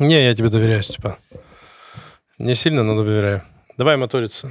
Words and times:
Не, 0.00 0.24
я 0.24 0.34
тебе 0.34 0.48
доверяю, 0.48 0.82
Степан. 0.82 1.16
Не 2.38 2.54
сильно, 2.54 2.82
но 2.82 2.96
доверяю. 2.96 3.42
Давай 3.76 3.98
моториться. 3.98 4.50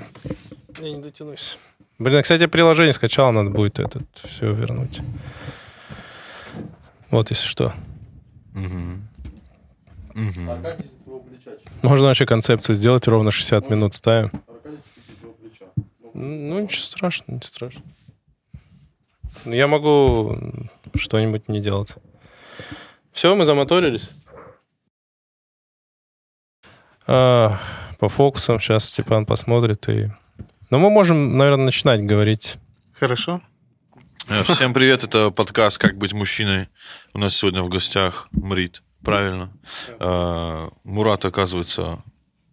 Я 0.79 0.91
не 0.91 1.01
дотянусь. 1.01 1.57
Блин, 1.97 2.21
кстати, 2.21 2.45
приложение 2.45 2.93
скачал, 2.93 3.31
надо 3.31 3.49
будет 3.49 3.79
этот 3.79 4.03
все 4.23 4.53
вернуть. 4.53 5.01
Вот, 7.09 7.31
если 7.31 7.47
что. 7.47 7.73
Можно 11.81 12.07
вообще 12.07 12.27
концепцию 12.27 12.75
сделать, 12.75 13.07
ровно 13.07 13.31
60 13.31 13.69
минут 13.71 13.95
ставим. 13.95 14.31
Ну, 16.13 16.59
ничего 16.59 16.83
страшного, 16.83 17.37
не 17.37 17.41
страшно. 17.41 17.81
Ну, 19.45 19.53
Я 19.53 19.67
могу 19.67 20.37
что-нибудь 20.95 21.49
не 21.49 21.59
делать. 21.59 21.95
Все, 23.11 23.35
мы 23.35 23.45
замоторились. 23.45 24.11
А, 27.11 27.57
по 27.97 28.07
фокусам 28.07 28.59
сейчас 28.59 28.85
Степан 28.85 29.25
посмотрит 29.25 29.89
и... 29.89 30.11
Но 30.69 30.77
мы 30.77 30.91
можем, 30.91 31.37
наверное, 31.39 31.65
начинать 31.65 32.05
говорить. 32.05 32.57
Хорошо. 32.93 33.41
Э, 34.27 34.43
Всем 34.43 34.75
привет, 34.75 35.03
это 35.03 35.31
подкаст 35.31 35.79
«Как 35.79 35.97
быть 35.97 36.13
мужчиной». 36.13 36.67
У 37.15 37.17
нас 37.17 37.33
сегодня 37.33 37.63
в 37.63 37.69
гостях 37.69 38.27
Мрит, 38.31 38.83
правильно. 39.03 39.49
Э, 39.99 40.69
Мурат, 40.83 41.25
оказывается, 41.25 42.03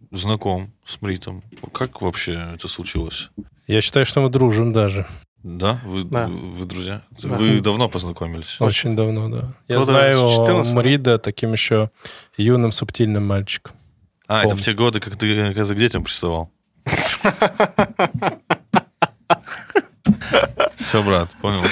знаком 0.09 0.73
с 0.87 1.03
Мритом. 1.03 1.43
Как 1.71 2.01
вообще 2.01 2.43
это 2.55 2.67
случилось? 2.67 3.29
Я 3.67 3.81
считаю, 3.81 4.07
что 4.07 4.21
мы 4.21 4.29
дружим 4.29 4.73
даже. 4.73 5.05
Да? 5.43 5.79
Вы, 5.85 6.03
Да. 6.03 6.25
вы 6.29 6.65
друзья? 6.65 7.03
Да. 7.21 7.29
Вы 7.29 7.59
давно 7.61 7.89
познакомились? 7.89 8.59
Очень 8.59 8.95
давно, 8.95 9.29
да. 9.29 9.53
Я 9.67 9.75
Года 9.75 9.85
знаю 9.85 10.29
с 10.29 10.31
14, 10.39 10.73
да? 10.73 10.79
Мрида 10.79 11.19
таким 11.19 11.53
еще 11.53 11.91
юным 12.37 12.71
субтильным 12.71 13.23
мальчиком. 13.27 13.73
А, 14.27 14.39
это 14.39 14.49
помню. 14.49 14.61
в 14.61 14.65
те 14.65 14.73
годы, 14.73 14.99
как 14.99 15.15
ты 15.15 15.53
когда 15.53 15.73
к 15.73 15.77
детям 15.77 16.03
приставал? 16.03 16.51
Все, 20.75 21.03
брат, 21.03 21.29
понял. 21.41 21.63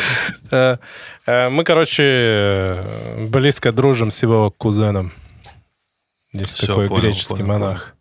Э, 0.52 0.77
э, 1.25 1.49
Мы, 1.49 1.63
короче, 1.63 2.83
близко 3.30 3.71
дружим 3.71 4.11
с 4.11 4.21
его 4.23 4.52
кузеном. 4.52 5.11
Здесь 6.33 6.53
Всё, 6.53 6.67
такой 6.67 6.89
понял, 6.89 7.02
греческий 7.02 7.35
понял, 7.35 7.47
монах. 7.47 7.95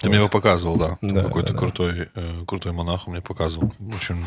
Ты 0.00 0.08
мне 0.08 0.18
его 0.18 0.28
показывал, 0.28 0.76
да. 0.76 0.98
Да, 1.00 1.22
Какой-то 1.22 1.48
да, 1.48 1.54
да. 1.54 1.58
крутой, 1.58 2.08
э, 2.14 2.44
крутой 2.46 2.72
монах 2.72 3.06
он 3.06 3.14
мне 3.14 3.22
показывал. 3.22 3.72
Очень 3.94 4.24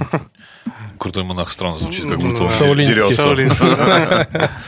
крутой 0.97 1.23
монах 1.23 1.51
странно 1.51 1.77
звучит, 1.77 2.03
как 2.09 2.19
будто 2.19 2.43
он 2.43 2.49
да. 2.49 2.85
Дерется. 2.85 3.75
Да. 3.75 4.51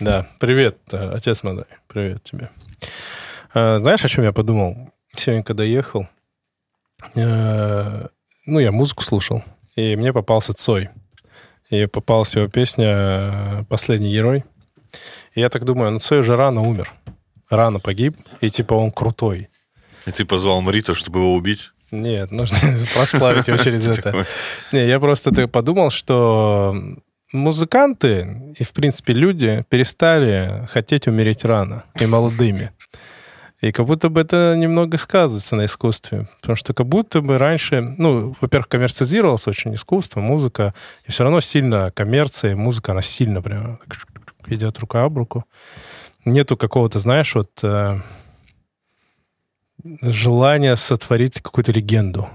Да, 0.00 0.26
привет, 0.40 0.78
отец 0.92 1.44
Мадай. 1.44 1.66
Привет 1.86 2.24
тебе. 2.24 2.50
Э, 3.54 3.78
Знаешь, 3.78 4.04
о 4.04 4.08
чем 4.08 4.24
я 4.24 4.32
подумал? 4.32 4.92
Сегодня, 5.16 5.44
когда 5.44 5.62
ехал, 5.62 6.08
э, 7.14 8.06
ну, 8.46 8.58
я 8.58 8.72
музыку 8.72 9.04
слушал, 9.04 9.44
и 9.76 9.96
мне 9.96 10.12
попался 10.12 10.52
Цой. 10.52 10.90
И 11.70 11.86
попалась 11.86 12.34
его 12.34 12.48
песня 12.48 12.86
э, 12.88 13.64
«Последний 13.68 14.12
герой». 14.12 14.44
И 15.34 15.40
я 15.40 15.48
так 15.48 15.64
думаю, 15.64 15.92
ну, 15.92 15.98
Цой 15.98 16.20
уже 16.20 16.36
рано 16.36 16.62
умер. 16.62 16.92
Рано 17.48 17.78
погиб, 17.78 18.16
и 18.40 18.50
типа 18.50 18.74
он 18.74 18.90
крутой. 18.90 19.48
И 20.06 20.10
ты 20.10 20.24
позвал 20.24 20.60
Мрита, 20.60 20.94
чтобы 20.94 21.20
его 21.20 21.34
убить? 21.34 21.70
Нет, 21.90 22.32
нужно 22.32 22.58
прославить 22.94 23.48
его 23.48 23.58
через 23.58 23.88
это. 23.98 24.26
Не, 24.72 24.86
я 24.86 24.98
просто 24.98 25.30
так 25.30 25.50
подумал, 25.52 25.90
что 25.90 26.74
музыканты 27.32 28.54
и, 28.58 28.64
в 28.64 28.72
принципе, 28.72 29.12
люди 29.12 29.64
перестали 29.68 30.66
хотеть 30.72 31.06
умереть 31.06 31.44
рано 31.44 31.84
и 32.00 32.06
молодыми. 32.06 32.72
И 33.64 33.72
как 33.72 33.86
будто 33.86 34.10
бы 34.10 34.20
это 34.20 34.54
немного 34.58 34.98
сказывается 34.98 35.56
на 35.56 35.64
искусстве. 35.64 36.28
Потому 36.42 36.54
что 36.54 36.74
как 36.74 36.86
будто 36.86 37.22
бы 37.22 37.38
раньше, 37.38 37.80
ну, 37.96 38.36
во-первых, 38.38 38.68
коммерциализировалось 38.68 39.48
очень 39.48 39.74
искусство, 39.74 40.20
музыка, 40.20 40.74
и 41.06 41.10
все 41.10 41.24
равно 41.24 41.40
сильно 41.40 41.90
коммерция, 41.90 42.56
музыка, 42.56 42.92
она 42.92 43.00
сильно 43.00 43.40
прям 43.40 43.80
идет 44.48 44.78
рука 44.80 45.04
об 45.04 45.16
руку. 45.16 45.44
Нету 46.26 46.58
какого-то, 46.58 46.98
знаешь, 46.98 47.34
вот 47.34 47.52
э, 47.62 48.00
желания 50.02 50.76
сотворить 50.76 51.40
какую-то 51.40 51.72
легенду. 51.72 52.28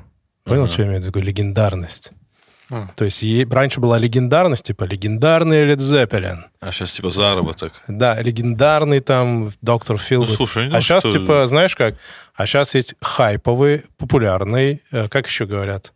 Понял, 0.46 0.64
Ага. 0.64 0.72
что 0.72 0.82
я 0.82 0.88
имею 0.88 1.04
в 1.04 1.06
виду? 1.06 1.20
Легендарность. 1.20 2.12
А. 2.72 2.88
То 2.96 3.06
есть 3.06 3.24
е- 3.24 3.48
раньше 3.50 3.80
была 3.80 3.98
легендарность, 3.98 4.66
типа 4.66 4.84
легендарный 4.84 5.66
Led 5.66 5.78
Zeppelin. 5.78 6.44
А 6.60 6.72
сейчас 6.72 6.92
типа 6.92 7.10
заработок. 7.10 7.74
Да, 7.88 8.22
легендарный 8.22 9.00
там 9.00 9.52
доктор 9.62 9.98
Фил. 9.98 10.22
Ну, 10.22 10.28
слушай, 10.28 10.68
не 10.70 10.76
а 10.76 10.82
сейчас, 10.82 11.04
что- 11.04 11.12
типа, 11.20 11.48
знаешь 11.48 11.76
как? 11.76 11.96
А 12.36 12.46
сейчас 12.46 12.76
есть 12.76 12.96
хайповый, 13.02 13.84
популярный, 13.98 14.84
э, 14.92 15.08
как 15.10 15.28
еще 15.28 15.46
говорят? 15.46 15.94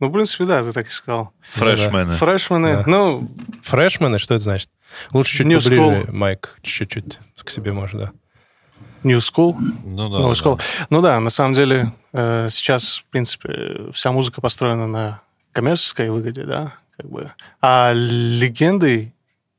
Ну, 0.00 0.08
в 0.08 0.12
принципе, 0.12 0.44
да, 0.44 0.62
ты 0.62 0.72
так 0.72 0.86
и 0.88 0.90
сказал. 0.90 1.32
Фрешмены. 1.52 2.12
Фрешмены, 2.12 2.76
Да. 2.76 2.84
ну, 2.86 3.28
Фрешмены, 3.62 4.18
что 4.18 4.34
это 4.34 4.44
значит? 4.44 4.68
Лучше 5.12 5.38
чуть 5.38 5.46
New 5.46 5.58
поближе, 5.60 5.82
school. 5.82 6.12
Майк, 6.12 6.58
чуть-чуть 6.62 7.18
к 7.42 7.50
себе, 7.50 7.72
может, 7.72 8.00
да. 8.00 8.12
New 9.02 9.18
School, 9.18 9.54
Ну 9.84 10.08
да. 10.08 10.18
новая 10.18 10.28
да. 10.30 10.34
школа. 10.34 10.58
Ну 10.90 11.00
да, 11.00 11.20
на 11.20 11.30
самом 11.30 11.54
деле 11.54 11.92
э, 12.12 12.48
сейчас, 12.50 12.98
в 12.98 13.10
принципе, 13.10 13.90
вся 13.92 14.10
музыка 14.12 14.40
построена 14.40 14.86
на 14.86 15.20
коммерческой 15.56 16.10
выгоде, 16.10 16.44
да, 16.44 16.74
как 16.98 17.08
бы. 17.08 17.32
А 17.62 17.92
легендой 17.94 19.14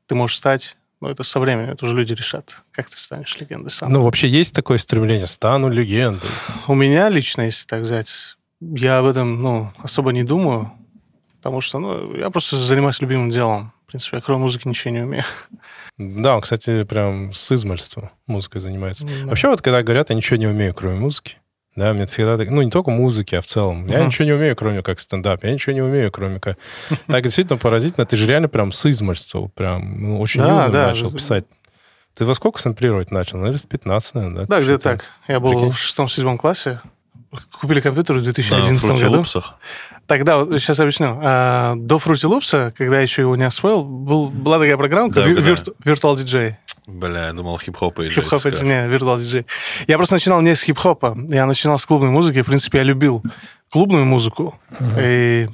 ты 0.06 0.14
можешь 0.14 0.36
стать, 0.36 0.76
ну, 1.00 1.08
это 1.08 1.24
со 1.24 1.40
временем, 1.40 1.70
это 1.70 1.86
уже 1.86 1.96
люди 1.96 2.12
решат, 2.12 2.62
как 2.70 2.88
ты 2.88 2.96
станешь 2.96 3.36
легендой 3.40 3.70
сам. 3.70 3.92
Ну, 3.92 4.04
вообще 4.04 4.28
есть 4.28 4.54
такое 4.54 4.78
стремление, 4.78 5.26
стану 5.26 5.68
легендой. 5.68 6.30
У 6.68 6.76
меня 6.76 7.08
лично, 7.08 7.42
если 7.42 7.66
так 7.66 7.82
взять, 7.82 8.36
я 8.60 8.98
об 8.98 9.06
этом, 9.06 9.42
ну, 9.42 9.72
особо 9.78 10.12
не 10.12 10.22
думаю, 10.22 10.70
потому 11.38 11.60
что, 11.60 11.80
ну, 11.80 12.14
я 12.16 12.30
просто 12.30 12.54
занимаюсь 12.54 13.00
любимым 13.00 13.30
делом. 13.30 13.72
В 13.88 13.90
принципе, 13.90 14.18
я 14.18 14.20
кроме 14.20 14.42
музыки 14.42 14.68
ничего 14.68 14.94
не 14.94 15.00
умею. 15.00 15.24
Да, 16.00 16.36
он, 16.36 16.42
кстати, 16.42 16.84
прям 16.84 17.32
с 17.32 17.50
измальства 17.50 18.12
музыкой 18.28 18.60
занимается. 18.60 19.04
Да. 19.04 19.26
Вообще, 19.26 19.48
вот 19.48 19.62
когда 19.62 19.82
говорят, 19.82 20.10
я 20.10 20.14
ничего 20.14 20.36
не 20.36 20.46
умею, 20.46 20.72
кроме 20.72 20.94
музыки, 20.94 21.38
да, 21.78 21.92
мне 21.92 22.06
всегда 22.06 22.36
так, 22.36 22.50
ну, 22.50 22.60
не 22.62 22.70
только 22.70 22.90
музыки, 22.90 23.36
а 23.36 23.40
в 23.40 23.46
целом. 23.46 23.86
Я 23.86 24.04
ничего 24.04 24.24
не 24.24 24.32
умею, 24.32 24.56
кроме 24.56 24.82
как 24.82 24.98
стендап. 24.98 25.44
Я 25.44 25.52
ничего 25.52 25.72
не 25.72 25.80
умею, 25.82 26.10
кроме 26.10 26.40
как... 26.40 26.58
Так, 27.06 27.22
действительно 27.22 27.56
поразительно. 27.56 28.04
Ты 28.04 28.16
же 28.16 28.26
реально 28.26 28.48
прям 28.48 28.72
с 28.72 28.84
измальства, 28.90 29.48
прям 29.54 30.02
ну, 30.02 30.20
очень 30.20 30.40
Да, 30.40 30.48
юным 30.48 30.70
да. 30.72 30.86
начал 30.88 31.12
писать. 31.12 31.44
Ты 32.16 32.24
во 32.24 32.34
сколько 32.34 32.60
сэмплировать 32.60 33.12
начал? 33.12 33.38
Наверное, 33.38 33.60
в 33.60 33.68
15, 33.68 34.14
наверное, 34.14 34.40
да? 34.46 34.56
Да, 34.56 34.60
где-то 34.60 34.82
16. 34.82 34.82
так. 34.82 35.04
Я 35.28 35.38
был 35.38 35.52
Прикинь. 35.52 35.70
в 35.70 35.78
шестом-седьмом 35.78 36.36
классе. 36.36 36.80
Купили 37.60 37.80
компьютер 37.80 38.16
в 38.16 38.18
На 38.18 38.24
2011 38.24 38.90
Fruity 38.90 39.00
году. 39.00 39.20
Loops'ах? 39.20 39.44
Тогда, 40.06 40.38
вот 40.38 40.58
сейчас 40.58 40.80
объясню. 40.80 41.18
А, 41.22 41.74
До 41.76 41.96
Fruity 41.96 42.28
Loops, 42.28 42.72
когда 42.76 42.96
я 42.96 43.02
еще 43.02 43.22
его 43.22 43.36
не 43.36 43.44
освоил, 43.44 43.84
был, 43.84 44.30
была 44.30 44.58
такая 44.58 44.76
программка 44.76 45.22
Да, 45.22 45.28
Virtual 45.28 46.16
DJ. 46.16 46.56
Бля, 46.88 47.26
я 47.26 47.32
думал 47.34 47.58
хип-хоп 47.58 47.98
и 48.00 48.08
Хип-хоп, 48.08 48.46
это 48.46 48.64
не, 48.64 48.88
Virtual 48.88 49.18
DJ. 49.18 49.44
Я 49.86 49.96
просто 49.98 50.14
начинал 50.14 50.40
не 50.40 50.54
с 50.56 50.62
хип-хопа. 50.62 51.16
Я 51.28 51.44
начинал 51.46 51.78
с 51.78 51.84
клубной 51.84 52.10
музыки. 52.10 52.40
В 52.42 52.46
принципе, 52.46 52.78
я 52.78 52.84
любил 52.84 53.22
клубную 53.70 54.06
музыку. 54.06 54.58
И 54.98 55.48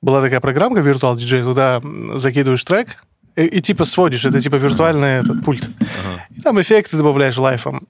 была 0.00 0.22
такая 0.22 0.40
программка 0.40 0.80
Virtual 0.80 1.14
DJ. 1.16 1.42
Туда 1.42 1.82
закидываешь 2.18 2.64
трек 2.64 3.04
и, 3.36 3.42
и 3.44 3.60
типа 3.60 3.84
сводишь. 3.84 4.24
Это 4.24 4.40
типа 4.40 4.56
виртуальный 4.56 5.20
этот 5.20 5.44
пульт. 5.44 5.68
Ага. 5.80 6.24
И 6.30 6.40
там 6.40 6.58
эффекты 6.60 6.96
добавляешь 6.96 7.36
лайфом. 7.36 7.86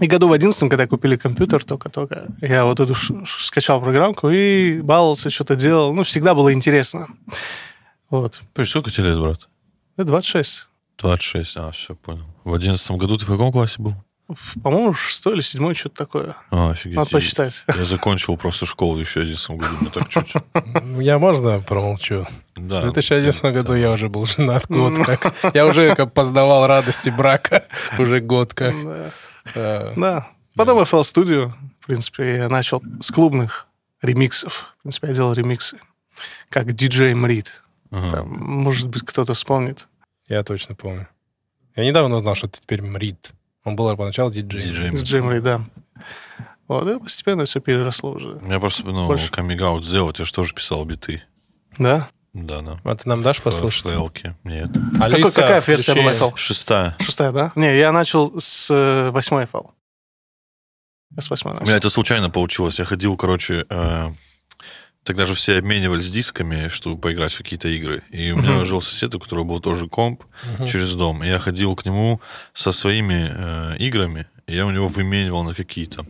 И 0.00 0.06
году 0.06 0.28
в 0.28 0.32
одиннадцатом, 0.32 0.68
когда 0.68 0.86
купили 0.86 1.16
компьютер 1.16 1.64
только-только, 1.64 2.26
я 2.40 2.64
вот 2.64 2.80
эту 2.80 2.94
ш- 2.94 3.24
ш- 3.24 3.44
скачал 3.44 3.80
программку 3.80 4.28
и 4.30 4.80
баловался, 4.80 5.30
что-то 5.30 5.54
делал. 5.56 5.92
Ну, 5.92 6.02
всегда 6.04 6.34
было 6.34 6.52
интересно. 6.52 7.06
Вот. 8.10 8.40
Пусть 8.54 8.70
сколько 8.70 8.90
тебе 8.90 9.10
лет, 9.10 9.20
брат? 9.20 9.48
Это 9.96 10.06
26. 10.06 10.68
26, 11.00 11.56
а, 11.56 11.70
все, 11.70 11.94
понял. 11.94 12.24
В 12.44 12.54
одиннадцатом 12.54 12.98
году 12.98 13.16
ты 13.16 13.24
в 13.24 13.28
каком 13.28 13.52
классе 13.52 13.76
был? 13.78 13.94
По-моему, 14.62 14.94
шестой 14.94 15.34
или 15.34 15.40
седьмой, 15.40 15.74
что-то 15.74 15.96
такое. 15.96 16.36
А, 16.50 16.70
офигеть. 16.70 16.96
Надо 16.96 17.10
посчитать. 17.10 17.64
Я 17.66 17.84
закончил 17.84 18.36
просто 18.36 18.64
школу 18.64 18.98
еще 18.98 19.20
в 19.20 19.22
11 19.24 19.50
году, 19.50 19.72
мне 19.80 19.90
так 19.90 20.08
чуть. 20.08 20.32
Ну, 20.84 21.00
Я 21.00 21.18
можно 21.18 21.60
промолчу? 21.60 22.26
Да. 22.54 22.80
В 22.80 22.92
2011 22.92 23.42
году 23.52 23.74
я 23.74 23.90
уже 23.90 24.08
был 24.08 24.26
женат 24.26 24.66
год 24.68 25.04
как. 25.04 25.34
Я 25.54 25.66
уже 25.66 25.94
как 25.96 26.12
познавал 26.12 26.66
радости 26.66 27.10
брака 27.10 27.64
уже 27.98 28.20
год 28.20 28.54
как. 28.54 28.74
Да. 28.84 29.10
Э, 29.54 29.94
Да. 29.96 30.28
Потом 30.54 30.78
я 30.78 30.84
FL 30.84 31.00
Studio. 31.00 31.52
В 31.80 31.86
принципе, 31.86 32.36
я 32.36 32.48
начал 32.48 32.82
с 33.00 33.10
клубных 33.10 33.66
ремиксов. 34.02 34.74
В 34.78 34.82
принципе, 34.82 35.08
я 35.08 35.14
делал 35.14 35.32
ремиксы. 35.32 35.80
Как 36.50 36.72
диджей. 36.72 37.14
Там, 37.90 38.28
может 38.28 38.88
быть, 38.88 39.02
кто-то 39.02 39.34
вспомнит. 39.34 39.88
Я 40.30 40.42
точно 40.44 40.74
помню. 40.74 41.06
Я 41.76 41.84
недавно 41.84 42.16
узнал, 42.16 42.34
что 42.34 42.48
ты 42.48 42.60
теперь 42.60 42.80
Мрид. 42.82 43.32
Он 43.64 43.76
был 43.76 43.94
поначалу 43.96 44.30
диджей. 44.30 44.62
Диджей. 44.62 44.90
Диджей 44.90 45.20
Мрит, 45.20 45.42
да. 45.42 45.60
Вот, 46.68 46.86
и 46.88 46.98
постепенно 47.00 47.44
все 47.44 47.60
переросло 47.60 48.12
уже. 48.12 48.40
Я 48.48 48.60
просто, 48.60 48.84
ну, 48.84 49.06
Больше. 49.06 49.30
каминг-аут 49.30 49.84
сделать, 49.84 50.18
я 50.20 50.24
же 50.24 50.32
тоже 50.32 50.54
писал 50.54 50.84
биты. 50.84 51.22
Да? 51.78 52.08
Да, 52.32 52.60
да. 52.62 52.78
А 52.84 52.94
ты 52.94 53.08
нам 53.08 53.22
дашь 53.22 53.42
послушать? 53.42 53.88
Флелки. 53.88 54.36
Нет. 54.44 54.70
Какой- 55.00 55.32
какая 55.32 55.60
версия 55.60 55.92
включи- 55.92 56.00
была 56.00 56.12
FL? 56.30 56.36
Шестая. 56.36 56.96
Шестая, 57.00 57.32
да? 57.32 57.52
Не, 57.56 57.76
я 57.76 57.90
начал 57.90 58.40
с 58.40 58.70
э, 58.70 59.10
восьмой 59.10 59.44
FL. 59.44 59.70
Я 61.16 61.22
с 61.22 61.28
восьмой 61.28 61.52
У 61.52 61.54
начал. 61.56 61.66
меня 61.66 61.76
это 61.76 61.90
случайно 61.90 62.30
получилось. 62.30 62.78
Я 62.78 62.84
ходил, 62.84 63.16
короче, 63.16 63.66
э, 63.68 64.08
тогда 65.04 65.26
же 65.26 65.34
все 65.34 65.58
обменивались 65.58 66.10
дисками, 66.10 66.68
чтобы 66.68 67.00
поиграть 67.00 67.32
в 67.32 67.38
какие-то 67.38 67.68
игры. 67.68 68.02
И 68.10 68.30
у 68.32 68.36
меня 68.36 68.64
жил 68.64 68.80
сосед, 68.82 69.14
у 69.14 69.18
которого 69.18 69.44
был 69.44 69.60
тоже 69.60 69.88
комп 69.88 70.24
Мгм. 70.58 70.66
через 70.66 70.94
дом. 70.94 71.22
И 71.24 71.26
я 71.28 71.38
ходил 71.38 71.74
к 71.76 71.84
нему 71.84 72.20
со 72.54 72.72
своими 72.72 73.30
э, 73.32 73.76
играми, 73.78 74.26
и 74.46 74.54
я 74.54 74.66
у 74.66 74.70
него 74.70 74.88
выменивал 74.88 75.44
на 75.44 75.54
какие-то. 75.54 76.04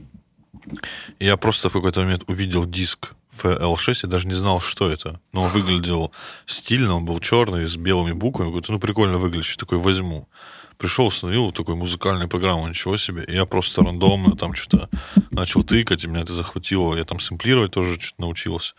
И 1.19 1.25
я 1.25 1.37
просто 1.37 1.69
в 1.69 1.73
какой-то 1.73 2.01
момент 2.01 2.23
увидел 2.27 2.67
диск 2.67 3.15
FL6, 3.43 4.01
я 4.03 4.09
даже 4.09 4.27
не 4.29 4.35
знал, 4.35 4.61
что 4.61 4.91
это. 4.91 5.21
Но 5.33 5.43
он 5.43 5.51
выглядел 5.51 6.13
стильно, 6.47 6.95
он 6.97 7.05
был 7.05 7.19
черный, 7.21 7.67
с 7.69 7.77
белыми 7.77 8.13
буквами. 8.13 8.49
Я 8.49 8.53
говорю, 8.53 8.73
ну, 8.73 8.79
прикольно 8.79 9.19
выглядит, 9.19 9.57
такой 9.57 9.79
возьму. 9.79 10.29
Пришел, 10.81 11.09
установил 11.09 11.53
такой 11.53 11.75
музыкальную 11.75 12.27
программу, 12.27 12.67
ничего 12.67 12.97
себе. 12.97 13.23
И 13.25 13.35
я 13.35 13.45
просто 13.45 13.83
рандомно 13.83 14.35
там 14.35 14.55
что-то 14.55 14.89
начал 15.31 15.63
тыкать, 15.63 16.05
и 16.05 16.07
меня 16.07 16.23
это 16.23 16.33
захватило. 16.33 16.97
Я 16.97 17.05
там 17.05 17.21
сэмплировать 17.21 17.73
тоже 17.73 18.01
что-то 18.01 18.23
научился. 18.23 18.73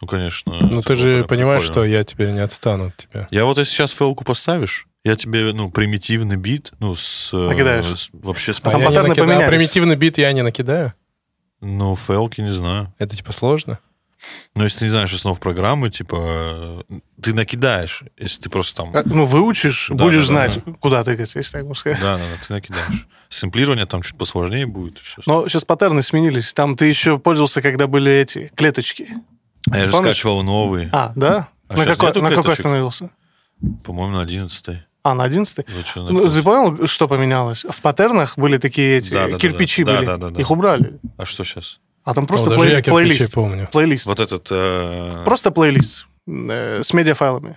Ну, 0.00 0.08
конечно. 0.08 0.58
Ну 0.60 0.82
ты 0.82 0.96
же 0.96 1.24
понимаешь, 1.24 1.62
прикольно. 1.62 1.72
что 1.72 1.84
я 1.84 2.02
теперь 2.02 2.32
не 2.32 2.40
отстану 2.40 2.86
от 2.86 2.96
тебя. 2.96 3.28
Я 3.30 3.44
вот 3.44 3.58
если 3.58 3.70
сейчас 3.72 3.92
фэлку 3.92 4.24
поставишь, 4.24 4.88
я 5.04 5.14
тебе, 5.14 5.52
ну, 5.52 5.70
примитивный 5.70 6.36
бит, 6.36 6.72
ну, 6.80 6.96
с... 6.96 7.30
э, 7.32 7.36
Накидаешь. 7.36 7.86
с- 7.86 8.08
вообще 8.12 8.52
с... 8.52 8.58
А 8.58 8.70
там 8.72 8.72
я 8.72 8.78
не 8.78 8.84
паттерны 8.86 9.08
накидаю. 9.10 9.28
поменялись. 9.28 9.56
примитивный 9.56 9.94
бит 9.94 10.18
я 10.18 10.32
не 10.32 10.42
накидаю. 10.42 10.92
Ну, 11.60 11.94
фэлки 11.94 12.40
не 12.40 12.52
знаю. 12.52 12.92
Это 12.98 13.14
типа 13.14 13.30
сложно. 13.32 13.78
Но 14.54 14.64
если 14.64 14.80
ты 14.80 14.84
не 14.86 14.90
знаешь 14.90 15.12
основ 15.12 15.38
программы, 15.40 15.90
типа, 15.90 16.82
э, 16.88 16.98
ты 17.20 17.34
накидаешь, 17.34 18.04
если 18.18 18.42
ты 18.42 18.50
просто 18.50 18.76
там... 18.76 18.96
А, 18.96 19.02
Ну, 19.04 19.24
выучишь, 19.24 19.88
Да, 19.90 20.04
будешь 20.04 20.28
да, 20.28 20.34
да, 20.46 20.48
знать, 20.50 20.64
куда 20.80 21.02
тыкать, 21.04 21.34
если 21.34 21.52
так 21.52 21.62
можно 21.62 21.74
сказать. 21.74 22.00
Да, 22.00 22.16
да, 22.18 22.22
да, 22.24 22.46
ты 22.46 22.52
накидаешь. 22.52 23.06
Сэмплирование 23.28 23.86
там 23.86 24.02
чуть 24.02 24.16
посложнее 24.16 24.66
будет. 24.66 24.98
всё. 24.98 25.22
Но 25.26 25.48
сейчас 25.48 25.64
паттерны 25.64 26.02
сменились. 26.02 26.54
Там 26.54 26.76
ты 26.76 26.86
еще 26.86 27.18
пользовался, 27.18 27.62
когда 27.62 27.86
были 27.86 28.12
эти 28.12 28.52
клеточки. 28.54 29.08
А 29.70 29.78
я 29.78 29.86
же 29.86 29.90
помнишь? 29.92 30.12
скачивал 30.16 30.42
новый, 30.42 30.88
А, 30.92 31.12
да? 31.16 31.48
А 31.68 31.76
на 31.76 31.86
какой, 31.86 32.12
на 32.20 32.30
какой 32.30 32.52
остановился? 32.52 33.10
по-моему, 33.82 34.16
на 34.16 34.22
11 34.22 34.82
А, 35.02 35.14
на 35.14 35.24
11 35.24 35.66
Зачем 35.68 36.06
Ну, 36.08 36.28
ты 36.30 36.42
понял, 36.42 36.86
что 36.86 37.08
поменялось? 37.08 37.64
В 37.68 37.80
паттернах 37.80 38.36
были 38.36 38.58
такие 38.58 38.98
эти 38.98 39.10
Да, 39.12 39.24
да, 39.26 39.32
да, 39.32 39.38
кирпичи 39.38 39.84
да. 39.84 39.96
были. 39.96 40.06
Да, 40.06 40.16
да, 40.16 40.26
да, 40.28 40.34
да. 40.34 40.40
Их 40.40 40.50
убрали. 40.50 40.98
А 41.16 41.24
что 41.24 41.44
сейчас? 41.44 41.80
А 42.04 42.14
там 42.14 42.26
просто 42.26 42.50
О, 42.50 42.56
даже 42.56 42.68
плей- 42.68 42.82
плейлист. 42.82 43.32
помню. 43.34 43.68
Плейлист. 43.72 44.06
Вот 44.06 44.20
этот... 44.20 44.46
э, 44.50 45.22
Просто 45.24 45.50
плейлист 45.50 46.06
э, 46.26 46.82
с 46.82 46.92
медиафайлами. 46.92 47.56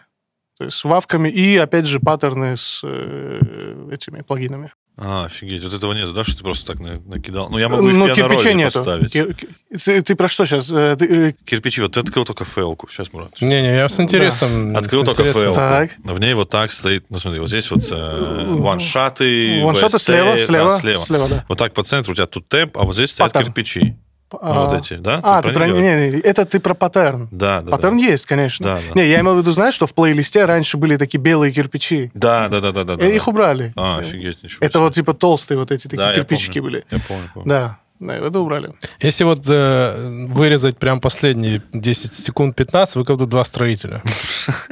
То 0.58 0.64
есть 0.66 0.78
с 0.78 0.84
вавками 0.86 1.30
и, 1.30 1.56
опять 1.58 1.86
же, 1.86 2.00
паттерны 2.00 2.56
с 2.58 2.82
э, 2.84 3.90
этими 3.92 4.22
плагинами. 4.22 4.72
А, 5.00 5.26
офигеть. 5.26 5.64
Вот 5.64 5.74
этого 5.74 5.94
нету, 5.94 6.12
да, 6.12 6.24
что 6.24 6.36
ты 6.38 6.44
просто 6.44 6.66
так 6.74 6.80
на- 6.82 7.00
накидал? 7.02 7.50
Ну, 7.52 7.60
я 7.60 7.70
могу 7.70 7.84
в 7.84 7.94
Ну, 7.94 8.08
кирпичей 8.16 8.56
нету. 8.56 8.80
поставить. 8.80 9.14
Кир- 9.14 9.34
ки- 9.36 9.48
Ты, 9.86 10.02
ты 10.02 10.16
про 10.16 10.28
что 10.28 10.46
сейчас? 10.46 10.70
Кирпичи, 10.70 11.82
вот 11.82 11.92
ты 11.92 12.00
открыл 12.00 12.26
только 12.26 12.46
фэлку. 12.46 12.88
Сейчас, 12.90 13.14
Мурат. 13.14 13.40
Не-не, 13.40 13.76
я 13.76 13.90
с 13.90 14.00
интересом. 14.00 14.76
Открыл 14.76 15.04
с 15.04 15.06
только 15.06 15.22
интересом. 15.30 15.54
фэлку. 15.54 15.56
Так. 15.60 15.92
В 16.04 16.20
ней 16.20 16.34
вот 16.34 16.50
так 16.50 16.72
стоит, 16.72 17.06
ну 17.12 17.20
смотри, 17.20 17.40
вот 17.42 17.50
здесь 17.50 17.70
вот 17.70 17.86
э, 17.92 18.46
ваншоты, 18.48 19.62
Ваншоты 19.64 19.98
VST, 19.98 20.00
слева, 20.00 20.32
да, 20.32 20.38
слева, 20.40 20.78
слева. 20.80 21.00
слева, 21.06 21.28
да. 21.30 21.46
Вот 21.48 21.60
так 21.60 21.74
по 21.76 21.84
центру 21.84 22.14
у 22.14 22.16
тебя 22.16 22.26
тут 22.26 22.48
темп, 22.48 22.78
а 22.78 22.84
вот 22.84 22.94
здесь 22.96 23.12
стоят 23.12 23.34
Паттерн. 23.34 23.54
кирпичи. 23.54 23.96
Ну, 24.32 24.40
А, 24.42 24.66
вот 24.66 24.80
эти, 24.80 24.96
да? 24.96 25.22
А, 25.24 25.42
ты 25.42 25.54
про... 25.54 25.68
Не, 25.68 25.72
говоришь? 25.72 26.14
не, 26.16 26.20
это 26.20 26.44
ты 26.46 26.60
про 26.60 26.74
паттерн. 26.74 27.30
Да, 27.32 27.62
да. 27.62 27.72
Паттерн 27.72 27.98
да. 27.98 28.04
есть, 28.04 28.26
конечно. 28.26 28.66
Да, 28.66 28.80
да. 28.94 29.02
Не, 29.02 29.08
я 29.08 29.22
имел 29.22 29.36
в 29.36 29.38
виду, 29.38 29.52
знаешь, 29.54 29.74
что 29.74 29.88
в 29.88 29.94
плейлисте 29.94 30.44
раньше 30.44 30.78
были 30.78 30.98
такие 30.98 31.20
белые 31.20 31.54
кирпичи. 31.54 32.12
Да, 32.14 32.50
да, 32.50 32.60
да, 32.60 32.72
да, 32.74 32.84
да. 32.84 32.94
И 32.96 32.98
да. 32.98 33.08
их 33.08 33.28
убрали. 33.28 33.74
А, 33.78 34.00
офигеть, 34.00 34.44
ничего 34.44 34.58
Это 34.60 34.74
себе. 34.74 34.84
вот 34.84 34.94
типа 34.96 35.14
толстые 35.14 35.58
вот 35.58 35.72
эти 35.72 35.84
такие 35.84 35.98
Да, 35.98 36.10
я 36.10 36.16
кирпичики 36.16 36.60
помню. 36.60 36.72
были. 36.72 36.86
Я 36.92 37.00
помню, 37.08 37.32
помню. 37.34 37.50
Да, 37.50 37.78
да, 38.00 38.16
это 38.16 38.40
убрали. 38.40 38.74
Если 39.00 39.24
вот 39.24 39.44
э, 39.48 40.26
вырезать 40.28 40.78
прям 40.78 41.00
последние 41.00 41.64
10 41.72 42.14
секунд 42.14 42.56
15, 42.56 42.98
вы 42.98 43.06
как 43.06 43.16
будто 43.16 43.30
два 43.30 43.46
строителя. 43.46 44.04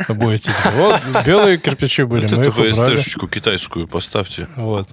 Будете 0.09 0.51
вот 0.75 1.01
белые 1.25 1.57
кирпичи 1.57 2.03
были, 2.03 2.27
мы 2.35 2.45
их 2.45 2.57
убрали. 2.57 2.99
Китайскую 3.31 3.87
поставьте. 3.87 4.47
Вот. 4.57 4.89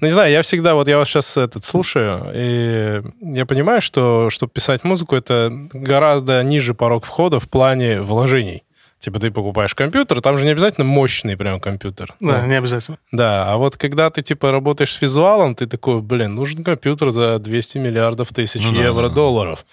Ну, 0.00 0.06
не 0.06 0.12
знаю, 0.12 0.30
я 0.32 0.42
всегда, 0.42 0.74
вот 0.74 0.88
я 0.88 0.98
вас 0.98 1.08
сейчас 1.08 1.36
этот 1.36 1.64
слушаю, 1.64 2.30
и 2.34 3.02
я 3.20 3.46
понимаю, 3.46 3.80
что, 3.80 4.30
чтобы 4.30 4.52
писать 4.52 4.84
музыку, 4.84 5.16
это 5.16 5.50
гораздо 5.72 6.42
ниже 6.42 6.74
порог 6.74 7.04
входа 7.04 7.40
в 7.40 7.48
плане 7.48 8.00
вложений. 8.02 8.62
Типа 8.98 9.20
ты 9.20 9.30
покупаешь 9.30 9.74
компьютер, 9.74 10.20
там 10.22 10.38
же 10.38 10.44
не 10.44 10.50
обязательно 10.50 10.86
мощный 10.86 11.36
прям 11.36 11.60
компьютер. 11.60 12.14
Да, 12.18 12.40
Ну, 12.42 12.46
не 12.48 12.54
обязательно. 12.54 12.96
Да, 13.12 13.52
а 13.52 13.56
вот 13.58 13.76
когда 13.76 14.08
ты 14.10 14.22
типа 14.22 14.50
работаешь 14.50 14.92
с 14.94 15.02
визуалом, 15.02 15.54
ты 15.54 15.66
такой, 15.66 16.00
блин, 16.00 16.34
нужен 16.34 16.64
компьютер 16.64 17.10
за 17.10 17.38
200 17.38 17.78
миллиардов 17.78 18.28
тысяч 18.30 18.62
Ну 18.64 18.72
да, 18.72 18.82
евро, 18.84 19.02
да, 19.02 19.08
да. 19.08 19.14
долларов. 19.14 19.66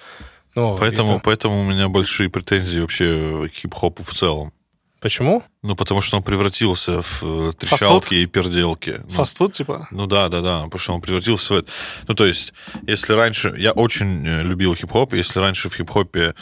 Ну, 0.55 0.77
Поэтому, 0.79 1.13
это- 1.13 1.21
поэтому 1.23 1.61
у 1.61 1.63
меня 1.63 1.87
большие 1.89 2.29
претензии 2.29 2.79
вообще 2.79 3.47
к 3.49 3.53
хип-хопу 3.55 4.03
в 4.03 4.11
целом. 4.13 4.51
Почему? 5.03 5.43
Ну, 5.63 5.75
потому 5.75 5.99
что 5.99 6.15
он 6.15 6.23
превратился 6.23 7.01
в 7.01 7.23
э, 7.23 7.51
Фастфуд? 7.51 7.57
трещалки 7.59 8.13
и 8.13 8.25
перделки. 8.25 9.01
Ну, 9.03 9.09
Фастфуд, 9.09 9.51
типа. 9.51 9.85
Ну 9.91 10.07
да, 10.07 10.29
да, 10.29 10.39
да, 10.39 10.63
потому 10.63 10.79
что 10.79 10.93
он 10.93 11.01
превратился 11.01 11.53
в 11.55 11.57
это. 11.57 11.71
Ну, 12.07 12.15
то 12.15 12.25
есть, 12.25 12.53
если 12.87 13.11
раньше... 13.11 13.53
Я 13.57 13.73
очень 13.73 14.25
э, 14.25 14.43
любил 14.43 14.73
хип-хоп, 14.75 15.13
если 15.13 15.39
раньше 15.39 15.67
в 15.67 15.75
хип-хопе 15.75 16.35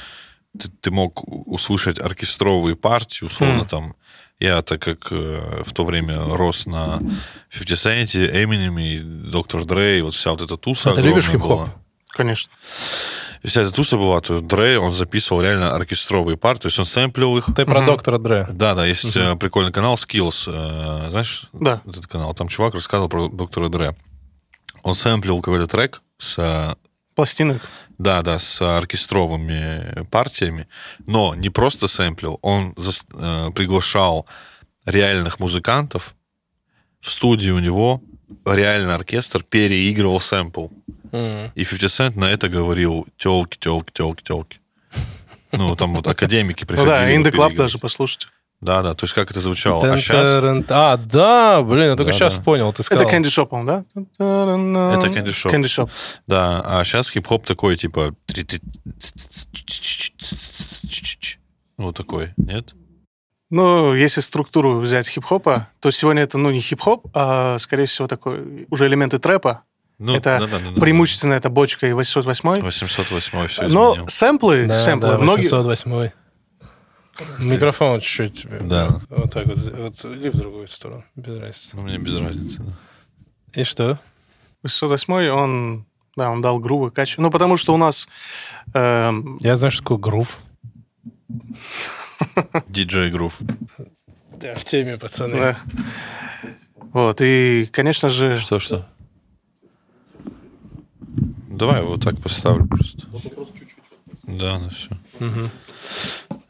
ты, 0.60 0.70
ты 0.80 0.92
мог 0.92 1.24
услышать 1.48 1.98
оркестровые 1.98 2.76
партии, 2.76 3.26
условно, 3.26 3.62
Мгм. 3.62 3.68
там... 3.68 3.96
Я, 4.40 4.62
так 4.62 4.80
как 4.80 5.08
э, 5.12 5.64
в 5.66 5.74
то 5.74 5.84
время 5.84 6.20
рос 6.24 6.68
на 6.68 7.02
50 7.50 7.78
Cent, 7.78 8.32
Eminem 8.32 8.80
и 8.80 9.00
Доктор 9.00 9.62
Dre, 9.62 9.98
и 9.98 10.02
вот 10.02 10.14
вся 10.14 10.30
вот 10.32 10.42
эта 10.42 10.56
туса 10.56 10.92
А 10.92 10.96
ты 10.96 11.02
любишь 11.02 11.30
хип-хоп? 11.30 11.42
была. 11.42 11.74
Конечно. 12.10 12.52
Вся 13.44 13.62
эта 13.62 13.72
туса 13.72 13.98
была, 13.98 14.22
то 14.22 14.38
Dre, 14.38 14.76
он 14.78 14.94
записывал 14.94 15.42
реально 15.42 15.74
оркестровые 15.76 16.38
партии, 16.38 16.62
то 16.64 16.68
есть 16.68 16.78
он 16.78 16.86
сэмплил 16.86 17.38
их. 17.38 17.46
Ты 17.56 17.66
про 17.66 17.84
доктора 17.84 18.20
Дре. 18.20 18.48
Да, 18.52 18.76
да, 18.76 18.86
есть 18.86 19.16
э, 19.16 19.36
прикольный 19.36 19.72
канал 19.72 19.96
Skills, 19.96 20.44
э, 20.48 21.10
знаешь, 21.10 21.48
Да. 21.54 21.82
этот 21.88 22.06
канал, 22.06 22.36
там 22.36 22.48
чувак 22.50 22.76
рассказывал 22.76 23.10
про 23.10 23.30
доктора 23.30 23.70
Дре. 23.70 23.96
Он 24.84 24.94
сэмплил 24.94 25.42
какой-то 25.42 25.66
трек 25.68 26.04
с, 26.20 26.36
э, 26.38 26.76
Пластинок. 27.16 27.62
да, 27.98 28.22
да, 28.22 28.38
с 28.38 28.62
оркестровыми 28.62 30.06
партиями, 30.12 30.68
но 31.08 31.34
не 31.34 31.50
просто 31.50 31.88
сэмплил, 31.88 32.38
он 32.44 32.74
зас- 32.74 33.06
э, 33.14 33.52
приглашал 33.54 34.28
реальных 34.86 35.40
музыкантов 35.40 36.16
в 37.00 37.10
студию 37.10 37.56
у 37.56 37.60
него, 37.60 38.02
реальный 38.46 38.94
оркестр 38.94 39.44
переигрывал 39.44 40.20
сэмпл. 40.20 40.68
И 41.12 41.66
50 41.66 41.90
Cent 41.90 42.20
на 42.20 42.26
это 42.32 42.50
говорил 42.50 43.08
телки, 43.18 43.58
телки, 43.60 43.92
телки, 43.94 44.24
телки. 44.24 44.60
Ну, 45.52 45.76
там 45.76 45.94
вот 45.96 46.08
академики 46.08 46.62
Ну 46.62 46.68
приходили. 46.68 46.90
да, 46.90 47.06
the 47.10 47.18
Club 47.18 47.24
переигрывать. 47.24 47.58
даже 47.58 47.78
послушать. 47.78 48.28
Да, 48.62 48.84
да, 48.84 48.94
то 48.94 49.06
есть 49.06 49.14
как 49.16 49.32
это 49.32 49.42
звучало. 49.42 49.92
А 49.92 49.98
сейчас 49.98 50.68
А, 50.70 50.98
да, 50.98 51.64
блин, 51.64 51.90
я 51.90 51.96
только 51.96 52.12
Да, 52.12 52.18
сейчас 52.18 52.38
да. 52.38 52.44
понял. 52.44 52.72
Ты 52.72 52.84
сказал. 52.84 53.08
Это 53.08 53.18
Candy 53.18 53.24
Shop, 53.24 53.48
он, 53.50 53.66
да? 53.66 53.84
Это 53.96 55.08
Candy 55.08 55.30
Shop. 55.30 55.52
Candy 55.52 55.64
Shop. 55.66 55.90
Да, 56.28 56.62
а 56.64 56.84
сейчас 56.86 57.10
хип-хоп 57.10 57.46
такой, 57.46 57.76
типа... 57.76 58.16
Вот 61.78 61.98
такой, 61.98 62.34
нет? 62.38 62.74
Ну, 63.50 63.94
если 63.96 64.22
структуру 64.22 64.80
взять 64.80 65.10
хип-хопа, 65.10 65.68
то 65.80 65.92
сегодня 65.92 66.22
это, 66.24 66.38
ну, 66.38 66.52
не 66.52 66.60
хип-хоп, 66.62 67.08
а, 67.14 67.58
скорее 67.58 67.86
всего, 67.86 68.08
такой 68.08 68.68
уже 68.70 68.88
элементы 68.88 69.20
трэпа. 69.20 69.64
Ну, 70.04 70.16
Это 70.16 70.40
да-да-да-да. 70.40 70.82
Преимущественно 70.82 71.34
это 71.34 71.50
бочка 71.52 71.88
и 71.88 71.94
808. 71.94 72.62
808 72.62 73.48
все 73.48 73.68
Но 73.68 73.92
изменил. 73.94 74.08
сэмплы, 74.08 74.66
Да, 74.66 74.76
сэмплы, 74.76 75.10
да, 75.12 75.18
многие... 75.20 75.44
808. 75.44 76.10
Микрофон 77.40 78.00
чуть-чуть 78.00 78.42
тебе. 78.44 78.60
Да. 78.62 79.00
Вот 79.10 79.32
так 79.32 79.46
вот. 79.46 79.58
вот 79.58 80.06
или 80.06 80.30
в 80.30 80.38
другую 80.38 80.68
сторону. 80.68 81.04
Без 81.16 81.38
разницы. 81.38 81.70
Ну, 81.76 81.82
мне 81.84 81.98
без 82.00 82.16
разницы. 82.20 82.64
да. 82.64 83.62
И 83.62 83.64
что? 83.64 84.00
808, 84.64 85.30
он, 85.30 85.86
да, 86.16 86.32
он 86.32 86.42
дал 86.42 86.58
грубо, 86.60 86.90
качество. 86.90 87.22
Ну, 87.22 87.30
потому 87.30 87.58
что 87.58 87.74
у 87.74 87.78
нас... 87.78 88.08
эм, 88.74 89.38
Я 89.42 89.56
знаю, 89.56 89.72
что 89.72 89.84
такое 89.84 89.98
грув. 90.00 90.38
DJ 92.70 93.12
Groove. 93.12 93.34
Да, 94.40 94.56
в 94.56 94.66
теме, 94.66 94.98
пацаны. 94.98 95.36
да. 95.36 95.58
Вот, 96.94 97.22
и, 97.22 97.70
конечно 97.72 98.10
же... 98.10 98.36
Что-что? 98.38 98.88
Давай 101.62 101.84
вот 101.84 102.02
так 102.02 102.20
поставлю 102.20 102.66
просто. 102.66 103.06
Да, 104.24 104.58
ну 104.58 104.70
все. 104.72 104.90
Мгм. 105.20 105.52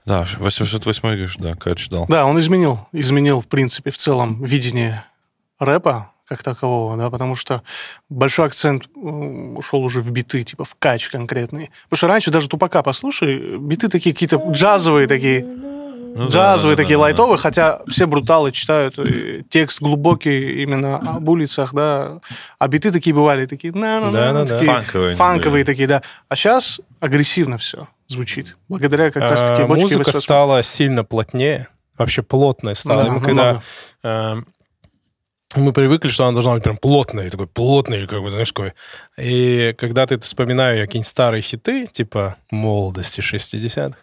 Да, 0.05 0.25
808 0.39 1.01
говоришь, 1.01 1.35
да, 1.37 1.53
Кач 1.53 1.89
дал. 1.89 2.05
Да, 2.07 2.25
он 2.25 2.39
изменил, 2.39 2.87
изменил, 2.93 3.41
в 3.41 3.47
принципе, 3.47 3.91
в 3.91 3.97
целом 3.97 4.41
видение 4.41 5.03
рэпа 5.59 6.13
как 6.25 6.43
такового, 6.43 6.95
да, 6.95 7.09
потому 7.09 7.35
что 7.35 7.61
большой 8.07 8.45
акцент 8.45 8.87
ушел 8.95 9.83
уже 9.83 9.99
в 9.99 10.09
биты, 10.11 10.43
типа 10.43 10.63
в 10.63 10.75
кач 10.79 11.09
конкретный. 11.09 11.71
Потому 11.89 11.97
что 11.97 12.07
раньше 12.07 12.31
даже 12.31 12.47
Тупака 12.47 12.81
послушай, 12.81 13.57
биты 13.57 13.89
такие 13.89 14.13
какие-то 14.13 14.37
джазовые 14.51 15.09
такие. 15.09 15.45
Ну 16.13 16.25
да, 16.25 16.29
джазовые, 16.29 16.75
да, 16.75 16.81
да, 16.81 16.83
такие 16.83 16.97
да, 16.97 16.99
да. 16.99 17.01
лайтовые, 17.03 17.37
хотя 17.37 17.81
все 17.87 18.05
бруталы 18.05 18.51
читают 18.51 18.99
э, 18.99 19.43
текст 19.49 19.81
глубокий 19.81 20.61
именно 20.63 20.97
об 20.97 21.27
улицах, 21.29 21.73
да, 21.73 22.19
а 22.59 22.67
биты 22.67 22.91
такие 22.91 23.13
бывали, 23.13 23.45
такие, 23.45 23.73
на 23.73 23.99
на 23.99 24.11
Да-да-да. 24.11 24.45
такие 24.45 24.71
Фанковые 24.71 25.07
они 25.09 25.17
фанковые 25.17 25.63
были. 25.63 25.73
такие, 25.73 25.87
да. 25.87 26.01
А 26.27 26.35
сейчас 26.35 26.81
агрессивно 26.99 27.57
все 27.57 27.87
звучит, 28.07 28.57
благодаря 28.67 29.11
как 29.11 29.23
раз 29.23 29.41
таки 29.41 29.61
А, 29.61 29.67
бочке 29.67 29.83
Музыка 29.83 29.99
88. 29.99 30.21
стала 30.21 30.63
сильно 30.63 31.03
плотнее, 31.03 31.67
вообще 31.97 32.21
плотная 32.21 32.73
стала. 32.73 33.05
Да, 33.05 33.19
когда 33.19 33.61
э, 34.03 34.35
мы 35.55 35.73
привыкли, 35.73 36.09
что 36.09 36.25
она 36.25 36.33
должна 36.33 36.53
быть 36.53 36.63
прям 36.63 36.77
плотная, 36.77 37.27
и 37.27 37.29
такой 37.29 37.47
плотный, 37.47 37.97
или 37.99 38.05
как 38.05 38.21
бы, 38.21 38.31
знаешь, 38.31 38.49
такой. 38.49 38.73
И 39.17 39.75
когда 39.77 40.05
ты 40.07 40.17
вспоминаю 40.19 40.81
какие-нибудь 40.81 41.07
старые 41.07 41.41
хиты, 41.41 41.87
типа 41.87 42.37
молодости 42.51 43.19
60-х, 43.19 43.97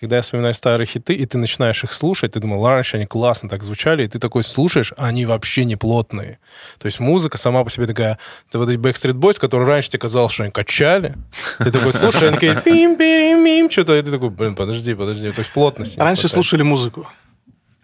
когда 0.00 0.16
я 0.16 0.22
вспоминаю 0.22 0.54
старые 0.54 0.86
хиты, 0.86 1.14
и 1.14 1.24
ты 1.26 1.38
начинаешь 1.38 1.82
их 1.84 1.92
слушать, 1.92 2.32
ты 2.32 2.40
думал, 2.40 2.66
раньше 2.66 2.96
они 2.96 3.06
классно 3.06 3.48
так 3.48 3.62
звучали, 3.62 4.04
и 4.04 4.08
ты 4.08 4.18
такой 4.18 4.42
слушаешь, 4.42 4.92
а 4.96 5.06
они 5.06 5.26
вообще 5.26 5.64
не 5.64 5.76
плотные. 5.76 6.38
То 6.78 6.86
есть 6.86 7.00
музыка 7.00 7.38
сама 7.38 7.64
по 7.64 7.70
себе 7.70 7.86
такая... 7.86 8.18
Ты 8.50 8.58
вот 8.58 8.68
эти 8.68 8.78
Backstreet 8.78 9.14
Boys, 9.14 9.38
которые 9.38 9.68
раньше 9.68 9.90
тебе 9.90 10.00
казалось, 10.00 10.32
что 10.32 10.42
они 10.42 10.52
качали, 10.52 11.14
ты 11.58 11.70
такой 11.70 11.92
слушаешь, 11.92 12.22
они 12.22 12.34
такие 12.34 12.60
пим 12.60 12.96
пим 12.96 13.44
пим 13.44 13.70
что-то, 13.70 13.96
и 13.96 14.02
ты 14.02 14.10
такой, 14.10 14.30
блин, 14.30 14.54
подожди, 14.54 14.94
подожди. 14.94 15.30
То 15.30 15.40
есть 15.40 15.52
плотности. 15.52 15.98
не 15.98 16.04
Раньше 16.04 16.28
слушали 16.28 16.62
музыку, 16.62 17.06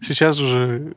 сейчас 0.00 0.38
уже... 0.40 0.94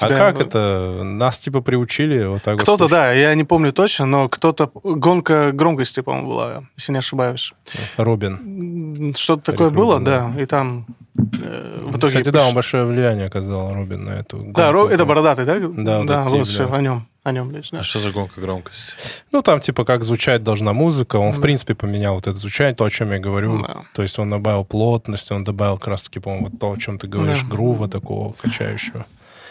А 0.00 0.06
тебя- 0.08 0.18
как 0.18 0.40
это? 0.40 1.02
Нас 1.04 1.38
типа 1.38 1.60
приучили 1.60 2.24
вот 2.24 2.42
так 2.42 2.54
вот 2.54 2.62
Кто-то, 2.62 2.78
слушать? 2.88 2.92
да, 2.92 3.12
я 3.12 3.34
не 3.34 3.44
помню 3.44 3.72
точно, 3.72 4.06
но 4.06 4.28
кто-то... 4.28 4.70
Гонка 4.82 5.52
громкости, 5.52 6.00
по-моему, 6.00 6.28
была, 6.30 6.62
если 6.76 6.92
не 6.92 6.98
ошибаюсь. 6.98 7.52
Робин. 7.96 9.14
Что-то 9.16 9.52
такое 9.52 9.68
Рик 9.68 9.76
было, 9.76 9.92
Рубин, 9.98 10.04
да, 10.04 10.32
и 10.42 10.46
там 10.46 10.86
э, 11.16 11.80
в 11.86 11.96
итоге... 11.96 12.08
Кстати, 12.08 12.30
да, 12.30 12.40
приш- 12.40 12.48
он 12.48 12.54
большое 12.54 12.84
влияние 12.86 13.26
оказал, 13.26 13.72
Робин, 13.72 14.04
на 14.04 14.10
эту 14.10 14.38
Да, 14.38 14.72
гонку. 14.72 14.88
Ро- 14.88 14.90
это 14.90 15.04
бородатый, 15.04 15.44
да? 15.44 15.58
Да, 15.60 15.98
вот 15.98 16.06
да 16.06 16.22
вот 16.24 16.38
тип, 16.38 16.46
все, 16.52 16.66
да. 16.68 16.74
о 16.76 16.80
нем, 16.82 17.06
о 17.22 17.30
нем 17.32 17.52
лишь, 17.52 17.70
да. 17.70 17.78
А 17.78 17.82
что 17.84 18.00
за 18.00 18.10
гонка 18.10 18.40
громкости? 18.40 18.92
Ну, 19.30 19.42
там 19.42 19.60
типа 19.60 19.84
как 19.84 20.02
звучать 20.02 20.42
должна 20.42 20.72
музыка. 20.72 21.16
Он, 21.16 21.30
в 21.30 21.36
Да. 21.36 21.42
принципе, 21.42 21.76
поменял 21.76 22.16
вот 22.16 22.26
это 22.26 22.36
звучание, 22.36 22.74
то, 22.74 22.84
о 22.84 22.90
чем 22.90 23.12
я 23.12 23.20
говорю. 23.20 23.62
Да. 23.62 23.82
То 23.94 24.02
есть 24.02 24.18
он 24.18 24.28
добавил 24.28 24.64
плотность, 24.64 25.30
он 25.30 25.44
добавил 25.44 25.78
как 25.78 25.86
раз-таки, 25.88 26.18
по-моему, 26.18 26.48
вот 26.50 26.58
то, 26.58 26.72
о 26.72 26.76
чем 26.78 26.98
ты 26.98 27.06
говоришь, 27.06 27.42
Да. 27.42 27.48
грува 27.48 27.88
такого 27.88 28.32
качающего. 28.32 29.06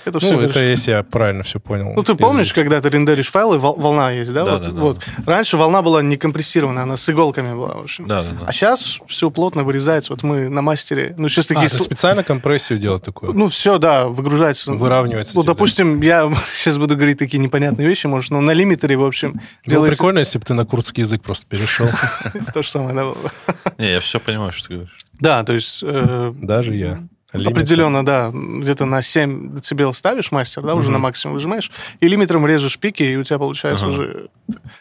Это 0.06 0.20
все 0.20 0.34
Ну, 0.34 0.42
это 0.42 0.60
если 0.64 0.92
я 0.92 1.04
правильно 1.04 1.44
все 1.44 1.60
понял. 1.60 1.94
Ну, 1.96 2.04
ты 2.04 2.12
из- 2.14 2.18
помнишь, 2.18 2.54
когда 2.54 2.82
ты 2.82 2.90
рендеришь 2.90 3.30
файлы, 3.32 3.58
вол- 3.58 3.76
волна 3.80 4.12
есть, 4.12 4.34
да? 4.34 4.44
Да, 4.46 4.52
вот, 4.54 4.62
да, 4.62 4.70
да. 4.72 4.82
вот. 4.82 5.00
Раньше 5.26 5.58
волна 5.58 5.82
была 5.82 6.02
не 6.02 6.18
компрессированная, 6.18 6.84
она 6.84 6.98
с 6.98 7.10
иголками 7.10 7.54
была, 7.54 7.76
в 7.76 7.84
общем. 7.84 8.08
Да, 8.08 8.22
да, 8.24 8.30
да. 8.32 8.46
А 8.48 8.54
сейчас 8.54 9.00
все 9.08 9.30
плотно 9.32 9.64
вырезается. 9.64 10.12
Вот 10.14 10.24
мы 10.24 10.50
на 10.50 10.62
мастере... 10.62 11.16
Ну, 11.18 11.30
сейчас 11.30 11.46
А, 11.52 11.54
такие... 11.54 11.70
ты 11.70 11.78
сл- 11.78 11.84
специально 11.84 12.24
компрессию 12.24 12.80
делал 12.80 13.00
такую? 13.00 13.34
Ну, 13.34 13.48
все, 13.48 13.78
да, 13.78 14.08
выгружается. 14.08 14.74
Выравнивается 14.74 15.36
Ну, 15.36 15.44
допустим, 15.44 16.02
я 16.02 16.32
сейчас 16.58 16.78
буду 16.78 16.96
говорить 16.96 17.20
такие 17.20 17.38
непонятные 17.40 17.88
вещи, 17.88 18.08
может, 18.08 18.32
но 18.32 18.42
на 18.42 18.52
лимитере, 18.52 18.98
в 18.98 19.04
общем, 19.04 19.34
Было 19.34 19.42
делается 19.66 19.98
прикольно, 19.98 20.20
если 20.20 20.38
бы 20.40 20.46
ты 20.46 20.54
на 20.54 20.66
курдский 20.66 21.04
язык 21.04 21.22
просто 21.22 21.46
перешел. 21.48 21.88
то 22.54 22.62
же 22.62 22.70
самое. 22.70 22.96
да. 22.96 23.54
Не, 23.78 23.92
я 23.94 24.00
все 24.00 24.20
понимаю, 24.20 24.52
что 24.52 24.68
ты 24.68 24.74
говоришь. 24.74 24.98
Да, 25.20 25.44
то 25.44 25.54
есть... 25.54 25.80
э, 25.84 26.34
Даже 26.42 26.76
я. 26.76 27.04
Лимит. 27.34 27.52
Определенно, 27.58 28.06
да. 28.06 28.32
Где-то 28.34 28.86
на 28.86 29.02
7 29.02 29.56
децибел 29.56 29.94
ставишь 29.94 30.32
мастер, 30.32 30.62
да, 30.64 30.76
уже 30.76 30.86
Мгм. 30.88 30.94
на 30.94 31.00
максимум 31.00 31.34
выжимаешь, 31.36 31.72
и 32.00 32.08
лимитером 32.08 32.46
режешь 32.46 32.78
пики, 32.78 33.04
и 33.04 33.16
у 33.16 33.24
тебя 33.24 33.40
получается 33.40 33.86
Ага. 33.86 33.94
уже 33.94 34.28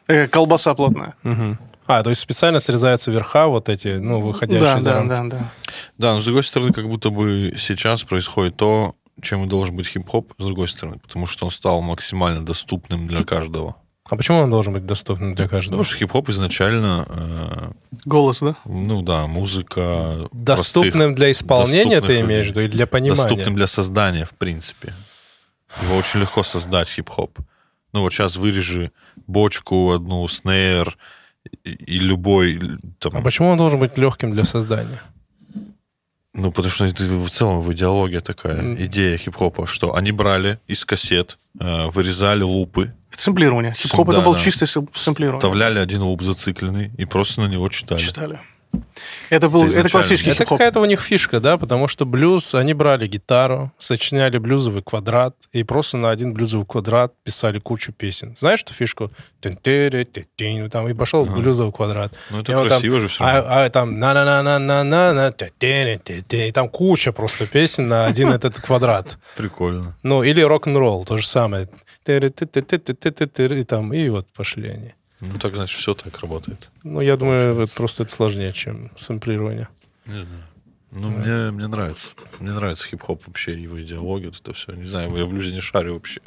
такая 0.06 0.28
колбаса 0.28 0.74
плотная. 0.74 1.14
Мгм. 1.22 1.58
А, 1.86 2.02
то 2.02 2.10
есть 2.10 2.22
специально 2.22 2.60
срезаются 2.60 3.10
верха 3.10 3.46
вот 3.48 3.68
эти, 3.68 3.96
ну, 3.98 4.20
выходящие 4.20 4.60
Да, 4.60 4.80
за 4.80 4.90
да, 4.90 5.04
да, 5.04 5.24
да. 5.24 5.38
Да, 5.98 6.14
но 6.14 6.20
с 6.20 6.24
другой 6.24 6.44
стороны, 6.44 6.72
как 6.72 6.86
будто 6.88 7.10
бы 7.10 7.54
сейчас 7.58 8.02
происходит 8.04 8.56
то, 8.56 8.94
чем 9.20 9.44
и 9.44 9.48
должен 9.48 9.76
быть 9.76 9.88
хип-хоп, 9.88 10.32
с 10.38 10.44
другой 10.44 10.68
стороны, 10.68 10.98
потому 11.00 11.26
что 11.26 11.44
он 11.46 11.50
стал 11.50 11.82
максимально 11.82 12.44
доступным 12.46 13.06
для 13.08 13.24
каждого. 13.24 13.76
А 14.12 14.16
почему 14.16 14.40
он 14.40 14.50
должен 14.50 14.74
быть 14.74 14.84
доступным 14.84 15.34
для 15.34 15.46
Потому 15.46 15.62
каждого? 15.62 15.84
что 15.84 15.96
хип-хоп 15.96 16.28
изначально, 16.28 17.06
э, 17.08 17.70
Голос, 18.04 18.40
да? 18.40 18.56
ну 18.66 19.00
да, 19.00 19.26
музыка... 19.26 20.28
Доступным 20.32 21.14
для 21.14 21.30
исполнения 21.30 22.02
ты 22.02 22.20
имеешь 22.20 22.48
в 22.48 22.50
виду, 22.50 22.60
и 22.60 22.68
для 22.68 22.86
простых, 22.86 22.90
понимания? 22.90 23.22
доступным 23.22 23.54
для 23.54 23.66
создания, 23.66 24.26
в 24.26 24.32
принципе. 24.32 24.92
Его 25.80 25.96
очень 25.96 26.20
легко 26.20 26.42
создать, 26.42 26.88
хип-хоп. 26.90 27.38
Ну 27.94 28.02
вот 28.02 28.12
сейчас 28.12 28.36
вырежи 28.36 28.92
бочку, 29.26 29.92
одну 29.92 30.28
снейр 30.28 30.98
и, 31.64 31.70
и 31.70 31.98
любой... 31.98 32.60
Там, 32.98 33.16
А 33.16 33.22
почему 33.22 33.48
он 33.48 33.56
должен 33.56 33.80
быть 33.80 33.96
легким 33.96 34.32
для 34.32 34.44
создания? 34.44 35.00
Ну, 36.34 36.52
потому 36.52 36.70
что 36.70 36.84
это 36.84 37.02
в 37.04 37.30
целом 37.30 37.62
в 37.62 37.72
идеология 37.72 38.20
такая, 38.20 38.76
идея 38.84 39.16
хип-хопа, 39.16 39.66
что 39.66 39.94
они 39.94 40.12
брали 40.12 40.60
из 40.66 40.84
кассет, 40.84 41.38
вырезали 41.90 42.42
лупы, 42.42 42.92
Это 43.10 43.20
сэмплирование. 43.22 43.74
Хип-хоп 43.74 44.06
Да, 44.08 44.14
это 44.14 44.22
был 44.22 44.32
да. 44.32 44.38
сэм- 44.66 44.88
сэмплирование. 44.94 45.38
вставляли 45.40 45.78
один 45.78 46.00
луп 46.02 46.22
зацикленный 46.22 46.90
и 46.96 47.04
просто 47.04 47.42
на 47.42 47.46
него 47.48 47.68
читали. 47.68 47.98
Читали. 48.00 48.38
Это 49.30 49.48
был, 49.48 49.64
Это 49.66 49.88
классический 49.88 50.30
Это 50.30 50.44
какая-то 50.44 50.80
у 50.80 50.84
них 50.84 51.00
фишка, 51.00 51.40
да, 51.40 51.56
потому 51.56 51.88
что 51.88 52.04
блюз, 52.04 52.54
они 52.54 52.74
брали 52.74 53.06
гитару, 53.06 53.72
сочиняли 53.78 54.38
блюзовый 54.38 54.82
квадрат, 54.82 55.34
и 55.52 55.62
просто 55.64 55.96
на 55.96 56.10
один 56.10 56.34
блюзовый 56.34 56.66
квадрат 56.66 57.12
писали 57.24 57.58
кучу 57.58 57.92
песен. 57.92 58.36
Знаешь 58.38 58.62
эту 58.62 58.74
фишку? 58.74 59.10
Тын-тыры-ты-тынь, 59.40 60.68
там, 60.68 60.88
и 60.88 60.94
пошел 60.94 61.22
Ага. 61.22 61.36
блюзовый 61.36 61.72
квадрат. 61.72 62.12
Ну, 62.30 62.38
И 62.38 62.42
это 62.42 62.52
там- 62.52 62.66
красиво 62.68 63.00
же 63.00 63.08
все 63.08 63.24
равно. 63.24 63.40
А, 63.50 63.64
а 63.64 63.70
там 63.70 63.98
на 63.98 64.14
на 64.14 64.24
на 64.24 64.42
на 64.42 64.58
на 64.58 64.84
на 64.84 65.12
на 65.12 65.32
и 66.30 66.52
там 66.52 66.68
куча 66.68 67.12
просто 67.12 67.46
песен 67.46 67.88
на 67.88 68.06
один 68.06 68.28
этот 68.32 68.60
квадрат. 68.60 69.18
Прикольно. 69.36 69.96
Ну, 70.02 70.22
или 70.22 70.40
рок-н-ролл, 70.40 71.04
то 71.04 71.18
же 71.18 71.26
самое. 71.26 71.68
И 72.06 73.64
там, 73.64 73.92
и 73.94 74.08
вот 74.08 74.26
пошли 74.36 74.68
они. 74.68 74.94
Ну, 75.22 75.38
так, 75.38 75.54
значит, 75.54 75.78
все 75.78 75.94
так 75.94 76.18
работает. 76.18 76.68
Ну, 76.82 77.00
я 77.00 77.16
думаю, 77.16 77.60
это 77.62 77.72
просто 77.72 78.02
это 78.02 78.12
сложнее, 78.12 78.52
чем 78.52 78.90
сэмплирование. 78.96 79.68
Не 80.06 80.14
знаю. 80.14 80.44
Ну, 80.90 81.10
мне, 81.10 81.52
мне 81.52 81.68
нравится. 81.68 82.10
Мне 82.40 82.50
нравится 82.50 82.88
хип-хоп 82.88 83.22
вообще, 83.26 83.54
его 83.54 83.80
идеология, 83.80 84.30
вот 84.30 84.40
это 84.40 84.52
все. 84.52 84.72
Не 84.72 84.84
знаю, 84.84 85.16
я 85.16 85.24
в 85.24 85.30
блюзе 85.30 85.54
не 85.54 85.60
шарю 85.60 85.94
вообще. 85.94 86.20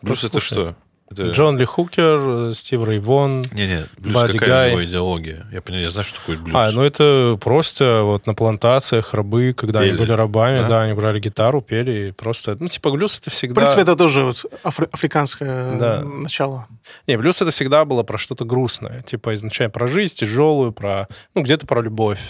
Просто 0.00 0.28
это 0.28 0.40
слушай, 0.40 0.54
что? 0.54 0.76
Это... 1.10 1.30
Джон 1.30 1.58
Ли 1.58 1.64
Хукер, 1.64 2.48
э, 2.48 2.52
Стив 2.54 2.82
Рейвон. 2.88 3.42
Не-не, 3.52 3.84
блюз 3.98 4.14
Бадди 4.14 4.38
какая 4.38 4.48
Гай. 4.48 4.68
у 4.70 4.72
него 4.80 4.84
идеология? 4.90 5.46
Я 5.52 5.60
понимаю, 5.60 5.84
я 5.84 5.90
знаю, 5.90 6.04
что 6.04 6.18
такое 6.18 6.38
блюз. 6.38 6.54
А, 6.56 6.70
ну 6.72 6.82
это 6.82 7.38
просто 7.40 8.02
вот 8.04 8.26
на 8.26 8.34
плантациях 8.34 9.12
рабы, 9.14 9.52
когда 9.56 9.80
они 9.80 9.90
Пели, 9.90 9.98
были 9.98 10.12
рабами, 10.12 10.60
да? 10.62 10.68
да? 10.68 10.82
они 10.82 10.94
брали 10.94 11.20
гитару, 11.20 11.60
пели, 11.60 12.08
и 12.08 12.10
просто... 12.12 12.56
Ну, 12.58 12.68
типа, 12.68 12.90
блюз 12.90 13.18
это 13.20 13.30
В 13.30 13.34
всегда... 13.34 13.60
принципе, 13.60 13.82
это 13.82 13.96
тоже 13.96 14.24
вот 14.24 14.44
афри- 14.64 14.88
африканское 14.90 15.78
Да. 15.78 16.00
начало. 16.02 16.66
Не, 17.06 17.16
блюз 17.18 17.40
это 17.42 17.50
всегда 17.50 17.84
было 17.84 18.02
про 18.02 18.16
что-то 18.18 18.44
грустное. 18.44 19.02
Типа, 19.02 19.34
изначально 19.34 19.70
про 19.70 19.86
жизнь 19.86 20.16
тяжелую, 20.16 20.72
про... 20.72 21.08
Ну, 21.34 21.42
где-то 21.42 21.66
про 21.66 21.82
любовь 21.82 22.20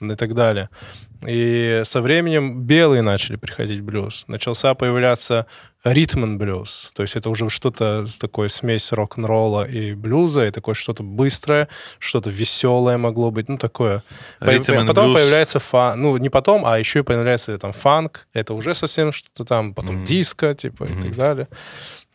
и 0.00 0.14
так 0.16 0.34
далее. 0.34 0.68
И 1.26 1.82
со 1.84 2.00
временем 2.02 2.62
белые 2.62 3.02
начали 3.02 3.36
приходить 3.36 3.80
блюз. 3.80 4.24
Начался 4.28 4.74
появляться 4.74 5.46
ритм 5.84 6.36
блюз. 6.38 6.90
То 6.94 7.02
есть 7.02 7.16
это 7.16 7.30
уже 7.30 7.48
что-то 7.50 8.06
с 8.06 8.18
такой 8.18 8.48
смесь 8.50 8.92
рок-н-ролла 8.92 9.64
и 9.64 9.94
блюза, 9.94 10.46
и 10.46 10.50
такое 10.50 10.74
что-то 10.74 11.02
быстрое, 11.02 11.68
что-то 11.98 12.30
веселое 12.30 12.96
могло 12.98 13.30
быть, 13.30 13.48
ну, 13.48 13.58
такое. 13.58 14.02
And 14.40 14.86
потом 14.86 15.06
блюз. 15.12 15.20
появляется 15.20 15.58
фан, 15.60 16.00
ну, 16.00 16.16
не 16.16 16.30
потом, 16.30 16.64
а 16.66 16.78
еще 16.78 17.00
и 17.00 17.02
появляется 17.02 17.58
там 17.58 17.72
фанк, 17.72 18.26
это 18.32 18.54
уже 18.54 18.74
совсем 18.74 19.12
что-то 19.12 19.44
там, 19.44 19.74
потом 19.74 19.96
Мгм. 19.96 20.04
диско, 20.06 20.54
типа, 20.54 20.84
и 20.84 20.92
Мгм. 20.92 21.02
так 21.02 21.16
далее. 21.16 21.48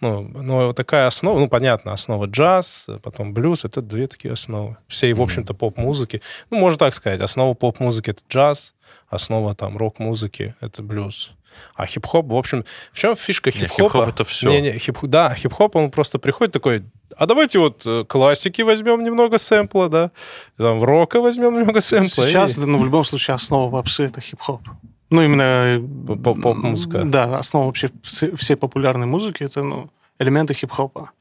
Ну, 0.01 0.21
но 0.21 0.67
вот 0.67 0.77
такая 0.77 1.07
основа, 1.07 1.39
ну, 1.39 1.49
понятно, 1.49 1.91
основа 1.91 2.25
джаз, 2.25 2.87
потом 3.03 3.33
блюз, 3.33 3.65
это 3.65 3.81
две 3.81 4.07
такие 4.07 4.33
основы. 4.33 4.77
Всей, 4.87 5.11
в 5.13 5.21
общем-то, 5.21 5.53
поп-музыки. 5.53 6.21
Ну, 6.49 6.57
можно 6.57 6.77
так 6.77 6.93
сказать, 6.93 7.19
основа 7.19 7.53
поп-музыки— 7.53 8.09
это 8.11 8.21
джаз, 8.29 8.75
основа 9.09 9.55
там 9.55 9.77
рок-музыки— 9.77 10.55
это 10.61 10.81
блюз. 10.83 11.31
А 11.75 11.85
хип-хоп, 11.85 12.27
в 12.27 12.35
общем, 12.35 12.63
в 12.93 12.99
чем 12.99 13.15
фишка 13.15 13.49
Не, 13.49 13.53
хип-хопа? 13.53 13.83
хип-хоп 13.83 14.07
это 14.07 14.23
всё. 14.23 14.49
Не, 14.49 14.61
не, 14.61 14.79
хип 14.79 14.99
да, 15.01 15.35
хип-хоп, 15.35 15.75
он 15.75 15.91
просто 15.91 16.19
приходит 16.19 16.53
такой, 16.53 16.83
а 17.17 17.25
давайте 17.25 17.59
вот 17.59 17.85
э, 17.85 18.05
классики 18.05 18.61
возьмем 18.61 19.03
немного 19.03 19.37
сэмпла, 19.37 19.89
да, 19.89 20.11
там 20.57 20.83
рока 20.83 21.19
возьмем 21.19 21.59
немного 21.59 21.81
сэмпла. 21.81 22.27
Сейчас, 22.27 22.57
и 22.57 22.61
ну, 22.61 22.77
в 22.77 22.85
любом 22.85 23.03
случае, 23.03 23.35
основа 23.35 23.71
попсы— 23.71 24.03
это 24.05 24.21
хип-хоп. 24.21 24.61
Ну, 25.09 25.21
именно... 25.23 25.81
поп- 26.07 26.41
поп-музыка. 26.41 27.03
Да, 27.03 27.37
основа 27.39 27.65
вообще 27.65 27.89
все- 28.03 28.35
всей 28.35 28.55
популярной 28.55 29.07
музыки— 29.07 29.43
это, 29.45 29.63
ну, 29.63 29.89
элементы 30.19 30.53
хип-хопа. 30.53 31.11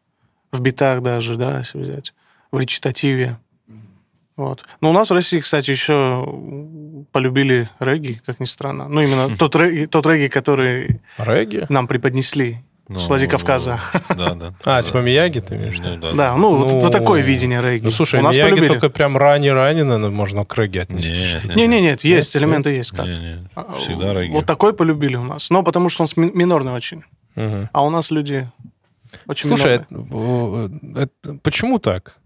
В 0.53 0.61
битах 0.61 1.03
даже, 1.03 1.37
да, 1.37 1.59
если 1.59 1.79
взять. 1.79 2.15
В 2.53 2.59
речитативе. 2.59 3.39
Вот. 4.37 4.65
Но 4.81 4.91
у 4.91 4.93
нас 4.93 5.11
в 5.11 5.13
России, 5.15 5.41
кстати, 5.41 5.71
еще 5.71 6.25
полюбили 7.13 7.71
регги, 7.81 8.21
как 8.25 8.39
ни 8.41 8.45
странно. 8.45 8.89
Ну, 8.89 9.01
именно 9.01 9.37
тот 9.39 9.57
регги, 9.57 9.87
тот 9.87 10.07
регги, 10.07 10.29
который 10.29 11.01
Регги? 11.19 11.67
нам 11.69 11.89
преподнесли. 11.89 12.59
Ну, 12.89 12.99
С 12.99 13.07
Владикавказа. 13.09 13.81
Да, 14.17 14.35
да. 14.35 14.55
А, 14.65 14.77
да. 14.79 14.83
типа 14.83 14.99
Мияги 14.99 15.41
ты 15.41 15.57
имеешь? 15.57 15.79
Ну, 15.79 15.97
да. 15.99 16.13
Да, 16.13 16.37
ну, 16.37 16.57
вот- 16.57 16.73
Ну, 16.73 16.81
вот 16.81 16.91
такое 16.93 17.21
видение 17.21 17.61
регги. 17.61 17.85
Ну, 17.85 17.91
слушай, 17.91 18.19
У 18.19 18.23
нас 18.23 18.35
Мияги 18.35 18.51
полюбили. 18.51 18.69
только 18.69 18.89
прям 18.89 19.17
ранее-ранее, 19.19 19.85
наверное, 19.85 20.09
можно 20.11 20.45
к 20.47 20.57
регги 20.57 20.79
отнести. 20.79 21.13
Не, 21.13 21.39
что-то. 21.39 21.49
не, 21.49 21.67
Не, 21.67 21.69
не, 21.77 21.81
нет, 21.83 22.03
есть, 22.05 22.35
Нет? 22.35 22.43
элементы 22.43 22.71
есть. 22.71 22.93
Как. 22.93 23.05
Не, 23.05 23.19
не, 23.19 23.49
А, 23.55 23.75
всегда 23.75 24.15
регги. 24.15 24.33
Вот 24.33 24.47
такой 24.47 24.73
полюбили 24.73 25.17
у 25.17 25.23
нас. 25.25 25.51
Но 25.51 25.63
потому 25.63 25.91
что 25.91 26.05
он 26.05 26.31
минорный 26.35 26.73
очень. 26.73 27.03
Мгм. 27.35 27.69
А 27.73 27.85
у 27.85 27.91
нас 27.91 28.11
люди 28.11 28.49
очень 29.27 29.49
Слушай, 29.49 29.81
минорные. 29.91 30.81
это, 30.95 31.01
это- 31.29 31.35
почему 31.43 31.79
так? 31.79 32.17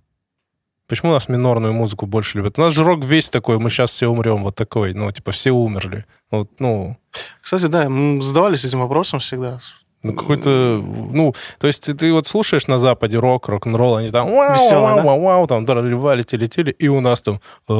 Почему 0.88 1.11
у 1.11 1.14
нас 1.14 1.28
минорную 1.28 1.73
музыку 1.73 2.07
больше 2.07 2.38
любят? 2.38 2.59
У 2.59 2.62
нас 2.62 2.73
же 2.75 2.85
рок 2.85 3.02
весь 3.04 3.31
такой, 3.31 3.59
мы 3.59 3.71
сейчас 3.71 3.90
все 3.90 4.09
умрем, 4.09 4.42
вот 4.45 4.54
такой, 4.57 4.92
ну, 4.95 5.11
типа, 5.11 5.31
все 5.33 5.50
умерли. 5.50 6.04
Вот, 6.31 6.50
ну, 6.61 6.97
Кстати, 7.40 7.66
да, 7.66 7.88
мы 7.88 8.21
задавались 8.23 8.64
этим 8.64 8.81
вопросом 8.81 9.19
всегда. 9.21 9.59
Ну, 10.02 10.14
какой-то, 10.14 10.82
ну, 11.12 11.35
то 11.59 11.66
есть 11.68 11.85
ты, 11.85 11.94
ты 11.94 12.12
вот 12.12 12.26
слушаешь 12.26 12.66
на 12.66 12.78
Западе 12.78 13.18
рок, 13.18 13.49
рок-н-ролл, 13.49 13.97
они 13.97 14.11
там 14.11 14.30
вау, 14.32 14.54
Весёлый, 14.54 14.82
вау, 14.82 14.97
да? 14.97 15.02
вау, 15.02 15.21
вау, 15.23 15.47
там 15.47 15.64
драли, 15.64 15.94
летели, 16.37 16.71
и 16.73 16.88
у 16.88 17.00
нас 17.00 17.23
там 17.23 17.40
«А, 17.68 17.73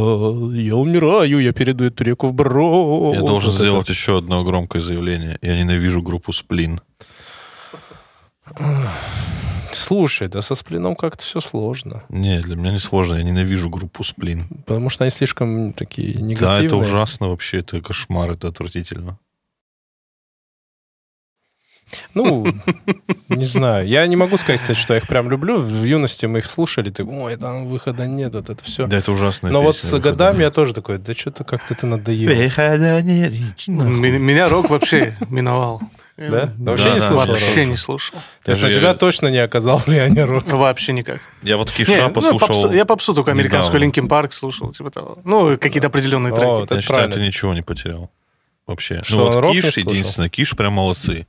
я 0.53 0.77
умираю, 0.77 1.41
я 1.41 1.53
перейду 1.53 1.85
эту 1.85 2.05
реку 2.05 2.29
в 2.29 2.33
бро. 2.35 3.13
Я 3.15 3.21
должен 3.21 3.51
Вот 3.51 3.57
это. 3.61 3.65
сделать 3.65 3.89
еще 3.89 4.19
одно 4.19 4.45
громкое 4.45 4.83
заявление. 4.83 5.39
Я 5.43 5.59
ненавижу 5.59 6.03
группу 6.03 6.33
Сплин. 6.33 6.81
Слушай, 9.73 10.29
да 10.29 10.43
со 10.43 10.55
сплином 10.55 10.95
как-то 10.97 11.25
все 11.25 11.41
сложно, 11.41 12.03
Не, 12.11 12.41
для 12.41 12.57
меня 12.57 12.73
не 12.73 12.79
сложно. 12.79 13.15
Я 13.15 13.23
ненавижу 13.23 13.71
группу 13.71 14.05
Сплин. 14.05 14.47
потому 14.67 14.91
что 14.91 15.05
они 15.05 15.11
слишком 15.11 15.73
такие 15.73 16.15
Да, 16.15 16.21
негативные. 16.21 16.67
это 16.67 16.77
ужасно 16.77 17.29
вообще. 17.29 17.59
Это 17.61 17.81
кошмар, 17.81 18.33
это 18.33 18.49
отвратительно. 18.49 19.19
Ну, 22.15 22.47
не 23.29 23.45
знаю. 23.45 23.87
Я 23.87 24.07
не 24.07 24.17
могу 24.17 24.37
сказать, 24.37 24.61
кстати, 24.61 24.79
что 24.79 24.95
я 24.95 24.99
их 25.01 25.09
прям 25.09 25.31
люблю. 25.31 25.59
В 25.59 25.85
юности 25.85 26.27
мы 26.27 26.39
их 26.41 26.47
слушали, 26.47 26.91
ты, 26.91 27.05
ой, 27.05 27.37
там 27.37 27.67
выхода 27.67 28.07
нет, 28.07 28.35
вот 28.35 28.51
это 28.51 28.63
все. 28.65 28.87
Да, 28.87 28.99
это 28.99 29.13
ужасная 29.13 29.51
Но 29.53 29.63
вот 29.63 29.77
с 29.77 29.99
годами 29.99 30.35
нет. 30.39 30.43
я 30.45 30.51
тоже 30.51 30.75
такой, 30.75 30.99
да 30.99 31.15
что-то 31.15 31.45
как-то 31.45 31.75
ты 31.75 31.87
надоел. 31.87 32.35
Выхода 32.35 33.03
нет, 33.03 33.33
Меня 33.69 34.49
рок 34.49 34.71
вообще 34.71 35.17
миновал. 35.29 35.81
Да? 36.19 36.25
Я 36.25 36.53
Вообще 36.59 36.85
Да, 36.91 36.95
не 36.95 37.01
да, 37.01 37.09
слушал? 37.09 37.29
Вообще 37.29 37.61
рок? 37.61 37.69
не 37.71 37.77
слушал. 37.77 38.19
То 38.45 38.51
есть 38.53 38.63
на 38.63 38.69
тебя 38.73 38.95
точно 38.95 39.29
не 39.29 39.39
оказал 39.39 39.79
влияния 39.87 40.25
рок. 40.25 40.47
Вообще 40.47 40.93
никак. 40.93 41.21
Я 41.43 41.57
вот 41.57 41.69
Не, 41.71 41.85
Киша 41.85 42.03
ну, 42.09 42.11
послушал. 42.11 42.39
попсу- 42.49 42.75
я 42.77 42.85
попсу 42.85 43.15
только 43.15 43.31
американскую. 43.31 43.81
Linkin 43.81 44.09
Park 44.09 44.33
слушал, 44.35 44.73
типа 44.73 44.91
того. 44.91 45.19
Ну, 45.25 45.57
какие-то 45.57 45.87
определенные 45.89 46.33
О, 46.33 46.37
треки. 46.37 46.49
вот 46.51 46.65
это 46.67 46.75
Я 46.77 46.81
считаю, 46.83 46.99
правильно. 46.99 47.17
ты 47.17 47.27
ничего 47.27 47.55
не 47.55 47.63
потерял. 47.63 48.11
Вообще. 48.67 49.03
Что, 49.05 49.17
ну 49.17 49.25
вот 49.27 49.35
рок 49.37 49.53
Киш, 49.53 49.75
слушал? 49.75 49.93
единственное, 49.93 50.29
Киш 50.29 50.57
прям 50.57 50.75
молодцы. 50.75 51.27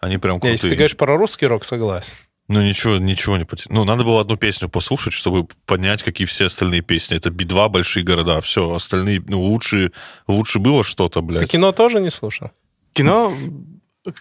Они 0.00 0.18
прям 0.18 0.34
Не, 0.36 0.40
крутые. 0.40 0.52
если 0.52 0.68
ты 0.70 0.76
говоришь 0.76 0.96
про 0.96 1.16
русский 1.16 1.46
рок, 1.46 1.64
согласен. 1.64 2.12
Ну, 2.48 2.62
ничего, 2.62 2.98
ничего 2.98 3.36
не 3.38 3.44
потерял. 3.44 3.78
Ну, 3.78 3.84
надо 3.84 4.04
было 4.04 4.20
одну 4.20 4.36
песню 4.36 4.68
послушать, 4.68 5.12
чтобы 5.12 5.48
понять, 5.66 6.04
какие 6.04 6.26
все 6.28 6.46
остальные 6.46 6.82
песни. 6.82 7.16
Это 7.16 7.30
Би-2, 7.30 7.68
большие 7.68 8.04
города. 8.04 8.40
Все, 8.40 8.72
остальные, 8.72 9.20
ну, 9.26 9.40
лучше, 9.42 9.90
лучше 10.28 10.60
было 10.60 10.84
что-то, 10.84 11.18
Ты 11.20 11.26
блядь. 11.26 11.50
кино 11.50 11.72
тоже 11.72 12.00
не 12.00 12.10
слушал? 12.10 12.52
Кино, 12.92 13.32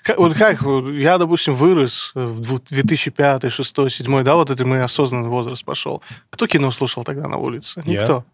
как- 0.01 0.17
вот 0.17 0.33
как, 0.33 0.63
я, 0.93 1.19
допустим, 1.19 1.53
вырос 1.53 2.13
в 2.15 2.39
дву- 2.41 2.59
2005, 2.67 3.41
2006, 3.41 3.75
2007, 3.75 4.23
да, 4.23 4.33
вот 4.33 4.49
это 4.49 4.65
мой 4.65 4.81
осознанный 4.83 5.29
возраст 5.29 5.63
пошел. 5.63 6.01
Кто 6.31 6.47
кино 6.47 6.71
слушал 6.71 7.03
тогда 7.03 7.27
на 7.27 7.37
улице? 7.37 7.83
Никто. 7.85 8.25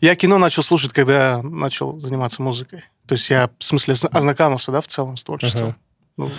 Я 0.00 0.14
кино 0.16 0.38
начал 0.38 0.62
слушать, 0.62 0.92
когда 0.92 1.42
начал 1.42 1.98
заниматься 1.98 2.42
музыкой. 2.42 2.84
То 3.06 3.14
есть 3.14 3.28
я, 3.30 3.50
в 3.58 3.64
смысле, 3.64 3.94
зна- 3.94 4.10
ознакомился, 4.12 4.72
да, 4.72 4.80
в 4.80 4.86
целом 4.86 5.16
с 5.16 5.24
творчеством. 5.24 5.68
Ага. 5.68 5.76
Ну, 6.16 6.30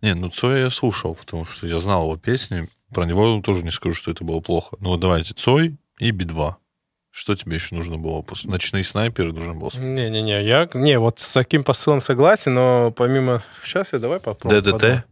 Не, 0.00 0.14
ну, 0.14 0.28
Цоя 0.30 0.64
я 0.64 0.70
слушал, 0.70 1.14
потому 1.14 1.44
что 1.44 1.66
я 1.66 1.80
знал 1.80 2.04
его 2.04 2.16
песни. 2.16 2.68
Про 2.92 3.04
него 3.04 3.40
тоже 3.42 3.64
не 3.64 3.70
скажу, 3.72 3.94
что 3.94 4.10
это 4.10 4.22
было 4.24 4.40
плохо. 4.40 4.76
Ну, 4.80 4.90
вот 4.90 5.00
давайте, 5.00 5.34
Цой 5.34 5.76
и 5.98 6.10
Би-2. 6.12 6.54
Что 7.10 7.36
тебе 7.36 7.54
еще 7.56 7.74
нужно 7.74 7.96
было? 7.98 8.22
после- 8.22 8.50
Ночные 8.50 8.82
снайперы 8.84 9.32
нужно 9.32 9.54
было. 9.54 9.70
Не-не-не, 9.76 10.44
я... 10.44 10.68
Не, 10.74 10.98
вот 10.98 11.20
с 11.20 11.32
таким 11.32 11.62
посылом 11.64 12.00
согласен, 12.00 12.54
но 12.54 12.90
помимо... 12.90 13.42
Сейчас 13.64 13.92
я 13.92 13.98
давай 14.00 14.18
попробую. 14.20 14.62
ДДТ? 14.62 15.04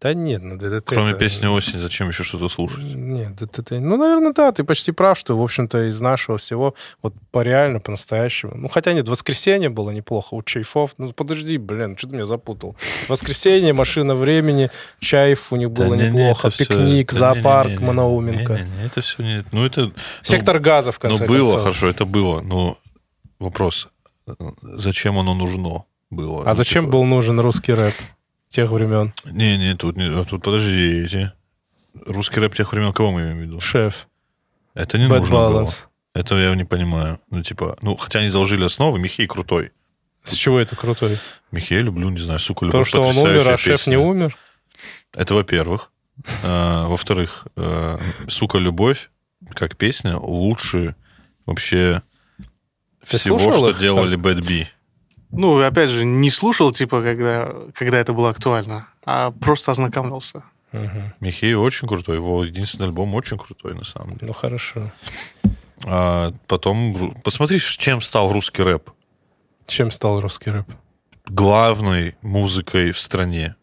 Да 0.00 0.14
нет, 0.14 0.42
ну 0.44 0.56
ДДТ... 0.56 0.86
Кроме 0.86 1.10
это- 1.10 1.18
песни 1.18 1.46
«Осень», 1.46 1.80
зачем 1.80 2.08
еще 2.08 2.22
что-то 2.22 2.48
слушать? 2.48 2.84
Нет, 2.84 3.34
ДДТ... 3.34 3.72
Ну, 3.72 3.96
наверное, 3.96 4.32
да, 4.32 4.52
ты 4.52 4.62
почти 4.62 4.92
прав, 4.92 5.18
что, 5.18 5.36
в 5.36 5.42
общем-то, 5.42 5.88
из 5.88 6.00
нашего 6.00 6.38
всего 6.38 6.74
вот 7.02 7.14
по 7.32 7.42
реально, 7.42 7.80
по-настоящему... 7.80 8.52
Ну, 8.54 8.68
хотя 8.68 8.92
нет, 8.92 9.08
«Воскресенье» 9.08 9.70
было 9.70 9.90
неплохо 9.90 10.34
у 10.34 10.42
Чайфов. 10.44 10.92
Ну, 10.98 11.12
подожди, 11.12 11.58
блин, 11.58 11.98
что 11.98 12.06
ты 12.06 12.14
меня 12.14 12.26
запутал? 12.26 12.76
«Воскресенье», 13.08 13.72
«Машина 13.72 14.14
времени», 14.14 14.70
«Чайф» 15.00 15.52
у 15.52 15.56
них 15.56 15.72
было 15.72 15.94
неплохо, 15.94 16.52
«Пикник», 16.52 17.10
«Зоопарк». 17.10 17.80
Не-не-не, 17.80 18.86
Это 18.86 19.00
все 19.00 19.22
не... 19.24 19.44
Ну, 19.50 19.64
это... 19.66 19.90
«Сектор 20.22 20.60
газа», 20.60 20.92
в 20.92 21.02
Ну, 21.02 21.08
конце 21.08 21.26
ну, 21.26 21.28
было, 21.28 21.58
хорошо, 21.58 21.88
это 21.88 22.04
было. 22.04 22.40
Но 22.40 22.78
вопрос, 23.40 23.88
зачем 24.62 25.18
оно 25.18 25.34
нужно 25.34 25.86
было? 26.10 26.42
А 26.44 26.50
Ну, 26.50 26.54
зачем 26.54 26.84
типа, 26.84 26.92
был 26.92 27.04
нужен 27.04 27.40
русский 27.40 27.72
рэп 27.72 27.94
тех 28.48 28.70
времен? 28.70 29.12
Не, 29.24 29.56
не, 29.58 29.74
тут, 29.76 29.96
не, 29.96 30.04
а 30.04 30.24
тут 30.24 30.42
подождите. 30.42 31.32
Русский 32.06 32.40
рэп 32.40 32.54
тех 32.54 32.72
времен 32.72 32.92
кого 32.92 33.12
мы 33.12 33.20
имеем 33.22 33.38
в 33.38 33.40
виду? 33.42 33.60
Шеф. 33.60 34.08
Это 34.74 34.98
не 34.98 35.06
Bad 35.06 35.20
нужно 35.20 35.36
было. 35.36 35.62
Balance. 35.64 35.74
Это 36.14 36.36
я 36.36 36.54
не 36.54 36.64
понимаю. 36.64 37.20
Ну, 37.30 37.42
типа, 37.42 37.76
ну, 37.82 37.96
хотя 37.96 38.20
они 38.20 38.28
заложили 38.28 38.64
основы, 38.64 38.98
Михей 38.98 39.26
крутой. 39.26 39.72
С 40.24 40.32
чего 40.34 40.58
это 40.58 40.76
крутой? 40.76 41.18
Михея 41.52 41.80
люблю, 41.80 42.08
не 42.10 42.20
знаю, 42.20 42.38
сука, 42.38 42.66
Потому 42.66 42.84
любовь, 42.84 42.88
что 42.88 43.02
он 43.02 43.16
умер, 43.16 43.48
а 43.48 43.56
шеф 43.56 43.78
песня. 43.78 43.90
не 43.92 43.96
умер? 43.96 44.36
Это 45.14 45.34
во-первых. 45.34 45.90
А, 46.42 46.86
Во-вторых, 46.86 47.46
э, 47.56 47.98
сука, 48.28 48.58
любовь, 48.58 49.10
как 49.54 49.76
песня, 49.76 50.16
лучше 50.18 50.96
вообще 51.46 52.02
Ты 53.08 53.18
всего, 53.18 53.38
что 53.38 53.70
их? 53.70 53.78
делали 53.78 54.18
Bad 54.18 54.44
B. 54.46 54.66
ну, 55.30 55.58
опять 55.60 55.90
же, 55.90 56.04
не 56.04 56.30
слушал, 56.30 56.72
типа, 56.72 57.02
когда, 57.02 57.52
когда 57.74 57.98
это 57.98 58.12
было 58.12 58.30
актуально, 58.30 58.88
а 59.04 59.30
просто 59.30 59.72
ознакомился. 59.72 60.42
Мгм. 60.72 61.14
Михей 61.20 61.54
очень 61.54 61.88
крутой, 61.88 62.16
его 62.16 62.44
единственный 62.44 62.88
альбом 62.88 63.14
очень 63.14 63.38
крутой, 63.38 63.74
на 63.74 63.84
самом 63.84 64.14
деле. 64.14 64.26
Ну, 64.26 64.32
хорошо. 64.32 64.90
А 65.86 66.32
потом, 66.46 67.14
посмотри, 67.24 67.58
с 67.58 67.62
чем 67.62 68.02
стал 68.02 68.32
русский 68.32 68.62
рэп. 68.62 68.90
Чем 69.66 69.90
стал 69.90 70.20
русский 70.20 70.50
рэп? 70.50 70.66
Главной 71.26 72.16
музыкой 72.22 72.92
в 72.92 73.00
стране. 73.00 73.54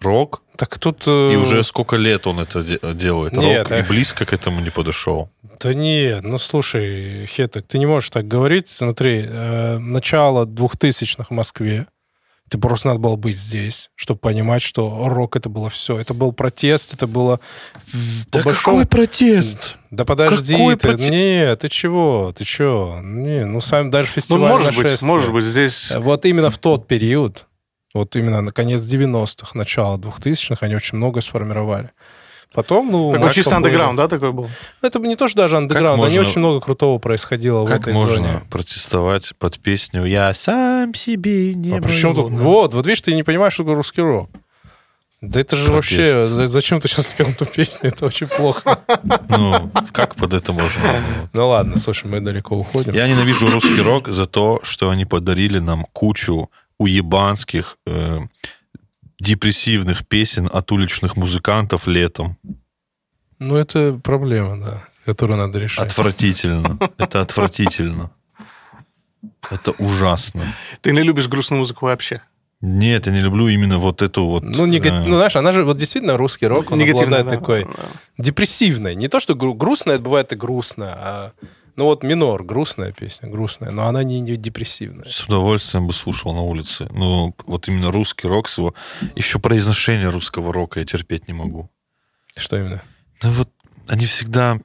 Рок. 0.00 0.42
Так 0.58 0.76
тут... 0.78 1.04
э, 1.06 1.32
И 1.32 1.36
уже 1.36 1.62
сколько 1.62 1.94
лет 1.96 2.26
он 2.26 2.40
это 2.40 2.62
де- 2.64 2.80
делает. 2.94 3.32
Нет, 3.32 3.70
Рок 3.70 3.78
и 3.78 3.88
близко 3.88 4.24
к 4.26 4.32
этому 4.32 4.60
не 4.60 4.70
подошел. 4.70 5.30
Да 5.60 5.72
нет, 5.72 6.24
ну 6.24 6.38
слушай, 6.38 7.26
Хеток, 7.26 7.64
ты 7.68 7.78
не 7.78 7.86
можешь 7.86 8.10
так 8.10 8.26
говорить. 8.26 8.68
Смотри, 8.68 9.24
э, 9.24 9.78
начало 9.78 10.46
2000-х 10.46 11.26
в 11.28 11.30
Москве. 11.30 11.86
Ты 12.50 12.56
просто 12.58 12.88
надо 12.88 12.98
было 13.00 13.16
быть 13.16 13.36
здесь, 13.36 13.90
чтобы 13.94 14.20
понимать, 14.20 14.62
что 14.62 15.06
рок 15.08 15.36
это 15.36 15.48
было 15.50 15.68
все. 15.68 15.98
Это 15.98 16.14
был 16.14 16.32
протест, 16.32 16.94
это 16.94 17.06
было... 17.06 17.40
по 18.30 18.38
большому- 18.40 18.86
протест? 18.86 19.76
Да 19.90 20.04
подожди, 20.06 20.54
какой 20.54 20.76
ты... 20.76 20.88
проте- 20.88 21.10
Не, 21.10 21.56
ты 21.56 21.68
чего? 21.68 22.32
Ты 22.36 22.44
чего? 22.44 23.00
Не, 23.02 23.44
ну 23.44 23.60
сам 23.60 23.90
даже 23.90 24.08
Ну, 24.08 24.12
фестиваль 24.14 24.50
может 24.50 24.74
быть, 24.76 25.02
может 25.02 25.32
быть, 25.32 25.44
здесь... 25.44 25.92
Вот 25.94 26.24
именно 26.24 26.50
в 26.50 26.56
тот 26.58 26.86
период, 26.88 27.44
вот 27.94 28.14
именно 28.16 28.40
на 28.40 28.52
конец 28.52 28.82
90-х, 28.82 29.50
начало 29.54 29.96
2000-х, 29.98 30.64
они 30.66 30.74
очень 30.76 30.98
много 30.98 31.20
сформировали. 31.20 31.90
Потом, 32.54 32.90
ну... 32.90 33.12
Такой 33.12 33.30
чисто 33.32 33.56
андеграунд, 33.56 33.98
да, 33.98 34.08
такой 34.08 34.32
был? 34.32 34.48
Это 34.80 34.98
не 35.00 35.16
то, 35.16 35.28
что 35.28 35.36
даже 35.36 35.58
андеграунд, 35.58 36.02
они 36.02 36.14
можно- 36.16 36.30
очень 36.30 36.38
много 36.38 36.60
крутого 36.60 36.98
происходило 36.98 37.62
в 37.64 37.68
Как 37.68 37.82
этой 37.82 37.92
можно 37.92 38.16
зоне. 38.16 38.40
протестовать 38.50 39.32
под 39.38 39.58
песню 39.58 40.04
«Я 40.06 40.32
сам 40.32 40.94
себе 40.94 41.52
не 41.54 41.76
А 41.76 41.82
при 41.82 41.94
чем 41.94 42.14
тут? 42.14 42.32
вру»? 42.32 42.42
Вот, 42.44 42.72
вот 42.72 42.86
видишь, 42.86 43.02
ты 43.02 43.14
не 43.14 43.22
понимаешь, 43.22 43.52
что 43.52 43.64
такое 43.64 43.76
русский 43.76 44.00
рок. 44.00 44.30
Да 45.20 45.40
это 45.40 45.56
же 45.56 45.66
Протест. 45.72 45.90
вообще... 45.98 46.24
за- 46.24 46.46
Зачем 46.46 46.80
ты 46.80 46.88
сейчас 46.88 47.08
спел 47.08 47.28
эту 47.28 47.44
песню? 47.44 47.90
Это 47.90 48.06
очень 48.06 48.28
плохо. 48.28 48.78
Ну, 49.28 49.70
как 49.92 50.14
под 50.14 50.32
это 50.32 50.52
можно? 50.52 50.80
Ну 51.34 51.48
ладно, 51.48 51.76
слушай, 51.76 52.06
мы 52.06 52.20
далеко 52.20 52.56
уходим. 52.56 52.94
Я 52.94 53.08
ненавижу 53.08 53.50
русский 53.50 53.82
рок 53.82 54.08
за 54.08 54.26
то, 54.26 54.60
что 54.62 54.88
они 54.90 55.04
подарили 55.04 55.58
нам 55.58 55.86
кучу 55.92 56.50
уебанских 56.78 57.78
э, 57.86 58.20
депрессивных 59.18 60.06
песен 60.06 60.48
от 60.52 60.70
уличных 60.72 61.16
музыкантов 61.16 61.86
летом. 61.86 62.36
Ну 63.38 63.56
это 63.56 64.00
проблема, 64.02 64.60
да, 64.60 64.84
которую 65.04 65.38
надо 65.38 65.58
решать. 65.58 65.90
Отвратительно. 65.90 66.78
Это 66.98 67.20
отвратительно. 67.20 68.10
Это 69.50 69.72
ужасно. 69.78 70.42
Ты 70.80 70.92
не 70.92 71.02
любишь 71.02 71.28
грустную 71.28 71.58
музыку 71.58 71.86
вообще? 71.86 72.22
Нет, 72.60 73.06
я 73.06 73.12
не 73.12 73.20
люблю 73.20 73.46
именно 73.46 73.78
вот 73.78 74.02
эту 74.02 74.26
вот... 74.26 74.42
Ну, 74.42 74.66
нега- 74.66 74.88
э, 74.90 75.04
ну, 75.06 75.16
знаешь, 75.16 75.36
она 75.36 75.52
же 75.52 75.64
вот 75.64 75.76
действительно 75.76 76.16
русский 76.16 76.46
рок, 76.48 76.72
он 76.72 76.82
обладает 76.82 77.26
да. 77.26 77.30
такой 77.30 77.64
Да. 77.64 77.84
депрессивной. 78.18 78.96
Не 78.96 79.06
то, 79.06 79.20
что 79.20 79.36
гру- 79.36 79.54
грустно, 79.54 79.92
это 79.92 80.02
бывает 80.02 80.32
и 80.32 80.36
грустно, 80.36 80.94
а 80.98 81.32
Ну 81.78 81.84
вот 81.84 82.02
минор, 82.02 82.42
грустная 82.42 82.90
песня, 82.90 83.28
грустная, 83.28 83.70
но 83.70 83.86
она 83.86 84.02
не, 84.02 84.18
не 84.18 84.36
депрессивная. 84.36 85.04
С 85.04 85.26
удовольствием 85.26 85.86
бы 85.86 85.92
слушал 85.92 86.34
на 86.34 86.40
улице. 86.40 86.88
Ну, 86.90 87.36
вот 87.46 87.68
именно 87.68 87.92
русский 87.92 88.26
рок 88.26 88.48
с 88.48 88.58
его... 88.58 88.74
Еще 89.14 89.38
произношение 89.38 90.08
русского 90.08 90.52
рока 90.52 90.80
я 90.80 90.86
терпеть 90.86 91.28
не 91.28 91.34
могу. 91.34 91.70
Что 92.34 92.56
именно? 92.56 92.82
Ну 93.22 93.30
вот 93.30 93.48
они 93.86 94.06
всегда 94.06 94.58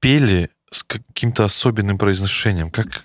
пели 0.00 0.50
с 0.72 0.82
каким-то 0.82 1.44
особенным 1.44 1.98
произношением, 1.98 2.72
как... 2.72 3.04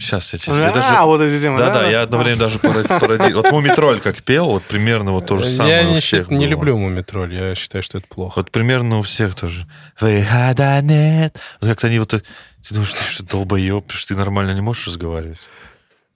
Сейчас 0.00 0.32
я 0.32 0.38
тебе... 0.38 0.56
я 0.56 0.68
А, 0.68 0.72
даже- 0.72 1.02
вот 1.04 1.20
эти 1.20 1.40
темы. 1.40 1.58
Да-да, 1.58 1.86
я 1.88 2.02
одно 2.02 2.18
время 2.18 2.36
даже 2.38 2.58
пароди- 2.58 2.88
пароди- 2.98 3.34
Вот 3.34 3.52
Мумитроль 3.52 4.00
как 4.00 4.22
пел, 4.22 4.46
вот 4.46 4.62
примерно 4.64 5.12
вот 5.12 5.26
то 5.26 5.36
же 5.38 5.46
самое 5.46 5.82
я 5.82 5.88
у 5.88 5.92
не, 5.92 6.00
всех 6.00 6.30
не 6.30 6.38
было. 6.38 6.46
люблю 6.46 6.78
Мумитроль, 6.78 7.34
я 7.34 7.54
считаю, 7.54 7.82
что 7.82 7.98
это 7.98 8.06
плохо. 8.08 8.38
Вот 8.38 8.50
примерно 8.50 8.98
у 8.98 9.02
всех 9.02 9.34
тоже. 9.34 9.66
Выхода 10.00 10.80
нет. 10.82 11.38
Вот 11.60 11.68
как-то 11.68 11.86
они 11.88 11.98
вот... 11.98 12.14
э, 12.14 12.20
Ты 12.66 12.74
думаешь, 12.74 12.92
ты 12.92 13.04
что, 13.12 13.24
долбоеб, 13.24 13.92
что 13.92 14.08
ты 14.08 14.16
нормально 14.16 14.52
не 14.52 14.62
можешь 14.62 14.86
разговаривать? 14.86 15.38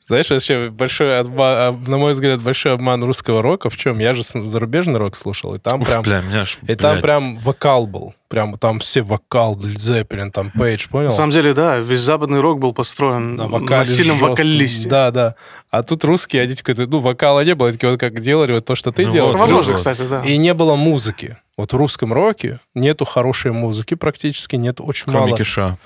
Знаешь, 0.07 0.29
вообще 0.29 0.69
большой 0.69 1.19
обма- 1.21 1.69
об- 1.69 1.89
на 1.89 1.97
мой 1.97 2.13
взгляд, 2.13 2.43
большой 2.43 2.73
обман 2.75 3.03
русского 3.03 3.41
рока 3.41 3.71
в 3.71 3.77
чем? 3.79 3.99
Я 3.99 4.13
же 4.13 4.23
зарубежный 4.23 4.99
рок 4.99 5.17
слушал, 5.17 5.55
и 5.55 5.59
там 5.59 5.81
Уф, 5.81 5.89
прям... 5.89 6.03
бля, 6.03 6.21
меня 6.21 6.43
аж, 6.43 6.59
И 6.69 6.75
там 6.75 6.93
блядь. 6.93 7.03
прям 7.03 7.39
вокал 7.39 7.87
был. 7.87 8.15
Прям 8.29 8.59
там 8.59 8.81
все 8.81 9.01
вокал, 9.03 9.59
Зеппелин, 9.63 10.31
там 10.31 10.51
Пейдж, 10.51 10.89
понял? 10.91 11.09
На 11.09 11.15
самом 11.15 11.31
деле, 11.31 11.55
да, 11.55 11.79
весь 11.79 12.01
западный 12.01 12.41
рок 12.41 12.59
был 12.59 12.75
построен 12.75 13.37
на 13.37 13.49
на, 13.49 13.85
сильном 13.87 14.17
жёстком. 14.17 14.31
вокалисте. 14.31 14.89
Да, 14.89 15.11
да. 15.11 15.35
А 15.71 15.83
тут 15.83 16.05
русские, 16.05 16.43
они 16.43 16.55
такие, 16.55 16.87
ну, 16.87 16.99
вокала 17.01 17.45
не 17.45 17.55
было, 17.55 17.73
такие, 17.73 17.91
вот 17.91 18.01
как 18.01 18.21
делали 18.21 18.53
вот 18.53 18.65
то, 18.67 18.75
что 18.75 18.91
ты 18.93 19.07
Ну 19.07 19.13
делал. 19.13 19.31
вот, 19.33 19.41
Возможно, 19.41 19.71
вот. 19.73 19.79
кстати, 19.79 20.03
да. 20.03 20.23
И 20.23 20.37
не 20.37 20.53
было 20.53 20.75
музыки. 20.75 21.39
Вот 21.57 21.73
в 21.73 21.77
русском 21.77 22.13
роке 22.13 22.59
нету 22.75 23.05
хорошей 23.05 23.53
музыки 23.53 23.95
практически, 23.95 24.57
нет 24.57 24.81
очень 24.81 25.05
Кроме 25.05 25.27
мало. 25.27 25.39
Киша. 25.39 25.79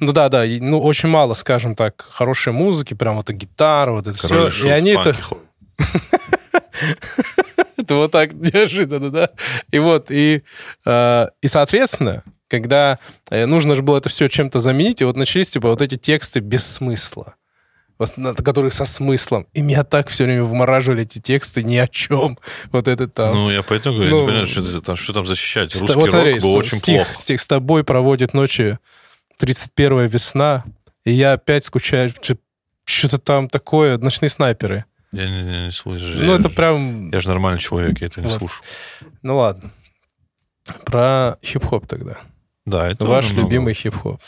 Ну 0.00 0.12
да, 0.12 0.28
да, 0.28 0.44
и, 0.44 0.60
ну 0.60 0.80
очень 0.80 1.08
мало, 1.08 1.34
скажем 1.34 1.76
так, 1.76 2.04
хорошей 2.10 2.52
музыки, 2.52 2.94
прям 2.94 3.16
вот 3.16 3.30
и 3.30 3.32
гитара, 3.32 3.92
вот 3.92 4.06
это 4.06 4.18
Король 4.18 4.50
все. 4.50 4.58
Шут, 4.58 4.66
И 4.66 4.70
они 4.70 4.90
это, 4.90 5.16
это 7.76 7.94
вот 7.94 8.10
так 8.10 8.32
неожиданно, 8.32 9.10
да. 9.10 9.30
И 9.70 9.78
вот, 9.78 10.10
и, 10.10 10.42
э, 10.84 11.26
и 11.40 11.48
соответственно, 11.48 12.24
когда 12.48 12.98
э, 13.30 13.46
нужно 13.46 13.74
же 13.74 13.82
было 13.82 13.98
это 13.98 14.08
все 14.08 14.28
чем-то 14.28 14.58
заменить, 14.58 15.00
и 15.00 15.04
вот 15.04 15.16
начались 15.16 15.50
типа 15.50 15.68
вот 15.70 15.82
эти 15.82 15.96
тексты 15.96 16.40
без 16.40 16.66
смысла. 16.66 17.34
Которые 18.44 18.72
со 18.72 18.84
смыслом. 18.84 19.46
И 19.54 19.62
меня 19.62 19.84
так 19.84 20.08
все 20.08 20.24
время 20.24 20.42
вымораживали 20.42 21.04
эти 21.04 21.20
тексты 21.20 21.62
ни 21.62 21.76
о 21.76 21.86
чем. 21.86 22.38
Вот 22.72 22.88
это 22.88 23.06
там. 23.06 23.34
Ну, 23.34 23.50
я 23.50 23.62
поэтому 23.62 23.96
говорю, 23.96 24.10
Ну, 24.10 24.20
не 24.22 24.26
понимаю, 24.26 24.46
что, 24.48 24.80
там, 24.80 24.96
что 24.96 25.12
там 25.12 25.26
защищать. 25.26 25.72
Русский 25.72 25.96
вот 25.96 26.10
смотри, 26.10 26.32
рок 26.32 26.42
был 26.42 26.54
очень 26.54 26.78
стих, 26.78 27.06
плох. 27.06 27.16
стих 27.16 27.40
«С 27.40 27.46
тобой 27.46 27.84
проводит 27.84 28.34
ночи 28.34 28.78
31 29.38 30.06
весна, 30.06 30.64
и 31.04 31.12
я 31.12 31.32
опять 31.32 31.64
скучаю, 31.64 32.10
что-то 32.84 33.18
там 33.18 33.48
такое, 33.48 33.98
ночные 33.98 34.28
снайперы». 34.30 34.84
Я 35.12 35.28
не, 35.30 35.42
не, 35.42 35.66
не 35.66 35.70
слышу. 35.72 36.04
Ну, 36.06 36.32
я, 36.32 36.38
это 36.40 36.48
же- 36.48 36.54
прям... 36.54 37.10
я 37.10 37.20
же 37.20 37.28
нормальный 37.28 37.60
человек, 37.60 38.00
я 38.00 38.08
это 38.08 38.20
не 38.20 38.26
Вот. 38.28 38.38
слушаю. 38.38 38.64
Ну, 39.22 39.36
ладно. 39.36 39.70
Про 40.84 41.36
хип-хоп 41.44 41.86
тогда. 41.86 42.18
Да, 42.66 42.88
это 42.90 43.06
Ваш 43.06 43.26
намного- 43.28 43.42
любимый 43.48 43.74
хип-хоп. 43.74 44.20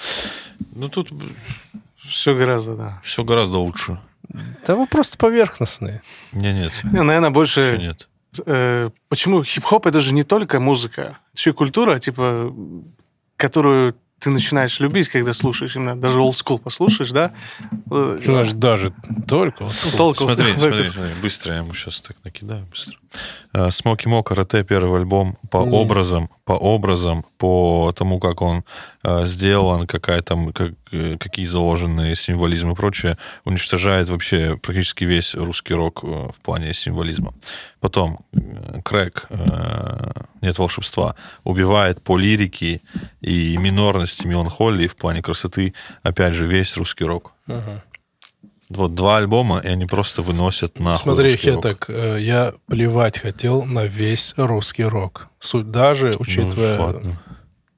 Ну, 0.74 0.88
тут 0.88 1.10
Все 1.96 2.36
гораздо, 2.36 2.76
да. 2.76 3.00
все 3.02 3.24
гораздо 3.24 3.56
лучше. 3.58 3.98
Да 4.66 4.76
вы 4.76 4.86
просто 4.86 5.16
поверхностные. 5.18 6.02
Не, 6.32 6.52
нет. 6.52 6.72
Не, 6.84 7.02
наверное, 7.02 7.30
больше... 7.30 7.78
нет. 7.78 8.08
э, 8.44 8.90
почему 9.08 9.42
хип-хоп 9.42 9.86
это 9.86 10.00
же 10.00 10.12
не 10.12 10.22
только 10.24 10.60
музыка, 10.60 11.02
это 11.02 11.18
еще 11.40 11.50
и 11.50 11.52
культура, 11.54 11.98
типа, 11.98 12.54
которую 13.36 13.96
ты 14.18 14.30
начинаешь 14.30 14.80
любить, 14.80 15.08
когда 15.08 15.32
слушаешь 15.32 15.76
именно 15.76 15.94
даже 15.94 16.20
old 16.20 16.32
school 16.34 16.58
послушаешь, 16.58 17.10
да? 17.10 17.32
Э, 17.90 18.18
Что 18.22 18.32
значит 18.32 18.58
даже 18.58 18.92
только? 19.28 19.64
вот. 19.64 19.74
Толку 19.96 20.24
Смотри, 20.24 20.54
только- 20.54 20.58
смотри, 20.60 20.84
смотри, 20.84 21.12
быстро 21.22 21.52
я 21.52 21.58
ему 21.58 21.74
сейчас 21.74 22.00
так 22.00 22.16
накидаю, 22.24 22.66
быстро. 22.66 23.70
Смоки 23.70 24.08
Мо 24.08 24.22
Карате, 24.22 24.64
первый 24.64 25.00
альбом, 25.00 25.38
по 25.50 25.64
Не. 25.64 25.76
образам, 25.76 26.30
по 26.44 26.52
образам, 26.52 27.24
по 27.38 27.92
тому, 27.96 28.18
как 28.18 28.42
он 28.42 28.64
э, 29.04 29.26
сделан, 29.26 29.86
какая 29.86 30.20
там, 30.22 30.52
как, 30.52 30.72
какие 30.90 31.46
заложены 31.46 32.14
символизм 32.14 32.70
и 32.70 32.74
прочее, 32.74 33.18
уничтожает 33.44 34.08
вообще 34.08 34.56
практически 34.56 35.04
весь 35.04 35.34
русский 35.34 35.74
рок 35.74 36.00
э, 36.02 36.06
в 36.06 36.40
плане 36.42 36.72
символизма. 36.74 37.34
Потом 37.80 38.20
э, 38.32 38.80
Крэк, 38.84 39.26
э, 39.30 40.10
нет 40.42 40.58
волшебства, 40.58 41.16
убивает 41.44 42.02
по 42.02 42.16
лирике 42.16 42.80
и 43.20 43.56
минорности 43.56 44.26
меланхолии 44.26 44.86
в 44.86 44.96
плане 44.96 45.22
красоты, 45.22 45.74
опять 46.02 46.34
же, 46.34 46.46
весь 46.46 46.76
русский 46.76 47.04
рок. 47.04 47.34
Мгм. 47.46 47.82
Вот 48.68 48.94
два 48.94 49.18
альбома, 49.18 49.60
и 49.60 49.68
они 49.68 49.86
просто 49.86 50.22
выносят 50.22 50.80
нахуй 50.80 51.02
Смотри, 51.02 51.32
русский 51.32 51.50
рок. 51.52 51.88
Э, 51.88 52.18
я 52.20 52.54
плевать 52.66 53.18
хотел 53.20 53.62
на 53.64 53.84
весь 53.84 54.34
русский 54.36 54.84
рок. 54.84 55.28
Суть 55.38 55.70
даже, 55.70 56.16
учитывая... 56.18 56.76
Ну, 56.76 56.84
ладно. 56.84 57.22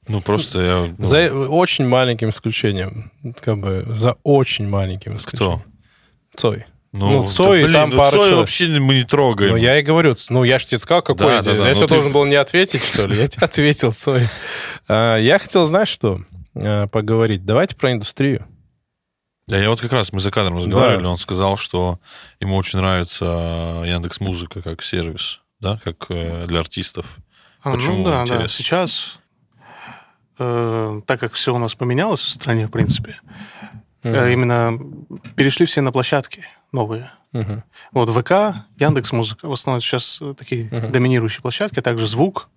Ну, 0.09 0.21
просто 0.23 0.61
я... 0.63 0.95
ну, 0.99 1.07
За 1.07 1.31
очень 1.33 1.87
маленьким 1.87 2.31
исключением. 2.31 3.13
Как 3.41 3.59
бы 3.59 3.85
за 3.89 4.17
очень 4.23 4.67
маленьким 4.69 5.13
Кто? 5.13 5.21
исключением. 5.21 5.63
Цой. 6.37 6.65
Ну, 6.93 7.11
ну, 7.23 7.29
Цой, 7.29 7.61
да, 7.61 7.65
блин, 7.67 7.73
там 7.75 7.91
ну, 7.91 7.97
пара 7.99 8.11
Цой 8.11 8.19
человек. 8.21 8.39
вообще 8.39 8.67
мы 8.81 8.95
не 8.95 9.05
трогаем. 9.05 9.51
Ну, 9.51 9.57
я 9.57 9.79
и 9.79 9.83
говорю, 9.83 10.17
ну, 10.31 10.43
я 10.45 10.59
же 10.59 10.65
тебе 10.67 10.79
сказал, 10.79 11.03
какой 11.03 11.27
Да, 11.27 11.43
тебе. 11.43 11.53
да, 11.55 11.59
да, 11.65 11.69
Я 11.69 11.75
ну 11.75 11.79
тебе 11.81 11.87
ты- 11.87 11.95
должен 11.95 12.13
был 12.13 12.25
не 12.25 12.37
ответить, 12.37 12.83
что 12.83 13.07
ли? 13.07 13.17
Я 13.17 13.29
тебе 13.29 13.45
ответил, 13.45 13.93
Цой. 13.93 14.23
А, 14.89 15.17
Я 15.19 15.39
хотел, 15.39 15.67
знаешь 15.67 15.89
что, 15.89 16.23
а, 16.55 16.87
поговорить. 16.87 17.45
Давайте 17.45 17.77
про 17.77 17.93
индустрию. 17.93 18.47
Да, 19.47 19.59
я 19.59 19.69
вот 19.71 19.81
как 19.81 19.93
раз, 19.93 20.13
мы 20.13 20.21
за 20.21 20.31
кадром 20.31 20.59
разговаривали, 20.59 21.03
Да. 21.05 21.11
он 21.11 21.17
сказал, 21.19 21.57
что 21.59 21.99
ему 22.41 22.57
очень 22.57 22.79
нравится 22.79 23.83
Яндекс 23.85 24.21
Музыка 24.21 24.63
как 24.63 24.83
сервис, 24.83 25.41
да, 25.61 25.79
как 25.85 26.07
э, 26.11 26.45
для 26.47 26.61
артистов. 26.61 27.07
А, 27.63 27.73
Почему 27.73 27.99
ну 27.99 28.05
да, 28.05 28.11
да. 28.11 28.23
интересно? 28.25 28.49
Сейчас, 28.49 29.18
э, 30.39 31.01
так 31.07 31.21
как 31.21 31.33
все 31.35 31.55
у 31.55 31.59
нас 31.59 31.75
поменялось 31.75 32.21
в 32.21 32.29
стране, 32.31 32.67
в 32.67 32.71
принципе, 32.71 33.17
Мгм. 34.03 34.15
именно 34.29 34.79
перешли 35.37 35.67
все 35.67 35.81
на 35.81 35.93
площадки 35.93 36.45
новые. 36.73 37.11
Мгм. 37.33 37.63
Вот 37.93 38.09
ВК, 38.11 38.65
Яндекс 38.79 39.13
Музыка. 39.13 39.49
В 39.49 39.53
основном 39.53 39.81
сейчас 39.81 40.19
э, 40.21 40.35
такие 40.39 40.65
Мгм. 40.71 40.93
доминирующие 40.93 41.43
площадки, 41.43 41.79
а 41.79 41.83
также 41.83 42.07
звук. 42.07 42.49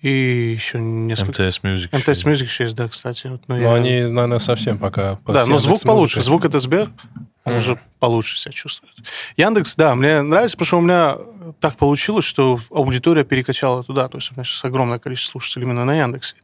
И 0.00 0.52
еще 0.56 0.78
несколько... 0.78 1.42
МТС 1.42 1.60
Music. 1.64 1.88
МТС 1.92 2.24
Music 2.24 2.44
еще 2.44 2.64
есть, 2.64 2.76
да, 2.76 2.86
кстати. 2.88 3.26
Вот, 3.26 3.42
но 3.48 3.56
Но 3.56 3.60
я- 3.62 3.74
они, 3.74 4.02
наверное, 4.02 4.38
совсем 4.38 4.78
пока... 4.78 5.16
по 5.16 5.32
Да, 5.32 5.44
но 5.46 5.58
звук 5.58 5.82
получше. 5.82 6.20
Звук 6.22 6.44
это 6.44 6.60
Сбер, 6.60 6.88
он 7.44 7.54
уже 7.54 7.80
получше 7.98 8.38
себя 8.38 8.52
чувствует. 8.52 8.94
Яндекс, 9.36 9.74
да, 9.74 9.96
мне 9.96 10.22
нравится, 10.22 10.56
потому 10.56 10.66
что 10.66 10.78
у 10.78 10.80
меня 10.82 11.16
так 11.58 11.76
получилось, 11.76 12.24
что 12.24 12.60
аудитория 12.70 13.24
перекачала 13.24 13.82
туда. 13.82 14.06
То 14.06 14.18
есть 14.18 14.30
у 14.30 14.34
меня 14.34 14.44
сейчас 14.44 14.64
огромное 14.64 15.00
количество 15.00 15.32
слушателей 15.32 15.64
именно 15.66 15.84
на 15.84 15.96
Яндексе. 15.96 16.36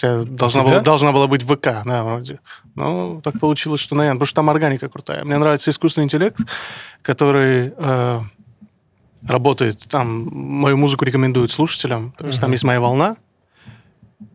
Хотя 0.00 0.24
должна 0.24 0.62
была, 0.62 0.80
должна 0.80 1.12
была 1.12 1.26
быть 1.26 1.42
ВК, 1.42 1.82
да, 1.84 2.04
вроде. 2.04 2.40
Но 2.74 3.20
так 3.22 3.38
получилось, 3.38 3.80
что 3.80 3.94
на 3.94 4.02
потому 4.08 4.26
что 4.26 4.36
там 4.36 4.50
органика 4.50 4.88
крутая. 4.88 5.24
Мне 5.24 5.36
нравится 5.38 5.70
искусственный 5.70 6.04
интеллект, 6.04 6.38
который 7.02 7.72
э, 7.76 8.20
работает, 9.26 9.84
там 9.88 10.28
мою 10.32 10.76
музыку 10.76 11.04
рекомендует 11.04 11.50
слушателям. 11.50 12.12
То 12.16 12.26
есть 12.28 12.40
там 12.40 12.48
Мгм. 12.48 12.52
есть 12.54 12.64
моя 12.64 12.80
волна. 12.80 13.16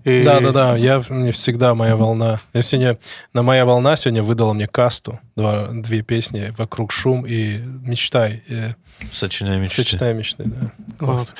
И- 0.04 0.24
Да, 0.24 0.40
да, 0.40 0.52
да. 0.52 0.76
Я 0.78 1.02
мне 1.10 1.32
всегда 1.32 1.74
моя 1.76 1.96
волна. 1.96 2.40
Я 2.54 2.62
сегодня 2.62 2.98
на 3.34 3.44
моя 3.44 3.66
волна 3.66 3.96
сегодня 3.96 4.24
выдала 4.24 4.54
мне 4.54 4.68
касту. 4.68 5.20
Два, 5.36 5.68
две 5.68 6.02
песни 6.02 6.54
вокруг 6.58 6.92
шум 6.92 7.26
и 7.28 7.58
мечтай. 7.58 8.44
э, 8.50 8.74
Сочиняй 9.12 9.60
мечты. 9.60 9.78
Сочетай 9.84 10.14
мечты, 10.14 10.44
да. 10.46 10.72
Вот. 11.00 11.34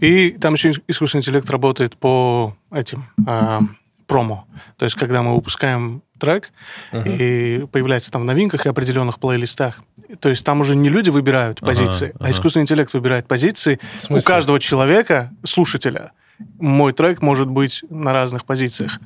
И 0.00 0.30
там 0.30 0.54
еще 0.54 0.72
искусственный 0.88 1.20
интеллект 1.20 1.48
работает 1.50 1.96
по 1.96 2.56
этим 2.72 3.04
а, 3.26 3.60
промо. 4.06 4.46
То 4.76 4.84
есть, 4.84 4.96
когда 4.96 5.22
мы 5.22 5.34
выпускаем 5.34 6.02
трек, 6.18 6.52
Мгм. 6.92 7.02
и 7.06 7.66
появляется 7.66 8.10
там 8.12 8.22
в 8.22 8.24
новинках 8.24 8.66
и 8.66 8.68
определенных 8.68 9.18
плейлистах. 9.18 9.80
То 10.20 10.28
есть 10.28 10.44
там 10.44 10.60
уже 10.60 10.76
не 10.76 10.88
люди 10.88 11.10
выбирают 11.10 11.60
позиции, 11.60 12.12
ага. 12.14 12.26
а 12.26 12.30
искусственный 12.30 12.62
интеллект 12.62 12.92
выбирает 12.94 13.26
позиции. 13.26 13.80
У 14.08 14.20
каждого 14.20 14.60
человека, 14.60 15.32
слушателя, 15.44 16.12
мой 16.58 16.92
трек 16.92 17.22
может 17.22 17.48
быть 17.48 17.82
на 17.90 18.12
разных 18.12 18.44
позициях. 18.44 18.98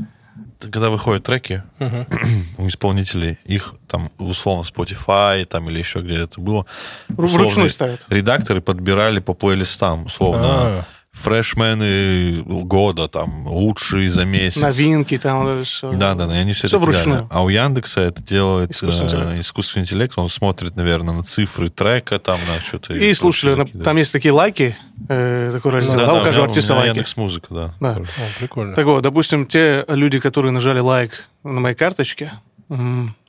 Когда 0.58 0.88
выходят 0.88 1.22
треки 1.24 1.62
Мгм. 1.78 2.06
у 2.58 2.66
исполнителей, 2.68 3.38
их 3.44 3.74
там 3.88 4.10
условно 4.18 4.62
Spotify 4.66 5.44
там 5.44 5.68
или 5.70 5.78
еще 5.78 6.00
где 6.00 6.22
это 6.22 6.40
было, 6.40 6.64
Вручную 7.08 7.68
ставят. 7.70 8.04
редакторы 8.08 8.60
подбирали 8.60 9.20
по 9.20 9.34
плейлистам, 9.34 10.06
условно. 10.06 10.42
А, 10.44 10.84
фрешмены 11.16 12.42
года, 12.44 13.08
там, 13.08 13.46
лучшие 13.46 14.10
за 14.10 14.24
месяц. 14.24 14.60
Новинки 14.60 15.16
там, 15.18 15.62
все. 15.64 15.92
Да, 15.92 16.14
да, 16.14 16.26
да, 16.26 16.36
и 16.36 16.40
они 16.40 16.52
все, 16.52 16.68
Всё 16.68 16.76
это 16.76 16.84
вручную. 16.86 17.26
А 17.30 17.42
у 17.42 17.48
Яндекса 17.48 18.02
это 18.02 18.22
делает 18.22 18.70
Искусственный 18.72 19.10
э, 19.10 19.14
интеллект. 19.16 19.40
искусственный 19.40 19.82
интеллект, 19.84 20.14
он 20.16 20.28
смотрит, 20.28 20.76
наверное, 20.76 21.14
на 21.14 21.22
цифры 21.22 21.68
трека, 21.70 22.18
там, 22.18 22.38
на 22.48 22.60
что-то. 22.60 22.94
И 22.94 23.14
слушали, 23.14 23.50
на- 23.52 23.56
закидывает. 23.58 23.84
там 23.84 23.96
есть 23.96 24.12
такие 24.12 24.32
лайки, 24.32 24.76
э, 25.08 25.50
такой 25.52 25.72
раздел, 25.72 25.96
Да, 25.98 26.06
да, 26.06 26.12
да, 26.12 26.20
у 26.20 26.24
каждого 26.24 26.44
у 26.44 26.46
меня- 26.46 26.52
артиста 26.52 26.72
у 26.72 26.76
меня 26.76 26.80
лайки. 26.84 26.96
Яндекс 26.96 27.16
Музыка, 27.16 27.46
да. 27.50 27.74
Да. 27.80 27.90
О, 27.96 28.04
прикольно. 28.38 28.74
Так 28.74 28.86
вот, 28.86 29.02
допустим, 29.02 29.46
те 29.46 29.84
люди, 29.88 30.18
которые 30.20 30.52
нажали 30.52 30.78
лайк 30.80 31.24
на 31.44 31.60
моей 31.60 31.74
карточке, 31.76 32.32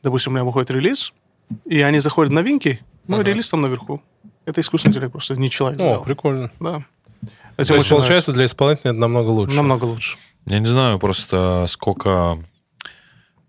допустим, 0.04 0.32
у 0.34 0.36
меня 0.36 0.43
выходит 0.43 0.71
релиз, 0.71 1.13
и 1.65 1.82
они 1.82 2.00
заходят 2.00 2.32
в 2.32 2.36
новинки, 2.36 2.82
ну, 3.08 3.17
и 3.17 3.21
Ага. 3.21 3.30
релиз 3.32 3.50
там 3.50 3.62
наверху. 3.62 4.02
Это 4.45 4.62
искусственный 4.62 4.91
интеллект, 4.91 5.12
просто 5.12 5.36
не 5.36 5.50
человек 5.50 5.80
О, 5.80 5.84
сделал. 5.84 6.04
прикольно. 6.04 6.52
Да. 6.60 6.82
То 7.58 7.62
есть, 7.62 7.72
очень 7.72 7.89
получается, 7.96 8.32
для 8.34 8.46
исполнителя 8.46 8.91
это 8.91 9.00
намного 9.00 9.30
лучше. 9.30 9.56
намного 9.56 9.86
лучше. 9.86 10.17
Я 10.46 10.60
не 10.60 10.67
знаю 10.67 10.98
просто, 11.00 11.65
сколько 11.67 12.38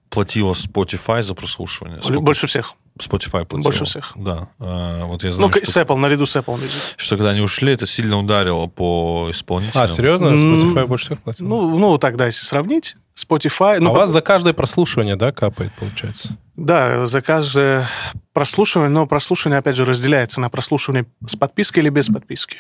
платила 0.09 0.55
Spotify 0.55 1.23
за 1.23 1.35
прослушивание. 1.35 2.01
Сколько 2.01 2.21
Больше 2.21 2.47
всех. 2.47 2.75
Spotify 2.99 3.45
платил. 3.45 3.63
больше 3.63 3.85
всех. 3.85 4.13
Да. 4.17 4.49
А, 4.59 5.05
вот 5.05 5.23
я 5.23 5.31
Ну, 5.31 5.37
знаю, 5.37 5.51
к- 5.53 5.57
что, 5.63 5.71
с 5.71 5.77
Apple, 5.77 5.97
наряду 5.97 6.27
с 6.27 6.35
Apple 6.35 6.57
Music. 6.57 6.95
что 6.97 7.17
когда 7.17 7.31
они 7.31 7.41
ушли, 7.41 7.73
это 7.73 7.87
сильно 7.87 8.19
ударило 8.19 8.67
по 8.67 9.29
исполнителям. 9.31 9.85
А, 9.85 9.87
серьезно? 9.89 10.29
Spotify 10.29 10.87
больше 10.87 11.05
всех 11.07 11.23
платил? 11.23 11.47
Ну, 11.47 11.79
ну, 11.79 11.99
так, 11.99 12.17
да, 12.17 12.27
если 12.27 12.45
сравнить, 12.45 12.97
Spotify... 13.19 13.77
а 13.77 13.81
Ну, 13.81 13.91
у 13.91 13.95
вас 13.95 14.11
за 14.11 14.21
каждое 14.21 14.53
прослушивание, 14.53 15.17
да, 15.17 15.33
капает, 15.33 15.73
получается? 15.79 16.37
Да, 16.57 17.07
за 17.07 17.21
каждое 17.23 17.89
прослушивание, 18.33 18.91
но 18.91 19.07
прослушивание, 19.07 19.59
опять 19.59 19.77
же, 19.77 19.85
разделяется 19.85 20.41
на 20.41 20.49
прослушивание 20.51 21.07
с 21.27 21.37
подпиской 21.37 21.83
или 21.83 21.91
без 21.91 22.07
подписки. 22.09 22.59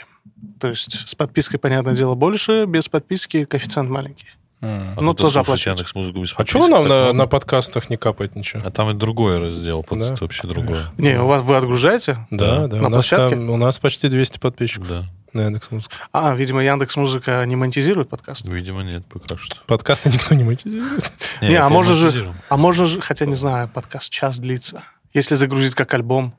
То 0.60 0.68
есть 0.68 1.08
с 1.08 1.14
подпиской, 1.14 1.58
понятное 1.58 1.94
дело, 1.94 2.14
больше, 2.14 2.64
без 2.66 2.88
подписки 2.88 3.44
коэффициент 3.44 3.88
маленький. 3.90 4.26
М. 4.60 4.94
А 4.96 5.00
ну, 5.00 5.14
тоже 5.14 5.34
слушает 5.34 5.46
оплачивать. 5.46 5.66
Яндекс.Музыку 5.78 6.20
без 6.22 6.34
А 6.36 6.44
чего 6.44 6.66
нам 6.66 6.88
на, 6.88 7.12
на 7.12 7.26
подкастах 7.28 7.90
не 7.90 7.96
капает 7.96 8.34
ничего? 8.34 8.62
А 8.64 8.70
там 8.70 8.90
и 8.90 8.94
другой 8.94 9.38
раздел, 9.40 9.84
под- 9.84 9.98
Да? 10.00 10.16
вообще 10.20 10.48
другое. 10.48 10.86
Не, 10.98 11.20
у 11.20 11.26
вас 11.28 11.44
вы 11.44 11.56
отгружаете? 11.56 12.18
Да, 12.30 12.62
Да. 12.62 12.66
да. 12.66 12.76
На 12.78 12.86
у, 12.88 12.90
нас 12.90 13.06
площадке? 13.08 13.36
там- 13.36 13.50
у 13.50 13.56
нас 13.56 13.78
почти 13.78 14.08
200 14.08 14.38
подписчиков 14.40 14.88
Да, 14.88 15.04
на 15.32 15.42
Яндекс.Музыке. 15.42 15.94
А, 16.12 16.34
видимо, 16.34 16.62
Яндекс 16.64 16.96
Музыка 16.96 17.44
не 17.46 17.56
монетизирует 17.56 18.08
подкаст. 18.08 18.46
видимо, 18.48 18.82
нет 18.82 19.04
пока 19.06 19.36
что. 19.36 19.56
Подкасты 19.66 20.08
никто 20.10 20.34
не 20.34 20.44
монетизирует. 20.44 21.10
Не, 21.40 21.56
а 21.56 21.68
можно 21.68 21.94
же, 21.94 22.32
а 22.48 22.56
можно 22.56 22.86
же, 22.86 23.00
хотя 23.00 23.26
не 23.26 23.34
знаю, 23.36 23.68
подкаст 23.68 24.10
час 24.10 24.38
длится. 24.38 24.82
Если 25.12 25.34
загрузить 25.34 25.74
как 25.74 25.92
альбом. 25.94 26.34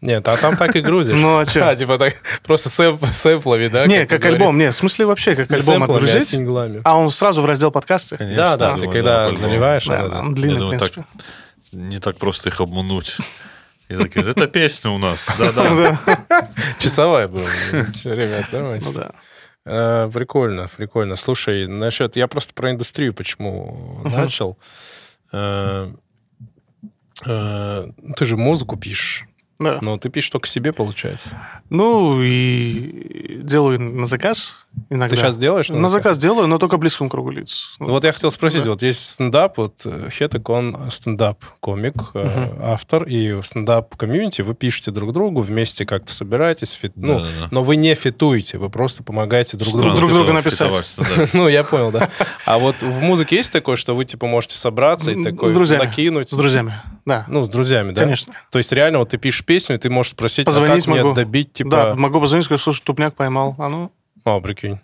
Нет, 0.00 0.28
а 0.28 0.36
там 0.36 0.56
так 0.56 0.76
и 0.76 0.80
грузишь. 0.80 1.16
Ну, 1.16 1.38
а 1.38 1.44
чё? 1.46 1.64
А, 1.68 1.74
типа 1.74 1.98
так, 1.98 2.14
просто 2.44 2.68
сэп, 2.68 3.02
сэплами, 3.12 3.66
да? 3.66 3.84
не, 3.86 4.06
как 4.06 4.20
говоришь? 4.20 4.38
альбом, 4.40 4.56
не, 4.56 4.70
в 4.70 4.74
смысле 4.76 5.06
вообще 5.06 5.34
как 5.34 5.50
Не 5.50 5.56
альбом 5.56 5.74
сэмплами, 5.80 5.90
а 5.90 6.02
отгрузить. 6.04 6.28
синглами. 6.28 6.80
А 6.84 6.96
он 6.96 7.10
сразу 7.10 7.42
в 7.42 7.46
раздел 7.46 7.72
подкасты? 7.72 8.16
Конечно, 8.16 8.36
Да, 8.42 8.56
да, 8.56 8.66
я 8.68 8.74
ты 8.74 8.80
думаю, 8.82 8.92
когда 8.92 9.24
по-любому. 9.26 9.48
заливаешь, 9.48 9.84
Да, 9.86 9.98
надо- 10.02 10.18
он 10.20 10.34
длинный, 10.36 10.58
думаю, 10.58 10.78
в 10.78 10.82
так 10.82 10.92
принципе. 10.92 11.16
Не 11.72 11.98
так 11.98 12.16
просто 12.18 12.48
их 12.48 12.60
обмануть. 12.60 13.16
И 13.88 13.96
такие, 13.96 14.28
это 14.28 14.46
песня 14.46 14.90
у 14.90 14.98
нас. 14.98 15.26
Да-да. 15.38 15.98
часовая 16.78 17.28
была. 17.28 17.46
Ребят, 18.04 18.46
давайте. 18.52 18.86
Ну 18.86 18.92
да. 18.92 19.10
Э, 19.64 20.10
Прикольно, 20.12 20.68
прикольно. 20.76 21.16
Слушай, 21.16 21.66
насчет... 21.66 22.16
Я 22.16 22.26
просто 22.26 22.54
про 22.54 22.70
индустрию 22.70 23.14
почему 23.14 24.00
начал. 24.04 24.58
Э, 25.32 25.92
э, 27.26 27.86
Ты 28.16 28.26
же 28.26 28.36
музыку 28.36 28.76
пишешь. 28.76 29.27
Да. 29.58 29.78
Но 29.80 29.98
ты 29.98 30.08
пишешь 30.08 30.30
только 30.30 30.46
себе, 30.46 30.72
получается. 30.72 31.36
Ну, 31.68 32.22
и 32.22 33.38
делаю 33.42 33.80
на 33.80 34.06
заказ 34.06 34.66
иногда. 34.88 35.08
Ты 35.16 35.20
сейчас 35.20 35.36
делаешь? 35.36 35.68
На 35.68 35.88
заказ 35.88 36.16
делаю, 36.18 36.46
но 36.46 36.58
только 36.58 36.76
близкому 36.76 37.10
кругу 37.10 37.30
лиц. 37.30 37.74
Ну, 37.80 37.86
Вот 37.88 38.04
я 38.04 38.12
хотел 38.12 38.30
спросить, 38.30 38.62
Да. 38.62 38.70
вот 38.70 38.82
есть 38.82 39.04
стендап, 39.04 39.58
вот 39.58 39.82
э, 39.84 40.10
Хетек, 40.12 40.48
он 40.48 40.76
стендап-комик, 40.90 41.94
э, 42.14 42.48
автор, 42.62 43.04
и 43.04 43.32
в 43.32 43.42
стендап-комьюнити 43.42 44.42
вы 44.42 44.54
пишете 44.54 44.90
друг 44.92 45.12
другу, 45.12 45.40
вместе 45.40 45.84
как-то 45.84 46.12
собираетесь, 46.12 46.72
фит- 46.80 46.92
ну, 46.96 47.18
Да-да-да. 47.18 47.48
но 47.50 47.62
вы 47.64 47.76
не 47.76 47.94
фитуете, 47.94 48.58
вы 48.58 48.70
просто 48.70 49.02
помогаете 49.02 49.56
друг 49.56 49.70
Странно, 49.74 49.96
другу. 49.96 50.06
друг 50.08 50.12
друга 50.12 50.32
написать. 50.34 50.96
да. 50.98 51.26
Ну, 51.32 51.48
я 51.48 51.64
понял, 51.64 51.90
да. 51.90 52.10
А 52.46 52.58
вот 52.58 52.82
в 52.82 53.00
музыке 53.00 53.36
есть 53.36 53.52
такое, 53.52 53.76
что 53.76 53.94
вы, 53.96 54.04
типа, 54.04 54.26
можете 54.26 54.56
собраться 54.56 55.10
и 55.10 55.22
такой 55.22 55.52
накинуть? 55.52 56.30
С 56.30 56.34
друзьями, 56.34 56.74
да. 57.04 57.24
Ну, 57.28 57.44
с 57.44 57.48
друзьями, 57.48 57.92
да? 57.92 58.02
Конечно. 58.02 58.34
То 58.50 58.58
есть 58.58 58.72
реально 58.72 58.98
вот 59.00 59.10
ты 59.10 59.18
пишешь 59.18 59.44
песню, 59.44 59.76
и 59.76 59.78
ты 59.78 59.90
можешь 59.90 60.12
спросить, 60.12 60.46
а 60.46 60.50
Позвонить 60.50 60.84
как 60.84 60.94
мне 60.94 61.02
могу. 61.02 61.14
добить, 61.14 61.52
типа... 61.52 61.70
Да, 61.70 61.94
могу 61.94 62.20
позвонить, 62.20 62.44
сказать, 62.44 62.60
слушай, 62.60 62.82
тупняк 62.82 63.14
поймал. 63.14 63.54
А 63.58 63.68
ну, 63.68 63.90
О, 64.24 64.40
прикинь. 64.40 64.80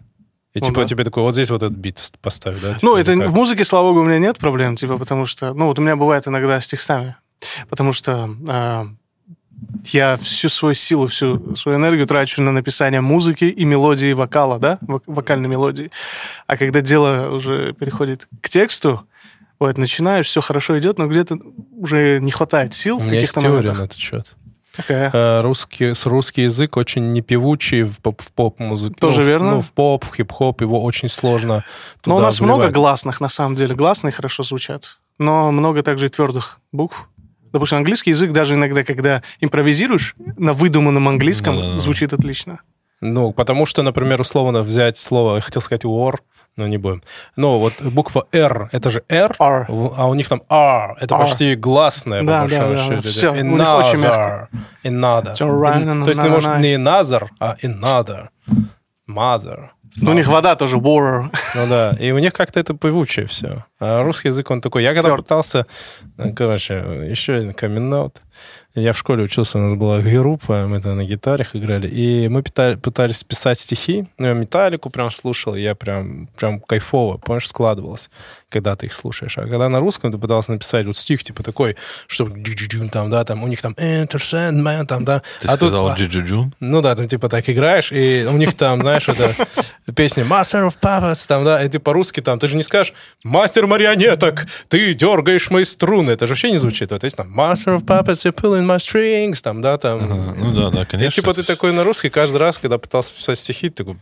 И 0.54 0.60
Ну 0.60 0.66
типа 0.66 0.82
да. 0.82 0.86
тебе 0.86 1.04
такой, 1.04 1.22
вот 1.24 1.32
здесь 1.34 1.50
вот 1.50 1.62
этот 1.62 1.76
бит 1.76 1.98
поставь, 2.22 2.60
да? 2.60 2.76
Ну, 2.80 2.90
типа, 2.92 2.98
это 2.98 3.12
или 3.12 3.20
как? 3.22 3.30
в 3.30 3.34
музыке, 3.34 3.64
слава 3.64 3.88
богу, 3.88 4.00
у 4.00 4.04
меня 4.04 4.18
нет 4.20 4.38
проблем, 4.38 4.76
типа, 4.76 4.98
потому 4.98 5.26
что, 5.26 5.52
ну, 5.52 5.66
вот 5.66 5.78
у 5.78 5.82
меня 5.82 5.96
бывает 5.96 6.28
иногда 6.28 6.60
с 6.60 6.66
текстами, 6.68 7.16
потому 7.68 7.92
что 7.92 8.30
а, 8.48 8.86
я 9.86 10.16
всю 10.16 10.48
свою 10.48 10.74
силу, 10.74 11.08
всю 11.08 11.56
свою 11.56 11.78
энергию 11.78 12.06
трачу 12.06 12.40
на 12.40 12.52
написание 12.52 13.00
музыки 13.00 13.44
и 13.44 13.64
мелодии 13.64 14.12
вокала, 14.12 14.58
да, 14.60 14.78
вок- 14.82 15.02
вокальной 15.06 15.48
мелодии. 15.48 15.90
А 16.46 16.56
когда 16.56 16.80
дело 16.80 17.30
уже 17.34 17.72
переходит 17.72 18.28
к 18.40 18.48
тексту, 18.48 19.04
вот, 19.60 19.78
начинаешь, 19.78 20.26
все 20.26 20.40
хорошо 20.40 20.78
идет, 20.78 20.98
но 20.98 21.06
где-то 21.06 21.38
уже 21.76 22.18
не 22.20 22.30
хватает 22.30 22.74
сил 22.74 22.96
У 22.98 23.00
в 23.00 23.04
каких-то 23.08 23.40
теория 23.40 23.56
моментах. 23.56 23.78
на 23.78 23.84
этот 23.84 23.98
счет. 23.98 24.36
Какая? 24.76 25.10
Э, 25.12 25.40
Русский, 25.42 25.94
с 25.94 26.04
русский 26.04 26.42
язык 26.42 26.76
очень 26.76 27.12
непевучий 27.12 27.82
в, 27.84 27.98
поп- 28.00 28.20
в 28.20 28.32
поп-музыке. 28.32 28.96
Тоже 28.98 29.20
Ну, 29.20 29.24
в- 29.24 29.28
верно. 29.28 29.50
Ну, 29.52 29.62
в 29.62 29.70
поп, 29.70 30.04
в 30.04 30.14
хип-хоп 30.16 30.60
его 30.62 30.82
очень 30.82 31.08
сложно 31.08 31.64
Но 32.04 32.16
у 32.16 32.20
нас 32.20 32.40
много 32.40 32.56
вливать. 32.62 32.74
гласных, 32.74 33.20
на 33.20 33.28
самом 33.28 33.54
деле. 33.54 33.76
Гласные 33.76 34.10
хорошо 34.10 34.42
звучат, 34.42 34.98
но 35.18 35.52
много 35.52 35.84
также 35.84 36.06
и 36.06 36.08
твердых 36.08 36.58
букв. 36.72 37.08
Допустим, 37.52 37.78
английский 37.78 38.10
язык 38.10 38.32
даже 38.32 38.54
иногда, 38.54 38.82
когда 38.82 39.22
импровизируешь 39.40 40.16
на 40.36 40.52
выдуманном 40.52 41.06
английском, 41.08 41.54
Да-да-да. 41.54 41.78
звучит 41.78 42.12
отлично. 42.12 42.58
Ну, 43.06 43.32
потому 43.32 43.66
что, 43.66 43.82
например, 43.82 44.20
условно 44.20 44.62
взять 44.62 44.96
слово, 44.96 45.36
я 45.36 45.40
хотел 45.42 45.60
сказать 45.62 45.84
war, 45.84 46.14
но 46.56 46.66
не 46.66 46.78
будем. 46.78 47.02
Ну, 47.36 47.58
вот 47.58 47.74
буква 47.82 48.26
R, 48.32 48.68
это 48.72 48.88
же 48.90 49.02
R, 49.10 49.36
R. 49.38 49.66
а 49.68 50.06
у 50.06 50.14
них 50.14 50.28
там 50.28 50.42
R, 50.48 50.96
это 51.00 51.14
R. 51.14 51.20
почти 51.20 51.54
гласная, 51.54 52.20
по 52.20 52.26
Да, 52.26 52.46
да, 52.46 52.68
да, 52.68 52.78
счету. 52.78 53.08
всё, 53.08 53.34
Это 53.34 53.44
у 53.44 53.56
них 53.56 53.68
очень 53.74 53.98
another, 53.98 54.02
мягко. 54.02 54.48
another. 54.84 55.34
In- 55.34 56.04
То 56.04 56.08
есть 56.10 56.22
не 56.22 56.28
может 56.30 56.50
another. 56.50 56.60
не 56.60 56.74
another, 56.76 57.28
а 57.40 57.56
another. 57.62 58.28
Mother. 59.08 59.68
Ну, 59.96 60.10
у 60.10 60.14
них 60.14 60.26
вода 60.28 60.56
тоже 60.56 60.78
water. 60.78 61.26
Ну 61.54 61.66
да, 61.68 61.94
и 62.00 62.10
у 62.10 62.18
них 62.18 62.32
как-то 62.32 62.58
это 62.58 62.74
певучее 62.74 63.26
все. 63.26 63.64
А 63.78 64.02
русский 64.02 64.28
язык, 64.28 64.50
он 64.50 64.60
такой... 64.60 64.82
Я 64.82 64.92
когда 64.94 65.10
Тверд. 65.10 65.22
пытался... 65.24 65.66
Короче, 66.34 66.74
еще 67.08 67.34
один 67.34 67.52
камин 67.52 67.90
Я 68.76 68.92
в 68.92 68.98
школе 68.98 69.22
учился, 69.22 69.58
у 69.58 69.60
нас 69.60 69.78
была 69.78 70.00
группа, 70.00 70.66
мы 70.66 70.80
там 70.80 70.96
на 70.96 71.04
гитарах 71.04 71.54
играли, 71.54 71.86
и 71.86 72.28
мы 72.28 72.42
питали- 72.42 72.74
пытались 72.74 73.22
писать 73.22 73.60
стихи. 73.60 74.06
Ну, 74.18 74.26
я 74.26 74.32
металлику 74.32 74.90
прям 74.90 75.10
слушал, 75.10 75.54
я 75.54 75.76
прям, 75.76 76.28
прям 76.36 76.58
кайфово, 76.58 77.18
помнишь, 77.18 77.48
складывалось, 77.48 78.10
когда 78.54 78.76
ты 78.76 78.86
их 78.86 78.92
слушаешь. 78.92 79.36
А 79.36 79.42
когда 79.42 79.68
на 79.68 79.80
русском 79.80 80.12
ты 80.12 80.18
пытался 80.18 80.52
написать 80.52 80.86
вот 80.86 80.96
стих, 80.96 81.24
типа 81.24 81.42
такой, 81.42 81.76
что 82.06 82.30
там, 82.92 83.10
да, 83.10 83.24
там, 83.24 83.42
у 83.42 83.48
них 83.48 83.60
там 83.60 83.72
Enter 83.72 84.18
Sandman, 84.18 84.86
там, 84.86 85.04
да. 85.04 85.22
Ты 85.40 85.48
А 85.48 85.56
сказал 85.56 85.88
а, 85.88 85.94
Джиджиджун? 85.96 86.54
ну 86.60 86.80
да, 86.80 86.94
там 86.94 87.08
типа 87.08 87.28
так 87.28 87.50
играешь, 87.50 87.90
и 87.90 88.24
у 88.28 88.36
них 88.36 88.54
там, 88.56 88.80
знаешь, 88.82 89.08
это 89.08 89.32
песня 89.96 90.22
Master 90.24 90.68
of 90.68 90.74
Puppets, 90.80 91.26
там, 91.26 91.44
да, 91.44 91.64
и 91.64 91.68
ты 91.68 91.80
по-русски 91.80 92.20
там, 92.20 92.38
ты 92.38 92.46
же 92.46 92.56
не 92.56 92.62
скажешь 92.62 92.94
Мастер 93.24 93.66
марионеток, 93.66 94.46
ты 94.68 94.94
дергаешь 94.94 95.50
мои 95.50 95.64
струны. 95.64 96.12
Это 96.12 96.26
же 96.26 96.32
вообще 96.32 96.50
не 96.52 96.58
звучит. 96.58 96.92
Вот 96.92 97.02
есть 97.02 97.16
там 97.16 97.28
Master 97.28 97.78
of 97.78 97.84
Puppets, 97.84 98.24
you're 98.24 98.32
pulling 98.34 98.64
my 98.66 98.76
strings, 98.76 99.42
там, 99.42 99.62
да, 99.62 99.78
там. 99.78 99.98
Ага, 100.04 100.34
Ну 100.38 100.52
да, 100.54 100.70
да, 100.70 100.82
И 100.82 100.86
конечно. 100.86 101.22
типа 101.22 101.34
ты 101.34 101.42
такой 101.42 101.72
на 101.72 101.82
русский 101.82 102.08
каждый 102.10 102.36
раз, 102.36 102.58
когда 102.58 102.78
пытался 102.78 103.12
писать 103.12 103.38
стихи, 103.38 103.68
ты 103.68 103.84
такой... 103.84 103.96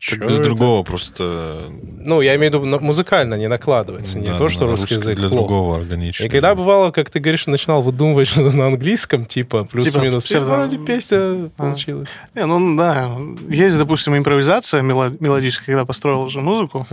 «Чё 0.00 0.16
для 0.16 0.36
это?» 0.36 0.44
другого 0.44 0.82
просто... 0.82 1.60
Ну, 2.02 2.22
я 2.22 2.34
имею 2.36 2.50
в 2.58 2.64
виду, 2.64 2.80
музыкально 2.80 3.34
не 3.34 3.48
накладывается. 3.48 4.18
Не 4.18 4.28
да, 4.28 4.38
то, 4.38 4.48
что 4.48 4.64
да, 4.64 4.70
русский 4.72 4.94
язык 4.94 5.16
для 5.18 5.28
плохо. 5.28 5.46
другого 5.46 5.76
органично. 5.76 6.24
И 6.24 6.28
когда 6.30 6.54
бывало, 6.54 6.90
как 6.90 7.10
ты 7.10 7.20
говоришь, 7.20 7.46
начинал 7.46 7.82
выдумывать 7.82 8.26
что-то 8.32 8.56
на 8.56 8.66
английском, 8.68 9.26
типа, 9.26 9.64
плюс-минус, 9.70 10.24
Типа, 10.24 10.40
псевдо- 10.40 10.56
вроде 10.56 10.78
песня 10.78 11.18
А. 11.18 11.50
получилась. 11.56 12.08
Не, 12.34 12.46
ну 12.46 12.76
да, 12.76 13.10
есть, 13.48 13.76
допустим, 13.78 14.16
импровизация 14.16 14.80
мело- 14.82 15.14
мелодическая, 15.20 15.66
когда 15.66 15.84
построил 15.84 16.22
уже 16.22 16.40
музыку, 16.40 16.86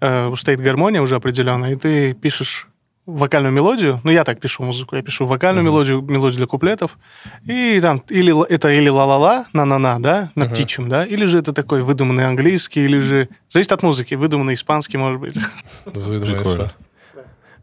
э, 0.00 0.32
стоит 0.36 0.60
гармония 0.60 1.02
уже 1.02 1.16
определенная, 1.16 1.72
и 1.72 1.76
ты 1.76 2.14
пишешь 2.14 2.66
вокальную 3.06 3.52
мелодию, 3.52 4.00
ну 4.04 4.10
я 4.12 4.22
так 4.24 4.38
пишу 4.40 4.62
музыку, 4.62 4.94
я 4.96 5.02
пишу 5.02 5.26
вокальную 5.26 5.64
мелодию, 5.64 6.00
мелодию 6.02 6.38
для 6.38 6.46
куплетов, 6.46 6.98
и 7.44 7.80
там 7.80 8.02
или 8.08 8.32
это 8.48 8.70
или 8.70 8.88
ла-ла-ла, 8.88 9.46
на-на-на, 9.52 10.00
да, 10.00 10.30
на 10.36 10.44
Мгм. 10.44 10.54
птичьем, 10.54 10.88
да, 10.88 11.04
или 11.04 11.24
же 11.24 11.38
это 11.38 11.52
такой 11.52 11.82
выдуманный 11.82 12.26
английский, 12.26 12.84
или 12.84 13.00
же, 13.00 13.28
зависит 13.48 13.72
от 13.72 13.82
музыки, 13.82 14.14
выдуманный 14.14 14.54
испанский, 14.54 14.98
может 14.98 15.20
быть. 15.20 15.34
Прикольно. 15.84 16.70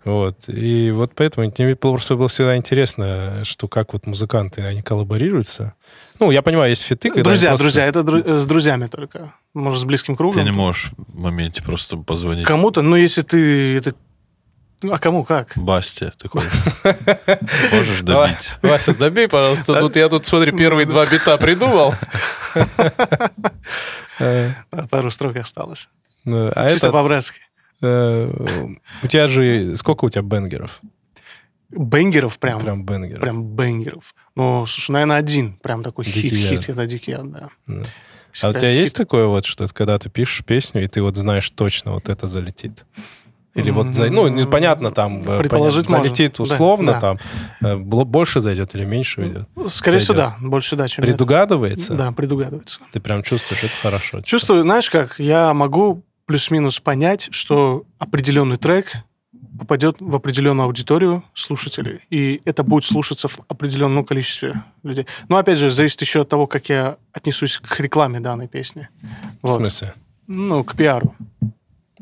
Вот. 0.06 0.48
И 0.48 0.92
вот 0.92 1.12
поэтому 1.14 1.52
мне 1.58 1.76
просто 1.76 2.16
было 2.16 2.30
всегда 2.30 2.56
интересно, 2.56 3.44
что 3.44 3.68
как 3.68 3.92
вот 3.94 4.08
музыканты, 4.08 4.62
они 4.62 4.82
коллаборируются. 4.82 5.74
Ну, 6.20 6.32
я 6.32 6.42
понимаю, 6.42 6.70
есть 6.70 6.84
фиты, 6.84 7.10
когда 7.10 7.30
Друзья, 7.30 7.50
просто- 7.50 7.64
друзья, 7.66 7.86
это 7.86 8.00
дру- 8.00 8.38
с 8.40 8.46
друзьями 8.46 8.88
только. 8.88 9.34
Может, 9.54 9.82
с 9.82 9.84
близким 9.84 10.16
кругом. 10.16 10.40
Ты 10.40 10.44
не 10.50 10.56
можешь 10.56 10.92
в 10.96 11.20
моменте 11.20 11.62
просто 11.62 11.98
позвонить 11.98 12.46
Кому-то, 12.46 12.82
ну, 12.82 12.96
если 12.96 13.22
ты... 13.24 13.76
Это... 13.78 13.94
Ну, 14.82 14.94
а 14.94 14.98
кому 15.00 15.26
как? 15.26 15.58
Басте 15.58 16.14
такой. 16.18 16.44
Можешь 17.74 18.00
добить. 18.02 18.50
Вася, 18.62 18.94
добей, 18.94 19.28
пожалуйста. 19.28 19.78
Тут 19.80 19.98
я 19.98 20.08
тут, 20.08 20.26
смотри, 20.26 20.52
первые 20.54 20.86
два 20.86 21.06
бита 21.06 21.38
придумал. 21.38 21.96
Пару 24.90 25.12
строк 25.12 25.36
осталось. 25.38 25.90
ну, 26.26 26.52
А 26.56 26.70
Чисто 26.70 26.92
по-братски. 26.92 27.40
э, 27.82 28.32
У 29.04 29.08
тебя 29.08 29.28
же... 29.28 29.76
Сколько 29.76 30.06
у 30.06 30.10
тебя 30.10 30.22
бенгеров? 30.22 30.80
Бенгеров 31.70 32.40
прям. 32.40 32.62
Прям 32.62 32.84
бенгеров. 32.84 33.22
Прям 33.22 33.44
бенгеров. 33.44 34.16
Ну, 34.36 34.66
слушай, 34.66 34.92
наверное, 34.92 35.18
один. 35.18 35.54
Прям 35.54 35.84
такой 35.84 36.06
хит-хит. 36.06 36.70
Это 36.70 36.86
дикий 36.88 37.16
да. 37.16 37.50
Да. 37.68 37.84
А 38.42 38.50
у 38.50 38.54
тебя 38.54 38.70
есть 38.70 38.96
такое 38.96 39.26
вот, 39.26 39.46
что 39.46 39.68
когда 39.68 39.98
ты 40.00 40.10
пишешь 40.10 40.44
песню, 40.46 40.84
и 40.84 40.88
ты 40.88 41.02
вот 41.02 41.16
знаешь 41.16 41.50
точно, 41.50 41.94
вот 41.94 42.10
это 42.10 42.28
залетит? 42.28 42.86
Или 43.56 43.72
вот, 43.72 43.94
за- 43.94 44.10
ну, 44.12 44.28
непонятно, 44.28 44.92
там, 44.92 45.22
э, 45.22 45.40
Предположить 45.40 45.88
понятно, 45.88 45.98
можно. 45.98 46.16
залетит 46.16 46.36
Да, 46.38 46.44
условно, 46.44 46.92
да. 46.94 47.00
там, 47.02 47.20
э, 47.62 47.76
больше 47.78 48.42
зайдет 48.42 48.76
или 48.76 48.86
меньше 48.86 49.22
уйдет? 49.22 49.50
Скорее 49.70 50.00
всего, 50.00 50.14
да. 50.16 50.36
Больше 50.40 50.76
да, 50.76 50.88
чем. 50.88 51.04
Предугадывается? 51.04 51.96
Да, 51.96 52.12
предугадывается. 52.12 52.80
Ты 52.92 53.00
прям 53.00 53.24
чувствуешь, 53.24 53.64
это 53.64 53.74
хорошо. 53.82 54.18
типа. 54.18 54.28
Чувствую, 54.28 54.64
знаешь 54.64 54.90
как, 54.90 55.20
я 55.20 55.54
могу 55.54 56.04
плюс-минус 56.26 56.80
понять, 56.80 57.28
что 57.32 57.86
определенный 57.98 58.58
трек 58.58 58.94
попадет 59.58 59.98
в 60.00 60.16
определенную 60.16 60.66
аудиторию 60.68 61.24
слушателей, 61.34 62.02
и 62.12 62.42
это 62.46 62.64
будет 62.64 62.86
слушаться 62.86 63.28
в 63.28 63.40
определенном 63.50 64.06
количестве 64.06 64.54
людей. 64.84 65.06
Но, 65.28 65.38
опять 65.38 65.58
же, 65.58 65.70
зависит 65.72 66.00
еще 66.02 66.22
от 66.22 66.30
того, 66.30 66.46
как 66.48 66.70
я 66.70 66.98
отнесусь 67.14 67.58
к 67.58 67.80
рекламе 67.80 68.20
данной 68.20 68.48
песни. 68.48 68.88
В 69.42 69.48
Вот. 69.48 69.58
смысле? 69.58 69.96
Ну, 70.28 70.64
к 70.64 70.76
пиару. 70.78 71.16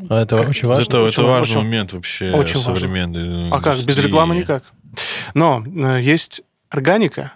А 0.09 0.21
это 0.21 0.35
очень 0.47 0.67
важно? 0.67 0.83
Это, 0.83 1.01
очень 1.01 1.23
это 1.23 1.31
важный 1.31 1.57
очень- 1.57 1.65
момент 1.65 1.93
вообще 1.93 2.31
очень 2.31 2.59
важно. 2.59 2.75
современной 2.75 3.49
А 3.51 3.59
как? 3.61 3.77
Без 3.83 3.99
рекламы 3.99 4.35
никак. 4.35 4.63
Но 5.33 5.63
э, 5.65 6.01
есть 6.01 6.41
органика, 6.69 7.33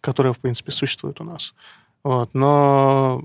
которая, 0.00 0.32
в 0.32 0.38
принципе, 0.38 0.70
существует 0.72 1.20
у 1.20 1.24
нас. 1.24 1.54
Вот. 2.02 2.30
Но 2.34 3.22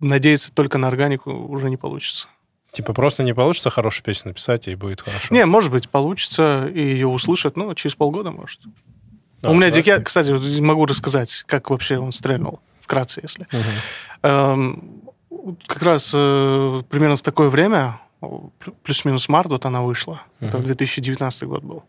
надеяться 0.00 0.52
только 0.52 0.78
на 0.78 0.88
органику 0.88 1.32
уже 1.32 1.70
не 1.70 1.76
получится. 1.76 2.28
Типа 2.70 2.92
просто 2.92 3.22
не 3.22 3.32
получится 3.34 3.70
хорошую 3.70 4.04
песню 4.04 4.30
написать, 4.30 4.68
и 4.68 4.74
будет 4.74 5.00
хорошо. 5.00 5.34
Не, 5.34 5.46
может 5.46 5.70
быть, 5.70 5.88
получится, 5.88 6.66
и 6.72 6.80
ее 6.80 7.06
услышат, 7.06 7.56
ну, 7.56 7.74
через 7.74 7.94
полгода, 7.94 8.30
может. 8.30 8.60
А, 9.42 9.50
У 9.50 9.54
меня 9.54 9.70
да? 9.70 10.00
Кстати, 10.02 10.60
могу 10.60 10.84
рассказать, 10.84 11.44
как 11.46 11.70
вообще 11.70 11.98
он 11.98 12.12
стрельнул, 12.12 12.60
вкратце, 12.80 13.20
если. 13.22 13.46
Мгм. 13.50 13.62
Эм, 14.22 14.97
как 15.66 15.82
раз 15.82 16.10
э, 16.14 16.82
примерно 16.88 17.16
в 17.16 17.22
такое 17.22 17.48
время, 17.48 18.00
плюс-минус 18.82 19.28
март, 19.28 19.50
вот 19.50 19.64
она 19.66 19.82
вышла. 19.82 20.22
Это 20.40 20.58
Мгм. 20.58 20.66
2019 20.66 21.44
год 21.44 21.62
был. 21.62 21.84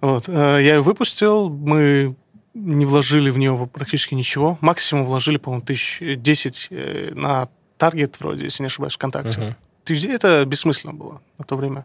Вот. 0.00 0.28
э, 0.28 0.32
я 0.32 0.74
ее 0.76 0.80
выпустил, 0.80 1.48
мы 1.48 2.14
не 2.54 2.86
вложили 2.86 3.30
в 3.30 3.38
нее 3.38 3.68
практически 3.72 4.14
ничего. 4.14 4.58
Максимум 4.60 5.04
вложили, 5.06 5.36
по-моему, 5.36 5.64
тысяч 5.64 6.00
10 6.00 6.68
э, 6.70 7.12
на 7.14 7.48
таргет 7.78 8.18
вроде, 8.20 8.44
если 8.44 8.62
не 8.62 8.66
ошибаюсь, 8.68 8.94
ВКонтакте. 8.94 9.56
Де- 9.84 10.08
Это 10.12 10.44
бессмысленно 10.44 10.92
было 10.94 11.20
на 11.38 11.44
то 11.44 11.56
время. 11.56 11.84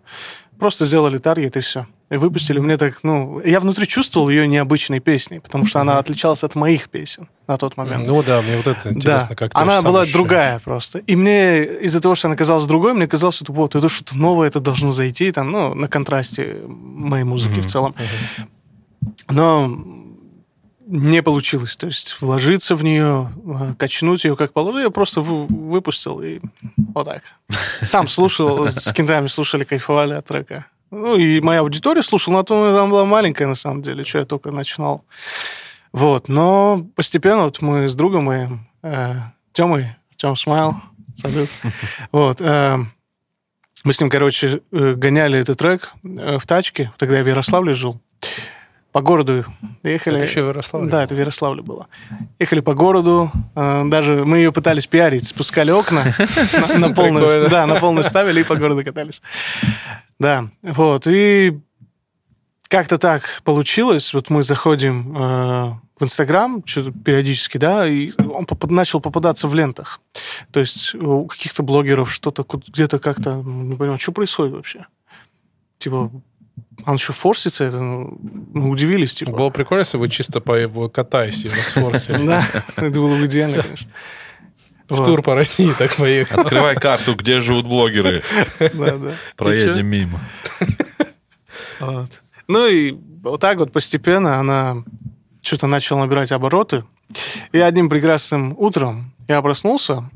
Просто 0.58 0.86
сделали 0.86 1.17
таргет 1.17 1.58
и 1.58 1.60
все. 1.60 1.86
И 2.12 2.17
выпустили. 2.17 2.60
Мне 2.60 2.78
так, 2.78 3.00
ну, 3.04 3.39
я 3.43 3.60
внутри 3.62 3.88
чувствовал 3.88 4.28
ее 4.30 4.45
необычной 4.45 5.00
песней, 5.00 5.39
потому 5.39 5.65
что 5.65 5.80
она 5.80 5.97
отличалась 5.97 6.43
от 6.43 6.56
моих 6.56 6.89
песен 6.89 7.30
на 7.47 7.58
тот 7.58 7.78
момент. 7.78 8.06
Ну 8.06 8.21
да, 8.21 8.41
мне 8.41 8.58
вот 8.58 8.67
это 8.67 8.89
интересно, 8.93 9.30
да, 9.30 9.36
как 9.36 9.52
она 9.54 9.82
была 9.82 10.02
ощущаешь. 10.02 10.13
другая 10.13 10.60
просто. 10.60 11.00
И 11.00 11.15
мне 11.15 11.63
из-за 11.63 12.02
того, 12.02 12.15
что 12.15 12.28
она 12.28 12.36
казалась 12.36 12.65
другой, 12.65 12.93
мне 12.93 13.08
казалось, 13.08 13.38
что 13.38 13.54
вот, 13.54 13.76
это 13.76 13.88
что-то 13.88 14.17
новое, 14.17 14.47
это 14.50 14.60
должно 14.60 14.91
зайти, 14.91 15.32
там, 15.32 15.52
ну, 15.52 15.74
на 15.74 15.88
контрасте 15.88 16.58
моей 16.67 17.24
музыки 17.24 17.54
Мгм. 17.54 17.62
в 17.62 17.65
целом. 17.67 17.95
Но 19.30 19.71
не 20.88 21.24
получилось. 21.24 21.78
То 21.78 21.88
есть 21.88 22.17
вложиться 22.19 22.76
в 22.76 22.84
нее, 22.84 23.32
э, 23.45 23.74
качнуть 23.78 24.26
ее 24.26 24.36
как 24.36 24.52
положено, 24.52 24.82
я 24.82 24.89
просто 24.89 25.21
вы- 25.21 25.45
выпустил 25.47 26.21
и 26.21 26.39
вот 26.93 27.06
так. 27.06 27.24
Сам 27.82 28.10
слушал, 28.10 28.67
с 28.67 28.91
кентами 28.91 29.28
слушали, 29.28 29.63
кайфовали 29.63 30.13
от 30.15 30.26
трека. 30.26 30.65
Ну, 30.91 31.15
и 31.17 31.39
моя 31.39 31.62
аудитория 31.62 32.01
слушала, 32.04 32.36
но 32.36 32.43
то 32.43 32.69
она 32.69 32.86
была 32.86 33.06
маленькая, 33.06 33.47
на 33.47 33.56
самом 33.56 33.82
деле, 33.82 34.04
что 34.04 34.19
я 34.19 34.25
только 34.25 34.51
начинал. 34.51 35.04
Вот, 35.93 36.27
но 36.27 36.86
постепенно 36.95 37.45
вот 37.45 37.62
мы 37.62 37.88
с 37.88 37.95
другом 37.95 38.25
моим, 38.25 38.67
э, 38.84 39.15
Тёмой, 39.54 39.88
Тём 40.17 40.36
Смайл, 40.36 40.75
салют, 41.15 41.49
вот, 42.12 42.39
э, 42.41 42.77
мы 43.84 43.93
с 43.93 43.99
ним, 43.99 44.10
короче, 44.10 44.62
э, 44.71 44.93
гоняли 44.95 45.39
этот 45.39 45.58
трек 45.60 45.91
э, 46.04 46.38
в 46.39 46.45
тачке, 46.45 46.91
тогда 46.97 47.17
я 47.17 47.23
в 47.23 47.27
Ярославле 47.27 47.73
жил, 47.73 47.99
по 48.91 49.01
городу 49.01 49.45
ехали. 49.84 50.17
Это 50.17 50.25
еще 50.25 50.43
в 50.43 50.47
Ярославле 50.49 50.89
Да, 50.89 51.04
это 51.04 51.15
в 51.15 51.17
Ярославле 51.17 51.62
было. 51.62 51.88
Ехали 52.39 52.60
по 52.60 52.73
городу, 52.73 53.32
э, 53.56 53.84
даже 53.86 54.25
мы 54.25 54.38
ее 54.38 54.51
пытались 54.51 54.88
пиарить, 54.88 55.27
спускали 55.27 55.71
окна 55.71 56.04
на- 56.77 56.93
полную, 56.93 57.49
да, 57.49 57.65
на 57.65 57.75
полную 57.75 58.04
ставили 58.04 58.41
и 58.41 58.43
по 58.43 58.56
городу 58.56 58.84
катались. 58.84 59.21
Да, 60.22 60.50
вот, 60.62 61.08
и 61.08 61.60
как-то 62.68 63.00
так 63.00 63.42
получилось, 63.44 64.14
вот 64.14 64.30
мы 64.30 64.44
заходим 64.44 65.18
э, 65.18 65.72
в 66.00 66.04
Инстаграм 66.04 66.62
периодически, 66.62 67.58
да, 67.58 67.88
и 67.88 68.12
он 68.20 68.46
поп- 68.46 68.70
начал 68.70 69.02
попадаться 69.02 69.48
в 69.48 69.56
лентах. 69.56 70.00
То 70.52 70.60
есть 70.60 70.94
у 70.94 71.26
каких-то 71.26 71.64
блогеров 71.64 72.14
что-то 72.14 72.46
где-то 72.48 73.00
как-то, 73.00 73.42
не 73.44 73.76
понимаю, 73.76 74.00
что 74.00 74.12
происходит 74.12 74.54
вообще. 74.54 74.86
Типа, 75.80 76.12
он 76.86 76.96
еще 76.96 77.14
форсится, 77.14 77.64
это, 77.64 77.80
ну, 77.80 78.16
мы 78.54 78.70
удивились, 78.70 79.16
типа. 79.16 79.32
Было 79.32 79.50
прикольно, 79.50 79.82
если 79.82 79.98
вы 79.98 80.08
чисто 80.08 80.40
по 80.40 80.54
его 80.54 80.88
катаясь 80.88 81.44
его 81.46 81.56
на 81.56 81.64
сфорсе. 81.64 82.14
Да, 82.24 82.46
это 82.76 83.00
было 83.00 83.18
бы 83.18 83.26
идеально, 83.26 83.64
конечно. 83.64 83.92
В 84.91 84.97
Вот. 84.97 85.06
тур 85.06 85.21
по 85.21 85.36
России 85.36 85.71
так 85.71 85.95
поехал. 85.95 86.41
Открывай 86.41 86.75
карту, 86.75 87.15
где 87.15 87.39
живут 87.39 87.65
блогеры. 87.65 88.23
Да, 88.60 88.97
да. 88.97 89.13
Проедем 89.38 89.88
мимо. 89.88 90.19
Вот. 91.80 92.21
Ну 92.47 92.67
и 92.67 92.91
вот 93.23 93.39
так 93.39 93.58
вот 93.58 93.71
постепенно 93.71 94.38
она 94.38 94.84
что-то 95.41 95.67
начала 95.67 96.01
набирать 96.01 96.34
обороты. 96.34 96.84
И 97.54 97.60
одним 97.60 97.89
прекрасным 97.89 98.54
утром 98.58 99.13
я 99.30 99.41
проснулся, 99.41 100.10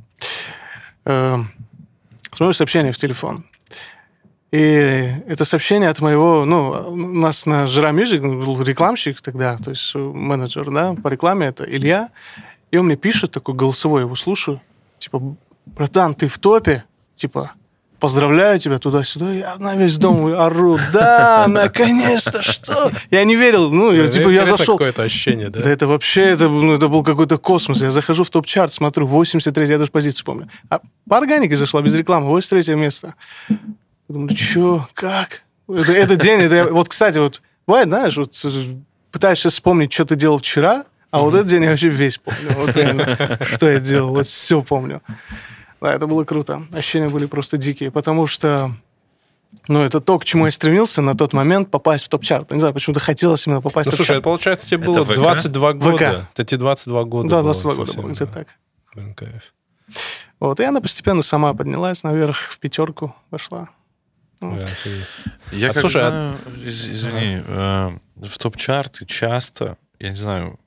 э, 1.05 1.38
смотрю 2.33 2.53
сообщение 2.53 2.91
в 2.91 2.97
телефон. 2.97 3.45
И 4.51 5.13
это 5.27 5.45
сообщение 5.45 5.89
от 5.89 6.01
моего, 6.01 6.43
ну, 6.45 6.69
у 6.89 6.95
нас 6.95 7.45
на 7.45 7.65
Жира 7.67 7.91
Music 7.91 8.19
был 8.19 8.61
рекламщик 8.61 9.21
тогда, 9.21 9.57
то 9.57 9.71
есть 9.71 9.95
менеджер, 9.95 10.69
да, 10.69 10.93
по 11.01 11.07
рекламе 11.07 11.47
это 11.47 11.63
Илья. 11.63 12.09
И 12.71 12.78
он 12.78 12.86
мне 12.88 12.95
пишет, 12.95 13.32
такой 13.32 13.56
голосовой, 13.56 14.01
я 14.01 14.06
его 14.06 14.15
слушаю, 14.15 14.60
типа, 14.97 15.21
братан, 15.65 16.13
ты 16.15 16.28
в 16.28 16.38
топе, 16.38 16.84
типа, 17.13 17.51
поздравляю 17.99 18.60
тебя 18.60 18.78
туда-сюда. 18.78 19.32
Я 19.32 19.56
на 19.58 19.75
весь 19.75 19.97
дом 19.97 20.25
ору, 20.34 20.78
да, 20.91 21.45
наконец-то, 21.47 22.41
что? 22.41 22.91
Я 23.10 23.23
не 23.23 23.36
верил, 23.36 23.71
ну, 23.71 23.91
я, 23.93 24.08
типа, 24.08 24.30
я 24.30 24.45
зашел. 24.45 24.78
какое-то 24.78 25.04
ощущение, 25.04 25.49
Да 25.49 25.62
да? 25.62 25.69
это 25.69 25.88
вообще, 25.88 26.21
это, 26.23 26.49
ну, 26.49 26.73
это 26.73 26.88
был 26.88 27.04
какой-то 27.04 27.38
космос. 27.38 27.82
Я 27.82 27.91
захожу 27.91 28.23
в 28.23 28.30
топ-чарт, 28.30 28.73
смотрю, 28.73 29.08
83 29.08 29.67
я 29.67 29.78
даже 29.78 29.91
позицию 29.91 30.25
помню. 30.25 30.49
А 30.69 30.82
по 31.10 31.17
органике 31.17 31.56
зашла 31.56 31.82
без 31.82 31.95
рекламы, 31.95 32.28
83 32.28 32.75
место. 32.75 33.15
Думаю, 34.10 34.36
что, 34.38 34.88
как? 34.93 35.43
Это, 35.67 35.93
это 35.93 36.15
день, 36.15 36.41
это, 36.41 36.56
я- 36.56 36.65
вот, 36.67 36.89
кстати, 36.89 37.17
вот, 37.17 37.41
бывает, 37.65 37.88
знаешь, 37.88 38.17
вот 38.17 38.36
пытаешься 39.12 39.49
вспомнить, 39.49 39.91
что 39.93 40.06
ты 40.06 40.15
делал 40.15 40.38
вчера, 40.39 40.84
а 41.17 41.21
вот 41.21 41.34
этот 41.34 41.47
день 41.47 41.63
я 41.63 41.69
вообще 41.71 41.89
весь 41.89 42.17
помню. 42.17 42.51
Вот 42.56 42.75
реально, 42.75 43.39
что 43.43 43.69
я 43.69 43.80
делал, 43.80 44.10
вот 44.12 44.28
все 44.28 44.62
помню. 44.62 45.01
Да, 45.82 45.93
это 45.93 46.08
было 46.08 46.23
круто. 46.23 46.62
Ощущения 46.71 47.10
были 47.10 47.25
просто 47.25 47.58
дикие, 47.58 47.91
потому 47.91 48.28
что 48.28 48.71
ну, 49.67 49.82
это 49.84 49.99
то, 50.01 50.19
к 50.19 50.25
чему 50.25 50.45
я 50.45 50.51
стремился 50.51 51.01
на 51.01 51.15
тот 51.15 51.34
момент, 51.34 51.71
попасть 51.71 52.06
в 52.06 52.10
топ-чарт. 52.10 52.51
Не 52.51 52.60
знаю, 52.60 52.73
почему-то 52.73 52.99
хотелось 52.99 53.45
именно 53.47 53.62
попасть 53.62 53.86
Ну, 53.88 53.91
в 53.91 53.95
слушай, 53.95 54.08
топ-чарт. 54.10 54.19
это 54.19 54.23
получается, 54.23 54.67
тебе 54.69 54.84
Это 54.84 54.91
было 54.91 55.06
ВК? 55.06 55.15
22 55.15 55.73
ВК. 55.73 55.78
года. 55.80 56.30
Это 56.34 56.43
тебе 56.45 56.58
22 56.60 57.04
года 57.06 57.30
Да, 57.30 57.36
было 57.41 57.54
22 57.54 57.71
года 57.75 57.86
совсем, 57.88 58.04
было, 58.04 58.12
где-то 58.12 58.32
так. 58.34 58.47
Блин, 58.93 59.13
кайф. 59.13 59.54
Вот, 60.39 60.60
и 60.60 60.63
она 60.63 60.82
постепенно 60.82 61.21
сама 61.21 61.54
поднялась 61.54 62.04
наверх, 62.04 62.38
в 62.49 62.60
пятерку 62.60 63.15
вошла. 63.32 63.69
Ну, 64.41 64.62
офигеть. 64.62 65.06
Я 65.51 65.69
А, 65.69 65.73
как 65.73 65.82
слушай, 65.82 66.01
а- 66.04 66.10
знаю, 66.10 66.36
из- 66.67 66.88
извини, 66.88 67.41
э, 67.47 67.89
в 68.17 68.38
топ-чарты 68.38 69.06
часто, 69.06 69.78
я 69.99 70.10
не 70.10 70.17
знаю, 70.17 70.60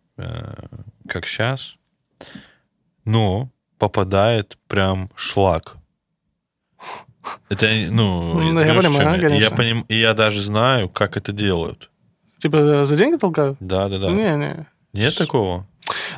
как 1.08 1.26
сейчас, 1.26 1.76
но 3.04 3.48
попадает 3.78 4.58
прям 4.66 5.10
шлак. 5.14 5.76
Это, 7.48 7.66
ну, 7.90 8.34
Ну, 8.40 8.60
я 8.60 8.74
понимаю, 8.74 9.20
чем 9.20 9.32
я? 9.38 9.48
Поним- 9.50 9.84
и 9.88 9.94
я 9.96 10.14
даже 10.14 10.42
знаю, 10.42 10.88
как 10.88 11.16
это 11.16 11.32
делают. 11.32 11.90
Типа 12.38 12.86
за 12.86 12.96
деньги 12.96 13.16
толкают? 13.18 13.56
Да, 13.60 13.88
да, 13.88 13.98
да. 13.98 14.10
Не-не. 14.10 14.66
Нет 14.92 15.16
такого? 15.16 15.66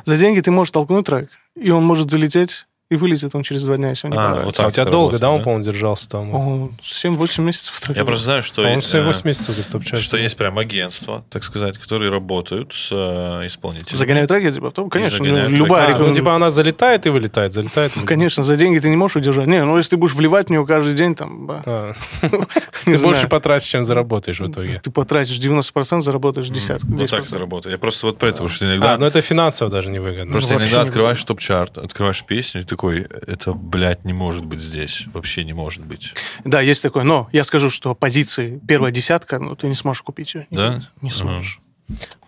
За 0.05 0.17
деньги 0.17 0.39
ты 0.41 0.51
можешь 0.51 0.71
толкнуть 0.71 1.05
трек, 1.05 1.29
и 1.55 1.69
он 1.71 1.83
может 1.83 2.09
залететь, 2.11 2.67
и 2.91 2.95
вылетит 2.97 3.33
он 3.33 3.43
через 3.43 3.63
два 3.63 3.77
дня, 3.77 3.89
если 3.89 4.07
он 4.07 4.11
не 4.13 4.19
А, 4.19 4.21
понравится. 4.21 4.45
вот 4.45 4.53
А 4.55 4.57
так 4.57 4.67
у 4.67 4.71
тебя 4.71 4.85
долго, 4.85 4.97
работает, 5.13 5.21
да, 5.21 5.29
он, 5.31 5.37
да? 5.39 5.43
по-моему, 5.43 5.65
держался 5.65 6.09
там? 6.09 6.33
Он 6.35 6.71
7-8 6.83 7.41
месяцев 7.41 7.79
трек. 7.79 7.97
Я 7.97 8.05
просто 8.05 8.25
знаю, 8.25 8.43
что... 8.43 8.61
А 8.63 8.69
он 8.69 8.79
э, 8.79 8.81
7-8 8.81 9.21
месяцев 9.27 9.49
где-то 9.55 9.71
топ-чарте. 9.71 10.03
Что 10.05 10.17
есть 10.17 10.35
прям 10.37 10.59
агентства, 10.59 11.23
так 11.29 11.43
сказать, 11.43 11.77
которые 11.77 12.11
работают 12.11 12.73
с 12.73 12.89
э, 12.91 13.47
исполнителями. 13.47 13.95
Загоняют 13.97 14.27
треки, 14.27 14.51
типа, 14.51 14.71
то, 14.71 14.87
конечно, 14.89 15.25
ну, 15.25 15.49
любая 15.49 15.85
А, 15.85 15.87
реклама. 15.89 16.07
ну, 16.09 16.13
типа 16.13 16.35
она 16.35 16.51
залетает 16.51 17.05
и 17.05 17.09
вылетает, 17.09 17.53
залетает 17.53 17.95
и 17.95 17.99
Ну. 18.01 18.05
Конечно, 18.05 18.43
за 18.43 18.55
деньги 18.57 18.79
ты 18.79 18.89
не 18.89 18.97
можешь 18.97 19.15
удержать. 19.15 19.47
Не, 19.47 19.63
ну 19.63 19.77
если 19.77 19.91
ты 19.91 19.97
будешь 19.97 20.13
вливать 20.13 20.47
в 20.47 20.51
него 20.51 20.65
каждый 20.65 20.93
день, 20.93 21.15
там, 21.15 21.49
А, 21.65 21.93
Ты 22.83 22.97
больше 22.97 23.27
потратишь, 23.27 23.69
чем 23.69 23.83
заработаешь 23.83 24.39
в 24.39 24.47
итоге. 24.51 24.79
ты 24.83 24.91
потратишь 24.91 25.37
90%, 25.39 26.01
заработаешь 26.01 26.49
десятку. 26.49 26.87
Вот 26.87 27.09
так 27.09 27.21
10%. 27.23 27.27
это 27.27 27.37
работает. 27.37 27.71
Я 27.73 27.77
просто 27.79 28.07
вот 28.07 28.17
поэтому, 28.17 28.49
что 28.49 28.65
иногда... 28.65 28.95
А, 28.95 28.97
ну 28.97 29.05
это 29.05 29.21
финансово 29.21 29.71
даже 29.71 29.89
невыгодно. 29.89 30.31
Просто 30.31 30.55
Ну, 30.55 30.59
иногда 30.61 30.81
открываешь 30.81 31.23
топ-чарт, 31.23 31.77
открываешь 31.77 32.23
песню 32.23 32.61
и 32.61 32.63
такой, 32.81 33.01
это, 33.01 33.53
блядь, 33.53 34.05
не 34.05 34.13
может 34.13 34.43
быть 34.43 34.59
здесь. 34.59 35.03
Вообще 35.13 35.43
не 35.43 35.53
может 35.53 35.85
быть. 35.85 36.13
Да, 36.43 36.61
есть 36.61 36.81
такое. 36.81 37.03
Но 37.03 37.29
я 37.31 37.43
скажу, 37.43 37.69
что 37.69 37.93
позиции 37.93 38.59
первая 38.67 38.91
десятка, 38.91 39.37
ну, 39.37 39.55
ты 39.55 39.67
не 39.67 39.75
сможешь 39.75 40.01
купить 40.01 40.33
ее. 40.33 40.47
Да? 40.49 40.81
Не 41.01 41.11
сможешь. 41.11 41.59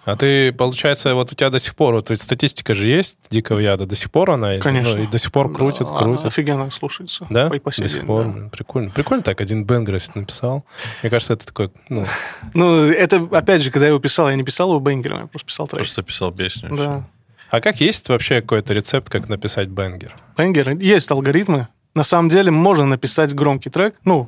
А 0.06 0.16
ты, 0.16 0.52
получается, 0.52 1.16
вот 1.16 1.32
у 1.32 1.36
тебя 1.36 1.50
до 1.50 1.58
сих 1.58 1.76
пор, 1.76 1.96
вот 1.96 2.12
статистика 2.20 2.76
же 2.76 2.88
есть 2.88 3.18
Дикого 3.30 3.60
Яда, 3.60 3.86
до 3.86 3.96
сих 3.96 4.12
пор 4.12 4.32
она? 4.32 4.58
Конечно. 4.60 4.98
Ну, 4.98 5.04
и 5.04 5.08
до 5.08 5.18
сих 5.18 5.32
пор 5.32 5.52
крутит, 5.52 5.88
Да, 5.88 5.98
крутит. 5.98 6.26
Офигенно 6.26 6.70
слушается. 6.70 7.26
Да? 7.30 7.50
По, 7.50 7.58
до 7.58 7.72
сих 7.72 7.94
день, 7.94 8.06
пор. 8.06 8.26
да. 8.26 8.50
Прикольно. 8.50 8.92
Прикольно 8.92 9.24
так, 9.24 9.40
один 9.42 9.64
бенгер 9.64 9.96
если 9.96 10.20
написал. 10.20 10.66
Мне 11.02 11.10
кажется, 11.10 11.34
это 11.34 11.48
такой, 11.48 11.72
ну, 11.90 12.06
Ну, 12.54 12.76
это, 12.80 13.28
опять 13.32 13.62
же, 13.62 13.72
когда 13.72 13.86
я 13.86 13.90
его 13.92 14.00
писал, 14.00 14.30
я 14.30 14.36
не 14.36 14.44
писал 14.44 14.70
его 14.70 14.82
бенгером, 14.82 15.22
я 15.22 15.28
просто 15.28 15.48
писал 15.48 15.68
трек. 15.68 15.80
Просто 15.80 16.04
писал 16.04 16.32
песню. 16.34 16.76
Да. 16.76 17.08
А 17.54 17.62
как 17.62 17.82
есть 17.82 18.10
вообще 18.10 18.42
какой-то 18.42 18.74
рецепт, 18.74 19.12
как 19.12 19.30
написать 19.30 19.68
бенгер? 19.68 20.16
Бенгер, 20.36 20.72
есть 20.72 21.12
алгоритмы. 21.12 21.68
На 21.94 22.04
самом 22.04 22.28
деле 22.30 22.50
можно 22.50 22.88
написать 22.88 23.32
громкий 23.36 23.70
трек, 23.70 23.94
ну, 24.06 24.28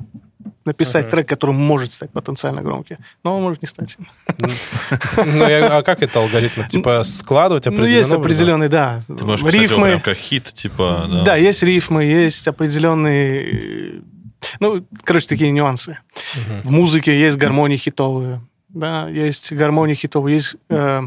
написать 0.64 1.06
Мгм. 1.06 1.10
трек, 1.10 1.28
который 1.28 1.50
может 1.50 1.90
стать 1.90 2.12
потенциально 2.12 2.62
громким, 2.62 2.98
но 3.24 3.36
он 3.36 3.42
может 3.42 3.62
не 3.62 3.66
стать. 3.66 3.96
Ну, 4.38 4.52
а 5.44 5.82
как 5.82 6.04
это 6.04 6.20
алгоритм? 6.20 6.68
Типа 6.68 7.02
складывать 7.02 7.66
Ну, 7.66 7.72
определенным 7.72 7.96
есть 7.98 8.12
определенный, 8.12 8.68
да, 8.68 9.00
Ты 9.08 9.24
можешь 9.24 9.44
рифмы. 9.52 10.00
как 10.04 10.16
хит, 10.16 10.44
типа, 10.54 11.06
да. 11.10 11.22
Да, 11.24 11.34
есть 11.36 11.64
рифмы, 11.64 12.04
есть 12.04 12.46
определенные... 12.46 14.02
Ну, 14.60 14.86
короче, 15.02 15.26
такие 15.26 15.50
нюансы. 15.50 15.98
В 16.62 16.70
музыке 16.70 17.18
есть 17.18 17.36
гармонии 17.38 17.76
хитовые, 17.76 18.40
да, 18.68 19.08
есть 19.08 19.52
гармонии 19.52 19.94
хитовые, 19.94 20.34
есть 20.36 20.54
э, 20.68 21.02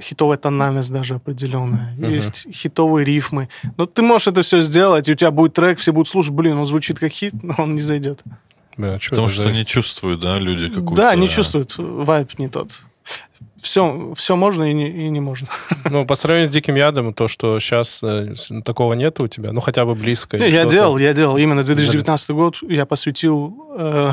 хитовая 0.00 0.38
тональность 0.38 0.92
даже 0.92 1.16
определенная, 1.16 1.92
Мгм. 1.98 2.10
есть 2.10 2.46
хитовые 2.52 3.04
рифмы. 3.04 3.48
Но 3.76 3.86
ты 3.86 4.02
можешь 4.02 4.28
это 4.28 4.42
все 4.42 4.60
сделать, 4.62 5.08
и 5.08 5.12
у 5.12 5.14
тебя 5.14 5.30
будет 5.30 5.54
трек, 5.54 5.78
все 5.78 5.92
будут 5.92 6.08
слушать, 6.08 6.32
блин, 6.32 6.56
он 6.58 6.66
звучит 6.66 6.98
как 6.98 7.12
хит, 7.12 7.34
но 7.42 7.54
он 7.58 7.74
не 7.74 7.82
зайдет. 7.82 8.22
Бля, 8.76 8.98
Потому 9.10 9.28
что 9.28 9.50
не 9.50 9.66
чувствуют, 9.66 10.20
да, 10.20 10.38
люди 10.38 10.68
какую-то... 10.68 10.94
Да, 10.96 11.14
не 11.14 11.28
чувствуют, 11.28 11.74
вайб 11.76 12.38
не 12.38 12.48
тот. 12.48 12.82
Все, 13.60 14.12
все 14.16 14.34
можно 14.34 14.64
и 14.70 14.72
не, 14.74 14.88
и 14.90 15.08
не 15.08 15.20
можно. 15.20 15.46
Ну, 15.84 16.04
по 16.06 16.14
сравнению 16.16 16.48
с 16.48 16.50
Диким 16.50 16.74
Ядом, 16.74 17.14
то, 17.14 17.28
что 17.28 17.60
сейчас 17.60 18.02
такого 18.64 18.94
нет 18.94 19.20
у 19.20 19.28
тебя, 19.28 19.52
ну, 19.52 19.60
хотя 19.60 19.84
бы 19.84 19.94
близко. 19.94 20.36
Не, 20.38 20.46
я 20.48 20.60
что-то. 20.62 20.70
делал, 20.70 20.98
я 20.98 21.12
делал. 21.14 21.36
Именно 21.36 21.62
2019 21.62 22.30
год 22.30 22.56
я 22.62 22.86
посвятил, 22.86 23.54
э, 23.78 24.10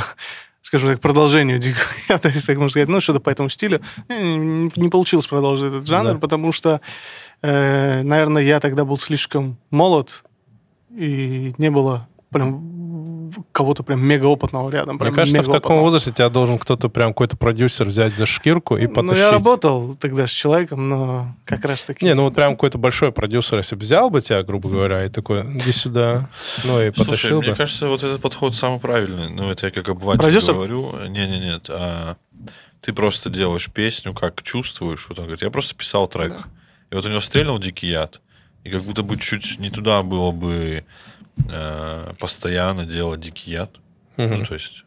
скажем 0.62 0.89
так, 0.89 0.99
продолжению 1.01 1.60
дикого 1.60 1.86
яда, 2.10 2.30
если 2.30 2.47
так 2.47 2.57
можно 2.57 2.70
сказать. 2.70 2.89
Ну, 2.89 2.99
что-то 3.01 3.20
по 3.20 3.30
этому 3.30 3.49
стилю. 3.49 3.82
Не, 4.10 4.38
не- 4.38 4.72
не 4.76 4.89
получилось 4.89 5.28
продолжить 5.28 5.68
этот 5.68 5.88
жанр, 5.88 6.14
Да. 6.14 6.20
потому 6.20 6.51
что, 6.51 6.82
э, 7.41 8.01
наверное, 8.03 8.43
я 8.43 8.60
тогда 8.60 8.86
был 8.86 8.97
слишком 8.97 9.57
молод, 9.72 10.24
и 10.95 11.53
не 11.57 11.70
было 11.72 12.07
прям 12.32 12.78
кого-то 13.51 13.84
прям 13.84 14.05
мега 14.05 14.25
опытного 14.25 14.69
рядом. 14.69 14.97
Мне 14.99 15.11
кажется, 15.11 15.41
в 15.43 15.51
таком 15.51 15.80
возрасте 15.80 16.11
тебя 16.11 16.30
должен 16.30 16.57
кто-то 16.59 16.89
прям 16.89 17.13
какой-то 17.13 17.38
продюсер 17.38 17.88
взять 17.88 18.15
за 18.15 18.25
шкирку 18.25 18.77
и 18.77 18.88
Ну, 18.88 18.93
потащить. 18.93 19.17
я 19.17 19.32
работал 19.32 19.95
тогда 19.95 20.27
с 20.27 20.30
человеком, 20.32 20.89
но 20.89 21.27
как 21.45 21.65
раз 21.65 21.86
таки... 21.86 22.05
Не, 22.05 22.13
ну 22.15 22.23
вот 22.23 22.36
прям 22.36 22.53
какой-то 22.55 22.77
большой 22.77 23.11
продюсер, 23.11 23.57
если 23.57 23.75
бы 23.75 23.82
взял 23.82 24.09
бы 24.09 24.21
тебя, 24.21 24.43
грубо 24.43 24.69
говоря, 24.69 25.05
и 25.05 25.09
такой, 25.09 25.41
иди 25.55 25.71
сюда, 25.71 26.30
ну 26.63 26.82
и 26.82 26.91
Слушай, 26.91 27.05
потащил 27.05 27.39
мне 27.41 27.51
бы. 27.51 27.55
кажется, 27.55 27.88
вот 27.88 28.03
этот 28.03 28.21
подход 28.21 28.55
самый 28.55 28.80
правильный. 28.80 29.30
Ну, 29.30 29.49
это 29.49 29.67
я 29.67 29.71
как 29.71 29.89
обыватель 29.89 30.19
Продюсер? 30.21 30.53
говорю. 30.53 30.93
Не-не-нет. 31.07 31.65
а 31.69 32.15
ты 32.82 32.93
просто 32.93 33.30
делаешь 33.30 33.69
песню, 33.71 34.13
как 34.13 34.41
чувствуешь. 34.41 35.07
Вот 35.09 35.19
он 35.19 35.25
говорит, 35.25 35.41
я 35.41 35.49
просто 35.49 35.75
писал 35.75 36.07
трек. 36.07 36.34
И 36.91 36.95
вот 36.95 37.05
у 37.05 37.09
него 37.09 37.19
стрельнул 37.19 37.59
дикий 37.59 37.88
яд. 37.88 38.21
И 38.63 38.69
как 38.69 38.82
будто 38.84 39.03
бы 39.03 39.17
чуть 39.17 39.59
не 39.59 39.69
туда 39.69 40.01
было 40.01 40.32
бы 40.32 40.84
э, 41.49 42.13
постоянно 42.19 42.85
делать 42.85 43.21
дикий 43.21 43.51
яд. 43.51 43.71
Мгм. 44.17 44.39
Ну, 44.39 44.45
то 44.45 44.53
есть... 44.55 44.83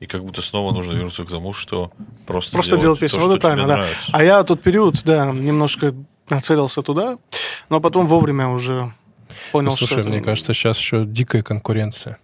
И 0.00 0.06
как 0.06 0.24
будто 0.24 0.40
снова 0.40 0.72
нужно 0.72 0.92
вернуться 0.92 1.24
к 1.26 1.28
тому, 1.28 1.52
что 1.52 1.92
просто, 2.26 2.52
Просто 2.52 2.78
делать 2.78 2.98
песню. 2.98 3.18
то, 3.18 3.26
Вот 3.26 3.32
это 3.32 3.40
правильно, 3.42 3.64
тебе 3.64 3.68
да. 3.68 3.76
нравится. 3.80 4.00
А 4.12 4.24
я 4.24 4.42
тот 4.44 4.62
период, 4.62 5.04
да, 5.04 5.30
немножко 5.30 5.94
нацелился 6.30 6.82
туда, 6.82 7.18
но 7.68 7.80
потом 7.80 8.06
вовремя 8.06 8.48
уже 8.48 8.90
понял, 9.52 9.72
Ну, 9.72 9.76
слушай, 9.76 9.92
что 9.92 10.00
это... 10.00 10.08
мне 10.08 10.22
кажется, 10.22 10.54
сейчас 10.54 10.78
еще 10.78 11.04
дикая 11.04 11.42
конкуренция. 11.42 12.18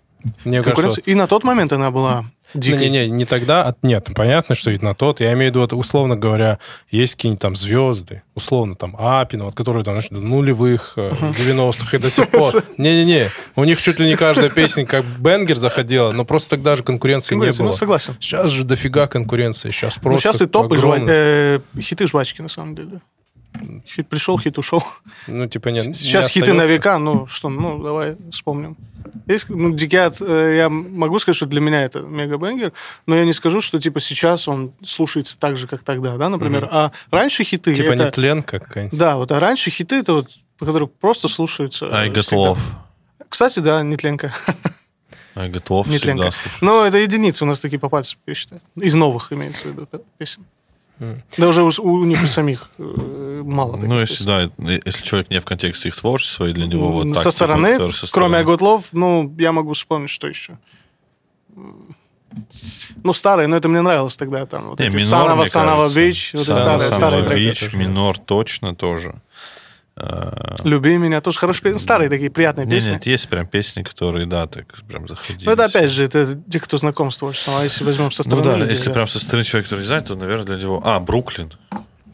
Мне 0.44 0.62
конкуренция. 0.62 0.74
кажется, 0.74 1.00
И 1.02 1.14
на 1.14 1.26
тот 1.26 1.44
момент 1.44 1.70
она 1.74 1.90
была 1.90 2.24
дикой. 2.60 2.88
Не-не, 2.88 3.08
не 3.08 3.24
тогда, 3.24 3.68
а 3.68 3.74
нет, 3.82 4.08
понятно, 4.14 4.54
что 4.54 4.70
и 4.70 4.78
на 4.78 4.94
тот. 4.94 5.20
Я 5.20 5.32
имею 5.32 5.50
в 5.50 5.54
виду, 5.54 5.60
вот, 5.60 5.72
условно 5.72 6.16
говоря, 6.16 6.58
есть 6.90 7.16
какие-нибудь 7.16 7.40
там 7.40 7.54
звезды, 7.54 8.22
условно 8.34 8.74
там 8.74 8.96
Апина, 8.98 9.44
вот, 9.44 9.54
которые 9.54 9.84
там, 9.84 9.98
до 9.98 10.20
нулевых, 10.20 10.94
э, 10.96 11.10
90-х 11.10 11.96
и 11.96 12.00
до 12.00 12.10
сих 12.10 12.28
пор. 12.28 12.62
Не-не-не, 12.78 13.30
у 13.56 13.64
них 13.64 13.80
чуть 13.80 13.98
ли 13.98 14.06
не 14.06 14.16
каждая 14.16 14.50
песня 14.50 14.86
как 14.86 15.04
бенгер 15.04 15.56
заходила, 15.56 16.12
но 16.12 16.24
просто 16.24 16.50
тогда 16.50 16.76
же 16.76 16.82
конкуренции 16.82 17.34
не 17.34 17.44
ну, 17.44 17.64
было. 17.64 17.72
согласен. 17.72 18.14
Сейчас 18.20 18.50
же 18.50 18.64
дофига 18.64 19.06
конкуренции, 19.06 19.70
сейчас 19.70 19.96
Ну, 19.96 20.02
просто 20.02 20.32
сейчас 20.32 20.42
и 20.42 20.46
топы, 20.46 20.76
жва- 20.76 21.04
э, 21.08 21.60
хиты 21.80 22.06
жвачки, 22.06 22.42
на 22.42 22.48
самом 22.48 22.74
деле. 22.74 23.00
Хит 23.86 24.08
пришел, 24.08 24.38
хит 24.38 24.58
ушел. 24.58 24.82
Ну, 25.26 25.46
типа, 25.46 25.68
нет. 25.68 25.86
не 25.86 25.94
Сейчас 25.94 26.28
хиты 26.28 26.52
на 26.52 26.64
века, 26.64 26.98
ну 26.98 27.26
что, 27.26 27.48
ну 27.48 27.82
давай 27.82 28.16
вспомним. 28.30 28.76
Есть, 29.26 29.48
ну, 29.48 29.72
Дикиат, 29.72 30.20
э, 30.20 30.56
я 30.56 30.68
могу 30.68 31.18
сказать, 31.18 31.36
что 31.36 31.46
для 31.46 31.60
меня 31.60 31.82
это 31.82 32.00
мега-бенгер, 32.00 32.72
но 33.06 33.16
я 33.16 33.24
не 33.24 33.32
скажу, 33.32 33.60
что 33.60 33.78
типа 33.78 34.00
сейчас 34.00 34.48
он 34.48 34.72
слушается 34.84 35.38
так 35.38 35.56
же, 35.56 35.66
как 35.66 35.82
тогда, 35.82 36.16
да, 36.16 36.28
например. 36.28 36.66
Мгм. 36.66 36.74
А 36.74 36.92
раньше 37.10 37.44
хиты 37.44 37.74
Типа 37.74 37.92
это... 37.92 38.04
не 38.04 38.10
тленка 38.10 38.58
какая-нибудь. 38.58 38.98
Да, 38.98 39.16
вот 39.16 39.32
а 39.32 39.40
раньше 39.40 39.70
хиты 39.70 39.96
это 39.96 40.14
вот, 40.14 40.30
которые 40.58 40.88
просто 40.88 41.28
слушаются. 41.28 41.88
I 41.92 42.08
э, 42.08 42.12
got 42.12 42.22
всегда. 42.22 42.50
love. 42.50 42.58
Кстати, 43.28 43.60
да, 43.60 43.82
нетленка. 43.82 44.34
I 45.34 45.50
got 45.50 45.64
love 45.64 45.88
Не 45.88 45.98
всегда 45.98 46.30
слушаю. 46.30 46.52
Но 46.60 46.84
это 46.84 46.98
единицы 46.98 47.44
у 47.44 47.46
нас 47.46 47.60
такие 47.60 47.78
по 47.78 47.88
пальцам 47.88 48.18
пересчитать. 48.24 48.62
Из 48.76 48.94
новых 48.94 49.32
имеется 49.32 49.68
в 49.68 49.72
виду 49.72 49.86
пе- 49.86 50.00
песен. 50.18 50.44
Да 50.98 51.48
уже 51.48 51.62
у, 51.62 52.04
них 52.04 52.22
у 52.22 52.26
самих 52.26 52.70
э, 52.78 53.42
мало 53.44 53.76
Ну, 53.76 54.00
если, 54.00 54.24
да, 54.24 54.50
если 54.58 55.02
человек 55.02 55.30
не 55.30 55.40
в 55.40 55.44
контексте 55.44 55.88
их 55.88 55.96
творчества, 55.96 56.46
и 56.46 56.52
для 56.52 56.66
него 56.66 56.90
вот 56.90 57.12
так. 57.12 57.16
со 57.16 57.20
типа, 57.22 57.30
стороны, 57.32 57.78
кроме 58.12 58.38
Love, 58.38 58.84
ну, 58.92 59.34
я 59.38 59.52
могу 59.52 59.74
вспомнить, 59.74 60.10
что 60.10 60.26
еще. 60.26 60.58
Ну, 63.02 63.12
старые, 63.12 63.46
но 63.46 63.56
это 63.56 63.68
мне 63.68 63.80
нравилось 63.80 64.16
тогда. 64.16 64.44
Там, 64.46 64.70
вот 64.70 64.80
Не, 64.80 64.86
эти 64.86 64.96
минор, 64.96 65.06
Санава, 65.06 65.44
Санава. 65.44 65.94
Бич, 65.94 66.32
вот 66.34 66.44
старые, 66.44 66.92
старые 66.92 67.24
треки. 67.24 67.64
Бич, 67.64 67.72
минор 67.72 68.18
точно 68.18 68.74
тоже. 68.74 69.14
А, 69.98 70.56
Люби 70.64 70.96
меня, 70.98 71.20
тоже 71.22 71.38
хорошие 71.38 71.62
песни. 71.62 71.78
Старые 71.78 72.10
такие 72.10 72.30
приятные 72.30 72.66
Не, 72.66 72.74
песни. 72.74 72.90
нет, 72.92 73.06
есть 73.06 73.28
прям 73.28 73.46
песни, 73.46 73.82
которые, 73.82 74.26
да, 74.26 74.46
так 74.46 74.66
прям 74.86 75.08
заходили. 75.08 75.46
Ну, 75.46 75.52
это 75.52 75.64
опять 75.64 75.90
же, 75.90 76.04
это 76.04 76.38
те, 76.50 76.60
кто 76.60 76.76
знаком 76.76 77.10
с 77.10 77.18
творчеством. 77.18 77.54
А 77.56 77.64
если 77.64 77.82
возьмем 77.82 78.10
со 78.12 78.22
Ну 78.28 78.36
стороны 78.36 78.50
да, 78.50 78.56
людей, 78.58 78.72
если 78.74 78.88
да. 78.88 78.92
прям 78.92 79.08
со 79.08 79.18
стороны 79.18 79.44
человека, 79.44 79.68
который 79.70 79.80
не 79.82 79.86
знает, 79.86 80.04
то, 80.06 80.14
наверное, 80.14 80.44
для 80.44 80.56
него... 80.56 80.82
А, 80.84 81.00
Бруклин. 81.00 81.50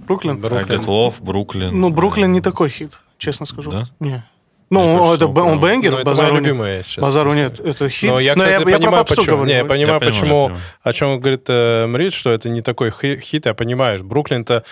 Бруклин. 0.07 0.35
I 0.37 0.39
Бруклин. 0.39 0.81
Got 0.81 0.85
Love, 0.87 1.15
Бруклин. 1.21 1.81
Ну, 1.81 1.91
Бруклин 1.91 2.31
не 2.33 2.41
такой 2.41 2.71
хит, 2.71 2.99
честно 3.19 3.47
скажу. 3.47 3.73
Да? 3.73 3.89
Не. 3.99 4.25
Мне 4.71 4.81
Ну, 4.81 4.99
кажется, 4.99 5.15
это 5.17 5.27
он 5.27 5.35
б- 5.35 5.41
он 5.43 5.61
banger, 5.61 5.91
Ну, 5.91 5.99
это 5.99 6.05
моя 6.07 6.17
базару 6.17 6.35
нет. 6.37 6.43
любимая 6.45 6.83
сейчас. 6.83 7.03
Базару 7.03 7.35
нет, 7.35 7.61
это 7.61 7.89
хит. 7.91 8.11
Но 8.11 8.21
я, 8.21 8.35
Но 8.37 8.43
кстати, 8.45 8.63
про 8.63 8.73
понимаю, 8.79 8.97
попсу 9.05 9.17
почему. 9.17 9.37
говорю. 9.37 9.51
Не, 9.51 9.57
я 9.59 9.65
понимаю, 9.67 10.01
Я 10.03 10.07
почему, 10.11 10.43
я 10.43 10.47
понимаю. 10.49 10.63
о 10.83 10.93
чем 10.95 11.21
говорит 11.21 11.45
э, 11.49 11.87
Мрид, 11.89 12.13
что 12.15 12.31
это 12.31 12.49
не 12.49 12.63
такой 12.63 12.91
хи- 12.91 13.21
хит, 13.21 13.45
я 13.47 13.53
понимаю. 13.55 14.03
Бруклин-то 14.03 14.55
э, 14.55 14.63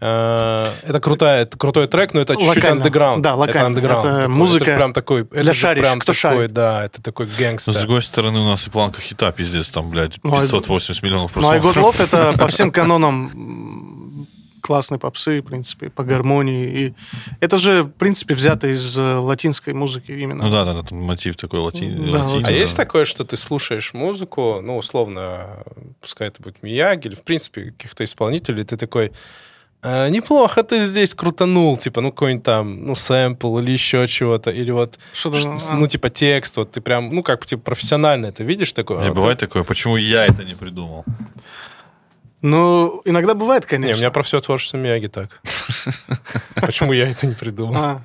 это 0.00 1.00
крутая, 1.00 1.42
это 1.42 1.56
крутой 1.56 1.86
трек, 1.88 2.12
но 2.14 2.20
это 2.20 2.36
чуть-чуть 2.36 2.64
андеграунд. 2.64 3.22
Да, 3.22 3.34
локально. 3.34 3.78
Это. 3.78 3.86
Это 3.86 4.00
такой. 4.02 4.28
музыка 4.28 4.64
Это 4.64 4.76
прям 4.76 4.92
такой, 4.92 5.20
это 5.22 5.42
для 5.42 5.54
шарящих, 5.54 5.82
прям 5.90 5.98
кто 6.00 6.12
такой, 6.12 6.20
шарит. 6.20 6.52
да, 6.52 6.84
это 6.84 7.02
такой 7.02 7.26
gangster. 7.26 7.72
с 7.74 7.76
другой 7.78 8.02
стороны, 8.02 8.40
у 8.40 8.44
нас 8.44 8.66
и 8.66 8.70
планка 8.70 9.00
хита, 9.00 9.30
пиздец, 9.32 9.68
там, 9.68 9.90
блядь, 9.90 10.18
Ну, 10.22 10.34
I- 10.36 10.42
580 10.42 11.02
миллионов 11.02 11.34
Ну, 11.36 11.48
I 11.48 11.58
Got 11.58 11.62
просмотров. 11.72 12.00
Love 12.00 12.04
это 12.04 12.38
по 12.38 12.46
всем 12.48 12.70
канонам 12.72 13.30
м, 13.32 14.28
классной 14.60 14.98
попсы, 14.98 15.40
в 15.42 15.44
принципе, 15.44 15.90
по 15.90 16.04
гармонии. 16.04 16.66
И 16.88 16.94
это 17.40 17.58
же, 17.58 17.82
в 17.82 17.90
принципе, 17.90 18.34
взято 18.34 18.66
из 18.66 18.98
э, 18.98 19.02
латинской 19.18 19.74
музыки 19.74 20.10
именно. 20.10 20.44
Ну 20.44 20.50
да, 20.50 20.64
да, 20.64 20.82
там 20.82 21.02
мотив 21.02 21.36
такой 21.36 21.60
лати... 21.60 21.86
Да, 21.88 22.24
латинца. 22.24 22.50
А 22.50 22.52
есть 22.54 22.74
такое, 22.76 23.04
что 23.04 23.24
ты 23.24 23.36
слушаешь 23.36 23.92
музыку, 23.92 24.60
ну, 24.62 24.78
условно, 24.78 25.64
пускай 26.00 26.28
это 26.28 26.42
будет 26.42 26.62
Мияги 26.62 27.08
или, 27.08 27.14
в 27.14 27.22
принципе, 27.22 27.72
каких-то 27.72 28.04
исполнителей, 28.04 28.64
ты 28.64 28.78
такой, 28.78 29.12
«А, 29.84 30.08
неплохо 30.08 30.62
ты 30.62 30.86
здесь 30.86 31.14
крутанул, 31.14 31.76
типа, 31.76 32.00
ну, 32.00 32.10
какой-нибудь 32.10 32.44
там, 32.44 32.86
ну, 32.86 32.94
сэмпл 32.94 33.58
или 33.58 33.72
еще 33.72 34.06
чего-то, 34.06 34.50
или 34.50 34.70
вот, 34.70 34.98
Что-то, 35.12 35.38
ш- 35.38 35.58
а. 35.70 35.74
ну, 35.76 35.86
типа, 35.86 36.08
текст, 36.10 36.56
вот 36.56 36.72
ты 36.72 36.80
прям, 36.80 37.14
ну, 37.14 37.22
как, 37.22 37.44
типа, 37.46 37.62
профессионально 37.62 38.26
это 38.26 38.42
видишь 38.44 38.72
такое? 38.72 39.02
Не 39.02 39.08
А, 39.10 39.12
бывает 39.14 39.38
такое, 39.38 39.62
почему 39.62 39.96
я 39.96 40.26
это 40.26 40.42
не 40.44 40.54
придумал? 40.54 41.04
Ну, 42.42 43.00
иногда 43.06 43.34
бывает, 43.34 43.62
Не, 43.64 43.68
конечно. 43.68 43.94
у 43.94 43.98
меня 43.98 44.10
про 44.10 44.22
все 44.22 44.40
творчество 44.40 44.76
Мияги 44.76 45.06
так. 45.06 45.40
Почему 46.56 46.92
я 46.92 47.08
это 47.08 47.26
не 47.26 47.34
придумал? 47.34 48.00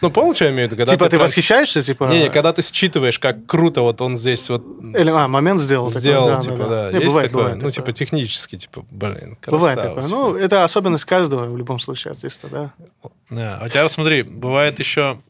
Ну, 0.00 0.10
понял, 0.10 0.34
что 0.34 0.44
я 0.46 0.50
имею 0.50 0.68
в 0.68 0.72
виду? 0.72 0.76
Когда 0.80 0.92
типа 0.92 1.04
ты 1.06 1.10
прям- 1.16 1.22
восхищаешься, 1.22 1.82
типа... 1.82 2.04
Не, 2.04 2.24
не, 2.24 2.30
когда 2.30 2.52
ты 2.52 2.62
считываешь, 2.62 3.18
как 3.18 3.46
круто 3.46 3.82
вот 3.82 4.00
он 4.00 4.16
здесь 4.16 4.48
вот 4.50 4.64
Или, 4.96 5.10
а, 5.10 5.28
момент 5.28 5.60
сделал. 5.60 5.88
такой, 5.88 6.00
сделал, 6.00 6.28
да, 6.28 6.40
типа, 6.40 6.56
да, 6.56 6.68
да. 6.68 6.90
Не, 6.92 6.96
Есть 6.98 7.06
бывает, 7.06 7.30
такое? 7.30 7.42
бывает 7.44 7.54
ну, 7.56 7.60
такое. 7.70 7.72
типа, 7.72 7.92
технически, 7.92 8.56
типа, 8.56 8.84
блин, 8.90 9.36
Бывает 9.46 9.76
красава, 9.78 10.00
такое. 10.00 10.04
типа. 10.04 10.08
Ну, 10.16 10.34
это 10.36 10.64
особенность 10.64 11.04
каждого, 11.04 11.44
в 11.46 11.56
любом 11.56 11.78
случае, 11.78 12.12
артиста, 12.12 12.48
да. 12.48 12.70
Да, 13.30 13.58
а 13.60 13.64
у 13.64 13.68
тебя, 13.68 13.88
смотри, 13.88 14.22
бывает 14.22 14.78
еще 14.78 15.20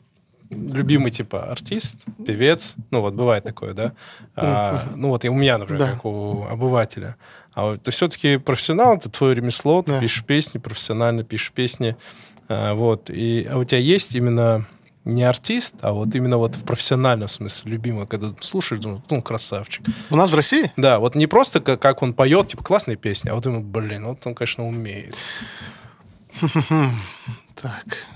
любимый, 0.50 1.10
типа, 1.10 1.44
артист, 1.50 1.96
певец, 2.26 2.74
ну, 2.90 3.00
вот 3.00 3.14
бывает 3.14 3.42
такое, 3.44 3.72
да? 3.72 3.92
А, 4.36 4.84
ну, 4.96 5.08
вот 5.08 5.24
и 5.24 5.28
у 5.28 5.34
меня, 5.34 5.56
например, 5.58 5.80
Да. 5.86 5.92
как 5.92 6.04
у 6.04 6.44
обывателя. 6.50 7.16
А 7.54 7.64
вот 7.66 7.82
ты 7.82 7.90
все-таки 7.90 8.38
профессионал, 8.38 8.96
это 8.96 9.10
твое 9.10 9.34
ремесло, 9.34 9.82
ты 9.82 9.92
Да. 9.92 10.00
пишешь 10.00 10.24
песни, 10.24 10.58
профессионально 10.58 11.22
пишешь 11.22 11.52
песни, 11.52 11.96
вот. 12.74 13.10
И 13.10 13.46
а 13.50 13.58
у 13.58 13.64
тебя 13.64 13.80
есть 13.80 14.14
именно 14.14 14.66
не 15.04 15.24
артист, 15.24 15.74
а 15.80 15.92
вот 15.92 16.14
именно 16.14 16.38
вот 16.38 16.54
в 16.54 16.64
профессиональном 16.64 17.28
смысле 17.28 17.72
любимый, 17.72 18.06
когда 18.06 18.30
ты 18.30 18.42
слушаешь, 18.42 18.80
думаешь, 18.80 19.02
ну, 19.10 19.20
красавчик. 19.20 19.84
У 20.10 20.16
нас 20.16 20.30
в 20.30 20.34
России 20.34 20.72
Да, 20.76 20.98
вот 21.00 21.14
не 21.14 21.26
просто 21.26 21.60
как, 21.60 21.80
как 21.80 22.02
он 22.02 22.14
поет, 22.14 22.48
типа, 22.48 22.62
классные 22.62 22.96
песни, 22.96 23.30
а 23.30 23.34
вот 23.34 23.44
ему, 23.44 23.62
блин, 23.62 24.06
вот 24.06 24.26
он, 24.26 24.34
конечно, 24.34 24.66
умеет. 24.66 25.16
Так, 27.54 28.06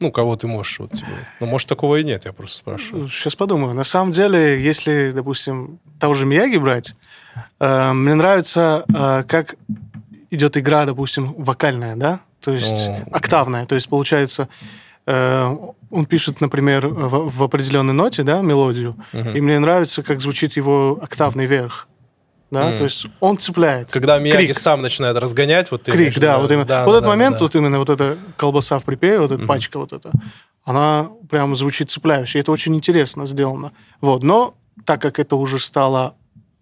Ну, 0.00 0.12
кого 0.12 0.36
ты 0.36 0.46
можешь, 0.46 0.78
вот, 0.78 0.92
типа, 0.92 1.08
ну, 1.40 1.46
может, 1.46 1.68
такого 1.68 1.96
и 1.96 2.04
нет, 2.04 2.26
я 2.26 2.32
просто 2.32 2.58
спрашиваю. 2.58 3.08
сейчас 3.08 3.34
подумаю. 3.34 3.74
На 3.74 3.84
самом 3.84 4.12
деле, 4.12 4.62
если, 4.62 5.12
допустим, 5.14 5.78
того 5.98 6.14
же 6.14 6.26
Мияги 6.26 6.58
брать, 6.58 6.94
э, 7.60 7.92
мне 7.92 8.14
нравится, 8.14 8.84
э, 8.92 9.24
как 9.26 9.54
идет 10.30 10.56
игра, 10.56 10.84
допустим, 10.84 11.32
вокальная, 11.38 11.96
да? 11.96 12.20
То 12.44 12.52
есть 12.52 12.88
О. 12.88 13.06
октавная. 13.10 13.64
То 13.66 13.74
есть, 13.74 13.88
получается, 13.88 14.48
э, 15.06 15.56
он 15.90 16.06
пишет, 16.06 16.40
например, 16.40 16.86
в, 16.88 17.30
в 17.30 17.42
определенной 17.42 17.94
ноте, 17.94 18.22
да, 18.22 18.40
мелодию, 18.42 18.96
Мгм. 19.12 19.30
и 19.34 19.40
мне 19.40 19.58
нравится, 19.58 20.02
как 20.02 20.20
звучит 20.20 20.56
его 20.56 20.98
октавный 21.00 21.46
верх. 21.46 21.88
Да, 22.50 22.68
Мгм. 22.68 22.78
то 22.78 22.84
есть 22.84 23.06
он 23.20 23.38
цепляет. 23.38 23.90
Когда 23.90 24.18
Мияги 24.18 24.46
Крик. 24.46 24.58
сам 24.58 24.82
начинает 24.82 25.16
разгонять, 25.16 25.70
вот 25.72 25.84
Крик, 25.84 26.14
в 26.14 26.20
да, 26.20 26.38
вот 26.38 26.50
именно. 26.52 26.66
Да, 26.66 26.84
вот 26.84 26.92
да, 26.92 26.98
этот 26.98 27.04
да, 27.04 27.08
момент, 27.08 27.38
да. 27.38 27.44
вот 27.44 27.54
именно 27.56 27.78
вот 27.78 27.90
эта 27.90 28.16
колбаса 28.36 28.78
в 28.78 28.84
припеве, 28.84 29.18
вот 29.20 29.32
эта 29.32 29.40
Мгм. 29.40 29.48
пачка 29.48 29.78
вот 29.78 29.92
эта, 29.92 30.10
она 30.64 31.08
прям 31.30 31.56
звучит 31.56 31.90
цепляюще. 31.90 32.38
Это 32.38 32.52
очень 32.52 32.74
интересно 32.76 33.26
сделано. 33.26 33.72
Вот, 34.00 34.22
но 34.22 34.54
так 34.84 35.00
как 35.00 35.18
это 35.18 35.36
уже 35.36 35.58
стало 35.58 36.14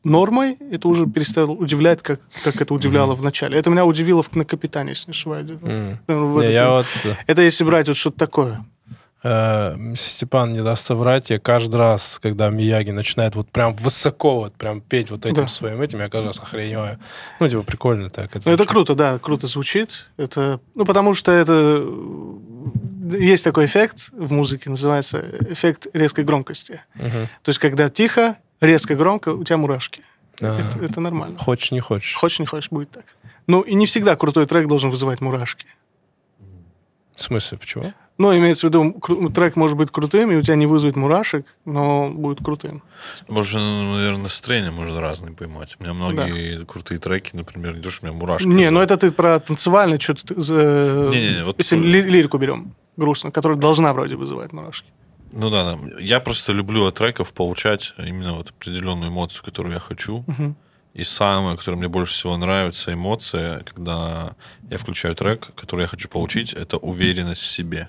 нормой, 0.05 0.57
это 0.71 0.89
уже 0.89 1.07
перестало 1.07 1.51
удивлять, 1.53 2.03
как, 2.03 2.21
как 2.45 2.61
это 2.61 2.75
удивляло 2.75 3.15
в 3.15 3.23
начале. 3.23 3.59
Это 3.59 3.71
меня 3.71 3.85
удивило 3.85 4.23
в, 4.23 4.35
на 4.35 4.45
«Капитане», 4.45 4.91
если 4.91 5.09
не 5.09 5.13
ошибаюсь. 5.13 5.51
В 5.51 5.67
Не, 5.67 5.99
этот- 6.07 6.51
я 6.53 6.71
вот... 6.71 6.87
Это 7.27 7.43
если 7.43 7.65
брать 7.65 7.89
вот 7.89 7.97
что-то 7.97 8.19
такое. 8.19 8.65
э, 9.23 9.95
Степан 9.97 10.53
не 10.53 10.63
даст 10.63 10.85
соврать, 10.85 11.31
я 11.31 11.39
каждый 11.39 11.77
раз, 11.77 12.19
когда 12.21 12.49
Мияги 12.51 12.91
начинает 12.91 13.37
вот 13.37 13.49
прям 13.51 13.75
высоко 13.75 14.41
вот 14.41 14.55
прям 14.55 14.81
петь 14.81 15.11
вот 15.13 15.25
этим 15.25 15.37
Да. 15.43 15.49
своим 15.49 15.81
этим, 15.81 16.01
я 16.01 16.09
каждый 16.09 16.27
раз 16.29 16.39
охреневаю. 16.41 16.99
Ну, 17.39 17.49
типа, 17.49 17.63
прикольно 17.63 18.11
так. 18.11 18.31
Ну, 18.45 18.53
это 18.53 18.65
круто, 18.67 18.95
да, 18.97 19.19
круто 19.21 19.47
звучит. 19.47 20.09
Это, 20.17 20.59
ну, 20.75 20.85
потому 20.85 21.15
что 21.15 21.31
это... 21.31 21.81
э, 21.85 23.17
Есть 23.21 23.45
такой 23.45 23.67
эффект 23.67 24.11
в 24.13 24.33
музыке, 24.33 24.71
называется 24.71 25.25
эффект 25.49 25.87
резкой 25.93 26.25
громкости. 26.25 26.81
Мгм. 26.97 27.29
То 27.43 27.49
есть, 27.49 27.59
когда 27.61 27.89
тихо, 27.91 28.37
резко 28.63 28.95
громко, 28.95 29.31
у 29.35 29.45
тебя 29.45 29.57
мурашки. 29.59 30.03
А, 30.41 30.59
Это, 30.61 30.79
это 30.85 31.01
нормально. 31.01 31.37
Хочешь, 31.39 31.71
не 31.73 31.81
хочешь. 31.81 32.15
Хочешь, 32.15 32.39
не 32.41 32.47
хочешь, 32.47 32.71
будет 32.71 32.91
так. 32.91 33.05
Ну, 33.47 33.61
и 33.61 33.75
не 33.75 33.87
всегда 33.87 34.17
крутой 34.17 34.47
трек 34.47 34.67
должен 34.69 34.91
вызывать 34.91 35.21
мурашки. 35.21 35.67
В 37.17 37.23
смысле, 37.23 37.59
почему? 37.59 37.93
Ну, 38.19 38.37
имеется 38.37 38.67
в 38.67 38.71
виду, 38.71 38.97
кру- 39.01 39.33
трек 39.33 39.57
может 39.57 39.77
быть 39.77 39.91
крутым, 39.91 40.31
и 40.31 40.37
у 40.37 40.43
тебя 40.43 40.55
не 40.55 40.67
вызовет 40.67 40.97
мурашек, 40.97 41.47
но 41.65 42.09
будет 42.09 42.45
крутым. 42.45 42.83
Может, 43.29 43.55
ну, 43.55 43.95
наверное, 43.97 44.23
настроение 44.23 44.71
можно 44.71 45.01
разное 45.01 45.33
поймать. 45.33 45.77
У 45.79 45.83
меня 45.83 45.93
многие 45.95 46.65
крутые 46.65 46.99
треки, 46.99 47.31
например, 47.35 47.75
не 47.77 47.83
то, 47.83 47.91
что 47.91 48.07
у 48.07 48.09
меня 48.11 48.19
мурашки. 48.19 48.47
Не, 48.47 48.71
ну 48.71 48.81
это 48.81 48.97
ты 48.97 49.11
про 49.13 49.41
танцевальное 49.41 49.99
что-то... 49.99 50.35
Не-не-не, 50.35 51.45
вот- 51.45 51.59
Если 51.59 51.77
ли- 51.77 52.03
лирику 52.03 52.39
берем, 52.39 52.75
грустно, 52.97 53.31
которая 53.31 53.59
должна 53.59 53.93
вроде 53.93 54.17
вызывать 54.17 54.53
мурашки. 54.53 54.89
Ну 55.33 55.51
да, 55.51 55.75
да. 55.75 56.01
Я 56.01 56.21
просто 56.21 56.53
люблю 56.53 56.87
от 56.87 56.97
треков 56.97 57.33
получать 57.33 57.95
именно 57.99 58.35
вот 58.35 58.51
определенную 58.51 59.11
эмоцию, 59.11 59.43
которую 59.45 59.75
я 59.75 59.81
хочу. 59.81 60.25
Мгм. 60.27 60.57
И 60.95 61.05
самое, 61.05 61.57
которое 61.57 61.79
мне 61.79 61.89
больше 61.89 62.13
всего 62.13 62.37
нравится, 62.37 62.93
эмоция, 62.93 63.61
когда 63.61 64.37
я 64.71 64.77
включаю 64.79 65.15
трек, 65.15 65.55
который 65.55 65.83
я 65.83 65.87
хочу 65.89 66.09
получить, 66.09 66.53
это 66.53 66.77
уверенность 66.77 67.41
в 67.41 67.49
себе. 67.49 67.89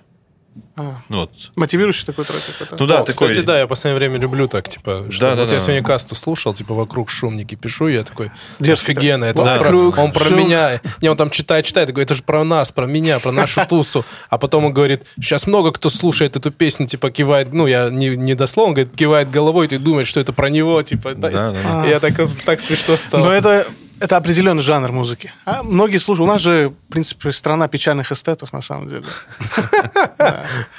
А, 0.75 0.97
Ну 1.09 1.21
вот. 1.21 1.31
мотивирующий 1.55 2.05
такой 2.05 2.25
трек 2.25 2.41
какой-то. 2.45 2.75
Ну 2.79 2.87
да, 2.87 2.99
О, 3.01 3.03
такой... 3.03 3.29
Кстати, 3.29 3.45
да, 3.45 3.59
я 3.59 3.65
в 3.65 3.69
последнее 3.69 3.99
время 3.99 4.19
люблю 4.19 4.47
так, 4.47 4.69
типа, 4.69 5.05
что 5.09 5.19
Да, 5.21 5.29
вот 5.31 5.35
да, 5.37 5.43
я 5.43 5.49
да. 5.49 5.59
сегодня 5.59 5.83
касту 5.83 6.15
слушал, 6.15 6.53
типа, 6.53 6.73
вокруг 6.73 7.09
шумники 7.09 7.55
пишу, 7.55 7.87
я 7.87 8.03
такой, 8.03 8.31
Дерзкий 8.59 8.93
офигенно, 8.93 9.25
это 9.25 9.43
Да. 9.43 9.57
он, 9.57 9.91
про, 9.93 10.01
он 10.03 10.11
про 10.11 10.25
шум. 10.25 10.37
меня, 10.39 10.79
не, 11.01 11.09
он 11.09 11.17
там 11.17 11.29
читает, 11.29 11.65
читает, 11.65 11.87
такой, 11.87 12.03
это 12.03 12.15
же 12.15 12.23
про 12.23 12.43
нас, 12.43 12.71
про 12.71 12.85
меня, 12.85 13.19
про 13.19 13.31
нашу 13.31 13.61
тусу, 13.69 14.05
а 14.29 14.37
потом 14.37 14.65
он 14.65 14.73
говорит, 14.73 15.03
сейчас 15.15 15.47
много 15.47 15.71
кто 15.71 15.89
слушает 15.89 16.35
эту 16.35 16.51
песню, 16.51 16.87
типа, 16.87 17.11
кивает, 17.11 17.53
ну, 17.53 17.67
я 17.67 17.89
не, 17.89 18.09
не 18.09 18.33
дословно, 18.35 18.73
говорит, 18.75 18.95
кивает 18.95 19.29
головой, 19.31 19.67
ты 19.67 19.79
думаешь, 19.79 20.07
что 20.07 20.19
это 20.19 20.33
про 20.33 20.49
него, 20.49 20.81
типа, 20.83 21.13
Да, 21.13 21.29
да, 21.29 21.51
да. 21.51 21.83
А. 21.83 21.87
я 21.87 21.99
так, 21.99 22.13
так 22.45 22.59
смешно 22.59 22.95
стал. 22.97 23.23
Но 23.23 23.31
это, 23.31 23.65
это 24.03 24.17
определенный 24.17 24.61
жанр 24.61 24.91
музыки. 24.91 25.31
А 25.45 25.63
многие 25.63 25.97
слушают. 25.97 26.29
У 26.29 26.33
нас 26.33 26.41
же, 26.41 26.69
в 26.69 26.91
принципе, 26.91 27.31
страна 27.31 27.69
печальных 27.69 28.11
эстетов, 28.11 28.51
на 28.51 28.61
самом 28.61 28.89
деле. 28.89 29.05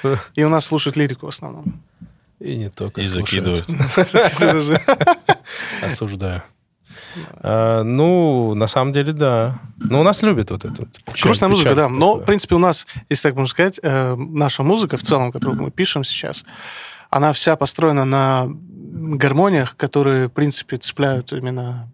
И 0.34 0.44
у 0.44 0.50
нас 0.50 0.66
слушают 0.66 0.96
лирику 0.96 1.26
в 1.26 1.28
основном. 1.30 1.80
И 2.38 2.56
не 2.56 2.68
только 2.68 3.00
И 3.00 3.04
закидывают. 3.04 3.64
Осуждаю. 5.82 6.42
А, 7.36 7.82
ну, 7.82 8.54
на 8.54 8.66
самом 8.66 8.92
деле, 8.92 9.12
да. 9.12 9.58
Но 9.78 10.00
у 10.00 10.02
нас 10.02 10.20
любят 10.20 10.50
вот 10.50 10.66
это. 10.66 10.82
вот 10.82 10.88
Грустная 11.22 11.48
музыка, 11.48 11.74
да. 11.74 11.88
Но, 11.88 12.16
в 12.16 12.24
принципе, 12.24 12.56
у 12.56 12.58
нас, 12.58 12.86
если 13.08 13.28
так 13.28 13.36
можно 13.36 13.48
сказать, 13.48 13.80
э, 13.82 14.16
наша 14.16 14.62
музыка 14.62 14.98
в 14.98 15.02
целом, 15.02 15.32
которую 15.32 15.62
мы 15.62 15.70
пишем 15.70 16.04
сейчас, 16.04 16.44
она 17.08 17.32
вся 17.32 17.56
построена 17.56 18.04
на 18.04 18.48
гармониях, 18.48 19.78
которые, 19.78 20.28
в 20.28 20.32
принципе, 20.32 20.76
цепляют 20.76 21.32
именно 21.32 21.88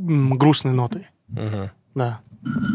грустной 0.00 0.72
нотой. 0.72 1.06
Мгм. 1.28 1.70
Да. 1.94 2.20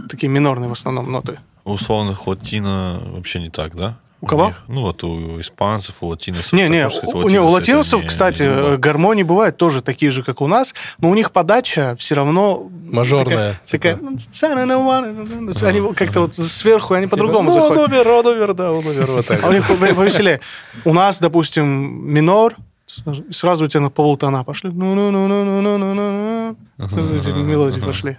Такие 0.09 0.29
минорные 0.29 0.69
в 0.69 0.73
основном 0.73 1.11
ноты. 1.11 1.39
У 1.63 1.71
условных 1.73 2.27
латино 2.27 3.01
вообще 3.07 3.39
не 3.41 3.49
так, 3.49 3.75
да? 3.75 3.97
У 4.21 4.27
кого? 4.27 4.45
них? 4.47 4.63
Ну 4.67 4.81
вот 4.81 5.03
у 5.03 5.39
испанцев, 5.41 5.95
у 6.01 6.07
латиносов. 6.07 6.53
Не, 6.53 6.67
не, 6.69 6.87
у, 6.87 7.27
не, 7.29 7.39
у 7.39 7.47
латиносов, 7.49 8.01
не- 8.01 8.07
кстати, 8.07 8.43
не 8.43 8.77
гармонии 8.77 9.23
бывают 9.23 9.57
тоже 9.57 9.81
такие 9.81 10.11
же, 10.11 10.23
как 10.23 10.41
у 10.41 10.47
нас, 10.47 10.73
но 10.99 11.09
у 11.09 11.15
них 11.15 11.31
подача 11.31 11.95
все 11.99 12.15
равно... 12.15 12.67
Мажорная, 12.91 13.59
Такая, 13.69 13.97
типа. 13.97 14.07
такая, 14.31 15.67
они 15.67 15.93
как-то 15.93 16.21
вот 16.21 16.35
сверху, 16.35 16.93
они 16.93 17.07
по-другому 17.07 17.51
Типа, 17.51 17.61
ну, 17.61 17.69
заходят. 17.69 17.91
он 17.91 17.99
умер, 17.99 18.07
он 18.07 18.25
умер, 18.25 18.53
да, 18.53 18.71
он 18.71 18.85
умер. 18.85 19.05
Вот 19.11 19.25
так. 19.27 19.43
А 19.43 19.47
у 19.49 19.51
них 19.51 19.67
по- 19.67 19.75
повеселее. 19.75 20.39
У 20.85 20.93
нас, 20.93 21.19
допустим, 21.19 21.65
минор, 22.11 22.55
с- 22.95 23.35
сразу 23.37 23.65
у 23.65 23.67
тебя 23.67 23.81
на 23.81 23.89
полутона 23.89 24.43
пошли. 24.43 24.69
ну 24.73 24.95
ну 24.95 25.11
ну 25.11 25.27
ну 25.27 25.43
ну 25.45 25.61
ну 25.61 25.93
ну 25.93 26.55
ну 26.77 26.87
Сразу 26.89 27.15
эти 27.15 27.29
мелодии 27.29 27.79
пошли. 27.79 28.17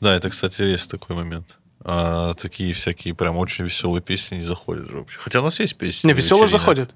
Да, 0.00 0.14
это, 0.14 0.30
кстати, 0.30 0.62
есть 0.62 0.90
такой 0.90 1.16
момент. 1.16 1.58
А 1.84 2.34
такие 2.34 2.72
всякие 2.74 3.14
прям 3.14 3.36
очень 3.36 3.64
веселые 3.64 4.02
песни 4.02 4.36
не 4.36 4.44
заходят 4.44 4.88
же 4.88 4.98
вообще. 4.98 5.18
Хотя 5.20 5.40
у 5.40 5.44
нас 5.44 5.58
есть 5.60 5.76
песни. 5.76 6.06
Не, 6.08 6.14
веселые 6.14 6.48
заходят. 6.48 6.94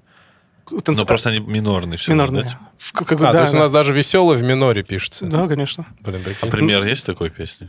Но 0.69 1.05
просто 1.05 1.29
они 1.29 1.39
минорные 1.39 1.97
все. 1.97 2.11
минорные. 2.11 2.57
В- 2.77 2.91
как 2.91 3.11
А, 3.13 3.15
да, 3.17 3.31
то 3.31 3.39
есть 3.41 3.53
у 3.53 3.57
да. 3.57 3.63
нас 3.63 3.71
даже 3.71 3.93
веселый 3.93 4.35
в 4.37 4.43
миноре 4.43 4.83
пишется. 4.83 5.25
Да, 5.25 5.47
конечно. 5.47 5.85
Блин, 6.01 6.21
прикинь. 6.23 6.47
А 6.47 6.51
пример 6.51 6.83
есть 6.83 7.05
такой 7.05 7.29
песни? 7.29 7.67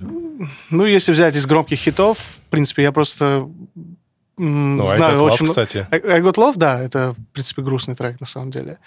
Ну, 0.70 0.84
если 0.84 1.12
взять 1.12 1.36
из 1.36 1.46
громких 1.46 1.78
хитов, 1.78 2.18
в 2.18 2.51
принципе, 2.51 2.82
я 2.82 2.90
просто 2.92 3.49
Ну, 4.39 4.82
I 4.84 4.97
знаю 4.97 5.18
Got 5.18 5.20
Love, 5.20 5.30
очень... 5.32 5.47
кстати. 5.47 5.86
I, 5.91 5.99
I 5.99 6.20
Got 6.20 6.34
Love, 6.34 6.55
да, 6.57 6.80
это, 6.80 7.14
в 7.14 7.32
принципе, 7.32 7.62
грустный 7.62 7.95
трек, 7.97 8.20
на 8.20 8.26
самом 8.26 8.51
деле. 8.51 8.78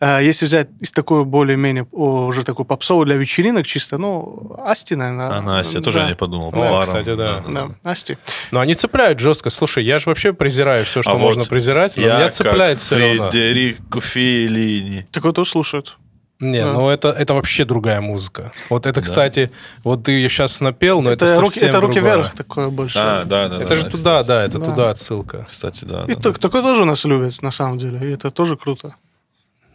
А, 0.00 0.20
Если 0.20 0.46
взять 0.46 0.68
из 0.80 0.92
такой 0.92 1.24
более-менее 1.24 1.86
уже 1.92 2.42
такой 2.44 2.64
попсовый 2.64 3.06
для 3.06 3.16
вечеринок 3.16 3.66
чисто, 3.66 3.98
ну, 3.98 4.56
Асти, 4.64 4.96
наверное. 4.96 5.38
А 5.38 5.40
Настя, 5.40 5.80
тоже 5.80 6.00
да. 6.00 6.08
не 6.08 6.14
подумал. 6.14 6.50
Да, 6.50 6.56
Поваром. 6.56 6.82
кстати, 6.82 7.14
да. 7.14 7.42
Да, 7.48 7.90
Асти. 7.90 8.18
Но 8.50 8.60
они 8.60 8.74
цепляют 8.74 9.18
жестко. 9.20 9.50
Слушай, 9.50 9.84
я 9.84 9.98
же 9.98 10.04
вообще 10.10 10.32
презираю 10.32 10.84
все, 10.84 11.02
что 11.02 11.12
А 11.12 11.18
можно 11.18 11.40
вот 11.42 11.48
презирать, 11.48 11.96
но 11.96 12.02
Я 12.02 12.14
меня 12.16 12.24
как 12.26 12.34
цепляет 12.34 12.78
все 12.78 12.98
равно. 12.98 13.30
Федерико 13.30 14.00
Феллини. 14.00 15.06
Такое 15.12 15.32
тоже 15.32 15.50
слушают. 15.50 15.98
Не, 16.38 16.62
Да. 16.64 16.72
ну 16.74 16.88
это, 16.90 17.08
это 17.08 17.32
вообще 17.32 17.64
другая 17.64 18.00
музыка. 18.02 18.52
Вот 18.68 18.86
это, 18.86 19.00
Да. 19.00 19.06
кстати, 19.06 19.50
вот 19.84 20.04
ты 20.04 20.12
ее 20.12 20.28
сейчас 20.28 20.60
напел, 20.60 21.00
но 21.00 21.10
это, 21.10 21.24
это, 21.24 21.40
руки, 21.40 21.52
совсем 21.54 21.68
это 21.70 21.80
руки 21.80 21.94
другое. 21.94 22.16
вверх 22.16 22.34
такое 22.34 22.68
больше. 22.68 22.98
А, 23.00 23.24
да, 23.24 23.48
да. 23.48 23.56
Это 23.56 23.68
да, 23.68 23.74
же 23.74 23.82
да, 23.84 23.90
туда, 23.90 24.20
кстати. 24.20 24.26
да, 24.28 24.44
это 24.44 24.58
Да. 24.58 24.64
туда 24.66 24.90
отсылка. 24.90 25.46
Кстати, 25.48 25.84
да. 25.86 26.04
И 26.04 26.14
да, 26.14 26.20
так- 26.20 26.34
да. 26.34 26.38
такое 26.38 26.62
тоже 26.62 26.82
у 26.82 26.84
нас 26.84 27.04
любят, 27.06 27.40
на 27.40 27.50
самом 27.50 27.78
деле. 27.78 27.98
И 28.06 28.12
это 28.12 28.30
тоже 28.30 28.56
круто. 28.58 28.94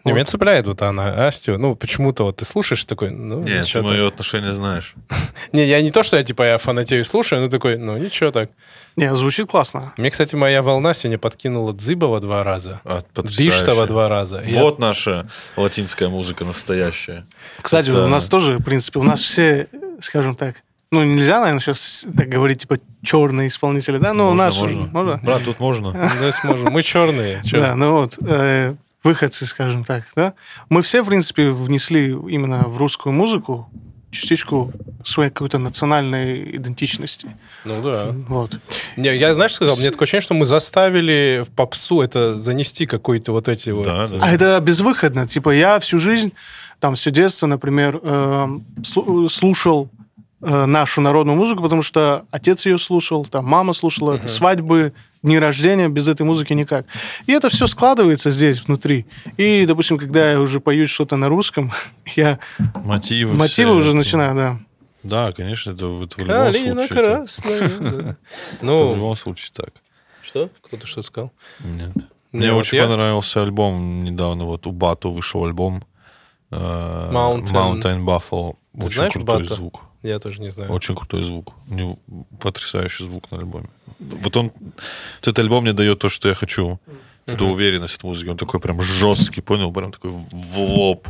Не, 0.04 0.12
Вот. 0.12 0.16
меня 0.16 0.26
цепляет 0.26 0.66
вот 0.66 0.82
она, 0.82 1.28
Астю. 1.28 1.58
Ну, 1.60 1.76
почему-то 1.76 2.24
вот 2.24 2.38
ты 2.38 2.46
слушаешь 2.46 2.84
такой, 2.86 3.12
ну, 3.12 3.42
Нет, 3.44 3.68
ты 3.72 3.82
мое 3.82 4.08
отношение 4.08 4.52
знаешь. 4.52 4.96
Не, 5.52 5.66
я 5.66 5.82
не 5.82 5.92
то, 5.92 6.02
что 6.04 6.18
я 6.18 6.24
типа 6.24 6.44
я 6.44 6.58
фанатею 6.58 7.02
и 7.02 7.04
слушаю, 7.04 7.42
но 7.42 7.50
такой, 7.50 7.78
ну, 7.78 7.98
ничего 7.98 8.32
так. 8.32 8.50
Не, 8.96 9.14
звучит 9.16 9.48
классно. 9.48 9.94
Мне, 9.98 10.10
кстати, 10.10 10.36
моя 10.36 10.62
волна 10.64 10.94
сегодня 10.94 11.18
подкинула 11.18 11.72
Дзыбова 11.74 12.20
два 12.20 12.44
раза. 12.44 12.82
А. 12.84 13.02
Биштова 13.38 13.86
два 13.88 14.10
раза. 14.10 14.40
И 14.40 14.52
я- 14.54 14.64
Вот 14.64 14.80
наша 14.80 15.28
латинская 15.56 16.10
музыка 16.10 16.46
настоящая. 16.46 17.26
Кстати, 17.62 17.90
Это- 17.90 18.04
у 18.06 18.08
нас 18.08 18.28
тоже, 18.28 18.58
в 18.58 18.64
принципе, 18.64 19.00
у 19.00 19.04
нас 19.04 19.22
все, 19.22 19.68
скажем 20.02 20.36
так, 20.36 20.56
ну, 20.92 21.04
нельзя, 21.04 21.40
наверное, 21.40 21.62
сейчас 21.62 22.06
так 22.18 22.28
говорить, 22.28 22.62
типа, 22.64 22.80
черные 23.02 23.48
исполнители, 23.48 23.98
да? 23.98 24.14
Ну, 24.14 24.26
у 24.26 24.34
Можно, 24.34 24.44
нас... 24.46 24.60
можно. 24.60 24.82
можно? 24.92 25.20
Брат, 25.24 25.42
тут 25.46 25.60
можно. 25.62 26.12
Ну. 26.44 26.70
Мы 26.72 26.84
черные. 26.84 27.42
Да, 27.52 27.76
ну 27.76 27.94
вот, 27.94 28.18
э, 28.28 28.76
выходцы, 29.04 29.46
скажем 29.46 29.84
так, 29.84 30.06
да? 30.16 30.34
Мы 30.70 30.82
все, 30.82 31.02
в 31.02 31.08
принципе, 31.08 31.52
внесли 31.52 32.10
именно 32.10 32.64
в 32.68 32.78
русскую 32.78 33.14
музыку 33.14 33.70
частичку 34.12 34.72
своей 35.06 35.32
какой-то 35.32 35.58
национальной 35.58 36.58
идентичности. 36.58 37.30
Ну 37.64 37.82
да. 37.82 38.14
Вот. 38.28 38.60
Не, 38.98 39.16
я, 39.16 39.34
знаешь, 39.34 39.54
сказал, 39.54 39.78
мне 39.78 39.90
такое 39.90 40.06
ощущение, 40.06 40.22
что 40.22 40.34
мы 40.34 40.46
заставили 40.46 41.44
в 41.48 41.50
попсу 41.50 42.02
это 42.02 42.36
занести 42.36 42.86
какой-то 42.86 43.32
вот 43.32 43.48
эти 43.48 43.70
вот... 43.70 43.86
Да, 43.86 44.04
э, 44.04 44.08
да. 44.08 44.20
А 44.22 44.32
это 44.32 44.60
безвыходно. 44.60 45.28
Типа 45.28 45.52
я 45.52 45.80
всю 45.80 45.98
жизнь, 45.98 46.34
там, 46.80 46.96
все 46.96 47.10
детство, 47.10 47.48
например, 47.48 48.00
э, 48.04 48.48
слу- 48.82 49.30
слушал 49.30 49.90
э, 50.42 50.66
нашу 50.66 51.00
народную 51.00 51.38
музыку, 51.38 51.64
потому 51.64 51.82
что 51.82 52.26
отец 52.32 52.66
ее 52.66 52.78
слушал, 52.78 53.26
там, 53.26 53.46
мама 53.46 53.72
слушала, 53.74 54.16
это 54.16 54.28
свадьбы, 54.28 54.94
дни 55.24 55.38
рождения, 55.40 55.88
без 55.90 56.08
этой 56.08 56.24
музыки 56.24 56.54
никак. 56.54 56.86
И 57.28 57.32
это 57.32 57.50
все 57.50 57.68
складывается 57.68 58.32
здесь, 58.32 58.64
внутри. 58.66 59.06
И, 59.38 59.66
допустим, 59.66 59.98
когда 59.98 60.32
я 60.32 60.40
уже 60.40 60.60
пою 60.60 60.88
что-то 60.88 61.16
на 61.18 61.30
русском, 61.30 61.72
я 62.16 62.40
Мотивы. 62.76 63.34
мотивы 63.34 63.76
уже 63.76 63.90
это. 63.90 63.98
начинаю, 63.98 64.36
да. 64.36 64.60
Да, 65.04 65.32
конечно, 65.32 65.72
это, 65.72 65.88
в- 65.88 66.04
это 66.04 66.16
в 66.16 66.20
любом 66.20 66.36
Калина 66.36 66.76
случае. 66.76 66.86
это- 66.86 66.96
красная. 67.16 67.70
да. 67.70 67.78
Это 67.82 68.18
в 68.60 68.64
Ну, 68.64 68.96
любом 68.96 69.16
случае 69.16 69.52
так. 69.56 69.70
что? 70.22 70.50
Кто-то 70.62 70.86
что 70.88 71.02
сказал? 71.02 71.32
Нет. 71.60 71.92
Не, 72.32 72.40
Мне 72.40 72.54
очень 72.54 72.80
понравился 72.80 73.42
альбом 73.44 74.04
недавно. 74.04 74.46
Вот 74.46 74.66
у 74.68 74.72
Бату 74.72 75.12
вышел 75.12 75.44
альбом 75.44 75.84
э, 76.52 76.56
Mountain. 76.56 77.52
Mountain 77.52 78.06
Buffalo. 78.06 78.54
Ты 78.74 78.86
Очень 78.86 78.96
знаешь 78.96 79.14
крутой 79.14 79.44
Бата? 79.44 79.56
звук. 79.56 79.82
Я 80.04 80.20
тоже 80.20 80.42
не 80.42 80.50
знаю. 80.50 80.72
Очень 80.72 80.96
крутой 80.96 81.24
звук. 81.24 81.54
У 81.70 81.74
него 81.74 82.00
потрясающий 82.40 83.04
звук 83.06 83.32
на 83.32 83.38
альбоме. 83.38 83.70
Вот 84.00 84.36
он, 84.36 84.52
вот 84.56 84.74
этот 85.22 85.40
альбом 85.40 85.64
мне 85.64 85.74
дает 85.74 86.00
то, 86.00 86.10
что 86.10 86.30
я 86.30 86.36
хочу. 86.36 86.80
Эту 87.28 87.46
уверенность 87.46 87.96
от 87.96 88.04
музыки. 88.04 88.30
Он 88.30 88.38
такой 88.38 88.60
прям 88.60 88.82
жесткий, 88.82 89.42
понял? 89.42 89.72
Прям 89.72 89.92
такой 89.92 90.12
в 90.12 90.58
лоб. 90.60 91.08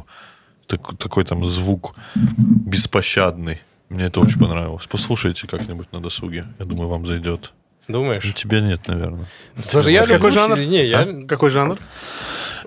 Так- 0.68 0.98
такой 0.98 1.24
там 1.24 1.46
звук 1.46 1.96
беспощадный. 2.16 3.62
Мне 3.90 4.06
это 4.06 4.20
очень 4.20 4.40
понравилось. 4.40 4.86
Послушайте 4.88 5.48
как-нибудь 5.48 5.92
на 5.92 6.02
досуге. 6.02 6.46
Я 6.60 6.66
думаю, 6.66 6.90
вам 6.90 7.06
зайдет. 7.06 7.52
Ну, 7.88 8.00
Думаешь? 8.00 8.34
тебе 8.36 8.62
нет, 8.62 8.88
наверное. 8.88 9.26
Слушай, 9.60 9.94
я 9.94 10.06
Какой 10.06 10.32
жанр? 10.32 10.58
Не, 10.60 10.86
я... 10.86 11.02
А? 11.02 11.26
Какой 11.28 11.50
жанр? 11.50 11.78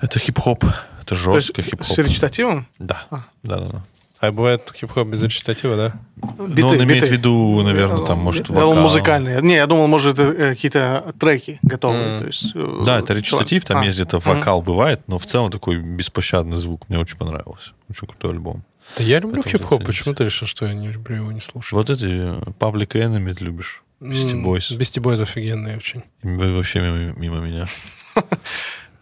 Это 0.01 0.19
хип-хоп. 0.19 0.65
Это 1.01 1.15
жестко 1.15 1.63
хип-хоп. 1.63 1.87
с 1.87 1.99
речитативом? 1.99 2.67
Да. 2.79 3.07
А. 3.11 3.25
Да, 3.43 3.61
да, 3.61 3.67
да. 3.69 3.85
А 4.21 4.31
бывает 4.33 4.73
хип-хоп 4.75 5.09
без 5.09 5.23
речитатива, 5.23 5.77
да? 5.77 5.93
Но 6.39 6.69
он 6.69 6.83
имеет 6.85 7.05
в 7.05 7.11
виду, 7.11 7.61
наверное, 7.63 8.07
там, 8.07 8.19
может, 8.19 8.47
думал, 8.47 8.69
вокал. 8.69 8.83
музыкальные. 8.83 9.43
Не, 9.43 9.57
я 9.57 9.67
думал, 9.67 9.87
может, 9.89 10.15
это 10.19 10.23
э, 10.31 10.55
какие-то 10.55 11.13
треки 11.19 11.59
готовые. 11.63 12.09
Мгм. 12.09 12.21
То 12.21 12.27
есть, 12.27 12.53
э, 12.55 12.83
Да, 12.87 12.99
это 13.01 13.13
речитатив, 13.13 13.65
там 13.65 13.79
А. 13.79 13.85
есть 13.85 13.97
где-то 13.99 14.21
вокал 14.21 14.63
бывает, 14.63 15.03
но 15.09 15.19
в 15.19 15.27
целом 15.27 15.51
такой 15.51 15.79
беспощадный 15.79 16.57
звук. 16.59 16.89
Мне 16.89 16.99
очень 16.99 17.19
понравился. 17.19 17.73
Очень 17.91 18.07
крутой 18.09 18.31
альбом. 18.31 18.65
Да 18.97 19.05
я 19.05 19.19
люблю 19.19 19.43
хип-хоп. 19.43 19.85
Почему 19.85 20.15
ты 20.15 20.25
решил, 20.25 20.47
что 20.47 20.67
я 20.67 20.75
не 20.75 20.89
люблю 20.89 21.17
его, 21.17 21.33
не 21.33 21.41
слушаю? 21.41 21.79
Вот 21.79 21.91
эти 21.91 22.05
э, 22.05 22.41
Public 22.59 22.89
Enemy 22.93 23.35
ты 23.35 23.45
любишь. 23.45 23.83
Beastie 24.01 24.43
Boys. 24.43 24.77
Beastie 24.77 25.03
Boys 25.03 25.21
офигенные 25.23 25.77
очень. 25.77 26.03
Вы 26.23 26.53
вообще 26.53 26.81
мимо, 26.81 27.15
мимо 27.19 27.39
меня. 27.41 27.67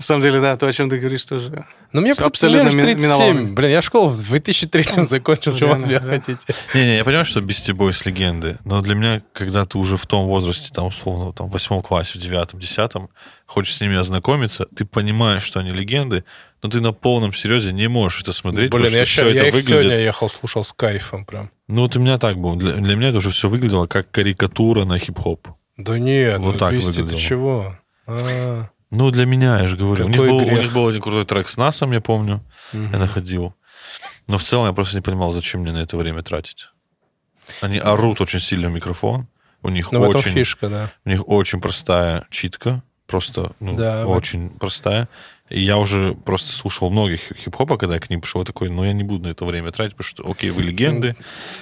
На 0.02 0.04
самом 0.04 0.22
деле, 0.22 0.40
да, 0.40 0.56
то, 0.56 0.66
о 0.66 0.72
чем 0.72 0.90
ты 0.90 0.98
говоришь, 0.98 1.24
тоже. 1.24 1.64
Ну, 1.92 2.00
мне 2.00 2.10
абсолютно 2.12 2.70
ми- 2.70 2.82
37. 2.82 3.04
миновало. 3.04 3.54
Блин, 3.54 3.70
я 3.70 3.82
школу 3.82 4.08
в 4.08 4.20
2003 4.20 5.04
закончил. 5.04 5.56
Чего 5.56 5.76
да. 5.76 6.00
хотите? 6.00 6.40
Не-не, 6.74 6.96
я 6.96 7.04
понимаю, 7.04 7.24
что 7.24 7.38
Beastie 7.38 7.72
Boys 7.72 8.02
легенды, 8.04 8.58
но 8.64 8.80
для 8.80 8.96
меня, 8.96 9.22
когда 9.32 9.64
ты 9.64 9.78
уже 9.78 9.96
в 9.96 10.04
том 10.08 10.26
возрасте, 10.26 10.70
там, 10.74 10.86
условно, 10.86 11.32
там, 11.32 11.46
в 11.46 11.52
восьмом 11.52 11.82
классе, 11.82 12.18
в 12.18 12.20
девятом, 12.20 12.58
десятом, 12.58 13.10
хочешь 13.46 13.76
с 13.76 13.80
ними 13.80 13.96
ознакомиться, 13.96 14.66
ты 14.74 14.84
понимаешь, 14.84 15.44
что 15.44 15.60
они 15.60 15.70
легенды, 15.70 16.24
но 16.64 16.68
ты 16.68 16.80
на 16.80 16.92
полном 16.92 17.32
серьезе 17.32 17.72
не 17.72 17.86
можешь 17.86 18.22
это 18.22 18.32
смотреть, 18.32 18.72
Блин, 18.72 18.82
потому 18.82 18.98
я, 18.98 19.06
что 19.06 19.14
ща- 19.14 19.22
все 19.22 19.30
я 19.34 19.36
это 19.36 19.46
их 19.46 19.52
выглядит... 19.54 19.68
сегодня 19.84 19.96
ехал, 20.04 20.28
слушал 20.28 20.64
с 20.64 20.72
кайфом 20.72 21.24
прям. 21.24 21.48
Ну, 21.68 21.82
вот 21.82 21.94
у 21.94 22.00
меня 22.00 22.18
так 22.18 22.38
было. 22.38 22.56
Для, 22.56 22.72
для 22.72 22.96
меня 22.96 23.10
это 23.10 23.18
уже 23.18 23.30
все 23.30 23.48
выглядело 23.48 23.86
как 23.86 24.10
карикатура 24.10 24.84
на 24.84 24.98
хип-хоп. 24.98 25.46
Да 25.76 25.96
нет, 25.96 26.40
Вот 26.40 26.54
ну, 26.54 26.58
так 26.58 26.74
Beastie, 26.74 26.80
ты 26.80 27.02
выглядело. 27.02 27.20
чего? 27.20 27.78
А, 28.04 28.68
Ну, 28.92 29.10
для 29.10 29.24
меня, 29.24 29.58
я 29.60 29.66
же 29.66 29.76
говорю. 29.76 30.04
У 30.04 30.08
них, 30.08 30.18
был, 30.20 30.36
у 30.36 30.42
них 30.50 30.72
был 30.74 30.86
один 30.86 31.00
крутой 31.00 31.24
трек 31.24 31.48
с 31.48 31.56
Насом, 31.56 31.92
я 31.92 32.00
помню. 32.00 32.44
мгм. 32.72 32.92
Я 32.92 32.98
находил. 32.98 33.54
Но 34.28 34.36
в 34.38 34.42
целом 34.44 34.66
я 34.66 34.72
просто 34.72 34.96
не 34.96 35.00
понимал, 35.02 35.32
зачем 35.32 35.62
мне 35.62 35.72
на 35.72 35.78
это 35.78 35.96
время 35.96 36.22
тратить. 36.22 36.68
Они 37.62 37.78
орут 37.78 38.20
очень 38.20 38.38
сильно 38.40 38.68
в 38.68 38.72
микрофон. 38.72 39.26
У 39.62 39.68
них 39.70 39.90
Ну, 39.92 40.00
в 40.00 40.02
этом 40.04 40.16
очень, 40.20 40.32
фишка, 40.32 40.68
да. 40.68 40.92
у 41.04 41.08
них 41.08 41.26
очень 41.28 41.60
простая 41.60 42.24
читка. 42.30 42.82
Просто, 43.06 43.52
ну, 43.60 43.76
Да, 43.76 44.04
вот. 44.06 44.16
очень 44.18 44.50
простая. 44.50 45.08
И 45.50 45.60
я 45.60 45.76
уже 45.76 46.14
просто 46.24 46.54
слушал 46.54 46.88
многих 46.90 47.20
хип-хопа, 47.36 47.76
когда 47.76 47.96
я 47.96 48.00
к 48.00 48.08
ним 48.08 48.22
пришел, 48.22 48.42
такой, 48.42 48.70
ну, 48.70 48.84
я 48.84 48.94
не 48.94 49.02
буду 49.02 49.24
на 49.26 49.32
это 49.32 49.44
время 49.44 49.70
тратить, 49.70 49.94
потому 49.96 50.06
что, 50.08 50.30
окей, 50.30 50.48
вы 50.50 50.62
легенды, 50.62 51.14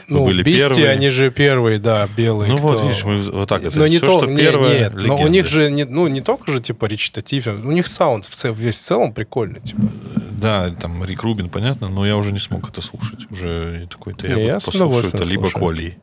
вы 0.07 0.19
Ну, 0.19 0.25
были 0.27 0.45
Beastie, 0.45 0.59
первые. 0.59 0.89
они 0.91 1.11
же 1.11 1.31
первые, 1.33 1.79
да, 1.81 2.07
белые. 2.17 2.53
ну, 2.53 2.59
вот, 2.59 2.77
кто- 2.79 2.87
видишь, 2.89 3.03
мы 3.05 3.21
вот 3.23 3.49
так 3.49 3.65
это. 3.65 3.77
Но 3.77 3.89
не 3.89 3.97
Все, 3.97 4.07
то, 4.07 4.19
что 4.21 4.27
не- 4.31 4.37
первое, 4.37 4.79
нет, 4.79 4.95
но 4.95 5.01
у 5.01 5.03
легенды. 5.19 5.31
них 5.31 5.47
же 5.49 5.71
не, 5.73 5.85
ну, 5.85 6.07
не 6.07 6.21
только 6.21 6.53
же 6.53 6.61
типа 6.61 6.85
речитатив, 6.85 7.49
у 7.49 7.73
них 7.73 7.89
саунд 7.89 8.27
в 8.27 8.45
весь 8.53 8.77
в 8.79 8.85
целом 8.85 9.13
прикольный. 9.13 9.61
Типа. 9.61 9.83
Да, 10.31 10.71
там 10.71 11.05
Рик 11.05 11.23
Рубин, 11.25 11.49
понятно, 11.49 11.89
но 11.89 12.07
я 12.07 12.17
уже 12.17 12.31
не 12.33 12.39
смог 12.39 12.69
это 12.69 12.83
слушать. 12.83 13.29
Уже 13.31 13.89
такой-то 13.91 14.29
я, 14.29 14.35
вот 14.37 14.43
я 14.43 14.61
с 14.61 14.67
послушаю 14.67 15.09
это 15.09 15.25
либо 15.25 15.43
слушаю. 15.49 15.61
Коли 15.61 15.99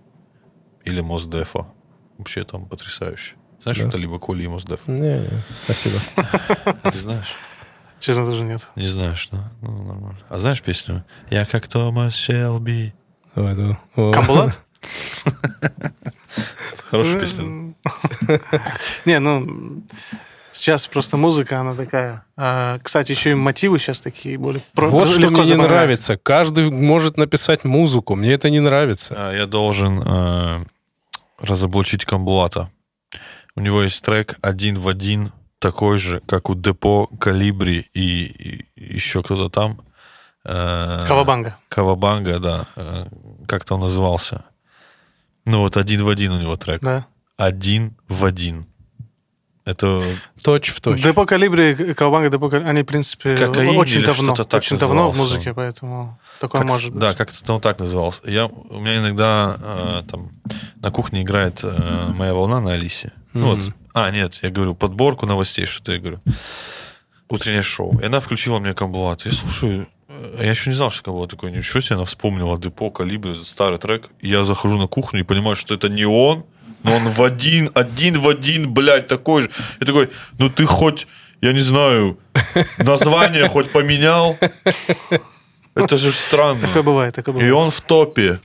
или 0.83 0.99
Мосдефа. 0.99 1.67
Вообще 2.17 2.43
там 2.43 2.65
потрясающе. 2.65 3.35
Знаешь, 3.63 3.79
Да. 3.79 3.87
это 3.87 3.97
либо 3.97 4.19
Коли 4.19 4.43
и 4.43 4.47
Мосдеф? 4.47 4.79
Не, 4.87 5.19
не, 5.19 5.29
спасибо. 5.63 5.99
Ты 6.91 6.97
знаешь? 6.97 7.33
Честно, 7.99 8.25
тоже 8.25 8.43
нет. 8.43 8.67
Не 8.75 8.87
знаешь, 8.87 9.27
да? 9.31 9.51
Ну, 9.61 9.71
нормально. 9.83 10.19
А 10.29 10.37
знаешь 10.37 10.61
песню? 10.61 11.03
Я 11.29 11.45
как 11.45 11.67
Томас 11.67 12.15
Шелби. 12.15 12.93
Давай, 13.35 13.55
давай. 13.55 13.77
О. 13.95 14.11
Камбулат? 14.11 14.59
Хорошая 16.89 17.19
песня. 17.19 17.73
Не, 19.05 19.19
ну, 19.19 19.83
сейчас 20.51 20.87
просто 20.87 21.17
музыка, 21.17 21.59
она 21.59 21.73
такая. 21.75 22.23
А, 22.37 22.79
Кстати, 22.81 23.11
еще 23.11 23.31
и 23.31 23.35
мотивы 23.35 23.79
сейчас 23.79 24.01
такие 24.01 24.37
более... 24.37 24.61
про- 24.73 24.87
Вот 24.87 25.07
что 25.09 25.19
мне 25.29 25.41
не 25.41 25.55
нравится. 25.55 26.17
Каждый 26.17 26.71
может 26.71 27.17
написать 27.17 27.63
музыку. 27.63 28.15
Мне 28.15 28.33
это 28.33 28.49
не 28.49 28.59
нравится. 28.59 29.13
А, 29.17 29.33
Я 29.35 29.45
должен 29.47 30.01
э, 30.05 30.65
разоблачить 31.39 32.05
Камбулата. 32.05 32.71
У 33.55 33.59
него 33.61 33.81
есть 33.81 34.01
трек 34.03 34.37
один 34.41 34.77
в 34.79 34.87
один, 34.87 35.31
такой 35.59 35.97
же, 35.97 36.21
как 36.27 36.49
у 36.49 36.55
Депо, 36.55 37.07
Калибри 37.19 37.87
и, 37.93 38.25
и 38.75 38.93
еще 38.95 39.23
кто-то 39.23 39.49
там. 39.49 39.81
Э, 40.45 40.99
Кавабанга. 41.07 41.57
Кавабанга, 41.69 42.39
да. 42.39 42.67
Э, 42.75 43.05
Как-то 43.47 43.75
он 43.75 43.81
назывался. 43.81 44.43
Ну 45.45 45.59
вот 45.59 45.77
один 45.77 46.03
в 46.03 46.09
один 46.09 46.31
у 46.31 46.39
него 46.39 46.57
трек. 46.57 46.81
Да. 46.81 47.05
Один 47.37 47.95
в 48.07 48.25
один. 48.25 48.65
Это 49.65 50.01
Точь 50.41 50.69
в 50.69 50.79
точь. 50.79 51.01
Депо 51.01 51.25
Калибри, 51.25 51.93
Кавабанга, 51.93 52.29
Депо 52.29 52.49
Калибри, 52.49 52.69
они, 52.69 52.83
в 52.83 52.85
принципе, 52.85 53.35
Кокаин 53.35 53.75
очень 53.77 54.01
давно. 54.01 54.33
Очень 54.53 54.77
давно 54.77 55.11
в 55.11 55.17
музыке, 55.17 55.53
поэтому 55.53 56.17
такое 56.39 56.61
Как- 56.61 56.67
может 56.69 56.91
быть. 56.91 57.01
Да, 57.01 57.13
как-то 57.13 57.53
он 57.53 57.59
так 57.59 57.79
назывался. 57.79 58.21
Я, 58.23 58.45
у 58.45 58.79
меня 58.79 58.99
иногда 58.99 59.57
э, 59.59 60.03
там 60.09 60.29
на 60.77 60.89
кухне 60.89 61.23
играет 61.23 61.59
э, 61.63 62.11
моя 62.13 62.33
волна 62.33 62.61
на 62.61 62.73
Алисе. 62.73 63.11
Ну 63.37 63.55
вот. 63.55 63.73
А, 63.93 64.11
нет, 64.11 64.39
я 64.41 64.49
говорю, 64.49 64.75
подборку 64.75 65.25
новостей, 65.25 65.65
что-то 65.65 65.91
я 65.93 65.99
говорю. 65.99 66.21
Утреннее 67.29 67.61
шоу. 67.63 67.99
И 67.99 68.05
она 68.05 68.19
включила 68.19 68.59
мне 68.59 68.73
Камбулат. 68.73 69.25
Я 69.25 69.31
слушаю, 69.33 69.87
э, 70.07 70.39
я 70.43 70.49
еще 70.51 70.69
не 70.69 70.75
знал, 70.75 70.91
что 70.91 71.03
Камбулат 71.03 71.29
такой. 71.31 71.51
Ничего 71.51 71.81
себе, 71.81 71.95
она 71.97 72.05
вспомнила 72.05 72.57
Депо, 72.59 72.89
Калибри, 72.89 73.35
старый 73.43 73.79
трек. 73.79 74.09
И 74.21 74.29
я 74.29 74.43
захожу 74.43 74.77
на 74.77 74.87
кухню 74.87 75.19
и 75.21 75.23
понимаю, 75.23 75.55
что 75.55 75.73
это 75.73 75.89
не 75.89 76.05
он, 76.05 76.45
но 76.83 76.95
он 76.95 77.09
в 77.09 77.21
один, 77.23 77.69
один 77.73 78.19
в 78.19 78.27
один, 78.29 78.73
блядь, 78.73 79.07
такой 79.07 79.43
же. 79.43 79.49
Я 79.79 79.85
такой, 79.85 80.09
ну 80.39 80.49
ты 80.49 80.65
хоть, 80.65 81.07
я 81.41 81.51
не 81.53 81.59
знаю, 81.59 82.17
название 82.77 83.49
хоть 83.49 83.71
поменял? 83.71 84.37
Это 85.75 85.97
же 85.97 86.11
странно. 86.11 86.61
Такое 86.67 86.83
бывает, 86.83 87.15
такое 87.15 87.35
И 87.35 87.37
бывает. 87.37 87.53
он 87.53 87.71
в 87.71 87.81
топе. 87.81 88.39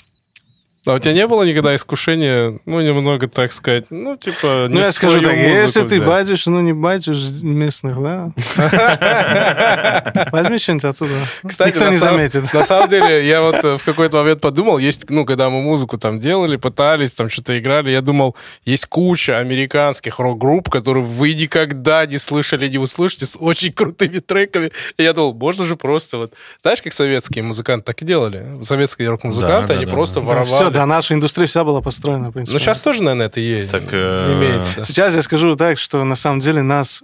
А 0.84 0.94
у 0.94 0.98
тебя 0.98 1.12
не 1.12 1.28
было 1.28 1.44
никогда 1.44 1.76
искушения, 1.76 2.58
ну, 2.66 2.80
немного, 2.80 3.28
так 3.28 3.52
сказать, 3.52 3.84
ну, 3.90 4.16
типа, 4.16 4.66
не 4.66 4.74
Ну, 4.74 4.80
я 4.80 4.90
скажу 4.92 5.20
так, 5.20 5.36
если 5.36 5.82
ты 5.82 6.02
батишь, 6.02 6.46
ну 6.46 6.60
не 6.60 6.72
батишь 6.72 7.40
местных, 7.42 8.02
да? 8.02 8.32
Возьми 10.32 10.58
что-нибудь 10.58 10.84
оттуда. 10.84 11.14
Кстати, 11.46 11.74
Никто 11.74 11.88
не 11.88 11.98
заметит. 11.98 12.52
На 12.52 12.64
самом 12.64 12.88
деле, 12.88 13.24
я 13.24 13.42
вот 13.42 13.62
э, 13.62 13.76
в 13.78 13.84
какой-то 13.84 14.16
момент 14.16 14.40
подумал, 14.40 14.78
есть, 14.78 15.08
ну, 15.08 15.24
когда 15.24 15.50
мы 15.50 15.62
музыку 15.62 15.98
там 15.98 16.18
делали, 16.18 16.56
пытались, 16.56 17.12
там 17.12 17.30
что-то 17.30 17.56
играли, 17.56 17.92
я 17.92 18.02
думал, 18.02 18.34
есть 18.64 18.86
куча 18.86 19.38
американских 19.38 20.18
рок-групп, 20.18 20.68
которые 20.68 21.04
вы 21.04 21.34
никогда 21.34 22.06
не 22.06 22.18
слышали, 22.18 22.66
не 22.66 22.78
услышите, 22.78 23.26
с 23.26 23.36
очень 23.38 23.72
крутыми 23.72 24.18
треками. 24.18 24.72
И 24.96 25.04
я 25.04 25.12
думал, 25.12 25.34
можно 25.34 25.64
же 25.64 25.76
просто 25.76 26.16
вот... 26.16 26.34
Знаешь, 26.62 26.82
как 26.82 26.92
советские 26.92 27.44
музыканты 27.44 27.84
так 27.84 28.02
и 28.02 28.04
делали? 28.04 28.64
Советские 28.64 29.10
рок-музыканты, 29.10 29.74
они 29.74 29.86
просто 29.86 30.20
воровали. 30.20 30.71
Да, 30.72 30.86
наша 30.86 31.14
индустрия 31.14 31.46
вся 31.46 31.64
была 31.64 31.80
построена, 31.80 32.30
в 32.30 32.32
принципе. 32.32 32.54
Ну, 32.54 32.58
сейчас 32.58 32.80
тоже, 32.80 33.02
наверное, 33.02 33.26
это 33.26 33.40
есть. 33.40 33.70
Так, 33.70 33.84
э, 33.92 34.32
имеется. 34.34 34.82
Сейчас 34.84 35.14
я 35.14 35.22
скажу 35.22 35.54
так, 35.56 35.78
что 35.78 36.02
на 36.04 36.14
самом 36.16 36.40
деле 36.40 36.62
нас 36.62 37.02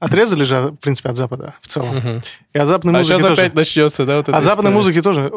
отрезали 0.00 0.44
же, 0.44 0.56
в 0.68 0.76
принципе, 0.76 1.08
от 1.08 1.16
Запада 1.16 1.54
в 1.60 1.66
целом. 1.66 2.20
И 2.52 2.58
от 2.58 2.68
западной 2.68 2.94
А 2.94 2.98
музыки 2.98 3.16
сейчас 3.16 3.28
тоже. 3.28 3.40
опять 3.40 3.54
начнется, 3.54 4.04
да, 4.04 4.16
вот 4.18 4.28
От 4.28 4.44
западной 4.44 4.70
история? 4.72 4.74
музыки 4.74 5.02
тоже. 5.02 5.32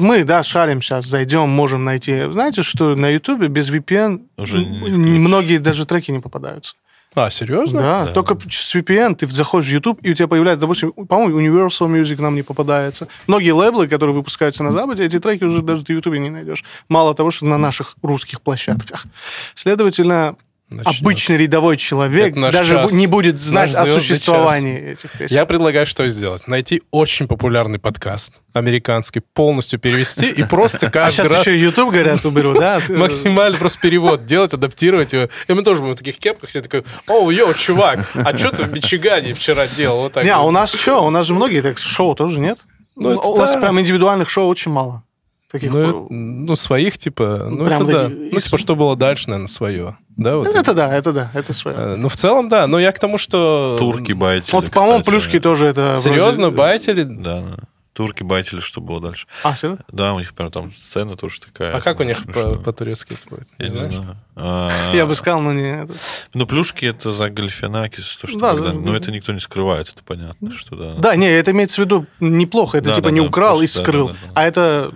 Мы, 0.00 0.24
да, 0.24 0.42
шарим 0.44 0.80
сейчас, 0.82 1.04
зайдем, 1.04 1.48
можем 1.48 1.84
найти. 1.84 2.30
Знаете, 2.30 2.62
что 2.62 2.94
на 2.94 3.08
Ютубе 3.08 3.48
без 3.48 3.70
VPN 3.70 4.22
Уже 4.36 4.58
многие 4.58 5.58
даже 5.58 5.84
треки 5.84 6.12
не 6.12 6.20
попадаются. 6.20 6.74
А, 7.14 7.30
серьезно? 7.30 7.80
Да, 7.80 8.04
Да. 8.06 8.12
только 8.12 8.36
с 8.50 8.74
VPN 8.74 9.14
ты 9.14 9.26
заходишь 9.26 9.68
в 9.68 9.72
YouTube, 9.72 10.00
и 10.02 10.10
у 10.10 10.14
тебя 10.14 10.26
появляется, 10.28 10.62
допустим, 10.62 10.92
по-моему, 10.92 11.40
Universal 11.40 11.88
Music 11.88 12.20
нам 12.20 12.34
не 12.34 12.42
попадается. 12.42 13.06
Многие 13.26 13.52
лейблы, 13.52 13.86
которые 13.86 14.14
выпускаются 14.16 14.64
на 14.64 14.72
Западе, 14.72 15.04
эти 15.04 15.18
треки 15.20 15.44
уже 15.44 15.62
даже 15.62 15.84
ты 15.84 15.92
в 15.92 15.96
YouTube 15.96 16.14
не 16.18 16.30
найдешь. 16.30 16.64
Мало 16.88 17.14
того, 17.14 17.30
что 17.30 17.46
на 17.46 17.58
наших 17.58 17.94
русских 18.02 18.40
площадках. 18.40 19.06
Следовательно, 19.54 20.36
Начнется. 20.74 21.00
обычный 21.02 21.36
рядовой 21.36 21.76
человек 21.76 22.34
даже 22.34 22.74
час. 22.74 22.92
не 22.92 23.06
будет 23.06 23.38
знать 23.38 23.74
о 23.74 23.86
существовании 23.86 24.92
этих 24.92 25.10
песен. 25.12 25.34
Я 25.34 25.46
предлагаю 25.46 25.86
что 25.86 26.06
сделать? 26.08 26.46
Найти 26.46 26.82
очень 26.90 27.28
популярный 27.28 27.78
подкаст 27.78 28.34
американский, 28.52 29.20
полностью 29.20 29.78
перевести 29.78 30.28
и 30.28 30.44
просто 30.44 30.86
А 30.86 30.90
каждый 30.90 31.24
сейчас 31.24 31.32
раз 31.32 31.46
еще 31.46 31.58
YouTube, 31.58 31.90
говорят, 31.90 32.24
уберу, 32.24 32.54
да? 32.54 32.80
максимально 32.88 33.58
просто 33.58 33.80
перевод 33.80 34.26
делать, 34.26 34.52
адаптировать 34.52 35.12
его. 35.12 35.28
И 35.48 35.52
мы 35.52 35.62
тоже 35.62 35.80
будем 35.80 35.94
в 35.94 35.98
таких 35.98 36.18
кепках 36.18 36.50
все 36.50 36.62
такой, 36.62 36.84
о, 37.08 37.30
йоу, 37.30 37.52
чувак, 37.54 38.00
а 38.14 38.36
что 38.36 38.50
ты 38.50 38.62
в 38.64 38.72
Мичигане 38.72 39.34
вчера 39.34 39.66
делал? 39.66 40.02
Вот 40.02 40.12
так 40.12 40.24
Не, 40.24 40.30
а 40.30 40.40
у 40.40 40.50
нас 40.50 40.72
что? 40.72 41.04
У 41.04 41.10
нас 41.10 41.26
же 41.26 41.34
многие 41.34 41.60
так 41.62 41.78
шоу 41.78 42.14
тоже 42.14 42.38
нет? 42.38 42.58
Ну, 42.96 43.10
это 43.10 43.20
у 43.28 43.36
нас 43.36 43.56
прям 43.56 43.80
индивидуальных 43.80 44.30
шоу 44.30 44.48
очень 44.48 44.70
мало. 44.70 45.02
Таких 45.50 45.70
Ну, 45.70 45.78
это- 45.78 46.12
ну, 46.12 46.56
своих, 46.56 46.98
типа, 46.98 47.46
ну, 47.48 47.64
Прям 47.66 47.82
это 47.82 47.92
да. 47.92 48.08
Ну, 48.08 48.40
типа, 48.40 48.58
что 48.58 48.74
было 48.74 48.96
дальше, 48.96 49.30
наверное, 49.30 49.46
свое. 49.46 49.96
Да, 50.16 50.36
вот. 50.36 50.46
Это 50.46 50.74
да, 50.74 50.94
это 50.94 51.12
да, 51.12 51.30
это 51.34 51.52
свое. 51.52 51.76
Э, 51.76 51.96
Ну, 51.96 52.08
в 52.08 52.16
целом, 52.16 52.48
да. 52.48 52.66
Но 52.66 52.78
я 52.78 52.92
к 52.92 52.98
тому, 52.98 53.18
что... 53.18 53.76
Турки 53.78 54.12
байтили. 54.12 54.52
Вот, 54.54 54.70
по-моему, 54.70 55.02
плюшки 55.04 55.40
тоже 55.40 55.66
это... 55.66 55.96
Серьезно, 55.96 56.44
вроде- 56.48 56.56
байтили? 56.56 57.02
Да, 57.02 57.40
да. 57.40 57.56
Турки 57.94 58.24
байтили, 58.24 58.58
что 58.58 58.80
было 58.80 59.00
дальше. 59.00 59.28
А, 59.44 59.54
серьезно? 59.54 59.84
Да, 59.92 60.14
у 60.14 60.18
них 60.18 60.34
прям 60.34 60.50
там 60.50 60.72
сцена 60.74 61.14
тоже 61.16 61.40
такая. 61.40 61.76
А 61.76 61.80
как 61.80 62.00
у 62.00 62.02
них 62.02 62.18
смешная. 62.18 62.56
по-турецки 62.56 63.12
это 63.12 63.22
будет? 63.30 63.48
Я 63.58 63.64
не 63.66 63.70
знаю. 63.70 64.16
А, 64.34 64.68
Я 64.92 65.06
бы 65.06 65.14
сказал, 65.14 65.40
но 65.40 65.52
не... 65.52 65.82
этот. 65.84 65.96
Ну, 66.34 66.44
плюшки 66.46 66.86
это 66.86 67.12
за 67.12 67.30
Гальфинакис, 67.30 68.16
то, 68.20 68.26
что 68.26 68.38
Да, 68.40 68.54
тогда- 68.54 68.72
за- 68.72 68.78
Но 68.80 68.96
это 68.96 69.12
никто 69.12 69.32
не 69.32 69.38
скрывает, 69.38 69.88
это 69.88 70.02
понятно, 70.04 70.52
что 70.56 70.74
да. 70.74 70.94
Да, 70.98 71.14
не, 71.16 71.28
это 71.30 71.52
имеется 71.52 71.76
в 71.80 71.84
виду 71.84 72.06
неплохо. 72.18 72.78
Это 72.78 72.92
типа 72.92 73.08
не 73.08 73.20
украл 73.20 73.62
и 73.62 73.66
скрыл. 73.68 74.10
А 74.34 74.42
это 74.44 74.92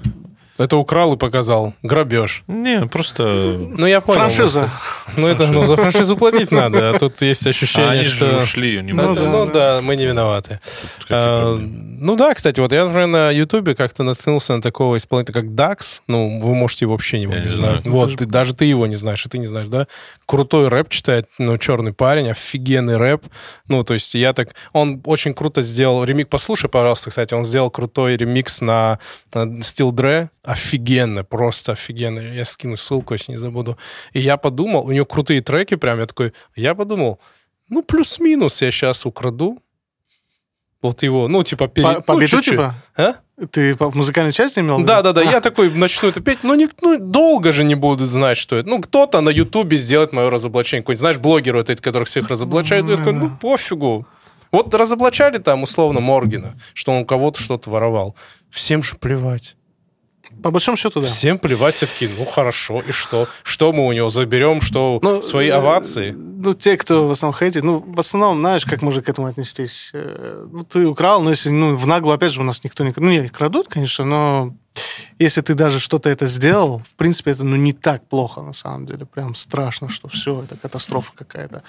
Это 0.58 0.76
украл 0.76 1.14
и 1.14 1.16
показал. 1.16 1.74
Грабеж. 1.82 2.42
Не, 2.48 2.86
просто... 2.86 3.22
Ну, 3.76 3.86
я 3.86 4.00
понял. 4.00 4.20
франшиза. 4.20 4.70
Ну, 5.16 5.26
это 5.28 5.46
ну, 5.46 5.64
за 5.64 5.76
франшизу 5.76 6.16
платить 6.16 6.50
надо, 6.50 6.90
а 6.90 6.98
тут 6.98 7.22
есть 7.22 7.46
А 7.46 7.50
ощущение, 7.50 7.90
они 7.90 8.04
что... 8.04 8.26
же 8.26 8.36
ушли, 8.38 8.82
не 8.82 8.92
Ну, 8.92 9.14
да, 9.14 9.20
ну 9.22 9.46
да. 9.46 9.80
мы 9.82 9.94
не 9.96 10.04
виноваты. 10.06 10.60
А, 11.10 11.56
ну 11.56 12.16
да, 12.16 12.34
кстати, 12.34 12.58
вот 12.60 12.72
я, 12.72 12.84
например, 12.84 13.06
на 13.06 13.30
Ютубе 13.30 13.74
как-то 13.74 14.02
наткнулся 14.02 14.56
на 14.56 14.62
такого 14.62 14.96
исполнителя, 14.96 15.34
как 15.34 15.54
Дакс. 15.54 16.02
Ну, 16.08 16.40
вы 16.40 16.54
можете 16.54 16.84
его 16.84 16.92
вообще 16.92 17.18
его 17.22 17.32
Я 17.34 17.38
не 17.38 17.44
не 17.44 17.50
знать. 17.50 17.82
знаю. 17.82 17.96
Вот, 17.96 18.16
ты- 18.16 18.26
даже 18.26 18.54
ты 18.54 18.64
его 18.64 18.86
не 18.86 18.96
знаешь, 18.96 19.24
и 19.24 19.28
ты 19.28 19.38
не 19.38 19.46
знаешь, 19.46 19.68
да? 19.68 19.86
Крутой 20.26 20.68
рэп 20.68 20.88
читает, 20.90 21.28
ну, 21.38 21.56
черный 21.58 21.92
парень, 21.92 22.30
офигенный 22.30 22.96
рэп. 22.96 23.22
Ну, 23.68 23.84
то 23.84 23.94
есть 23.94 24.14
я 24.14 24.32
так... 24.32 24.50
Он 24.72 25.00
очень 25.04 25.34
круто 25.34 25.62
сделал 25.62 26.04
ремикс. 26.04 26.28
Послушай, 26.30 26.68
пожалуйста, 26.68 27.10
кстати, 27.10 27.32
он 27.34 27.44
сделал 27.44 27.70
крутой 27.70 28.16
ремикс 28.16 28.60
на, 28.60 28.98
на 29.32 29.60
Steel 29.60 29.90
Dre. 29.92 30.28
Офигенно, 30.48 31.24
просто 31.24 31.72
офигенно. 31.72 32.20
Я 32.20 32.46
скину 32.46 32.78
ссылку, 32.78 33.12
если 33.12 33.32
не 33.32 33.38
забуду. 33.38 33.76
И 34.14 34.20
я 34.20 34.38
подумал, 34.38 34.86
у 34.86 34.92
него 34.92 35.04
крутые 35.04 35.42
треки 35.42 35.76
прям, 35.76 35.98
я 35.98 36.06
такой... 36.06 36.32
Я 36.56 36.74
подумал, 36.74 37.20
ну, 37.68 37.82
плюс-минус 37.82 38.62
я 38.62 38.70
сейчас 38.70 39.04
украду. 39.04 39.58
Вот 40.80 41.02
его, 41.02 41.28
ну, 41.28 41.44
типа, 41.44 41.68
пере... 41.68 41.96
По, 41.96 42.00
по 42.00 42.14
ну, 42.14 42.20
биту, 42.20 42.40
типа? 42.40 42.74
А? 42.96 43.16
Ты 43.50 43.74
в 43.74 43.94
музыкальной 43.94 44.32
части 44.32 44.60
имел? 44.60 44.80
Да, 44.84 45.02
да, 45.02 45.12
да. 45.12 45.20
А, 45.20 45.24
Я 45.24 45.42
такой 45.42 45.70
начну 45.70 46.08
это 46.08 46.22
петь, 46.22 46.38
но 46.42 46.54
не, 46.54 46.70
ну, 46.80 46.98
долго 46.98 47.52
же 47.52 47.62
не 47.62 47.74
будут 47.74 48.08
знать, 48.08 48.38
что 48.38 48.56
это. 48.56 48.70
Ну, 48.70 48.80
кто-то 48.80 49.20
на 49.20 49.28
Ютубе 49.28 49.76
сделает 49.76 50.12
мое 50.14 50.30
разоблачение. 50.30 50.82
Какой-нибудь, 50.82 51.00
знаешь, 51.00 51.18
блогеры 51.18 51.58
вот 51.58 51.68
эти, 51.68 51.82
которых 51.82 52.08
всех 52.08 52.30
разоблачают. 52.30 52.88
Я 52.88 52.96
такой, 52.96 53.12
ну, 53.12 53.30
пофигу. 53.38 54.06
Вот 54.50 54.74
разоблачали 54.74 55.36
там, 55.36 55.64
условно, 55.64 56.00
Моргина, 56.00 56.58
что 56.72 56.92
он 56.92 57.02
у 57.02 57.04
кого-то 57.04 57.38
что-то 57.38 57.68
воровал. 57.68 58.16
Всем 58.48 58.82
же 58.82 58.96
плевать. 58.96 59.57
По 60.42 60.50
большому 60.50 60.76
счету, 60.76 61.00
да. 61.00 61.06
Всем 61.06 61.38
плевать. 61.38 61.74
Все 61.74 61.86
таки 61.86 62.08
ну, 62.18 62.24
хорошо, 62.24 62.80
и 62.80 62.92
что? 62.92 63.28
Что 63.42 63.72
мы 63.72 63.86
у 63.86 63.92
него 63.92 64.08
заберем? 64.08 64.60
Что, 64.60 64.98
Ну, 65.02 65.22
свои 65.22 65.48
э, 65.48 65.52
овации? 65.52 66.12
Ну, 66.12 66.54
те, 66.54 66.76
кто 66.76 67.06
в 67.06 67.10
основном 67.10 67.38
хейтит, 67.38 67.64
ну, 67.64 67.84
в 67.86 67.98
основном, 67.98 68.38
знаешь, 68.38 68.64
как 68.64 68.82
можно 68.82 69.02
к 69.02 69.08
этому 69.08 69.26
отнестись? 69.26 69.90
Э, 69.94 70.46
Ну, 70.50 70.64
ты 70.64 70.86
украл, 70.86 71.22
но 71.22 71.30
если, 71.30 71.50
ну, 71.50 71.76
в 71.76 71.86
наглую, 71.86 72.14
опять 72.14 72.32
же, 72.32 72.40
у 72.40 72.44
нас 72.44 72.62
никто 72.64 72.84
не... 72.84 72.92
Ну, 72.96 73.10
не, 73.10 73.28
крадут, 73.28 73.68
конечно, 73.68 74.04
но 74.04 74.54
если 75.18 75.40
ты 75.40 75.54
даже 75.54 75.80
что-то 75.80 76.08
это 76.08 76.26
сделал, 76.26 76.82
в 76.88 76.94
принципе, 76.94 77.32
это, 77.32 77.44
ну, 77.44 77.56
не 77.56 77.72
так 77.72 78.06
плохо, 78.06 78.42
на 78.42 78.52
самом 78.52 78.86
деле. 78.86 79.06
Прям 79.06 79.34
страшно, 79.34 79.88
что 79.88 80.08
все, 80.08 80.42
это 80.42 80.56
катастрофа 80.56 81.12
какая-то. 81.14 81.62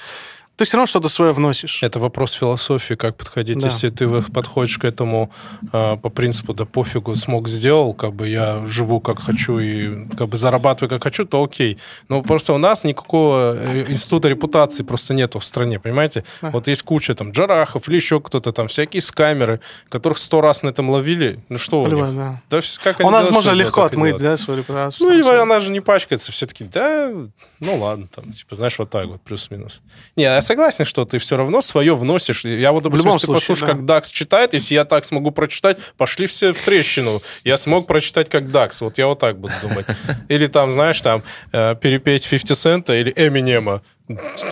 Ты 0.60 0.66
все 0.66 0.76
равно 0.76 0.88
что-то 0.88 1.08
свое 1.08 1.32
вносишь. 1.32 1.82
Это 1.84 2.02
вопрос 2.02 2.34
философии, 2.34 2.96
как 2.96 3.16
подходить. 3.16 3.60
Да. 3.60 3.68
Если 3.68 3.88
ты 3.88 4.22
подходишь 4.22 4.78
к 4.78 4.84
этому 4.84 5.32
э, 5.72 5.96
по 5.96 6.10
принципу, 6.10 6.54
да 6.54 6.66
пофигу, 6.66 7.16
смог, 7.16 7.48
сделал, 7.48 7.94
как 7.94 8.12
бы 8.12 8.28
я 8.28 8.66
живу 8.66 9.00
как 9.00 9.22
хочу 9.22 9.58
и 9.58 10.06
как 10.18 10.28
бы 10.28 10.36
зарабатываю 10.36 10.90
как 10.90 11.04
хочу, 11.04 11.24
то 11.24 11.42
окей. 11.42 11.78
Но 12.10 12.22
просто 12.24 12.52
у 12.52 12.58
нас 12.58 12.84
никакого 12.84 13.56
э, 13.56 13.86
института 13.88 14.28
репутации 14.28 14.84
просто 14.84 15.14
нету 15.14 15.40
в 15.40 15.46
стране, 15.46 15.80
понимаете? 15.80 16.26
Да. 16.42 16.50
Вот 16.50 16.68
есть 16.68 16.84
куча 16.84 17.16
там 17.16 17.32
джарахов 17.32 17.88
или 17.88 17.96
еще 17.96 18.20
кто-то 18.20 18.52
там, 18.52 18.68
всякие 18.68 19.02
скамеры, 19.02 19.62
которых 19.88 20.18
сто 20.18 20.42
раз 20.42 20.62
на 20.64 20.68
этом 20.68 20.90
ловили. 20.90 21.40
Ну 21.48 21.58
что 21.58 21.84
у 21.84 21.88
них? 21.88 22.14
Да. 22.14 22.42
Да, 22.50 22.60
как 22.84 23.00
У 23.00 23.10
нас 23.10 23.32
можно 23.32 23.52
легко 23.52 23.84
отмыть, 23.84 24.18
да, 24.18 24.36
свою 24.36 24.60
репутацию. 24.60 25.08
Ну, 25.08 25.14
или 25.14 25.42
она 25.42 25.62
же 25.62 25.72
не 25.72 25.80
пачкается, 25.80 26.34
все-таки, 26.34 26.66
да, 26.66 27.14
ну 27.62 27.78
ладно, 27.78 28.10
там, 28.14 28.34
типа, 28.34 28.56
знаешь, 28.56 28.78
вот 28.78 28.90
так 28.90 29.08
вот, 29.08 29.22
плюс-минус. 29.22 29.82
Не, 30.18 30.24
я 30.24 30.42
согласен, 30.50 30.84
что 30.86 31.06
ты 31.06 31.20
все 31.20 31.38
равно 31.38 31.62
свое 31.62 31.96
вносишь. 31.96 32.44
Я 32.44 32.72
вот, 32.72 32.84
допустим, 32.84 33.08
если 33.08 33.20
ты 33.20 33.26
случае, 33.28 33.42
послушаешь, 33.42 33.70
да. 33.70 33.76
как 33.76 33.86
Дакс 33.86 34.10
читает, 34.10 34.54
если 34.54 34.74
я 34.74 34.84
так 34.84 35.06
смогу 35.06 35.30
прочитать, 35.32 35.78
пошли 35.96 36.26
все 36.26 36.54
в 36.54 36.66
трещину. 36.66 37.22
Я 37.44 37.58
смог 37.58 37.86
прочитать, 37.86 38.30
как 38.30 38.52
Дакс, 38.52 38.82
вот 38.82 38.98
я 38.98 39.06
вот 39.06 39.20
так 39.20 39.38
буду 39.38 39.54
думать. 39.62 39.86
Или 40.28 40.48
там, 40.48 40.72
знаешь, 40.72 41.00
там, 41.02 41.22
э, 41.52 41.76
перепеть 41.76 42.28
50 42.28 42.58
Цента 42.58 42.96
или 42.96 43.14
Эминема. 43.16 43.82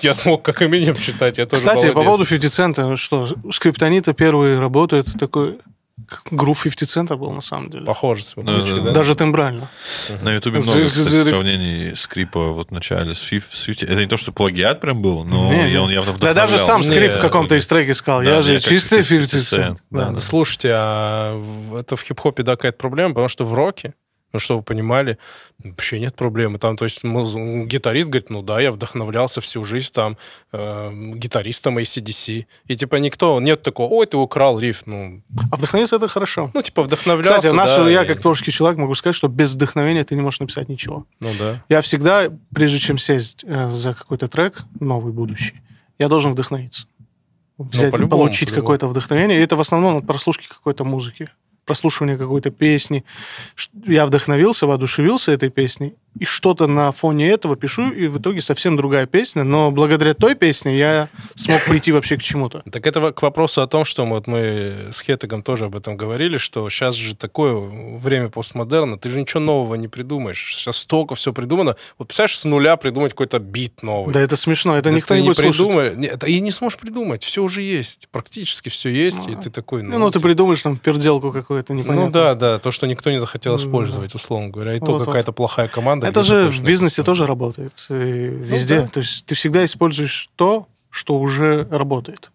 Я 0.03 0.13
смог 0.13 0.43
как 0.43 0.61
Эминем 0.61 0.95
читать, 0.95 1.39
я 1.39 1.47
тоже 1.47 1.61
Кстати, 1.61 1.87
по 1.87 2.03
молодец. 2.03 2.05
поводу 2.05 2.25
50 2.27 2.51
цента, 2.51 2.85
ну 2.85 2.95
что, 2.95 3.27
скриптонита 3.51 4.13
первый 4.13 4.59
работает, 4.59 5.07
такой 5.19 5.57
грув 6.31 6.61
50 6.63 6.89
цента 6.89 7.15
был, 7.17 7.31
на 7.31 7.41
самом 7.41 7.69
деле. 7.69 7.85
Похоже, 7.85 8.23
Ну, 8.35 8.43
да. 8.61 8.79
да? 8.81 8.91
Даже 8.91 9.15
тембрально. 9.15 9.67
На 10.21 10.33
Ютубе 10.33 10.59
много, 10.59 10.85
кстати, 10.87 11.23
сравнений 11.23 11.95
скрипа 11.95 12.49
вот 12.51 12.69
в 12.69 12.71
начале 12.71 13.15
с 13.15 13.19
50. 13.19 13.83
Это 13.83 13.95
не 13.95 14.05
то, 14.07 14.15
что 14.17 14.31
плагиат 14.31 14.79
прям 14.79 15.01
был, 15.01 15.23
но 15.23 15.51
Не, 15.51 15.71
я- 15.73 15.81
он 15.81 15.89
явно 15.89 16.13
Да 16.19 16.33
даже 16.33 16.55
вдохновлял. 16.57 16.67
сам 16.67 16.83
скрип 16.83 17.11
Не, 17.13 17.17
в 17.17 17.21
каком-то 17.21 17.55
из 17.55 17.67
треке 17.67 17.93
сказал. 17.93 18.21
Да, 18.23 18.29
я 18.35 18.41
же 18.41 18.59
чистый 18.59 18.97
50 19.03 19.07
50 19.09 19.41
Cent. 19.41 19.43
цент. 19.65 19.83
Да, 19.89 20.05
Да. 20.05 20.11
да. 20.11 20.21
Слушайте, 20.21 20.69
а 20.73 21.43
это 21.79 21.95
в 21.95 22.01
хип-хопе 22.03 22.43
да, 22.43 22.55
какая-то 22.55 22.77
проблема, 22.77 23.09
потому 23.09 23.27
что 23.29 23.43
в 23.43 23.53
роке, 23.55 23.93
Ну, 24.37 24.39
чтобы 24.39 24.59
вы 24.59 24.63
понимали, 24.63 25.17
вообще 25.63 25.99
нет 25.99 26.15
проблемы. 26.15 26.59
Там, 26.59 26.77
то 26.77 26.85
есть, 26.85 27.03
муз- 27.03 27.33
гитарист 27.65 28.09
говорит, 28.09 28.29
ну 28.29 28.43
да, 28.43 28.59
я 28.61 28.71
вдохновлялся 28.71 29.41
всю 29.41 29.63
жизнь 29.65 29.91
там 29.91 30.15
э, 30.53 30.91
гитаристом 31.15 31.79
ACDC. 31.79 32.45
И 32.67 32.75
типа 32.75 32.97
никто, 32.97 33.39
нет 33.41 33.63
такого, 33.63 33.91
ой, 33.91 34.05
ты 34.05 34.15
украл 34.17 34.59
риф. 34.59 34.83
Ну, 34.85 35.23
А 35.51 35.55
вдохновиться 35.55 35.95
это 35.95 36.07
хорошо. 36.07 36.51
ну 36.53 36.61
типа 36.61 36.83
вдохновлялся, 36.83 37.37
Кстати, 37.39 37.55
наш, 37.55 37.75
да, 37.75 37.89
я 37.89 38.03
и- 38.03 38.07
как 38.07 38.21
творческий 38.21 38.51
человек 38.51 38.77
могу 38.77 38.93
сказать, 38.93 39.15
что 39.15 39.27
без 39.27 39.55
вдохновения 39.55 40.03
ты 40.03 40.13
не 40.13 40.21
можешь 40.21 40.39
написать 40.39 40.69
ничего. 40.69 41.05
Ну 41.19 41.31
да. 41.39 41.63
Я 41.69 41.81
всегда, 41.81 42.29
прежде 42.53 42.77
чем 42.77 42.99
сесть 42.99 43.43
э, 43.47 43.69
за 43.69 43.95
какой-то 43.95 44.27
трек, 44.27 44.61
новый, 44.79 45.11
будущий, 45.13 45.59
я 45.97 46.09
должен 46.09 46.33
вдохновиться. 46.33 46.85
Взять, 47.57 47.91
по-любому, 47.91 48.21
получить 48.21 48.49
по-любому. 48.49 48.61
какое-то 48.65 48.87
вдохновение. 48.87 49.39
И 49.39 49.41
это 49.41 49.55
в 49.55 49.59
основном 49.61 49.97
от 49.97 50.05
прослушки 50.05 50.47
какой-то 50.47 50.83
музыки, 50.83 51.29
прослушивания 51.67 52.17
какой-то 52.17 52.49
песни. 52.49 53.03
Я 53.85 54.05
вдохновился, 54.07 54.65
воодушевился 54.65 55.31
этой 55.31 55.49
песней, 55.49 55.93
и 56.19 56.25
что-то 56.25 56.67
на 56.67 56.91
фоне 56.91 57.29
этого 57.29 57.55
пишу, 57.55 57.91
и 57.91 58.07
в 58.07 58.19
итоге 58.19 58.41
совсем 58.41 58.75
другая 58.77 59.05
песня. 59.05 59.43
Но 59.43 59.71
благодаря 59.71 60.13
той 60.13 60.35
песне 60.35 60.77
я 60.77 61.09
смог 61.35 61.63
прийти 61.65 61.91
вообще 61.91 62.17
к 62.17 62.21
чему-то. 62.23 62.63
Так 62.71 62.85
это 62.87 63.11
к 63.11 63.21
вопросу 63.21 63.61
о 63.61 63.67
том, 63.67 63.85
что 63.85 64.05
мы, 64.05 64.15
вот 64.17 64.27
мы 64.27 64.87
с 64.91 65.01
Хетагом 65.01 65.43
тоже 65.43 65.65
об 65.65 65.75
этом 65.75 65.97
говорили, 65.97 66.37
что 66.37 66.69
сейчас 66.69 66.95
же 66.95 67.15
такое 67.15 67.53
время 67.55 68.29
постмодерна, 68.29 68.97
ты 68.97 69.09
же 69.09 69.19
ничего 69.19 69.39
нового 69.41 69.75
не 69.75 69.87
придумаешь. 69.87 70.55
Сейчас 70.55 70.77
столько 70.77 71.15
все 71.15 71.33
придумано. 71.33 71.75
Вот 71.97 72.07
представляешь, 72.07 72.37
с 72.37 72.45
нуля 72.45 72.75
придумать 72.77 73.11
какой-то 73.11 73.39
бит 73.39 73.83
новый. 73.83 74.13
Да 74.13 74.19
это 74.19 74.35
смешно, 74.35 74.75
это 74.75 74.89
Да 74.89 74.95
никто 74.95 75.15
не 75.15 75.21
будет 75.27 75.37
придумай- 75.37 76.27
и 76.27 76.39
не 76.39 76.51
сможешь 76.51 76.77
придумать. 76.79 77.23
Все 77.23 77.43
уже 77.43 77.61
есть. 77.61 78.07
Практически 78.11 78.69
все 78.69 78.89
есть. 78.89 79.27
и 79.27 79.35
ты 79.35 79.49
такой, 79.49 79.83
ну, 79.83 79.91
Ну, 79.93 79.99
ну, 79.99 80.11
ты 80.11 80.19
придумаешь 80.19 80.61
там 80.61 80.77
перделку 80.77 81.31
какую-то 81.31 81.73
непонятную. 81.73 82.07
ну 82.07 82.11
да, 82.11 82.33
да, 82.35 82.57
то, 82.59 82.71
что 82.71 82.87
никто 82.87 83.11
не 83.11 83.19
захотел 83.19 83.55
использовать, 83.55 84.15
условно 84.15 84.49
говоря. 84.49 84.75
И 84.75 84.79
то 84.79 84.85
Вот-вот. 84.87 85.05
какая-то 85.05 85.31
плохая 85.31 85.67
команда. 85.67 86.06
Это 86.07 86.23
же 86.23 86.49
в 86.49 86.61
бизнесе 86.61 87.03
тоже 87.03 87.25
работает. 87.25 87.85
и 87.89 87.93
везде. 87.93 88.81
да. 88.81 88.87
То 88.87 88.99
есть 88.99 89.25
ты 89.25 89.35
всегда 89.35 89.63
используешь 89.65 90.29
то, 90.35 90.67
что 90.89 91.19
уже 91.19 91.67
работает. 91.69 92.31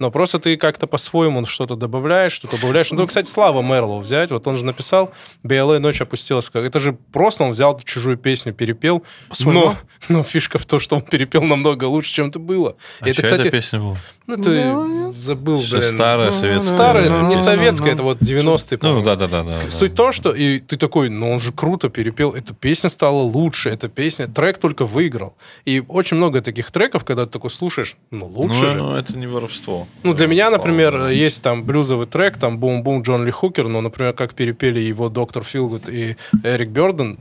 Но 0.00 0.10
просто 0.10 0.38
ты 0.38 0.56
как-то 0.56 0.86
по-своему 0.86 1.44
что-то 1.44 1.76
добавляешь, 1.76 2.32
что-то 2.32 2.56
добавляешь. 2.56 2.90
Ну, 2.90 3.06
кстати, 3.06 3.28
Слава 3.28 3.60
Мерлоу 3.60 4.00
взять. 4.00 4.30
Вот 4.30 4.46
он 4.48 4.56
же 4.56 4.64
написал 4.64 5.12
«БЛА 5.42 5.78
ночь 5.78 6.00
опустилась». 6.00 6.50
Это 6.54 6.80
же 6.80 6.94
просто 7.12 7.44
он 7.44 7.50
взял 7.50 7.78
чужую 7.80 8.16
песню, 8.16 8.54
перепел. 8.54 9.04
Но, 9.40 9.76
но 10.08 10.22
фишка 10.22 10.58
в 10.58 10.64
том, 10.64 10.80
что 10.80 10.96
он 10.96 11.02
перепел 11.02 11.42
намного 11.42 11.84
лучше, 11.84 12.12
чем 12.12 12.28
это 12.28 12.38
было. 12.38 12.76
А 13.00 13.08
это, 13.08 13.16
чья 13.16 13.24
кстати, 13.24 13.40
эта 13.42 13.50
песня 13.50 13.78
была? 13.78 13.96
ну, 14.36 14.42
ты 14.42 15.12
забыл, 15.12 15.58
блин. 15.58 15.94
старая, 15.94 16.32
советская? 16.32 16.74
Старая, 16.74 17.10
Ну, 17.10 17.28
не 17.28 17.36
ну, 17.36 17.42
советская, 17.42 17.88
ну. 17.88 17.94
это 17.94 18.02
вот 18.02 18.18
90-е, 18.20 18.78
Ну, 18.82 19.02
да-да-да. 19.02 19.42
да, 19.42 19.70
Суть 19.70 19.92
в 19.92 19.96
том, 19.96 20.12
что 20.12 20.32
и 20.32 20.58
ты 20.60 20.76
такой, 20.76 21.08
ну 21.08 21.30
он 21.30 21.40
же 21.40 21.52
круто 21.52 21.88
перепел, 21.88 22.32
эта 22.32 22.54
песня 22.54 22.88
стала 22.90 23.22
лучше, 23.22 23.70
эта 23.70 23.88
песня, 23.88 24.28
трек 24.28 24.58
только 24.58 24.84
выиграл. 24.84 25.34
И 25.64 25.82
очень 25.86 26.16
много 26.16 26.40
таких 26.40 26.70
треков, 26.70 27.04
когда 27.04 27.26
ты 27.26 27.32
такой 27.32 27.50
слушаешь, 27.50 27.96
ну 28.10 28.26
лучше 28.26 28.68
же. 28.68 28.78
Ну, 28.78 28.94
это 28.94 29.16
не 29.16 29.26
воровство. 29.26 29.86
Ну, 30.02 30.14
для 30.14 30.26
меня, 30.26 30.50
например, 30.50 31.08
есть 31.08 31.42
там 31.42 31.62
блюзовый 31.62 32.06
трек, 32.06 32.38
там 32.38 32.58
«Бум-бум» 32.58 33.02
Джон 33.02 33.24
Ли 33.26 33.30
Хукер, 33.30 33.68
но, 33.68 33.80
например, 33.80 34.14
как 34.14 34.34
перепели 34.34 34.80
его 34.80 35.10
Доктор 35.10 35.44
Филгуд 35.44 35.88
и 35.88 36.16
Эрик 36.42 36.70
Бёрден, 36.70 37.18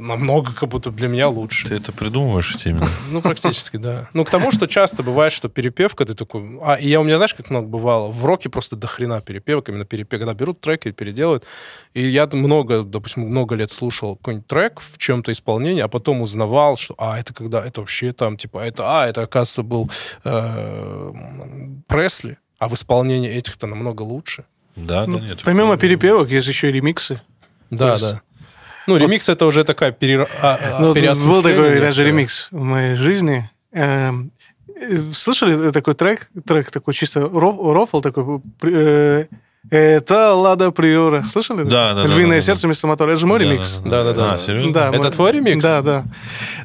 намного 0.00 0.52
как 0.52 0.68
будто 0.68 0.90
для 0.90 1.08
меня 1.08 1.28
лучше. 1.28 1.68
Ты 1.68 1.74
это 1.76 1.92
придумываешь 1.92 2.54
эти 2.54 2.68
именно? 2.68 2.88
Ну, 3.10 3.20
практически, 3.20 3.76
да. 3.76 4.08
Ну, 4.12 4.24
к 4.24 4.30
тому, 4.30 4.50
что 4.50 4.66
часто 4.66 5.02
бывает, 5.02 5.32
что 5.32 5.48
перепевка, 5.48 6.04
ты 6.04 6.14
такой... 6.14 6.58
А, 6.62 6.74
и 6.74 6.88
я 6.88 7.00
у 7.00 7.04
меня, 7.04 7.16
знаешь, 7.16 7.34
как 7.34 7.50
много 7.50 7.68
бывало? 7.68 8.10
В 8.10 8.24
роке 8.24 8.48
просто 8.48 8.76
до 8.76 8.86
хрена 8.86 9.20
перепевок, 9.20 9.68
именно 9.68 9.84
перепев, 9.84 10.18
когда 10.18 10.34
берут 10.34 10.60
трек 10.60 10.86
и 10.86 10.92
переделывают. 10.92 11.44
И 11.94 12.04
я 12.04 12.26
много, 12.26 12.82
допустим, 12.82 13.22
много 13.22 13.54
лет 13.54 13.70
слушал 13.70 14.16
какой-нибудь 14.16 14.46
трек 14.46 14.80
в 14.80 14.98
чем-то 14.98 15.32
исполнении, 15.32 15.82
а 15.82 15.88
потом 15.88 16.20
узнавал, 16.20 16.76
что, 16.76 16.94
а, 16.98 17.18
это 17.18 17.32
когда, 17.32 17.64
это 17.64 17.80
вообще 17.80 18.12
там, 18.12 18.36
типа, 18.36 18.58
это, 18.58 18.84
а, 18.86 19.06
это, 19.06 19.22
оказывается, 19.22 19.62
был 19.62 19.90
э, 20.24 21.12
Пресли, 21.86 22.38
а 22.58 22.68
в 22.68 22.74
исполнении 22.74 23.30
этих-то 23.30 23.66
намного 23.66 24.02
лучше. 24.02 24.44
Да, 24.76 25.06
да, 25.06 25.06
Ну, 25.06 25.18
нет. 25.18 25.40
Помимо 25.44 25.76
перепевок 25.76 26.30
есть 26.30 26.46
еще 26.46 26.68
и 26.68 26.72
ремиксы. 26.72 27.20
Да, 27.70 27.98
да. 27.98 28.22
Ну, 28.86 28.96
ремикс 28.96 29.28
это 29.28 29.46
уже 29.46 29.64
такая 29.64 29.92
пере... 29.92 30.26
а, 30.42 30.58
а, 30.60 30.80
Ну, 30.80 30.94
был 30.94 31.42
такой 31.42 31.80
даже 31.80 32.04
ремикс 32.04 32.48
в 32.50 32.62
моей 32.62 32.94
жизни. 32.94 33.50
Эм, 33.72 34.30
э, 34.80 34.96
Слышали 35.12 35.70
такой 35.70 35.94
трек? 35.94 36.28
Трек 36.46 36.70
такой 36.70 36.94
чисто 36.94 37.20
роф- 37.20 37.72
рофл 37.72 38.00
такой. 38.00 38.40
э, 38.62 39.26
Это 39.68 40.32
Лада 40.34 40.70
Приора. 40.70 41.24
Слышали? 41.24 41.64
Да, 41.64 41.92
да, 41.94 42.02
да, 42.04 42.08
Львиное 42.08 42.28
да, 42.28 42.34
да. 42.36 42.40
сердце 42.40 42.66
вместо 42.68 42.86
мотора. 42.86 43.10
Это 43.10 43.18
же 43.20 43.26
мой 43.26 43.40
ремикс. 43.40 43.80
Да-да-да. 43.84 44.34
А, 44.34 44.38
серьезно? 44.38 44.72
Да, 44.72 44.88
Это 44.90 44.98
мой- 44.98 45.10
твой 45.10 45.32
ремикс? 45.32 45.60
Да, 45.62 45.82
да. 45.82 46.04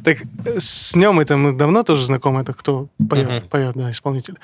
Так 0.04 0.18
э, 0.46 0.60
с 0.60 0.96
нем 0.96 1.20
это 1.20 1.36
мы 1.36 1.52
давно 1.54 1.82
тоже 1.84 2.06
знакомы, 2.06 2.42
это 2.42 2.54
кто 2.54 2.90
поет, 3.10 3.30
Мгм. 3.32 3.48
поет, 3.50 3.72
да, 3.76 3.90
исполнитель. 3.90 4.36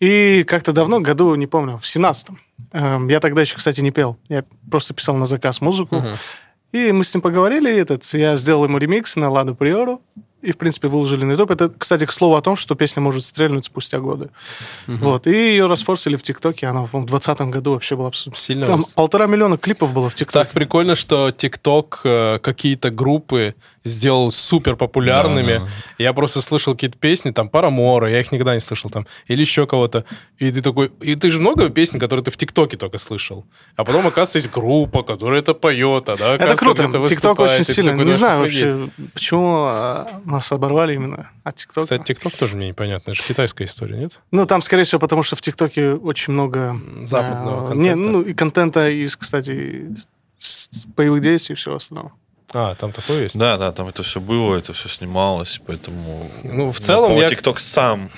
И 0.00 0.44
как-то 0.48 0.72
давно, 0.72 1.00
году, 1.00 1.34
не 1.34 1.46
помню, 1.46 1.78
в 1.82 1.84
17-м. 1.84 2.38
эм, 2.72 3.08
Я 3.08 3.20
тогда 3.20 3.42
еще, 3.42 3.56
кстати, 3.56 3.82
не 3.82 3.90
пел. 3.90 4.16
Я 4.30 4.44
просто 4.70 4.94
писал 4.94 5.16
на 5.16 5.26
заказ 5.26 5.60
музыку. 5.60 5.96
Мгм. 5.96 6.14
И 6.72 6.92
мы 6.92 7.04
с 7.04 7.14
ним 7.14 7.22
поговорили, 7.22 7.72
этот, 7.74 8.04
я 8.14 8.36
сделал 8.36 8.64
ему 8.64 8.78
ремикс 8.78 9.16
на 9.16 9.30
Ладу 9.30 9.54
Приору, 9.54 10.02
и, 10.46 10.52
в 10.52 10.56
принципе, 10.58 10.88
выложили 10.88 11.24
на 11.24 11.32
YouTube. 11.32 11.50
Это, 11.50 11.68
кстати, 11.76 12.06
к 12.06 12.12
слову 12.12 12.36
о 12.36 12.40
том, 12.42 12.56
что 12.56 12.74
песня 12.74 13.02
может 13.02 13.24
стрельнуть 13.24 13.64
спустя 13.64 13.98
годы. 13.98 14.30
Вот. 14.86 15.26
И 15.26 15.30
ее 15.30 15.66
расфорсили 15.66 16.16
в 16.16 16.22
ТикТоке, 16.22 16.66
она, 16.68 16.82
в 16.82 16.90
2020 16.90 17.40
году 17.52 17.72
вообще 17.72 17.96
была... 17.96 18.08
абсолютно- 18.08 18.40
Сильно 18.40 18.66
Там 18.66 18.80
рос. 18.80 18.90
полтора 18.94 19.26
миллиона 19.26 19.56
клипов 19.58 19.92
было 19.92 20.08
в 20.08 20.14
ТикТоке. 20.14 20.44
Так 20.44 20.52
прикольно, 20.52 20.94
что 20.94 21.30
ТикТок 21.30 22.00
э, 22.04 22.38
какие-то 22.42 22.90
группы 22.90 23.54
сделал 23.84 24.30
супер 24.32 24.76
популярными. 24.76 25.58
Да. 25.58 25.68
Я 25.98 26.12
просто 26.12 26.42
слышал 26.42 26.74
какие-то 26.74 26.98
песни, 26.98 27.30
там, 27.30 27.48
Парамора, 27.48 28.10
я 28.10 28.20
их 28.20 28.32
никогда 28.32 28.54
не 28.54 28.60
слышал 28.60 28.90
там, 28.90 29.06
или 29.26 29.40
еще 29.40 29.66
кого-то. 29.66 30.04
И 30.38 30.50
ты 30.50 30.60
такой, 30.62 30.90
и 31.00 31.14
ты 31.14 31.30
же 31.30 31.40
много 31.40 31.68
песен, 31.68 31.98
которые 32.00 32.24
ты 32.24 32.30
в 32.30 32.36
ТикТоке 32.36 32.76
только 32.76 32.98
слышал. 32.98 33.44
А 33.76 33.84
потом, 33.84 34.00
оказывается, 34.06 34.38
есть 34.38 34.50
группа, 34.50 35.02
которая 35.02 35.40
это 35.40 35.54
поет, 35.54 36.08
а, 36.08 36.16
да, 36.16 36.34
Это 36.34 36.56
круто. 36.56 36.88
ТикТок 37.08 37.38
очень 37.38 37.64
сильно. 37.64 37.92
Не 37.92 38.12
знаю 38.12 38.40
вообще, 38.40 38.88
почему 39.14 39.64
а, 39.66 40.20
нас 40.36 40.52
оборвали 40.52 40.94
именно 40.94 41.30
от 41.44 41.56
ТикТока. 41.56 41.82
Кстати, 41.82 42.04
ТикТок 42.04 42.32
тоже 42.32 42.56
мне 42.56 42.68
непонятно. 42.68 43.10
Это 43.10 43.20
же 43.20 43.26
китайская 43.26 43.64
история, 43.64 43.96
нет? 43.96 44.20
Ну, 44.30 44.46
там, 44.46 44.62
скорее 44.62 44.84
всего, 44.84 44.98
потому 44.98 45.22
что 45.22 45.36
в 45.36 45.40
ТикТоке 45.40 45.92
очень 45.92 46.32
много... 46.32 46.76
Западного 47.04 47.66
а, 47.66 47.68
контента. 47.68 47.82
Не, 47.82 47.94
ну, 47.94 48.22
и 48.22 48.34
контента 48.34 48.88
из, 48.88 49.16
кстати, 49.16 49.94
боевых 50.96 51.22
действий 51.22 51.54
и 51.54 51.56
всего 51.56 51.76
остального. 51.76 52.12
А, 52.52 52.74
там 52.74 52.92
такое 52.92 53.22
есть? 53.24 53.36
Да, 53.36 53.58
да, 53.58 53.72
там 53.72 53.88
это 53.88 54.02
все 54.02 54.20
было, 54.20 54.56
это 54.56 54.72
все 54.72 54.88
снималось, 54.88 55.60
поэтому... 55.66 56.30
Ну, 56.44 56.70
в 56.70 56.78
целом 56.78 57.16
я- 57.16 57.28
ТикТок 57.28 57.60
сам. 57.60 58.10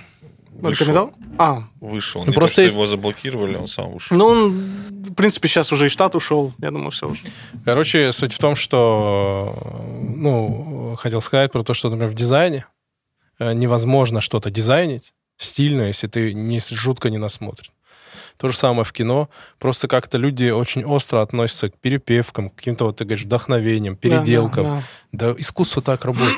Рекомендовал? 0.62 1.12
А, 1.38 1.62
Вышел. 1.80 2.22
Ну, 2.22 2.28
Не 2.28 2.32
просто 2.34 2.48
то, 2.48 2.52
что 2.52 2.62
есть- 2.62 2.74
его 2.74 2.86
заблокировали, 2.86 3.56
он 3.56 3.68
сам 3.68 3.92
вышел. 3.92 4.16
ну, 4.16 4.24
он, 4.26 4.50
в 4.90 5.14
принципе, 5.14 5.48
сейчас 5.48 5.72
уже 5.72 5.86
и 5.86 5.88
штат 5.88 6.14
ушел. 6.14 6.52
Я 6.58 6.70
думаю, 6.70 6.90
все 6.90 7.08
уже. 7.08 7.22
Короче, 7.64 8.12
суть 8.12 8.32
в 8.32 8.38
том, 8.38 8.54
что, 8.56 9.54
ну, 10.16 10.96
хотел 10.98 11.20
сказать 11.20 11.52
про 11.52 11.62
то, 11.62 11.74
что, 11.74 11.88
например, 11.90 12.10
в 12.10 12.14
дизайне 12.14 12.66
э, 13.38 13.52
невозможно 13.52 14.20
что-то 14.20 14.50
дизайнить 14.50 15.12
стильно, 15.36 15.82
если 15.82 16.08
ты 16.08 16.32
не, 16.34 16.60
жутко 16.60 17.10
не 17.10 17.18
насмотрен. 17.18 17.70
То 18.36 18.48
же 18.48 18.56
самое 18.56 18.84
в 18.84 18.92
кино. 18.92 19.28
Просто 19.58 19.88
как-то 19.88 20.16
люди 20.18 20.50
очень 20.50 20.84
остро 20.84 21.22
относятся 21.22 21.70
к 21.70 21.76
перепевкам, 21.76 22.50
к 22.50 22.54
каким-то, 22.56 22.84
вот 22.84 22.96
ты 22.96 23.04
говоришь, 23.04 23.24
вдохновением, 23.24 23.96
переделкам. 23.96 24.64
Да, 24.64 24.82
Да, 25.12 25.32
да, 25.32 25.40
искусство 25.40 25.82
так 25.82 26.04
работает. 26.04 26.36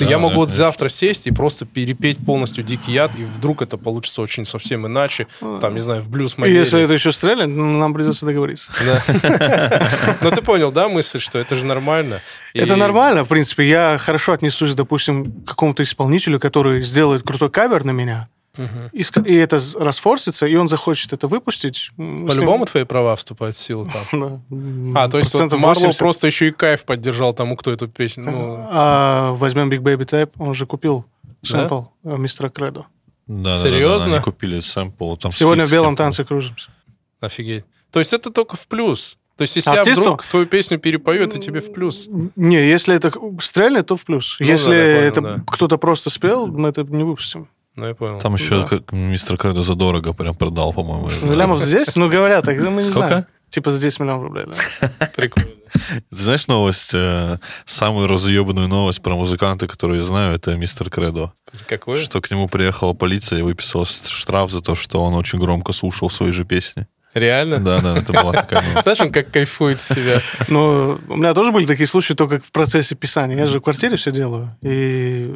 Я 0.00 0.18
могу 0.18 0.30
да, 0.30 0.36
вот 0.36 0.44
конечно. 0.48 0.56
завтра 0.56 0.88
сесть 0.88 1.26
и 1.26 1.30
просто 1.30 1.64
перепеть 1.66 2.18
полностью 2.24 2.64
дикий 2.64 2.92
яд, 2.92 3.12
и 3.18 3.24
вдруг 3.24 3.62
это 3.62 3.76
получится 3.76 4.22
очень 4.22 4.44
совсем 4.44 4.86
иначе. 4.86 5.26
Там, 5.60 5.74
не 5.74 5.80
знаю, 5.80 6.02
в 6.02 6.08
блюз. 6.08 6.36
И 6.38 6.50
Если 6.50 6.80
это 6.80 6.94
еще 6.94 7.12
стрелять, 7.12 7.48
ну, 7.48 7.78
нам 7.78 7.94
придется 7.94 8.26
договориться. 8.26 8.72
Да. 8.84 9.02
Ну, 10.20 10.30
ты 10.30 10.42
понял, 10.42 10.70
да, 10.72 10.88
мысль, 10.88 11.18
что 11.20 11.38
это 11.38 11.56
же 11.56 11.64
нормально? 11.66 12.20
И- 12.54 12.58
Это 12.58 12.76
нормально, 12.76 13.24
в 13.24 13.28
принципе. 13.28 13.68
Я 13.68 13.98
хорошо 13.98 14.32
отнесусь, 14.32 14.74
допустим, 14.74 15.42
к 15.42 15.48
какому-то 15.48 15.82
исполнителю, 15.82 16.38
который 16.38 16.82
сделает 16.82 17.22
крутой 17.22 17.50
кавер 17.50 17.84
на 17.84 17.90
меня, 17.90 18.28
Мгм. 18.56 18.90
и, 18.92 19.34
это 19.34 19.60
расфорсится, 19.78 20.46
и 20.46 20.54
он 20.56 20.68
захочет 20.68 21.12
это 21.12 21.26
выпустить. 21.28 21.76
с 21.76 21.98
ним- 21.98 22.28
По-любому 22.28 22.66
твои 22.66 22.84
права 22.84 23.16
вступают 23.16 23.56
в 23.56 23.60
силу 23.60 23.88
там. 24.10 24.42
Да. 24.50 25.04
А, 25.04 25.08
то 25.08 25.18
есть 25.18 25.32
вот 25.32 25.38
Процентов 25.38 25.60
Марлоу 25.60 25.86
80. 25.86 25.98
просто 25.98 26.26
еще 26.26 26.48
и 26.48 26.50
кайф 26.52 26.84
поддержал 26.84 27.34
тому, 27.34 27.56
кто 27.56 27.72
эту 27.72 27.88
песню... 27.88 28.30
Ну, 28.30 28.66
А 28.70 29.32
возьмем 29.32 29.70
Big 29.70 29.80
Baby 29.80 30.06
Tape, 30.06 30.30
он 30.38 30.54
же 30.54 30.66
купил 30.66 31.04
сэмпл 31.42 31.82
э, 32.04 32.16
мистера 32.16 32.48
Кредо. 32.48 32.86
Да, 33.26 33.34
да, 33.42 33.56
да, 33.56 33.62
Серьезно? 33.62 34.16
Да, 34.16 34.22
купили 34.22 34.60
сэмпл. 34.60 35.16
Там 35.16 35.32
Сегодня 35.32 35.66
в 35.66 35.70
белом 35.70 35.96
танце 35.96 36.24
кружимся. 36.24 36.70
офигеть. 37.20 37.64
То 37.90 37.98
есть 38.00 38.12
это 38.12 38.30
только 38.30 38.56
в 38.56 38.66
плюс. 38.66 39.18
То 39.36 39.42
есть 39.42 39.56
если 39.56 39.70
Артисту? 39.70 39.90
я 40.00 40.06
вдруг 40.06 40.24
твою 40.26 40.46
песню 40.46 40.78
перепою, 40.78 41.24
это 41.24 41.38
тебе 41.40 41.60
в 41.60 41.72
плюс. 41.72 42.08
Не, 42.36 42.68
если 42.68 42.94
это 42.94 43.12
стрельнет, 43.40 43.86
то 43.86 43.96
в 43.96 44.04
плюс. 44.04 44.36
Ну 44.38 44.46
если 44.46 44.70
да, 44.70 44.76
понял, 44.76 45.08
это 45.08 45.20
да. 45.20 45.42
кто-то 45.46 45.76
просто 45.76 46.10
спел, 46.10 46.46
мы 46.46 46.68
это 46.68 46.84
не 46.84 47.02
выпустим. 47.02 47.48
Ну, 47.76 47.86
я 47.86 47.94
понял. 47.94 48.18
Там 48.20 48.34
еще 48.34 48.60
Да. 48.62 48.66
как 48.68 48.92
мистер 48.92 49.36
Кредо 49.36 49.64
задорого 49.64 50.12
прям 50.12 50.34
продал, 50.34 50.72
по-моему. 50.72 51.10
Ну, 51.22 51.34
Лямов 51.34 51.60
здесь, 51.60 51.96
ну, 51.96 52.08
говорят, 52.08 52.44
так 52.44 52.56
ну, 52.58 52.70
мы 52.70 52.82
не 52.82 52.90
Сколько? 52.90 53.08
знаем. 53.08 53.26
Типа 53.48 53.70
за 53.70 53.80
10 53.80 54.00
миллионов 54.00 54.22
рублей, 54.24 54.46
да. 54.80 55.08
Прикольно. 55.16 55.50
Ты 55.72 56.16
знаешь 56.16 56.48
новость, 56.48 56.90
э, 56.92 57.38
самую 57.66 58.08
разъебанную 58.08 58.68
новость 58.68 59.00
про 59.02 59.14
музыканта, 59.14 59.66
которую 59.68 60.00
я 60.00 60.06
знаю, 60.06 60.34
это 60.34 60.56
мистер 60.56 60.90
Кредо. 60.90 61.32
Какое? 61.68 62.00
Что 62.02 62.20
к 62.20 62.30
нему 62.30 62.48
приехала 62.48 62.94
полиция 62.94 63.40
и 63.40 63.42
выписала 63.42 63.86
штраф 63.86 64.50
за 64.50 64.60
то, 64.60 64.74
что 64.74 65.02
он 65.04 65.14
очень 65.14 65.38
громко 65.38 65.72
слушал 65.72 66.10
свои 66.10 66.30
же 66.32 66.44
песни. 66.44 66.86
Реально? 67.14 67.60
Да, 67.60 67.80
да, 67.80 67.98
это 67.98 68.12
была 68.12 68.32
такая 68.32 68.62
новость. 68.62 68.82
Знаешь, 68.82 69.00
он 69.00 69.12
как 69.12 69.30
кайфует 69.30 69.80
с 69.80 69.94
себя. 69.94 70.20
Но 70.48 70.98
у 71.08 71.16
меня 71.16 71.32
тоже 71.32 71.52
были 71.52 71.64
такие 71.64 71.86
случаи 71.86 72.14
только 72.14 72.40
в 72.40 72.50
процессе 72.50 72.96
писания. 72.96 73.36
Я 73.36 73.46
же 73.46 73.60
в 73.60 73.62
квартире 73.62 73.96
все 73.96 74.10
делаю. 74.10 74.56
И 74.62 75.32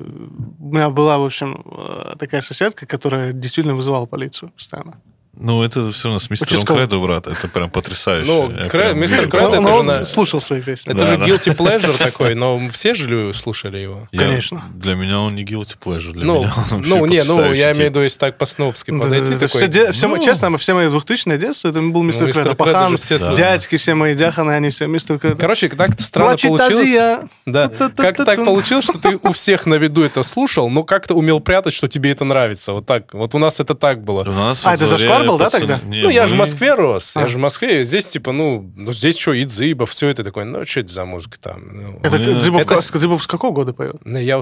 у 0.59 0.74
меня 0.74 0.91
была, 0.91 1.18
в 1.18 1.24
общем, 1.24 1.64
э, 1.64 2.16
такая 2.18 2.41
соседка, 2.41 2.85
которая 2.87 3.33
действительно 3.33 3.76
вызывала 3.76 4.07
полицию 4.07 4.51
постоянно. 4.51 5.01
Ну, 5.41 5.62
это 5.62 5.91
все 5.93 6.05
равно 6.09 6.18
с 6.20 6.30
мистером 6.30 6.53
Участковый. 6.55 6.86
Кредо, 6.86 6.99
брат, 7.03 7.26
это 7.26 7.49
прям 7.49 7.70
потрясающе. 7.70 8.28
Ну, 8.30 8.51
Я 8.51 8.66
Кре- 8.66 8.70
прям 8.70 8.99
мистер 9.01 9.18
вижу. 9.20 9.30
Кредо, 9.30 9.49
это 9.55 9.62
же 9.62 9.68
он 9.68 9.86
на- 9.86 10.05
слушал 10.05 10.41
свои 10.41 10.61
песни. 10.62 10.91
Это 10.91 11.01
Да, 11.01 11.07
же 11.07 11.18
да. 11.18 11.24
guilty 11.26 11.57
pleasure 11.57 11.97
такой, 11.97 12.34
но 12.34 12.61
все 12.70 12.95
же 12.95 13.09
лю- 13.09 13.32
слушали 13.32 13.78
его. 13.78 14.09
Я- 14.12 14.18
Конечно. 14.20 14.62
Для 14.74 14.95
меня 14.95 15.20
он 15.20 15.34
не 15.36 15.45
guilty 15.45 15.76
pleasure, 15.82 16.12
для 16.12 16.24
Ну, 16.24 16.39
меня 16.41 16.53
он 16.57 16.62
вообще 16.78 16.89
ну, 16.89 17.07
не, 17.07 17.22
ну, 17.24 17.34
потрясающий 17.36 17.59
я 17.61 17.68
тип. 17.68 17.76
имею 17.76 17.91
в 17.91 17.95
виду, 17.95 18.03
если 18.03 18.18
так 18.18 18.39
по-снобски 18.39 18.91
Да, 18.91 18.99
подойти, 18.99 19.24
да, 19.26 19.30
да, 19.30 19.47
такой, 19.47 19.61
все 19.61 19.68
де- 19.68 19.93
все 19.93 20.09
мои- 20.09 20.18
ну, 20.20 20.24
честно, 20.26 20.59
все 20.59 20.74
мои 20.74 20.89
2000 20.89 21.36
детство, 21.39 21.68
это 21.68 21.80
был 21.82 22.03
мистер 22.03 22.26
мистер 22.26 22.43
Кредо. 22.43 22.57
Кредо 22.57 22.72
Пахан, 22.72 22.91
же 22.93 22.97
все 22.99 23.18
слушали. 23.18 23.36
дядьки, 23.36 23.76
все 23.76 23.95
мои 23.95 24.14
дяханы, 24.14 24.51
они 24.53 24.70
все 24.70 24.86
мистер 24.86 25.18
Кредо. 25.18 25.36
Короче, 25.36 25.68
так 25.68 26.01
странно 26.01 26.30
Плачет 26.30 26.49
получилось. 26.51 26.82
Азия. 26.82 27.18
Да. 27.47 27.68
Ту-ту-ту-ту-ту. 27.68 28.03
Как 28.03 28.16
так 28.16 28.45
получилось, 28.45 28.84
что 28.84 28.99
ты 28.99 29.18
у 29.22 29.32
всех 29.32 29.66
на 29.66 29.74
виду 29.76 30.03
это 30.03 30.22
слушал, 30.22 30.68
но 30.68 30.82
как-то 30.82 31.14
умел 31.14 31.41
прятать, 31.41 31.74
что 31.74 31.86
тебе 31.89 32.11
это 32.11 32.24
нравится. 32.24 32.72
Вот 32.72 32.86
так. 32.86 33.14
Вот 33.14 33.34
у 33.34 33.39
нас 33.39 33.61
это 33.61 33.74
так 33.74 34.03
было. 34.03 34.22
У 34.22 34.32
нас 34.32 34.61
А, 34.64 34.70
во 34.70 34.74
это 34.74 34.84
дворе 34.86 34.99
зашквар 34.99 35.28
был, 35.29 35.39
да, 35.39 35.51
тогда? 35.51 35.79
Не, 35.85 36.03
ну, 36.03 36.09
я 36.11 36.26
же 36.26 36.33
в 36.35 36.39
мы- 36.39 36.45
Москве 36.45 36.74
рос, 36.74 37.14
я 37.16 37.22
А. 37.22 37.29
же 37.29 37.39
в 37.39 37.41
Москве. 37.41 37.85
Здесь, 37.85 38.07
типа, 38.07 38.33
ну, 38.33 38.70
ну 38.76 38.93
здесь 38.93 39.16
что, 39.18 39.41
Идзыба, 39.41 39.87
все 39.87 40.09
это 40.09 40.24
такое. 40.24 40.45
Ну, 40.45 40.64
что 40.66 40.81
это 40.81 40.93
за 40.93 41.05
музыка 41.05 41.39
там? 41.41 41.61
Ну, 41.72 42.01
Это 42.03 42.18
Мы- 42.18 42.35
Дзыбов, 42.35 42.61
это 42.62 42.81
с- 42.83 42.91
Дзыбов 42.91 43.22
с 43.22 43.26
какого 43.26 43.53
года 43.53 43.72
поет? 43.72 43.97
Ну, 44.05 44.18
Я 44.18 44.41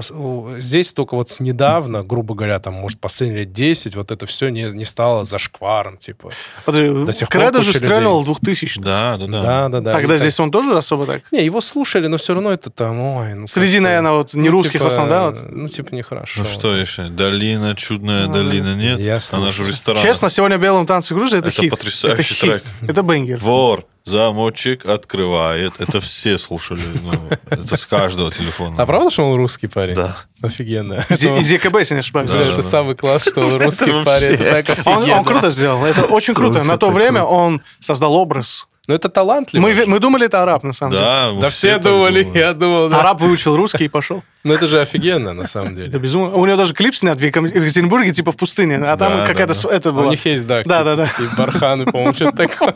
здесь 0.59 0.93
только 0.93 1.15
вот 1.15 1.29
с 1.29 1.39
недавно, 1.39 2.03
грубо 2.03 2.35
говоря, 2.35 2.59
там, 2.59 2.73
может, 2.75 2.99
последние 2.99 3.41
лет 3.41 3.51
10, 3.53 3.95
вот 3.95 4.11
это 4.11 4.25
все 4.25 4.49
не, 4.49 4.63
не 4.71 4.85
стало 4.85 5.23
зашкваром, 5.23 5.97
типа. 5.97 6.31
Подожди, 6.65 7.05
До 7.05 7.11
сих 7.13 7.29
пор 7.29 7.41
Кредо 7.41 7.61
же 7.61 7.73
стрельнул 7.73 8.21
в 8.21 8.25
2000 8.25 8.79
Да, 8.81 9.17
да, 9.17 9.27
да. 9.27 9.41
Да, 9.41 9.69
да, 9.69 9.79
да. 9.81 9.93
Тогда 9.93 10.15
И 10.15 10.17
так- 10.17 10.19
здесь 10.19 10.39
он 10.39 10.51
тоже 10.51 10.77
особо 10.77 11.05
так? 11.05 11.21
Не, 11.31 11.43
его 11.45 11.61
слушали, 11.61 12.07
но 12.07 12.17
все 12.17 12.33
равно 12.33 12.51
это 12.51 12.69
там, 12.69 12.99
ой, 12.99 13.33
ну, 13.33 13.47
Среди, 13.47 13.67
как-то, 13.73 13.81
наверное, 13.83 14.11
вот 14.13 14.33
не 14.33 14.49
ну, 14.49 14.51
русских 14.51 14.73
типа, 14.73 14.85
в 14.85 14.87
основном, 14.87 15.09
да? 15.09 15.29
вот? 15.29 15.37
Ну, 15.49 15.67
типа, 15.67 15.93
нехорошо. 15.95 16.39
Ну 16.41 16.45
что 16.45 16.75
еще? 16.75 17.03
Долина, 17.09 17.75
чудная 17.75 18.27
Ну, 18.27 18.33
долина, 18.33 18.75
нет? 18.75 18.99
Я 18.99 19.19
Она 19.31 19.45
же 19.47 19.51
в 19.51 19.55
слушаю. 19.55 19.67
ресторане. 19.69 20.05
Честно, 20.05 20.29
сегодня 20.29 20.57
в 20.57 20.61
белом 20.77 20.85
танце 20.87 21.13
Грузии 21.15 21.39
это, 21.39 21.49
Это 21.49 21.61
хит. 21.61 21.71
потрясающий 21.71 22.21
это 22.21 22.33
хит. 22.33 22.39
трек. 22.39 22.63
Это 22.89 23.01
бенгер. 23.03 23.37
Вор, 23.39 23.85
замочек 24.05 24.85
открывает. 24.85 25.73
Это 25.79 25.99
все 25.99 26.37
слушали. 26.37 26.81
ну, 27.03 27.11
это 27.49 27.75
с 27.75 27.85
каждого 27.85 28.31
телефона. 28.31 28.75
А 28.77 28.85
правда, 28.85 29.09
что 29.09 29.23
он 29.29 29.35
русский 29.37 29.67
парень? 29.67 29.95
Да. 29.95 30.17
Офигенно. 30.41 31.05
Из, 31.09 31.51
ЕКБ, 31.51 31.77
если 31.79 31.95
не 31.95 31.99
ошибаюсь. 32.01 32.29
Да, 32.29 32.41
это 32.41 32.57
да. 32.57 32.61
самый 32.61 32.95
класс, 32.95 33.23
что 33.27 33.41
он 33.41 33.57
русский 33.57 34.03
парень. 34.03 34.35
Это 34.35 34.63
так 34.63 34.87
Он, 34.87 34.97
офигенно. 34.99 35.19
он 35.19 35.25
круто 35.25 35.49
сделал. 35.49 35.83
Это 35.85 36.05
очень 36.05 36.33
круто. 36.33 36.63
На 36.63 36.77
то 36.77 36.89
время 36.89 37.23
он 37.23 37.61
создал 37.79 38.13
образ. 38.15 38.67
Ну, 38.87 38.95
это 38.95 39.09
талантливо. 39.09 39.61
Мы, 39.63 39.85
мы 39.85 39.99
думали, 39.99 40.27
это 40.27 40.41
араб, 40.43 40.63
на 40.63 40.71
самом 40.71 40.91
деле. 40.93 41.03
Да, 41.03 41.31
мы 41.33 41.41
Да 41.41 41.49
все 41.49 41.73
так 41.73 41.83
думали, 41.83 42.23
думали. 42.23 42.39
я 42.39 42.53
думал, 42.53 42.89
да. 42.89 42.99
Араб 43.01 43.19
выучил 43.19 43.55
русский 43.57 43.85
и 43.85 43.87
пошел. 43.89 44.23
Ну, 44.45 44.53
это 44.53 44.65
же 44.65 44.79
офигенно, 44.79 45.33
на 45.33 45.45
самом 45.45 45.73
Это 45.73 45.75
деле. 45.87 45.99
безумно. 45.99 46.33
У 46.35 46.45
него 46.45 46.55
даже 46.55 46.73
клип 46.73 46.95
снят 46.95 47.19
в 47.19 47.21
Екатеринбурге, 47.23 48.11
типа 48.13 48.31
в 48.31 48.37
пустыне. 48.37 48.77
А 48.77 48.95
там 48.95 49.11
Да, 49.17 49.25
какая-то... 49.27 49.53
да, 49.53 49.59
с- 49.59 49.65
Это 49.65 49.89
У 49.89 49.93
было... 49.93 50.11
них 50.11 50.25
есть, 50.25 50.47
да. 50.47 50.63
Да, 50.63 50.83
да, 50.85 50.95
да. 50.95 51.05
И 51.19 51.35
барханы, 51.37 51.85
по-моему, 51.85 52.13
что-то 52.13 52.37
такое. 52.47 52.75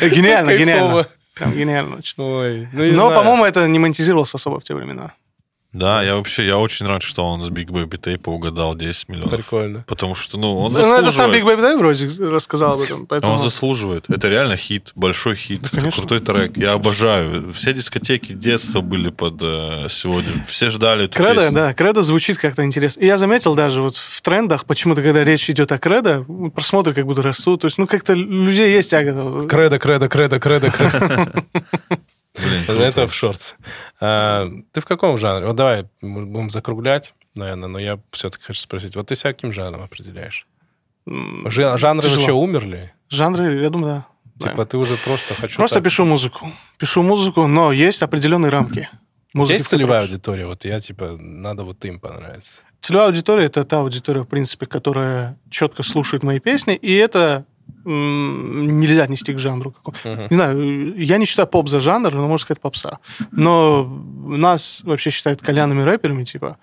Э, 0.00 0.08
Гениально, 0.08 0.56
гениально. 0.56 1.06
Гениально 1.54 1.96
очень. 1.96 2.14
Ой, 2.16 2.68
ну, 2.72 2.92
Но, 2.92 3.10
по-моему, 3.10 3.44
это 3.44 3.68
не 3.68 3.78
монетизировалось 3.78 4.34
особо 4.34 4.60
в 4.60 4.64
те 4.64 4.74
времена. 4.74 5.12
Да, 5.76 6.02
я 6.02 6.16
вообще, 6.16 6.46
я 6.46 6.58
очень 6.58 6.86
рад, 6.86 7.02
что 7.02 7.24
он 7.24 7.42
с 7.44 7.48
Big 7.48 7.66
Baby 7.66 8.00
Tape 8.00 8.30
угадал 8.30 8.74
10 8.74 9.08
миллионов. 9.08 9.30
Прикольно. 9.30 9.84
Потому 9.86 10.14
что, 10.14 10.38
ну, 10.38 10.58
он 10.58 10.72
Ну, 10.72 10.78
это 10.78 11.10
сам 11.10 11.30
заслуживает. 11.30 11.42
Big 11.42 11.46
Baby 11.46 11.62
Day 11.62 11.78
вроде 11.78 12.30
рассказал 12.30 12.74
об 12.74 12.80
этом. 12.80 13.06
Поэтому... 13.06 13.34
Он 13.34 13.42
заслуживает. 13.42 14.08
Это 14.08 14.28
реально 14.28 14.56
хит, 14.56 14.92
большой 14.94 15.36
хит. 15.36 15.62
Это 15.64 15.76
конечно. 15.76 16.02
крутой 16.02 16.20
трек. 16.20 16.56
Я 16.56 16.72
обожаю. 16.72 17.52
Все 17.52 17.72
дискотеки 17.74 18.32
детства 18.32 18.80
были 18.80 19.10
под 19.10 19.34
э, 19.42 19.88
сегодня. 19.90 20.44
Все 20.46 20.70
ждали 20.70 21.04
эту 21.04 21.16
Кредо, 21.16 21.42
песню. 21.42 21.54
да, 21.54 21.74
кредо 21.74 22.02
звучит 22.02 22.38
как-то 22.38 22.64
интересно. 22.64 23.00
И 23.00 23.06
я 23.06 23.18
заметил 23.18 23.54
даже 23.54 23.82
вот 23.82 23.96
в 23.96 24.22
трендах, 24.22 24.64
почему-то, 24.64 25.02
когда 25.02 25.24
речь 25.24 25.48
идет 25.50 25.72
о 25.72 25.78
кредо, 25.78 26.24
просмотры 26.54 26.94
как 26.94 27.04
будто 27.04 27.22
растут. 27.22 27.60
То 27.60 27.66
есть, 27.66 27.78
ну, 27.78 27.86
как-то 27.86 28.14
людей 28.14 28.72
есть 28.72 28.90
тяга. 28.90 29.46
Кредо, 29.46 29.78
кредо, 29.78 30.08
кредо, 30.08 30.40
кредо, 30.40 30.70
кредо. 30.70 31.32
Блин, 32.46 32.64
круто. 32.64 32.82
Это 32.82 33.06
в 33.06 33.14
шортс. 33.14 33.54
А, 34.00 34.48
Ты 34.72 34.80
в 34.80 34.86
каком 34.86 35.18
жанре? 35.18 35.46
Вот 35.46 35.56
давай 35.56 35.86
мы 36.00 36.26
будем 36.26 36.50
закруглять, 36.50 37.14
наверное, 37.34 37.68
но 37.68 37.78
я 37.78 37.98
все-таки 38.12 38.44
хочу 38.44 38.60
спросить. 38.60 38.96
Вот 38.96 39.08
ты 39.08 39.14
себя 39.14 39.32
каким 39.32 39.52
жанром 39.52 39.82
определяешь? 39.82 40.46
Жанры 41.06 42.02
Тяжело. 42.02 42.16
вообще 42.16 42.32
умерли? 42.32 42.92
Жанры, 43.08 43.60
я 43.62 43.70
думаю, 43.70 44.04
да. 44.36 44.50
Типа 44.50 44.66
ты 44.66 44.76
уже 44.76 44.96
просто 44.96 45.34
хочу... 45.34 45.56
Просто 45.56 45.76
так. 45.76 45.84
пишу 45.84 46.04
музыку. 46.04 46.50
Пишу 46.78 47.02
музыку, 47.02 47.46
но 47.46 47.72
есть 47.72 48.02
определенные 48.02 48.50
рамки. 48.50 48.88
Музыки, 49.32 49.58
есть 49.58 49.68
целевая 49.68 50.02
аудитория? 50.02 50.46
Вот 50.46 50.64
я, 50.64 50.80
типа, 50.80 51.16
надо 51.18 51.62
вот 51.64 51.84
им 51.84 52.00
понравиться. 52.00 52.60
Целевая 52.80 53.08
аудитория— 53.08 53.44
это 53.46 53.64
та 53.64 53.80
аудитория, 53.80 54.22
в 54.22 54.26
принципе, 54.26 54.66
которая 54.66 55.38
четко 55.50 55.82
слушает 55.82 56.22
мои 56.22 56.38
песни, 56.38 56.74
и 56.74 56.94
это 56.94 57.44
нельзя 57.86 59.04
отнести 59.04 59.32
к 59.32 59.38
жанру. 59.38 59.70
какому. 59.70 59.96
Мгм. 60.04 60.26
Не 60.30 60.36
знаю, 60.36 60.94
я 60.96 61.18
не 61.18 61.24
считаю 61.24 61.48
поп 61.48 61.68
за 61.68 61.80
жанр, 61.80 62.12
но 62.12 62.22
можно 62.22 62.38
сказать 62.38 62.60
попса. 62.60 62.98
Но 63.30 63.84
нас 64.26 64.82
вообще 64.84 65.10
считают 65.10 65.40
кальянными 65.40 65.82
рэперами, 65.82 66.24
типа. 66.24 66.58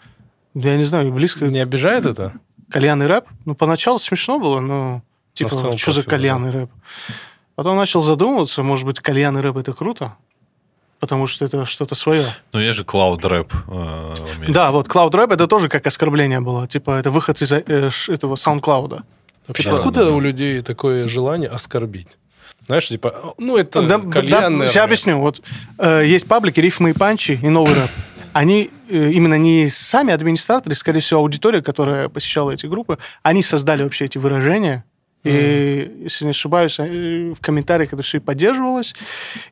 Я 0.54 0.78
не 0.78 0.84
знаю, 0.84 1.12
близко 1.12 1.46
Не 1.46 1.60
обижает 1.60 2.06
это? 2.06 2.34
кальянный 2.70 3.08
рэп. 3.08 3.26
Ну, 3.46 3.56
поначалу 3.56 4.00
смешно 4.00 4.40
было, 4.40 4.60
но 4.60 5.02
типа, 5.34 5.56
целом 5.56 5.78
что 5.78 5.92
за 5.92 6.04
кальянный 6.04 6.52
рэп? 6.52 6.70
Потом 7.56 7.78
начал 7.78 8.02
задумываться, 8.02 8.64
может 8.64 8.86
быть, 8.86 9.00
кальянный 9.00 9.42
рэп 9.42 9.58
это 9.58 9.74
круто, 9.74 10.16
потому 11.00 11.28
что 11.28 11.46
это 11.46 11.66
что-то 11.66 11.96
свое. 11.96 12.26
Ну, 12.52 12.60
есть 12.60 12.78
же 12.78 12.84
клауд 12.84 13.24
рэп 13.26 13.54
э. 13.68 14.16
Да, 14.48 14.72
вот 14.72 14.88
Cloud 14.88 15.12
Rap 15.12 15.34
это 15.34 15.48
тоже 15.48 15.70
как 15.70 15.86
оскорбление 15.86 16.40
было. 16.40 16.68
Типа, 16.68 16.92
это 16.92 17.12
выход 17.12 17.42
из 17.42 17.52
э, 17.52 17.62
этого 18.08 18.36
SoundCloud. 18.36 19.04
Вообще, 19.48 19.70
Да, 19.70 19.76
откуда 19.76 20.02
да, 20.02 20.10
да. 20.10 20.16
у 20.16 20.20
людей 20.20 20.62
такое 20.62 21.08
желание 21.08 21.50
оскорбить? 21.50 22.08
Знаешь, 22.66 22.88
типа, 22.88 23.36
ну, 23.38 23.58
это 23.58 23.82
Да, 23.82 23.98
да, 23.98 24.10
кальянный 24.10 24.70
сейчас 24.70 24.86
объясню. 24.86 25.20
Вот 25.20 25.42
э, 25.78 26.04
есть 26.06 26.28
паблики 26.28 26.60
рифмы 26.60 26.92
и 26.92 26.94
панчи 26.94 27.40
и 27.42 27.50
новый 27.50 27.74
рэп. 27.74 27.90
Они 28.32 28.70
э, 28.90 29.12
именно 29.12 29.38
не 29.38 29.70
сами 29.70 30.14
администраторы, 30.14 30.74
скорее 30.76 31.02
всего, 31.02 31.20
аудитория, 31.20 31.62
которая 31.62 32.10
посещала 32.10 32.52
эти 32.52 32.66
группы, 32.66 32.98
они 33.22 33.44
создали 33.44 33.84
вообще 33.84 34.06
эти 34.06 34.18
выражения. 34.18 34.86
И, 35.24 36.00
если 36.04 36.26
не 36.26 36.32
ошибаюсь, 36.32 36.78
э, 36.80 37.34
в 37.38 37.42
комментариях 37.42 37.94
это 37.94 38.02
все 38.02 38.18
и 38.18 38.22
поддерживалось. 38.22 38.96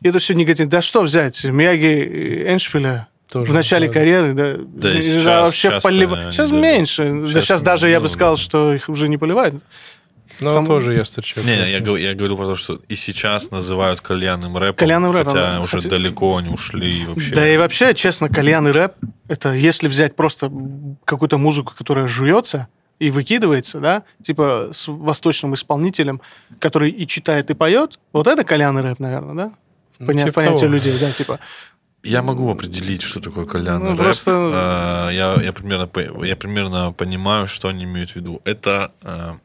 И 0.02 0.08
это 0.08 0.20
все 0.20 0.34
негативно. 0.34 0.72
Да 0.72 0.82
что 0.82 1.02
взять? 1.02 1.44
Мияги 1.44 1.86
э, 1.86 2.54
Эншпиля 2.54 3.08
Тоже 3.32 3.52
в 3.52 3.56
начале 3.56 3.88
да. 3.88 3.94
карьеры, 3.94 4.34
да, 4.34 4.56
Да 4.58 4.92
и 4.92 4.96
да, 4.96 5.02
сейчас 5.02 5.24
вообще 5.26 5.70
они 5.70 6.00
Сейчас 6.32 6.50
делают. 6.50 6.52
меньше. 6.64 7.04
да 7.22 7.28
Сейчас, 7.28 7.44
сейчас 7.46 7.62
даже 7.62 7.90
я 7.90 8.00
ну, 8.00 8.04
бы 8.04 8.10
сказал, 8.10 8.36
да. 8.36 8.42
что 8.42 8.74
их 8.74 8.90
уже 8.90 9.08
не 9.08 9.18
поливают. 9.18 9.64
Ну, 10.42 10.54
Там- 10.54 10.66
тоже 10.66 10.94
я 10.96 11.04
встречаю. 11.04 11.46
Не, 11.46 11.72
я, 11.72 11.80
говорю- 11.80 11.98
я 12.04 12.14
говорю 12.16 12.36
про 12.36 12.46
то, 12.46 12.56
что 12.56 12.80
и 12.90 12.96
сейчас 12.96 13.52
называют 13.52 14.02
кальянным 14.02 14.58
рэпом, 14.58 14.76
Кальянным 14.76 15.12
рэпом, 15.12 15.34
хотя 15.34 15.56
да. 15.58 15.62
уже 15.62 15.78
Хотя- 15.78 15.90
далеко 15.90 16.38
они 16.38 16.50
ушли 16.50 17.04
и 17.04 17.06
вообще. 17.06 17.34
Да 17.36 17.48
и 17.54 17.58
вообще, 17.58 17.94
честно, 17.94 18.28
кальянный 18.30 18.72
рэп, 18.72 18.94
это 19.30 19.54
если 19.54 19.88
взять 19.88 20.16
просто 20.16 20.52
какую-то 21.06 21.38
музыку, 21.38 21.74
которая 21.78 22.08
жуется 22.08 22.68
и 23.00 23.12
выкидывается, 23.12 23.80
да, 23.80 24.04
типа 24.22 24.70
с 24.74 24.88
восточным 24.88 25.54
исполнителем, 25.54 26.22
который 26.60 26.90
и 26.92 27.06
читает, 27.08 27.50
и 27.50 27.54
поет, 27.54 28.00
вот 28.14 28.28
это 28.28 28.44
кальянный 28.44 28.82
рэп, 28.82 29.00
наверное, 29.00 29.36
да? 29.36 29.52
Ну, 30.00 30.08
Поня- 30.08 30.24
типа 30.26 30.34
понятие 30.42 30.62
того. 30.62 30.74
людей, 30.74 30.98
да, 31.00 31.12
типа. 31.12 31.40
Я 32.04 32.22
могу 32.24 32.50
определить, 32.52 33.04
что 33.04 33.20
такое 33.20 33.46
кальянный 33.46 33.92
Ну, 33.92 33.96
рэп. 33.98 34.00
просто- 34.06 34.32
А, 34.34 35.10
я, 35.12 35.36
я, 35.42 35.54
примерно, 35.54 35.88
я 36.26 36.36
примерно 36.36 36.92
понимаю, 36.94 37.46
что 37.48 37.68
они 37.68 37.84
имеют 37.84 38.12
в 38.12 38.16
виду. 38.16 38.42
Это 38.44 38.92
а, 39.04 39.38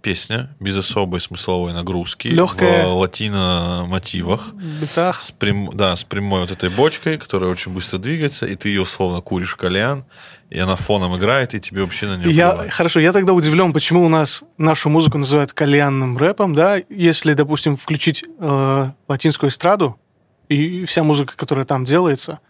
песня 0.00 0.48
без 0.58 0.76
особой 0.76 1.20
смысловой 1.20 1.72
нагрузки 1.74 2.28
Лёгкая. 2.28 2.86
в 2.88 2.94
латино-мотивах. 2.96 4.52
Битах. 4.80 5.22
С, 5.22 5.30
прям- 5.32 5.70
да, 5.74 5.94
с 5.94 6.02
прямой 6.04 6.40
вот 6.40 6.50
этой 6.50 6.70
бочкой, 6.70 7.18
которая 7.18 7.50
очень 7.50 7.72
быстро 7.72 7.98
двигается, 7.98 8.46
и 8.46 8.56
ты 8.56 8.68
ее 8.70 8.82
условно 8.82 9.20
куришь 9.20 9.54
кальян, 9.54 10.04
и 10.50 10.58
она 10.58 10.76
фоном 10.76 11.16
играет, 11.16 11.54
и 11.54 11.60
тебе 11.60 11.82
вообще 11.82 12.06
на 12.06 12.16
нее 12.16 12.30
Я, 12.32 12.50
плевать. 12.52 12.72
хорошо, 12.72 13.00
я 13.00 13.12
тогда 13.12 13.32
удивлен, 13.32 13.72
почему 13.72 14.04
у 14.04 14.08
нас 14.08 14.42
нашу 14.58 14.88
музыку 14.90 15.18
называют 15.18 15.52
кальянным 15.52 16.18
рэпом, 16.18 16.54
да, 16.54 16.78
если, 16.88 17.34
допустим, 17.34 17.76
включить 17.76 18.24
э, 18.38 18.90
латинскую 19.08 19.50
эстраду, 19.50 19.96
и 20.54 20.84
вся 20.84 21.02
музыка, 21.02 21.34
которая 21.36 21.64
там 21.64 21.84
делается, 21.84 22.40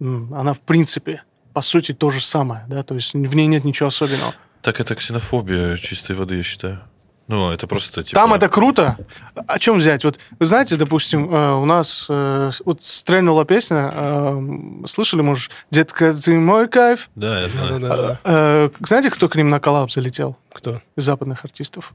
она, 0.00 0.52
в 0.52 0.60
принципе, 0.60 1.22
по 1.52 1.62
сути, 1.62 1.92
то 1.92 2.10
же 2.10 2.20
самое, 2.20 2.64
да, 2.68 2.82
то 2.82 2.94
есть 2.94 3.14
в 3.14 3.34
ней 3.34 3.46
нет 3.46 3.64
ничего 3.64 3.88
особенного. 3.88 4.34
Так 4.62 4.80
это 4.80 4.94
ксенофобия 4.94 5.76
чистой 5.76 6.16
воды, 6.16 6.36
я 6.36 6.42
считаю. 6.42 6.80
Ну, 7.28 7.50
это 7.50 7.66
просто 7.66 8.04
типа... 8.04 8.14
Там 8.20 8.34
это 8.34 8.48
круто. 8.48 8.96
О 9.34 9.58
чем 9.58 9.78
взять? 9.78 10.04
Вот 10.04 10.18
вы 10.38 10.46
знаете, 10.46 10.76
допустим, 10.76 11.32
э, 11.32 11.54
у 11.54 11.64
нас 11.64 12.06
э, 12.08 12.50
вот 12.64 12.82
стрельнула 12.82 13.44
песня, 13.44 13.90
э, 13.92 14.42
слышали, 14.86 15.22
может, 15.22 15.50
«Детка, 15.72 16.14
ты 16.14 16.38
мой 16.38 16.68
кайф». 16.68 17.10
Да, 17.16 17.40
я 17.40 17.48
знаю. 17.48 17.80
Да-да-да. 17.80 18.20
Э, 18.22 18.70
Знаете, 18.80 19.10
кто 19.10 19.28
к 19.28 19.34
ним 19.34 19.48
на 19.48 19.58
коллаб 19.58 19.90
залетел 19.90 20.36
Кто? 20.52 20.80
из 20.94 21.04
западных 21.04 21.44
артистов? 21.44 21.94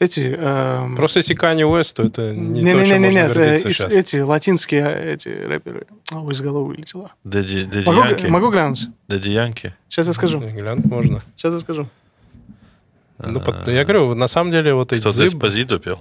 Эти... 0.00 0.36
э, 0.38 0.96
Просто 0.96 1.18
если 1.18 1.36
Kanye 1.36 1.64
West, 1.68 1.94
то 1.94 2.04
это 2.04 2.32
не, 2.32 2.62
не, 2.62 2.72
то, 2.72 2.80
не, 2.80 2.86
чем 2.86 3.02
не, 3.02 3.10
можно 3.10 3.18
нет, 3.18 3.62
сейчас. 3.62 3.92
эти 3.92 4.16
латинские 4.18 5.12
эти 5.14 5.28
рэперы. 5.28 5.86
О, 6.12 6.30
из 6.30 6.40
головы 6.40 6.68
вылетело. 6.68 7.10
Дади 7.24 7.68
Могу, 7.84 8.04
Янки? 8.04 8.26
могу 8.26 8.50
глянуть? 8.50 8.86
Дади 9.08 9.32
Янки? 9.32 9.74
Сейчас 9.88 10.06
я 10.06 10.12
скажу. 10.12 10.38
Глянуть 10.38 10.84
можно. 10.84 11.18
Сейчас 11.36 11.52
я 11.52 11.58
скажу. 11.58 11.88
Ну, 13.18 13.40
под- 13.40 13.66
я 13.66 13.82
говорю, 13.84 14.14
на 14.14 14.28
самом 14.28 14.52
деле 14.52 14.74
вот 14.74 14.92
эти 14.92 15.00
Кто-то 15.00 15.26
Эспозито 15.26 15.78
пел? 15.80 16.00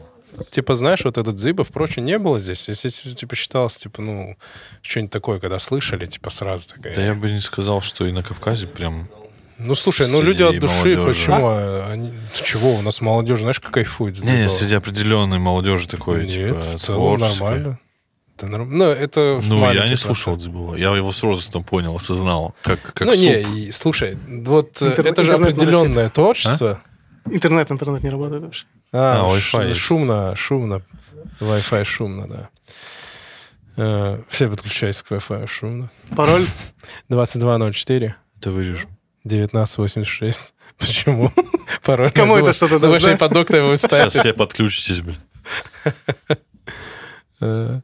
типа, 0.52 0.76
знаешь, 0.76 1.04
вот 1.04 1.18
этот 1.18 1.40
Зыбов, 1.40 1.70
прочее, 1.70 2.04
не 2.06 2.20
было 2.20 2.40
здесь. 2.40 2.68
Если, 2.68 2.90
типа, 2.90 3.36
считалось, 3.36 3.78
типа, 3.78 4.02
ну, 4.02 4.38
что-нибудь 4.82 5.12
такое, 5.12 5.40
когда 5.40 5.58
слышали, 5.58 6.06
типа, 6.06 6.30
сразу 6.30 6.70
такая... 6.70 6.94
Да 6.96 7.02
я 7.04 7.16
бы 7.16 7.32
не 7.32 7.40
сказал, 7.40 7.82
что 7.82 8.06
и 8.06 8.12
на 8.12 8.22
Кавказе 8.24 8.68
прям... 8.68 9.10
Ну, 9.60 9.74
слушай, 9.76 10.08
ну, 10.08 10.22
люди 10.22 10.44
от 10.44 10.60
души, 10.60 10.96
молодежи. 10.96 11.06
почему? 11.06 11.48
а, 11.48 11.90
Они... 11.92 12.14
С 12.34 12.42
Чего? 12.42 12.76
У 12.76 12.82
нас 12.82 13.02
молодежь, 13.02 13.40
знаешь, 13.40 13.60
как 13.60 13.72
кайфует. 13.72 14.20
Не, 14.24 14.44
не, 14.44 14.50
среди 14.50 14.76
определенной 14.76 15.40
молодежи 15.40 15.88
такой, 15.88 16.26
Нет, 16.28 16.34
типа, 16.34 16.60
в 16.62 16.76
целом 16.76 17.18
творческой. 17.18 17.44
нормально. 17.44 17.80
Это 18.38 18.46
норм- 18.48 18.70
Ну, 18.78 18.84
это 18.86 19.42
Ну, 19.44 19.74
я 19.74 19.90
не 19.90 19.96
слушал 19.98 20.38
Дзыбова. 20.38 20.76
Я 20.76 20.96
его 20.96 21.12
с 21.12 21.24
возрастом 21.24 21.64
понял, 21.64 21.96
осознал. 21.96 22.54
Как, 22.62 22.80
как 22.94 23.08
ну, 23.08 23.14
суп. 23.14 23.22
не, 23.24 23.42
и, 23.42 23.72
слушай, 23.72 24.16
вот 24.28 24.80
э, 24.82 24.90
Интернет- 24.90 25.14
это 25.14 25.24
же 25.24 25.34
определенное 25.34 26.10
творчество. 26.10 26.82
Интернет, 27.26 27.72
интернет 27.72 28.04
не 28.04 28.10
работает 28.12 28.44
вообще. 28.44 28.66
А, 28.94 29.26
А, 29.26 29.40
ш- 29.40 29.58
Wi-Fi 29.58 29.74
шумно, 29.74 30.36
шумно. 30.36 30.82
Wi-Fi 31.40 31.84
шумно, 31.84 32.28
да. 32.28 32.50
Э, 33.76 34.22
Все 34.30 34.48
подключаются 34.50 35.04
к 35.04 35.12
Wi-Fi 35.12 35.48
шумно. 35.48 35.90
Пароль? 36.16 36.46
2204 37.10 38.16
Это 38.40 38.52
вырежу. 38.52 38.88
1986. 39.28 40.54
Почему? 40.78 41.32
Пароль. 41.84 42.12
Кому 42.12 42.36
это 42.38 42.54
что-то 42.54 42.80
Ну, 42.80 42.90
вообще 42.92 43.08
даст, 43.08 43.20
да? 43.20 43.26
под 43.28 43.34
доктора 43.34 43.60
его 43.60 43.76
Сейчас 43.78 44.14
все 44.14 44.34
подключитесь, 44.34 45.00
блин. 45.02 45.18
Э, 47.40 47.82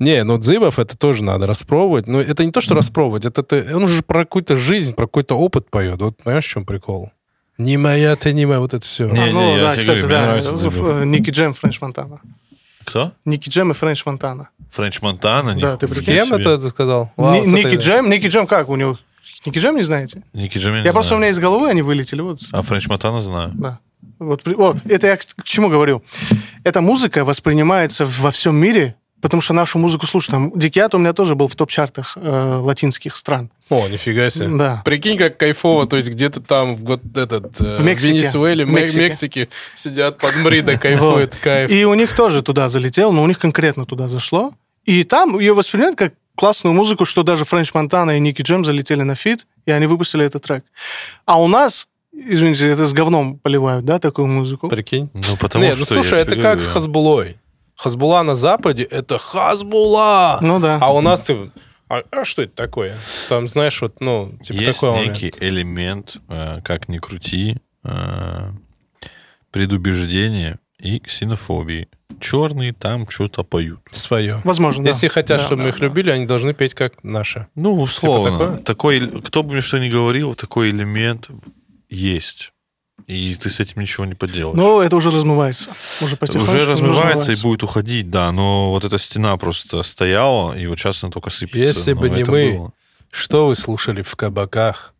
Не, 0.00 0.24
ну 0.24 0.36
Дзыбов 0.38 0.78
это 0.78 0.96
тоже 0.96 1.22
надо 1.24 1.46
распробовать. 1.46 2.06
Но 2.06 2.20
это 2.20 2.44
не 2.44 2.52
то, 2.52 2.60
что 2.60 2.74
распробовать, 2.74 3.24
это 3.24 3.42
ты, 3.42 3.74
он 3.74 3.84
уже 3.84 4.02
про 4.02 4.24
какую-то 4.24 4.56
жизнь, 4.56 4.94
про 4.94 5.06
какой-то 5.06 5.34
опыт 5.36 5.70
поет. 5.70 6.00
Вот 6.00 6.16
понимаешь, 6.16 6.44
в 6.44 6.48
чем 6.48 6.64
прикол? 6.64 7.10
Не 7.56 7.76
моя, 7.76 8.14
ты 8.16 8.32
не 8.32 8.46
моя, 8.46 8.60
вот 8.60 8.74
это 8.74 8.84
все. 8.86 9.06
Не, 9.06 9.30
А, 9.30 9.32
ну, 9.32 9.56
да, 9.56 9.76
кстати, 9.76 9.98
говорю, 10.00 10.08
да. 10.08 10.22
нравится 10.26 10.52
э, 10.52 11.04
Ники 11.04 11.30
Джем, 11.30 11.54
Френч 11.54 11.80
Монтана. 11.80 12.20
Кто? 12.84 13.12
Ники 13.24 13.48
Джем 13.48 13.72
и 13.72 13.74
Френч 13.74 14.06
Монтана. 14.06 14.48
Френч 14.70 15.02
Монтана? 15.02 15.54
Да, 15.58 15.76
ты 15.76 15.88
С 15.88 16.00
кем 16.00 16.28
себе. 16.28 16.40
это 16.40 16.58
ты 16.58 16.68
сказал? 16.70 17.12
Ни- 17.16 17.42
с 17.42 17.46
Ники 17.46 17.74
Джем? 17.76 18.08
Ники 18.10 18.26
Джем 18.28 18.46
как? 18.46 18.68
У 18.68 18.76
него... 18.76 18.96
Ники 19.48 19.58
Джем 19.58 19.76
не 19.76 19.82
знаете? 19.82 20.22
Ники 20.32 20.58
Джем 20.58 20.74
я 20.74 20.80
не 20.80 20.86
Я 20.86 20.92
просто 20.92 21.14
у 21.14 21.16
знаю. 21.18 21.20
меня 21.22 21.30
из 21.30 21.38
головы 21.38 21.68
они 21.68 21.82
вылетели. 21.82 22.20
Вот, 22.20 22.40
А 22.52 22.62
Френч 22.62 22.86
Монтана 22.88 23.20
знаю. 23.22 23.50
да. 23.54 23.78
Вот, 24.20 24.42
вот, 24.46 24.78
это 24.88 25.06
я 25.06 25.16
к 25.16 25.20
к 25.24 25.44
чему 25.44 25.68
говорю. 25.68 26.02
Эта 26.64 26.80
музыка 26.80 27.24
воспринимается 27.24 28.04
во 28.04 28.30
всем 28.32 28.56
мире, 28.56 28.96
потому 29.20 29.40
что 29.40 29.54
нашу 29.54 29.78
музыку 29.78 30.06
слушают. 30.06 30.30
Там 30.32 30.58
Дикиат 30.58 30.92
у 30.94 30.98
меня 30.98 31.12
тоже 31.12 31.34
был 31.36 31.46
в 31.46 31.54
топ-чартах 31.54 32.16
э, 32.20 32.56
латинских 32.60 33.14
стран. 33.16 33.50
О, 33.70 33.86
нифига 33.88 34.28
себе. 34.30 34.48
Да. 34.56 34.82
Прикинь, 34.84 35.16
как 35.18 35.36
кайфово, 35.36 35.86
то 35.86 35.96
есть 35.96 36.08
где-то 36.08 36.40
там 36.40 36.74
в 36.76 36.80
вот 36.84 37.02
этот 37.16 37.60
э, 37.60 37.76
В 37.78 37.84
Мексике. 37.84 38.12
Венесуэле, 38.14 38.64
Мексике. 38.64 39.00
Мексике 39.00 39.48
сидят 39.76 40.18
под 40.18 40.36
Мрида, 40.36 40.78
кайфуют, 40.78 41.36
кайф. 41.36 41.70
И 41.70 41.84
у 41.84 41.94
них 41.94 42.14
тоже 42.16 42.42
туда 42.42 42.68
залетел, 42.68 43.12
но 43.12 43.22
у 43.22 43.26
них 43.28 43.38
конкретно 43.38 43.86
туда 43.86 44.08
зашло. 44.08 44.52
И 44.84 45.04
там 45.04 45.38
ее 45.38 45.54
воспринимают 45.54 45.96
как 45.96 46.14
классную 46.38 46.72
музыку, 46.72 47.04
что 47.04 47.24
даже 47.24 47.44
French 47.44 47.74
Montana 47.74 48.16
и 48.16 48.20
Nicky 48.20 48.42
Jam 48.42 48.64
залетели 48.64 49.02
на 49.02 49.16
фит, 49.16 49.46
и 49.66 49.72
они 49.72 49.86
выпустили 49.86 50.24
этот 50.24 50.44
трек. 50.44 50.64
А 51.26 51.42
у 51.42 51.48
нас, 51.48 51.88
извините, 52.12 52.68
это 52.68 52.86
с 52.86 52.92
говном 52.92 53.38
поливают, 53.38 53.84
да, 53.84 53.98
такую 53.98 54.28
музыку? 54.28 54.68
Прикинь. 54.68 55.10
Ну, 55.14 55.36
потому 55.36 55.64
Нет, 55.64 55.74
что... 55.74 55.80
ну 55.80 56.02
слушай, 56.02 56.14
я 56.14 56.20
это 56.20 56.36
как 56.36 56.42
говорю, 56.42 56.60
с 56.60 56.66
Хазбулой. 56.68 57.36
Хазбула 57.74 58.22
на 58.22 58.36
Западе— 58.36 58.82
это 58.90 59.18
Хазбула! 59.18 60.38
Ну 60.40 60.60
да. 60.60 60.78
А 60.80 60.92
у 60.92 61.00
нас 61.00 61.22
ты... 61.22 61.50
А, 61.88 62.02
а 62.10 62.24
что 62.24 62.42
это 62.42 62.54
такое? 62.54 62.96
Там, 63.28 63.46
знаешь, 63.46 63.80
вот, 63.82 64.00
ну, 64.00 64.32
типа 64.42 64.58
Есть 64.58 64.80
такой 64.80 64.96
момент. 64.96 65.22
некий 65.22 65.34
элемент, 65.40 66.16
э, 66.28 66.60
как 66.62 66.88
ни 66.88 66.98
крути, 66.98 67.56
э, 67.82 68.50
предубеждения 69.50 70.60
и 70.80 70.98
ксенофобии. 71.00 71.88
Черные 72.20 72.72
там 72.72 73.08
что-то 73.08 73.44
поют. 73.44 73.80
Свое. 73.90 74.40
Возможно, 74.44 74.84
да. 74.84 74.90
Если 74.90 75.08
хотят, 75.08 75.38
Да, 75.38 75.44
чтобы 75.44 75.58
да, 75.58 75.62
мы 75.64 75.68
их 75.70 75.78
да. 75.78 75.84
любили, 75.84 76.10
они 76.10 76.26
должны 76.26 76.52
петь 76.54 76.74
как 76.74 77.02
наши. 77.04 77.46
Ну, 77.54 77.80
условно. 77.80 78.30
Типа 78.30 78.44
такое? 78.64 79.00
такой, 79.08 79.22
кто 79.22 79.42
бы 79.42 79.52
мне 79.52 79.60
что 79.60 79.78
ни 79.78 79.88
говорил, 79.88 80.34
такой 80.34 80.70
элемент 80.70 81.28
есть. 81.88 82.52
И 83.06 83.36
ты 83.40 83.48
с 83.48 83.60
этим 83.60 83.80
ничего 83.80 84.04
не 84.04 84.14
поделаешь. 84.14 84.56
Но 84.56 84.82
это 84.82 84.96
уже 84.96 85.10
размывается. 85.10 85.70
Уже 86.00 86.16
Уже 86.20 86.66
размывается 86.66 86.66
и 86.66 86.66
размывается. 86.66 87.42
будет 87.42 87.62
уходить, 87.62 88.10
да, 88.10 88.30
но 88.32 88.70
вот 88.70 88.84
эта 88.84 88.98
стена 88.98 89.36
просто 89.36 89.82
стояла, 89.82 90.52
и 90.58 90.66
вот 90.66 90.78
сейчас 90.78 91.02
она 91.04 91.10
только 91.12 91.30
сыпется. 91.30 91.58
Если 91.58 91.92
но 91.92 92.00
бы 92.00 92.10
не 92.10 92.24
мы, 92.24 92.52
было. 92.52 92.72
Что 93.10 93.46
вы 93.46 93.54
слушали 93.54 94.02
в 94.02 94.14
кабаках, 94.16 94.94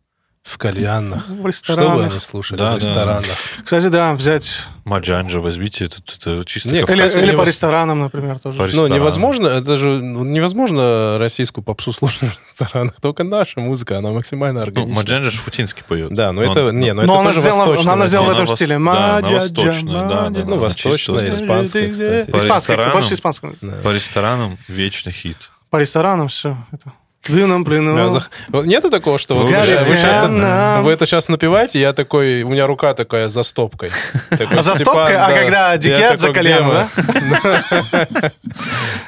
в 0.49 0.57
кальянах? 0.57 1.23
В 1.27 1.31
Что 1.31 1.35
вы 1.41 1.47
ресторанах. 1.49 2.11
они 2.11 2.19
слушали 2.19 2.57
Да, 2.57 2.71
в 2.71 2.73
да. 2.73 2.75
ресторанах? 2.79 3.25
Кстати, 3.63 3.87
да, 3.87 4.13
взять... 4.13 4.51
Маджанджа 4.85 5.39
возьмите, 5.39 5.85
это, 5.85 5.97
это 6.17 6.43
чисто 6.45 6.69
Не, 6.69 6.83
как 6.83 6.95
Или, 6.95 7.21
или 7.23 7.35
по 7.35 7.43
ресторанам, 7.43 7.99
например, 7.99 8.39
тоже. 8.39 8.57
По 8.57 8.65
Ну, 8.75 8.87
невозможно, 8.87 9.45
это 9.47 9.77
же 9.77 10.01
ну, 10.01 10.23
невозможно 10.23 11.17
российскую 11.19 11.63
попсу 11.63 11.93
слушать 11.93 12.21
в 12.21 12.59
ресторанах. 12.59 12.95
Только 12.99 13.23
наша 13.23 13.59
музыка, 13.59 13.99
она 13.99 14.09
максимально 14.09 14.61
Ну, 14.61 14.65
органична. 14.65 14.95
Маджанджа 14.95 15.29
Шафутинский 15.31 15.83
поет. 15.87 16.11
Да, 16.13 16.31
но 16.31 16.41
Он- 16.41 16.49
это, 16.49 16.71
не, 16.71 16.93
но 16.93 17.03
это 17.03 17.07
Но 17.11 17.19
она 17.19 17.29
тоже 17.29 17.41
сделала, 17.41 17.65
восточная 17.67 17.93
она 17.93 18.07
сделала 18.07 18.27
в 18.27 18.31
этом 18.31 18.47
стиле. 18.47 18.79
да, 18.79 19.17
она 19.17 19.29
восточная, 19.29 19.93
да, 19.93 20.07
да, 20.07 20.29
да. 20.29 20.43
Ну, 20.45 20.57
восточная, 20.57 21.29
испанская, 21.29 21.89
кстати. 21.91 22.31
По 22.31 22.37
Испанская, 22.37 22.77
ресторанам? 22.77 22.91
больше 22.93 23.13
испанская. 23.13 23.55
Да. 23.61 23.73
По 23.83 23.93
ресторанам 23.93 24.57
вечный 24.67 25.11
хит. 25.11 25.37
По 25.69 25.77
ресторанам 25.77 26.29
все. 26.29 26.57
Это. 26.71 26.93
Дыном, 27.27 27.61
У 27.63 27.69
меня 27.69 27.81
блин, 27.93 28.09
зах- 28.09 28.65
Нету 28.65 28.89
такого, 28.89 29.17
что 29.19 29.35
вы, 29.35 29.49
Гарри 29.51 29.77
вы 29.85 29.95
Пиано. 29.95 30.81
вы 30.83 30.91
это 30.91 31.05
сейчас 31.05 31.27
напиваете, 31.27 31.79
я 31.79 31.91
такой, 31.93 32.43
у 32.43 32.49
меня 32.49 32.65
рука 32.65 32.93
такая 32.93 33.27
за 33.27 33.43
стопкой. 33.43 33.89
А 34.29 34.61
за 34.63 34.75
стопкой? 34.75 35.15
А 35.17 35.27
да. 35.29 35.35
когда 35.35 35.71
Я 35.73 35.77
дикиат 35.77 36.19
за 36.19 36.31
коленом, 36.33 36.67
мы? 36.67 36.85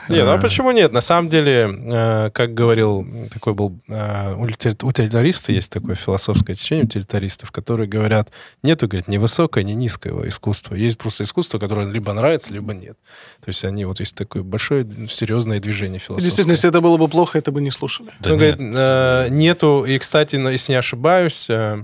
Не, 0.09 0.23
ну 0.25 0.31
а 0.33 0.37
почему 0.37 0.71
нет? 0.71 0.91
На 0.91 1.01
самом 1.01 1.29
деле, 1.29 1.69
э, 1.69 2.29
как 2.33 2.53
говорил, 2.53 3.07
такой 3.33 3.53
был 3.53 3.79
э, 3.87 4.35
утили- 4.35 4.77
утилитарист, 4.83 5.49
есть 5.49 5.71
такое 5.71 5.95
философское 5.95 6.53
течение 6.53 6.85
утилитаристов, 6.85 7.51
которые 7.51 7.87
говорят, 7.87 8.29
нету, 8.61 8.87
говорит, 8.87 9.07
ни 9.07 9.17
высокого, 9.17 9.63
ни 9.63 9.71
низкого 9.73 10.27
искусства. 10.27 10.75
Есть 10.75 10.97
просто 10.97 11.23
искусство, 11.23 11.59
которое 11.59 11.87
либо 11.89 12.11
нравится, 12.13 12.51
либо 12.53 12.73
нет. 12.73 12.97
То 13.43 13.49
есть 13.49 13.63
они, 13.63 13.85
вот 13.85 13.99
есть 13.99 14.15
такое 14.15 14.43
большое 14.43 14.85
серьезное 15.09 15.59
движение 15.59 15.99
философское. 15.99 16.25
Действительно, 16.25 16.53
если 16.53 16.69
это 16.69 16.81
было 16.81 16.97
бы 16.97 17.07
плохо, 17.07 17.37
это 17.37 17.51
бы 17.51 17.61
не 17.61 17.71
слушали. 17.71 18.00
Да 18.19 18.29
Ну, 18.29 18.35
нет. 18.37 18.57
говорит, 18.57 18.75
э, 18.77 19.27
нету, 19.29 19.85
и, 19.85 19.97
кстати, 19.97 20.35
если 20.35 20.73
не 20.73 20.77
ошибаюсь, 20.79 21.45
э, 21.49 21.77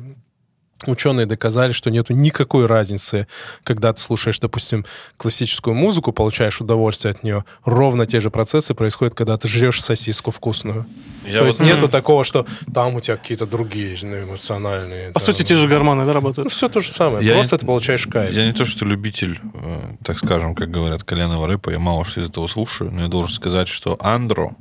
ученые 0.85 1.25
доказали, 1.25 1.71
что 1.71 1.89
нету 1.89 2.13
никакой 2.13 2.67
разницы, 2.67 3.27
когда 3.63 3.91
ты 3.93 3.99
слушаешь, 3.99 4.39
допустим, 4.39 4.85
классическую 5.17 5.73
музыку, 5.73 6.11
получаешь 6.11 6.61
удовольствие 6.61 7.13
от 7.13 7.23
нее, 7.23 7.45
ровно 7.65 8.05
те 8.05 8.19
же 8.19 8.29
процессы 8.29 8.75
происходят, 8.75 9.15
когда 9.15 9.37
ты 9.37 9.47
жрешь 9.47 9.81
сосиску 9.81 10.29
вкусную. 10.29 10.85
Я 11.25 11.39
То 11.39 11.39
вот- 11.39 11.45
есть 11.47 11.59
нету 11.61 11.89
такого, 11.89 12.23
что 12.23 12.45
там 12.75 12.93
у 12.93 13.01
тебя 13.01 13.17
какие-то 13.17 13.47
другие 13.47 13.97
ну, 14.03 14.23
эмоциональные. 14.25 15.07
По 15.13 15.19
там, 15.19 15.23
сути, 15.25 15.41
те 15.43 15.55
же 15.55 15.67
гормоны, 15.67 16.01
да, 16.01 16.09
Ну, 16.09 16.13
работают. 16.13 16.51
все 16.53 16.69
то 16.69 16.79
же 16.79 16.91
самое. 16.91 17.25
Я 17.25 17.33
Просто 17.33 17.55
не- 17.55 17.59
ты 17.61 17.65
получаешь 17.65 18.05
кайф. 18.05 18.31
Я 18.31 18.45
не 18.45 18.53
то, 18.53 18.63
что 18.65 18.85
любитель, 18.85 19.39
э, 19.55 19.79
так 20.05 20.19
скажем, 20.19 20.53
как 20.53 20.69
говорят, 20.69 21.03
коленного 21.03 21.47
рэпа, 21.47 21.71
я 21.71 21.79
мало 21.79 22.05
что 22.05 22.21
из 22.21 22.29
этого 22.29 22.45
слушаю, 22.45 22.91
но 22.91 23.01
я 23.01 23.07
должен 23.07 23.33
сказать, 23.35 23.67
что 23.67 23.97
Андро 23.99 24.51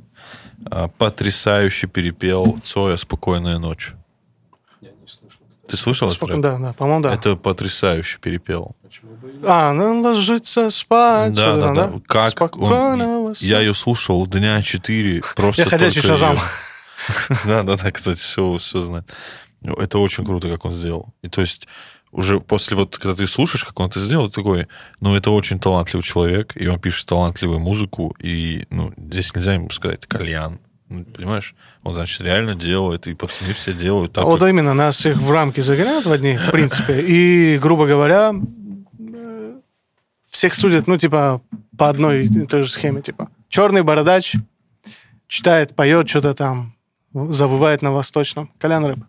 потрясающе 0.97 1.87
перепел 1.87 2.59
Цоя 2.63 2.97
«Спокойная 2.97 3.57
ночь». 3.59 3.93
Ты 5.67 5.75
слышал 5.75 6.09
этот 6.09 6.23
рэп? 6.23 6.39
Да, 6.39 6.57
да, 6.57 6.73
по-моему, 6.73 7.03
да. 7.03 7.13
Это 7.13 7.35
потрясающе 7.35 8.19
перепел. 8.19 8.75
А, 9.43 9.73
ну 9.73 10.01
ложиться 10.01 10.71
спать. 10.71 11.33
Да, 11.33 11.55
да, 11.55 11.61
там, 11.61 11.75
да. 11.75 11.91
Как 12.07 12.57
он... 12.57 12.69
Спокойного 12.69 13.33
сна. 13.33 13.47
Я 13.47 13.59
ее 13.59 13.73
слушал 13.73 14.25
дня 14.27 14.61
четыре. 14.61 15.21
Просто 15.35 15.63
Я 15.63 15.67
ходячий 15.67 16.01
Шазам. 16.01 16.37
Да, 17.45 17.63
да, 17.63 17.77
да, 17.77 17.91
кстати, 17.91 18.19
все, 18.19 18.57
все 18.57 18.83
знает. 18.83 19.09
Ну, 19.61 19.73
Это 19.75 19.99
очень 19.99 20.25
круто, 20.25 20.49
как 20.49 20.65
он 20.65 20.73
сделал. 20.73 21.13
И 21.21 21.29
то 21.29 21.41
есть 21.41 21.67
уже 22.11 22.39
после 22.39 22.75
вот, 22.75 22.97
когда 22.97 23.15
ты 23.15 23.27
слушаешь, 23.27 23.63
как 23.63 23.79
он 23.79 23.89
это 23.89 23.99
сделал, 23.99 24.29
ты 24.29 24.35
такой, 24.35 24.67
ну, 24.99 25.15
это 25.15 25.31
очень 25.31 25.59
талантливый 25.59 26.03
человек, 26.03 26.53
и 26.55 26.67
он 26.67 26.79
пишет 26.79 27.07
талантливую 27.07 27.59
музыку, 27.59 28.15
и, 28.19 28.65
ну, 28.69 28.93
здесь 28.97 29.33
нельзя 29.35 29.53
ему 29.53 29.69
сказать 29.69 30.05
кальян. 30.05 30.59
Ну, 30.89 31.03
понимаешь? 31.03 31.53
Он, 31.83 31.93
значит, 31.95 32.21
реально 32.21 32.55
делает, 32.55 33.07
и 33.07 33.13
пацаны 33.13 33.53
все 33.53 33.73
делают 33.73 34.13
так, 34.13 34.23
вот 34.25 34.39
как- 34.39 34.49
именно, 34.49 34.73
нас 34.73 34.95
всех 34.97 35.17
в 35.17 35.29
рамки 35.31 35.59
загоняют 35.61 36.05
в 36.05 36.11
одни, 36.11 36.37
в 36.37 36.51
принципе. 36.51 37.01
И, 37.01 37.57
грубо 37.59 37.85
говоря, 37.85 38.33
всех 40.29 40.53
судят, 40.55 40.87
ну, 40.87 40.97
типа, 40.97 41.41
по 41.77 41.89
одной 41.89 42.25
и 42.25 42.45
той 42.45 42.63
же 42.63 42.69
схеме, 42.69 43.01
типа. 43.01 43.29
Черный 43.49 43.81
бородач 43.83 44.33
читает, 45.27 45.75
поет 45.75 46.07
что-то 46.09 46.33
там, 46.33 46.73
завывает 47.13 47.81
на 47.81 47.91
восточном. 47.91 48.51
Колян 48.59 48.85
рэп. 48.85 48.99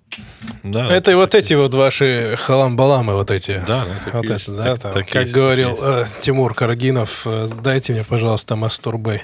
Да, 0.63 0.91
Это 0.93 1.13
и 1.13 1.15
вот 1.15 1.35
эти 1.35 1.55
вот 1.55 1.75
ваши 1.75 2.37
халам-баламы 2.39 3.15
вот 3.15 3.31
эти. 3.31 3.63
Да, 3.67 3.85
да, 3.85 4.13
Вот 4.13 4.25
это, 4.25 4.33
есть. 4.35 4.53
да, 4.57 4.65
Так- 4.65 4.79
там, 4.79 4.93
так 4.93 5.09
как 5.09 5.23
есть, 5.23 5.35
говорил 5.35 5.77
так 5.77 6.09
э, 6.09 6.21
Тимур 6.21 6.55
Карагинов, 6.55 7.23
э, 7.27 7.49
дайте 7.63 7.93
мне, 7.93 8.05
пожалуйста, 8.05 8.57
мастурбей. 8.57 9.23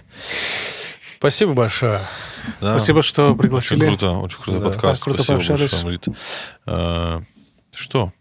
Спасибо 1.25 1.55
большое. 1.55 2.01
Да. 2.61 2.77
Спасибо, 2.79 3.03
что 3.03 3.31
Очень 3.31 3.39
пригласили. 3.39 3.87
круто, 3.87 4.11
очень 4.11 4.37
крутой 4.37 4.61
Да. 4.61 4.67
подкаст. 4.69 5.03
Круто 5.03 5.23
Спасибо 5.23 5.57
большое, 5.57 5.85
Мрит. 5.85 6.05
А, 6.67 7.23
Что? 7.73 8.13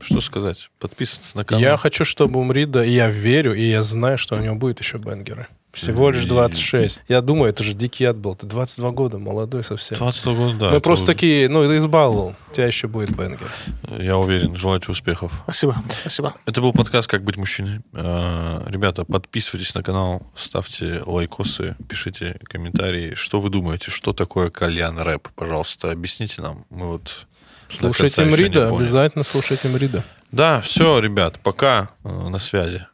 Что 0.00 0.20
сказать? 0.20 0.68
Подписываться 0.80 1.36
на 1.36 1.44
канал. 1.44 1.62
Я 1.62 1.76
хочу, 1.76 2.04
чтобы 2.04 2.40
у 2.40 2.42
Мрида, 2.42 2.82
и 2.82 2.90
я 2.90 3.08
верю, 3.10 3.54
и 3.54 3.62
я 3.62 3.84
знаю, 3.84 4.18
что 4.18 4.34
у 4.34 4.40
него 4.40 4.56
будет 4.56 4.80
еще 4.80 4.98
бенгеры. 4.98 5.46
Всего 5.72 6.10
лишь 6.10 6.24
И- 6.24 6.28
26. 6.28 7.02
Я 7.08 7.20
думаю, 7.20 7.50
это 7.50 7.62
же 7.62 7.74
дикий 7.74 8.04
ад 8.04 8.16
был. 8.16 8.34
Ты 8.34 8.46
22 8.46 8.90
года, 8.90 9.18
молодой 9.18 9.62
совсем. 9.62 9.98
20 9.98 10.24
года, 10.34 10.54
да. 10.58 10.64
Мы 10.70 10.76
это 10.76 10.80
просто 10.80 11.04
уже- 11.04 11.12
такие, 11.14 11.48
ну, 11.48 11.76
избаловал. 11.76 12.34
У 12.50 12.54
тебя 12.54 12.66
еще 12.66 12.88
будет 12.88 13.10
бенгер. 13.14 13.50
Я 13.98 14.16
уверен. 14.16 14.56
Желаю 14.56 14.80
тебе 14.80 14.92
успехов. 14.92 15.30
Спасибо, 15.44 15.76
спасибо. 16.00 16.34
Это 16.46 16.60
был 16.62 16.72
подкаст 16.72 17.06
«Как 17.08 17.22
быть 17.22 17.36
мужчиной». 17.36 17.80
А, 17.92 18.64
Ребята, 18.68 19.04
подписывайтесь 19.04 19.74
на 19.74 19.82
канал, 19.82 20.26
ставьте 20.36 21.02
лайкосы, 21.04 21.76
пишите 21.88 22.40
комментарии. 22.44 23.14
Что 23.14 23.40
вы 23.40 23.50
думаете, 23.50 23.90
что 23.90 24.12
такое 24.12 24.50
кальян 24.50 24.98
рэп? 24.98 25.28
Пожалуйста, 25.36 25.90
объясните 25.92 26.42
нам. 26.42 26.64
Мы 26.70 26.86
вот 26.86 27.26
Слушайте 27.68 28.24
Мрида, 28.24 28.68
обязательно 28.70 29.22
слушайте 29.24 29.68
Мрида. 29.68 30.02
Да, 30.32 30.60
все, 30.62 30.98
ребят, 30.98 31.38
пока. 31.42 31.90
э, 32.04 32.08
На 32.28 32.38
связи. 32.38 32.86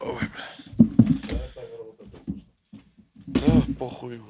Ой, 0.00 0.18
бля. 0.18 0.44
Да, 3.46 3.62
похуй 3.78 4.16
уже. 4.16 4.22